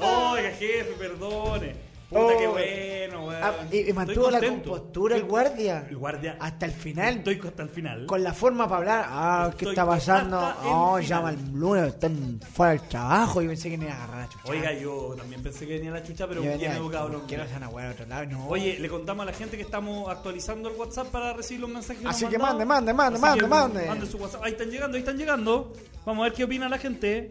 Oiga, 0.00 0.50
jefe, 0.50 0.92
perdone. 0.98 1.88
Puta, 2.08 2.22
Oh. 2.22 2.38
qué 2.38 2.46
bueno, 2.46 3.26
weón. 3.26 3.42
Ah, 3.42 3.52
y, 3.70 3.92
mantuvo 3.92 4.30
la 4.30 4.40
compostura 4.40 5.14
el 5.14 5.24
guardia. 5.24 5.86
El 5.90 5.98
guardia. 5.98 6.38
Hasta 6.40 6.64
el 6.64 6.72
final. 6.72 7.18
Estoy 7.18 7.38
hasta 7.46 7.62
el 7.62 7.68
final. 7.68 8.06
Con 8.06 8.22
la 8.22 8.32
forma 8.32 8.66
para 8.66 8.78
hablar. 8.78 9.06
Ah, 9.10 9.50
¿qué 9.56 9.66
está 9.66 9.84
pasando? 9.84 10.54
Oh, 10.64 10.98
llama 11.00 11.30
el 11.30 11.52
lunes, 11.52 11.88
están 11.88 12.40
fuera 12.50 12.72
del 12.72 12.88
trabajo. 12.88 13.42
Yo 13.42 13.48
pensé 13.48 13.68
que 13.68 13.74
iba 13.74 13.92
a 13.92 14.04
agarrar 14.04 14.20
la 14.22 14.28
chucha. 14.30 14.50
Oiga, 14.50 14.72
yo 14.72 15.14
también 15.18 15.42
pensé 15.42 15.66
que 15.66 15.74
venía 15.74 15.90
la 15.90 16.02
chucha, 16.02 16.26
pero 16.26 16.40
bien 16.40 16.54
venía, 16.54 16.76
educado. 16.76 17.10
¿por 17.12 17.26
qué 17.26 17.36
no 17.36 17.42
no 17.42 17.48
se 17.48 17.54
van 17.54 17.62
a 17.64 17.68
huear 17.68 17.88
a 17.88 17.92
otro 17.92 18.06
lado? 18.06 18.24
No. 18.24 18.48
Oye, 18.48 18.78
le 18.78 18.88
contamos 18.88 19.22
a 19.24 19.26
la 19.26 19.36
gente 19.36 19.58
que 19.58 19.62
estamos 19.62 20.08
actualizando 20.08 20.70
el 20.70 20.76
WhatsApp 20.76 21.08
para 21.08 21.34
recibir 21.34 21.60
los 21.60 21.70
mensajes. 21.70 22.06
Así 22.06 22.24
que 22.24 22.38
mande, 22.38 22.64
mande, 22.64 22.94
mande, 22.94 23.18
mande, 23.18 23.46
mande. 23.46 23.86
mande 23.86 24.06
su 24.06 24.16
WhatsApp. 24.16 24.44
Ahí 24.44 24.52
están 24.52 24.70
llegando, 24.70 24.96
ahí 24.96 25.02
están 25.02 25.18
llegando. 25.18 25.74
Vamos 26.06 26.22
a 26.22 26.24
ver 26.30 26.32
qué 26.32 26.44
opina 26.44 26.70
la 26.70 26.78
gente. 26.78 27.28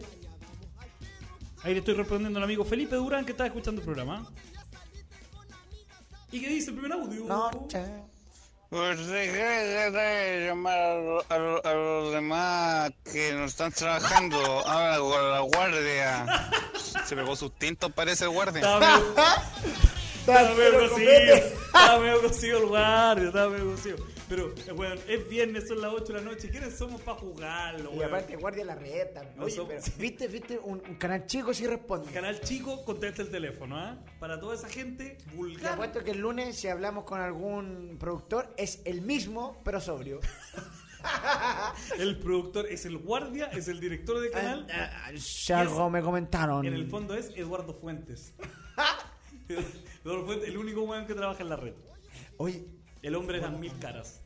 Ahí 1.68 1.74
le 1.74 1.80
estoy 1.80 1.92
respondiendo 1.92 2.38
al 2.38 2.44
amigo 2.44 2.64
Felipe 2.64 2.96
Durán 2.96 3.26
que 3.26 3.32
está 3.32 3.44
escuchando 3.44 3.82
el 3.82 3.84
programa. 3.84 4.26
¿Y 6.32 6.40
qué 6.40 6.48
dice 6.48 6.70
el 6.70 6.76
primer 6.78 6.92
audio? 6.98 7.26
Pues 8.70 9.06
deja 9.06 9.90
de 9.90 10.46
llamar 10.46 10.78
a, 10.78 10.94
lo- 10.96 11.24
a 11.28 11.38
lo- 11.38 11.66
a 11.66 11.74
los 11.74 12.12
demás 12.14 12.90
que 13.04 13.34
no 13.34 13.44
están 13.44 13.70
trabajando. 13.72 14.38
Habla 14.66 14.98
con 14.98 15.30
la 15.30 15.40
guardia. 15.40 16.50
Se 17.04 17.14
pegó 17.14 17.36
sus 17.36 17.52
tintos, 17.58 17.92
parece 17.92 18.24
el 18.24 18.30
guardia. 18.30 18.60
Estaba 18.62 20.54
medio- 20.54 20.88
cocido. 20.88 21.10
Estaba 21.34 21.98
medio 22.00 22.22
cocido 22.22 22.58
el 22.60 22.66
guardia, 22.66 23.26
estaba 23.28 23.50
medio 23.50 23.70
cocido. 23.72 23.96
Pero, 24.28 24.52
eh, 24.66 24.72
weón, 24.72 24.98
es 25.08 25.28
viernes, 25.28 25.68
son 25.68 25.80
las 25.80 25.92
8 25.92 26.12
de 26.12 26.12
la 26.14 26.20
noche. 26.20 26.50
¿Quiénes 26.50 26.76
somos 26.76 27.00
para 27.00 27.18
jugarlo, 27.18 27.94
Y 27.94 28.02
aparte, 28.02 28.36
guardia 28.36 28.64
la 28.64 28.74
reta. 28.74 29.22
No 29.36 29.44
Oye, 29.44 29.54
somos- 29.56 29.68
pero, 29.84 29.96
¿viste, 29.98 30.28
viste? 30.28 30.58
Un, 30.58 30.82
un 30.86 30.94
canal 30.96 31.26
chico 31.26 31.54
sí 31.54 31.66
responde. 31.66 32.12
Canal 32.12 32.38
chico, 32.40 32.84
contesta 32.84 33.22
el 33.22 33.30
teléfono, 33.30 33.76
¿ah? 33.78 33.98
Para 34.20 34.38
toda 34.38 34.54
esa 34.54 34.68
gente 34.68 35.16
Te 35.30 35.34
vulgar. 35.34 35.72
apuesto 35.74 36.04
que 36.04 36.10
el 36.10 36.18
lunes, 36.18 36.56
si 36.56 36.68
hablamos 36.68 37.04
con 37.04 37.20
algún 37.20 37.96
productor, 37.98 38.52
es 38.58 38.82
el 38.84 39.00
mismo, 39.02 39.60
pero 39.64 39.80
sobrio. 39.80 40.20
El 41.98 42.18
productor 42.18 42.66
es 42.66 42.84
el 42.84 42.98
guardia, 42.98 43.46
es 43.46 43.68
el 43.68 43.78
director 43.78 44.18
de 44.20 44.30
canal. 44.30 44.66
Si 45.16 45.52
algo 45.52 45.88
me 45.88 46.02
comentaron. 46.02 46.66
En 46.66 46.74
el 46.74 46.88
fondo 46.90 47.14
es 47.14 47.30
Eduardo 47.36 47.72
Fuentes. 47.72 48.34
Eduardo 50.04 50.26
Fuentes, 50.26 50.48
el 50.48 50.58
único 50.58 50.82
weón 50.82 51.06
que 51.06 51.14
trabaja 51.14 51.42
en 51.42 51.48
la 51.48 51.56
red. 51.56 51.74
Oye. 52.36 52.66
El 53.02 53.14
hombre 53.14 53.38
de 53.40 53.42
las 53.48 53.58
mil 53.58 53.72
caras. 53.78 54.20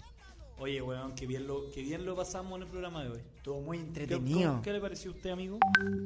Oye, 0.59 0.81
weón, 0.81 1.15
qué 1.15 1.27
bien 1.27 1.47
lo, 1.49 1.70
qué 1.73 1.82
bien 1.82 2.05
lo 2.07 2.15
pasamos 2.15 2.57
en 2.57 2.62
el 2.62 2.69
programa 2.69 3.03
de 3.03 3.11
hoy. 3.11 3.20
Estuvo 3.36 3.61
muy 3.61 3.78
¿Qué, 3.78 3.85
entretenido. 3.85 4.61
qué 4.62 4.73
le 4.73 4.81
pareció 4.81 5.11
a 5.11 5.15
usted, 5.15 5.31
amigo? 5.31 5.59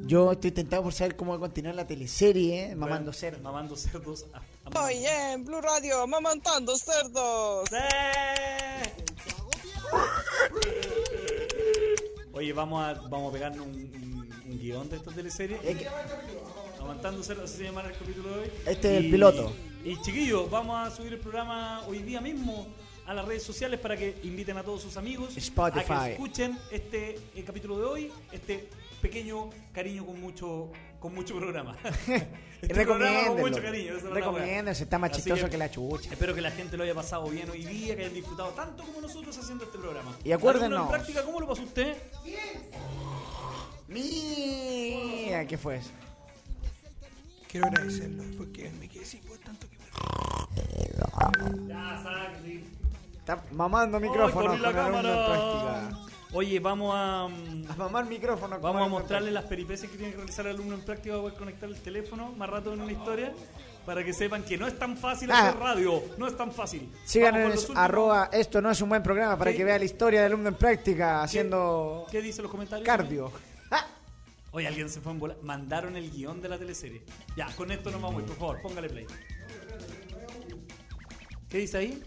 Yo 0.06 0.32
estoy 0.32 0.51
tentado 0.51 0.82
por 0.84 0.94
saber 0.94 1.14
cómo 1.14 1.32
va 1.32 1.36
a 1.36 1.40
continuar 1.40 1.74
la 1.74 1.86
teleserie, 1.86 2.70
¿eh? 2.70 2.74
Mamando 2.74 3.10
Weón, 3.10 3.14
cerdo. 3.14 3.43
Mamando 3.43 3.76
cerdos. 3.76 4.24
a- 4.32 4.38
a- 4.78 4.84
Hoy 4.84 5.05
en 5.05 5.44
Blue 5.44 5.60
Radio, 5.60 6.06
mamantando 6.06 6.74
cerdos. 6.76 7.68
Oye, 12.32 12.52
vamos 12.52 12.82
a, 12.84 12.94
vamos 13.09 13.30
a 13.30 13.32
pegarnos 13.32 13.66
un, 13.66 13.74
un- 13.74 14.43
un 14.52 14.59
guion 14.59 14.88
de 14.88 14.97
esta 14.97 15.10
teleserie. 15.12 15.59
Aguantando 16.80 17.22
cerdos, 17.22 17.51
así 17.51 17.59
se 17.59 17.64
llama 17.64 17.82
el 17.82 17.93
capítulo 17.93 18.28
de 18.36 18.40
hoy. 18.40 18.51
Este 18.66 18.97
es 18.98 19.05
el 19.05 19.10
piloto. 19.10 19.52
Y 19.86 19.96
chiquillos, 20.02 20.50
vamos 20.50 20.84
a 20.84 20.90
subir 20.90 21.12
el 21.12 21.20
programa 21.20 21.80
hoy 21.86 22.00
día 22.00 22.20
mismo 22.20 22.66
a 23.06 23.14
las 23.14 23.24
redes 23.24 23.44
sociales 23.44 23.78
para 23.78 23.96
que 23.96 24.18
inviten 24.24 24.56
a 24.56 24.64
todos 24.64 24.82
sus 24.82 24.96
amigos 24.96 25.36
a 25.36 25.38
Spotify. 25.38 26.06
que 26.06 26.12
escuchen 26.14 26.58
este 26.72 27.20
el 27.36 27.44
capítulo 27.44 27.78
de 27.78 27.84
hoy, 27.84 28.12
este 28.32 28.68
pequeño 29.00 29.48
cariño 29.72 30.04
con 30.04 30.20
mucho 30.20 30.72
con 30.98 31.14
mucho 31.14 31.36
programa. 31.36 31.76
Este 32.62 32.86
programa 32.86 33.28
con 33.28 33.38
mucho 33.38 33.62
cariño. 33.62 33.92
está 34.70 34.98
más 34.98 35.12
chistoso 35.12 35.48
que 35.48 35.58
la 35.58 35.70
chucha. 35.70 36.10
Espero 36.10 36.34
que 36.34 36.40
la 36.40 36.50
gente 36.50 36.76
lo 36.76 36.82
haya 36.82 36.94
pasado 36.94 37.28
bien 37.28 37.48
hoy 37.50 37.64
día, 37.64 37.94
que 37.94 38.00
hayan 38.00 38.14
disfrutado 38.14 38.48
tanto 38.54 38.82
como 38.82 39.02
nosotros 39.02 39.38
haciendo 39.38 39.64
este 39.64 39.78
programa. 39.78 40.16
Y 40.24 40.32
acuérdenos. 40.32 40.78
Alumno 40.78 40.84
en 40.86 40.98
práctica, 40.98 41.22
¿cómo 41.22 41.38
lo 41.38 41.46
pasó 41.46 41.62
usted? 41.62 41.96
Mira, 43.86 45.46
¿qué 45.46 45.58
fue 45.58 45.76
eso? 45.76 45.90
Quiero 47.46 47.66
agradecerlo 47.66 48.24
porque 48.36 48.70
me 48.80 48.88
quedé 48.88 49.04
sin 49.04 49.24
voz 49.26 49.35
Está 53.18 53.43
mamando 53.52 53.98
micrófono 53.98 54.56
la 54.56 54.73
cámara. 54.73 55.90
Oye, 56.32 56.60
vamos 56.60 56.93
a. 56.94 57.24
A 57.24 57.77
mamar 57.77 58.05
micrófono. 58.06 58.59
Vamos 58.60 58.82
a 58.82 58.89
mostrarle 58.89 59.31
las 59.31 59.44
peripecias 59.44 59.90
que 59.90 59.97
tiene 59.97 60.12
que 60.12 60.18
realizar 60.18 60.47
el 60.47 60.55
alumno 60.55 60.74
en 60.74 60.82
práctica 60.85 61.14
para 61.14 61.23
poder 61.23 61.39
conectar 61.39 61.68
el 61.68 61.81
teléfono 61.81 62.32
más 62.32 62.48
rato 62.48 62.73
en 62.73 62.81
una 62.81 62.93
historia. 62.93 63.32
Para 63.85 64.05
que 64.05 64.12
sepan 64.12 64.43
que 64.43 64.59
no 64.59 64.66
es 64.66 64.77
tan 64.78 64.97
fácil 64.97 65.31
Ah. 65.31 65.48
hacer 65.48 65.60
radio. 65.60 66.02
No 66.18 66.27
es 66.27 66.36
tan 66.36 66.51
fácil. 66.52 66.93
Sigan 67.05 67.36
en 67.36 67.52
arroba, 67.77 68.31
esto 68.32 68.60
no 68.60 68.70
es 68.70 68.81
un 68.81 68.89
buen 68.89 69.02
programa 69.02 69.39
para 69.39 69.52
¿Qué? 69.52 69.59
que 69.59 69.64
vea 69.64 69.78
la 69.78 69.85
historia 69.85 70.23
del 70.23 70.32
alumno 70.32 70.48
en 70.48 70.56
práctica 70.56 71.23
haciendo 71.23 72.05
¿Qué 72.10 72.20
dicen 72.20 72.43
los 72.43 72.51
comentarios? 72.51 72.85
cardio. 72.86 73.31
Oye, 74.52 74.66
alguien 74.66 74.89
se 74.89 75.01
fue 75.02 75.12
en 75.12 75.18
bola. 75.20 75.36
Mandaron 75.43 75.97
el 75.97 76.10
guion 76.10 76.40
de 76.40 76.48
la 76.48 76.59
teleserie. 76.59 77.02
Ya, 77.36 77.47
con 77.56 77.70
esto 77.70 77.90
nos 77.90 78.01
vamos 78.01 78.23
por 78.23 78.36
favor, 78.36 78.62
póngale 78.62 78.89
play. 78.89 79.06
¿Qué 81.57 81.62
dice 81.62 81.78
ahí? 81.78 82.03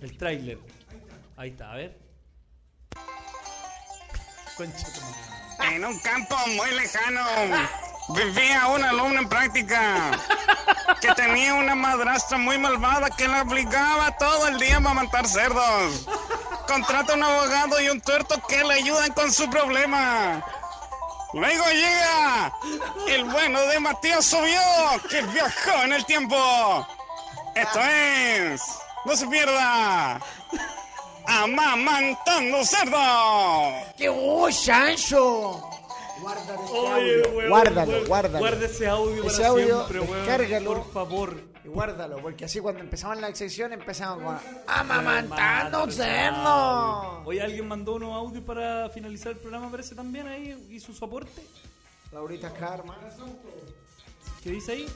El 0.00 0.16
tráiler. 0.16 0.56
Ahí 1.36 1.50
está, 1.50 1.72
a 1.72 1.74
ver. 1.74 1.98
En 5.72 5.84
un 5.84 5.98
campo 5.98 6.36
muy 6.46 6.70
lejano 6.70 7.24
vivía 8.14 8.68
un 8.68 8.84
alumno 8.84 9.22
en 9.22 9.28
práctica 9.28 10.12
que 11.00 11.12
tenía 11.14 11.54
una 11.54 11.74
madrastra 11.74 12.38
muy 12.38 12.56
malvada 12.56 13.10
que 13.10 13.26
le 13.26 13.40
obligaba 13.40 14.16
todo 14.16 14.46
el 14.46 14.56
día 14.60 14.76
a 14.76 14.80
matar 14.80 15.26
cerdos. 15.26 16.06
Contrata 16.68 17.14
un 17.14 17.24
abogado 17.24 17.80
y 17.80 17.88
un 17.88 18.00
tuerto 18.00 18.40
que 18.46 18.62
le 18.62 18.74
ayudan 18.74 19.12
con 19.12 19.32
su 19.32 19.50
problema. 19.50 20.40
Luego 21.32 21.64
llega 21.72 22.52
el 23.08 23.24
bueno 23.24 23.60
de 23.62 23.80
Matías 23.80 24.24
Subió 24.24 24.60
que 25.10 25.22
viajó 25.22 25.82
en 25.82 25.94
el 25.94 26.06
tiempo. 26.06 26.86
Esto 27.60 27.80
es, 27.80 28.62
no 29.04 29.16
se 29.16 29.26
pierda, 29.26 30.20
Amamantando 31.26 32.64
Cerdo. 32.64 32.98
¡Qué 33.96 34.08
oh, 34.08 34.50
Sancho! 34.50 35.60
Guárdalo, 36.20 36.64
este 36.64 36.76
Oye, 36.78 36.90
audio. 37.22 37.30
weón, 37.36 37.48
guárdalo, 37.48 37.92
weón, 37.92 38.06
guárdalo. 38.06 38.38
guarda 38.40 38.66
ese 38.66 38.86
audio 38.88 39.24
Ese 39.24 39.36
para 39.36 39.48
audio, 39.48 39.66
siempre, 39.86 40.00
weón. 40.00 40.26
descárgalo. 40.26 40.74
Por 40.74 40.92
favor. 40.92 41.40
Y 41.64 41.68
guárdalo, 41.68 42.18
porque 42.22 42.44
así 42.46 42.60
cuando 42.60 42.80
empezamos 42.80 43.18
la 43.20 43.34
sección 43.34 43.72
empezamos 43.72 44.24
con 44.24 44.38
amamantando 44.66 45.90
cerdo. 45.90 47.22
Oye, 47.24 47.42
alguien 47.42 47.68
mandó 47.68 47.94
unos 47.94 48.14
audios 48.14 48.42
para 48.44 48.88
finalizar 48.90 49.32
el 49.32 49.38
programa, 49.38 49.70
parece 49.70 49.94
también 49.94 50.26
ahí, 50.26 50.66
y 50.70 50.80
su 50.80 50.92
soporte. 50.94 51.42
Laurita 52.12 52.52
Karma. 52.52 52.96
¿Qué 54.42 54.50
dice 54.50 54.72
ahí? 54.72 54.86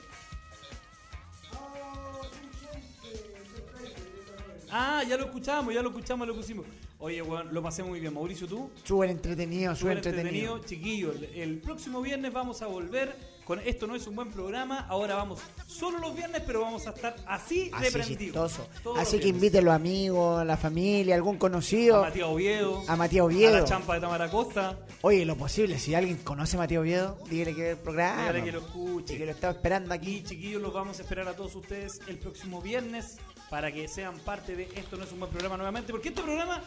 Ah, 4.77 5.05
ya 5.09 5.17
lo 5.17 5.27
escuchamos, 5.27 5.73
ya 5.73 5.83
lo 5.83 5.91
escuchamos, 5.91 6.27
lo 6.27 6.35
pusimos. 6.35 6.67
Oye, 6.99 7.23
weón, 7.23 7.55
lo 7.55 7.63
pasé 7.63 7.85
muy 7.85 8.01
bien. 8.01 8.13
Mauricio, 8.13 8.49
¿tú? 8.49 8.71
Súper 8.83 9.11
entretenido, 9.11 9.77
súper 9.77 9.99
entretenido. 9.99 10.59
chiquillos. 10.65 11.15
El, 11.15 11.25
el 11.37 11.59
próximo 11.61 12.03
viernes 12.03 12.33
vamos 12.33 12.61
a 12.61 12.67
volver 12.67 13.15
con 13.45 13.61
Esto 13.61 13.87
no 13.87 13.95
es 13.95 14.07
un 14.07 14.17
buen 14.17 14.31
programa. 14.33 14.81
Ahora 14.89 15.15
vamos 15.17 15.39
solo 15.69 15.99
los 15.99 16.17
viernes, 16.17 16.43
pero 16.47 16.63
vamos 16.63 16.87
a 16.87 16.91
estar 16.91 17.15
así, 17.27 17.69
de 17.69 17.77
Así 17.77 17.93
prendidos. 17.93 18.19
chistoso. 18.53 18.69
Todos 18.83 18.99
Así 18.99 19.21
que 19.21 19.29
invite 19.29 19.59
a 19.59 19.63
los 19.63 19.75
amigos, 19.75 20.45
la 20.47 20.57
familia, 20.57 21.15
algún 21.15 21.37
conocido. 21.37 21.99
A 21.99 22.09
Matías 22.09 22.27
Oviedo. 22.27 22.83
A 22.89 22.97
Matías 22.97 23.21
A 23.21 23.25
Oviedo. 23.27 23.53
la 23.61 23.65
champa 23.65 23.95
de 23.95 24.01
Tamara 24.01 24.31
Costa. 24.31 24.79
Oye, 25.03 25.25
lo 25.27 25.37
posible, 25.37 25.79
si 25.79 25.95
alguien 25.95 26.17
conoce 26.25 26.57
a 26.57 26.61
Matías 26.61 26.81
Oviedo, 26.81 27.19
dígale 27.29 27.55
que 27.55 27.63
ve 27.63 27.71
el 27.73 27.77
programa. 27.77 28.23
Dígale 28.23 28.45
que 28.45 28.53
lo 28.53 28.59
escuche. 28.61 29.15
Y 29.15 29.19
que 29.19 29.27
lo 29.27 29.33
estaba 29.33 29.53
esperando 29.53 29.95
aquí. 29.95 30.17
Y 30.17 30.23
chiquillos, 30.25 30.63
los 30.63 30.73
vamos 30.73 30.99
a 30.99 31.03
esperar 31.03 31.29
a 31.29 31.37
todos 31.37 31.55
ustedes 31.55 32.01
el 32.09 32.19
próximo 32.19 32.63
viernes 32.63 33.19
para 33.55 33.71
que 33.71 33.87
sean 33.87 34.19
parte 34.19 34.57
de 34.57 34.65
Esto 34.75 34.97
no 34.97 35.05
es 35.05 35.13
un 35.13 35.21
buen 35.21 35.31
programa 35.31 35.57
nuevamente. 35.57 35.93
Porque 35.93 36.09
este 36.09 36.23
programa 36.23 36.61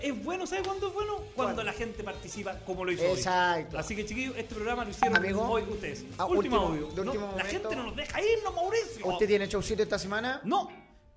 es 0.00 0.24
bueno, 0.24 0.46
¿sabe 0.46 0.62
cuándo 0.62 0.86
es 0.86 0.94
bueno? 0.94 1.16
Cuando 1.16 1.34
¿Cuándo? 1.34 1.64
la 1.64 1.72
gente 1.72 2.04
participa 2.04 2.60
como 2.60 2.84
lo 2.84 2.92
hizo 2.92 3.02
hoy. 3.02 3.16
Exacto. 3.18 3.76
Así 3.76 3.96
que 3.96 4.06
chiquillos, 4.06 4.36
este 4.36 4.54
programa 4.54 4.84
lo 4.84 4.90
hicieron 4.90 5.16
Amigo. 5.16 5.42
hoy 5.50 5.62
ustedes. 5.62 6.04
Ah, 6.16 6.26
último, 6.26 6.68
último- 6.68 6.86
audio. 6.86 7.02
último 7.10 7.34
la 7.36 7.44
gente 7.44 7.74
no 7.74 7.82
nos 7.86 7.96
deja 7.96 8.22
irnos, 8.22 8.54
Mauricio. 8.54 9.04
¿Usted 9.08 9.26
tiene 9.26 9.48
showcito 9.48 9.82
esta 9.82 9.98
semana? 9.98 10.40
No. 10.44 10.70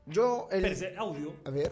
Yo, 0.08 0.48
el... 0.52 0.66
Espérese, 0.66 0.98
audio. 0.98 1.36
A 1.46 1.52
ver. 1.52 1.72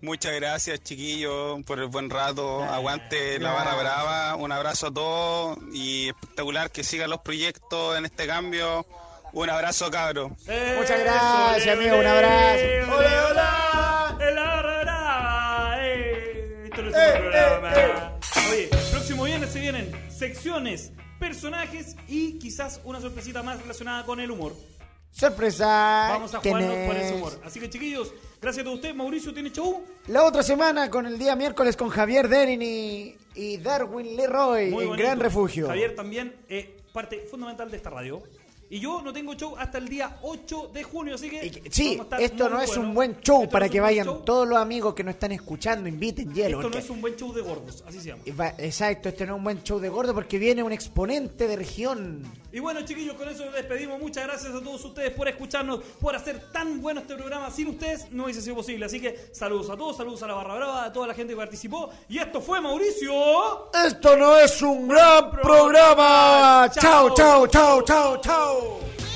Muchas 0.00 0.34
gracias, 0.34 0.82
chiquillos, 0.82 1.62
por 1.64 1.78
el 1.78 1.86
buen 1.86 2.10
rato. 2.10 2.64
Aguante 2.64 3.38
la 3.38 3.52
barra 3.52 3.76
brava. 3.76 4.34
Un 4.34 4.50
abrazo 4.50 4.88
a 4.88 4.92
todos 4.92 5.58
y 5.72 6.08
espectacular 6.08 6.72
que 6.72 6.82
sigan 6.82 7.10
los 7.10 7.20
proyectos 7.20 7.96
en 7.96 8.06
este 8.06 8.26
cambio. 8.26 8.84
Un 9.34 9.48
abrazo, 9.48 9.90
cabro. 9.90 10.28
Muchas 10.28 11.00
gracias, 11.00 11.74
amigo. 11.78 11.98
Un 11.98 12.06
abrazo. 12.06 12.64
¡Hola, 12.92 13.26
hola! 13.30 14.18
¡El 14.20 14.38
arra, 14.38 15.76
eh! 15.88 16.64
Esto 16.64 16.82
no 16.82 16.88
es 16.90 16.96
un 16.96 17.20
programa. 17.20 18.18
Oye, 18.50 18.68
próximo 18.90 19.24
viernes 19.24 19.50
se 19.50 19.60
vienen 19.60 19.90
secciones, 20.10 20.92
personajes 21.18 21.96
y 22.08 22.38
quizás 22.38 22.80
una 22.84 23.00
sorpresita 23.00 23.42
más 23.42 23.60
relacionada 23.62 24.04
con 24.04 24.20
el 24.20 24.30
humor. 24.30 24.54
Sorpresa. 25.10 26.08
Vamos 26.10 26.34
a 26.34 26.40
jugarnos 26.40 26.70
tenés. 26.70 26.88
con 26.88 26.96
ese 26.96 27.14
humor. 27.14 27.40
Así 27.42 27.58
que, 27.58 27.70
chiquillos, 27.70 28.12
gracias 28.40 28.62
a 28.62 28.64
todos 28.64 28.76
ustedes. 28.76 28.94
Mauricio 28.94 29.32
tiene 29.32 29.50
show. 29.50 29.82
La 30.08 30.24
otra 30.24 30.42
semana 30.42 30.90
con 30.90 31.06
el 31.06 31.18
día 31.18 31.36
miércoles 31.36 31.74
con 31.76 31.88
Javier 31.88 32.28
Derin 32.28 32.60
y, 32.60 33.16
y 33.34 33.56
Darwin 33.56 34.14
Leroy 34.14 34.70
Muy 34.70 34.82
en 34.84 34.88
bonito. 34.90 35.06
Gran 35.06 35.20
Refugio. 35.20 35.68
Javier 35.68 35.94
también 35.94 36.36
es 36.48 36.66
parte 36.92 37.26
fundamental 37.30 37.70
de 37.70 37.78
esta 37.78 37.88
radio. 37.88 38.22
Y 38.72 38.80
yo 38.80 39.02
no 39.02 39.12
tengo 39.12 39.34
show 39.34 39.54
hasta 39.58 39.76
el 39.76 39.86
día 39.86 40.16
8 40.22 40.70
de 40.72 40.82
junio, 40.82 41.16
así 41.16 41.28
que. 41.28 41.62
Sí, 41.70 42.00
esto 42.18 42.48
no 42.48 42.58
es 42.58 42.68
bueno. 42.68 42.82
un 42.84 42.94
buen 42.94 43.20
show 43.20 43.42
Esto 43.42 43.52
para 43.52 43.68
que 43.68 43.80
vayan 43.80 44.06
show. 44.06 44.22
todos 44.24 44.48
los 44.48 44.56
amigos 44.56 44.94
que 44.94 45.04
nos 45.04 45.12
están 45.12 45.30
escuchando, 45.32 45.90
inviten 45.90 46.32
hielo. 46.32 46.56
Esto 46.56 46.70
no 46.70 46.78
es 46.78 46.88
un 46.88 47.02
buen 47.02 47.14
show 47.14 47.34
de 47.34 47.42
gordos, 47.42 47.84
así 47.86 48.00
se 48.00 48.08
llama. 48.08 48.22
Exacto, 48.56 49.10
este 49.10 49.26
no 49.26 49.34
es 49.34 49.36
un 49.36 49.44
buen 49.44 49.62
show 49.62 49.78
de 49.78 49.90
gordo 49.90 50.14
porque 50.14 50.38
viene 50.38 50.62
un 50.62 50.72
exponente 50.72 51.46
de 51.46 51.56
región. 51.56 52.22
Y 52.50 52.60
bueno, 52.60 52.80
chiquillos, 52.80 53.14
con 53.14 53.28
eso 53.28 53.44
nos 53.44 53.52
despedimos. 53.52 54.00
Muchas 54.00 54.24
gracias 54.24 54.54
a 54.54 54.60
todos 54.62 54.82
ustedes 54.82 55.10
por 55.10 55.28
escucharnos, 55.28 55.80
por 56.00 56.16
hacer 56.16 56.50
tan 56.50 56.80
bueno 56.80 57.00
este 57.00 57.14
programa. 57.14 57.50
Sin 57.50 57.68
ustedes 57.68 58.10
no 58.10 58.24
hubiese 58.24 58.40
sido 58.40 58.56
posible. 58.56 58.86
Así 58.86 59.00
que 59.00 59.28
saludos 59.32 59.68
a 59.68 59.76
todos, 59.76 59.98
saludos 59.98 60.22
a 60.22 60.28
la 60.28 60.34
Barra 60.34 60.54
Brava, 60.54 60.84
a 60.86 60.92
toda 60.94 61.08
la 61.08 61.14
gente 61.14 61.34
que 61.34 61.36
participó. 61.38 61.90
Y 62.08 62.16
esto 62.16 62.40
fue 62.40 62.58
Mauricio. 62.58 63.70
Esto 63.84 64.16
no 64.16 64.38
es 64.38 64.62
un 64.62 64.88
gran 64.88 65.30
programa. 65.30 66.70
Chao, 66.72 67.14
chao, 67.14 67.46
chao, 67.46 67.82
chao, 67.82 68.18
chao. 68.22 68.61
go! 68.62 69.11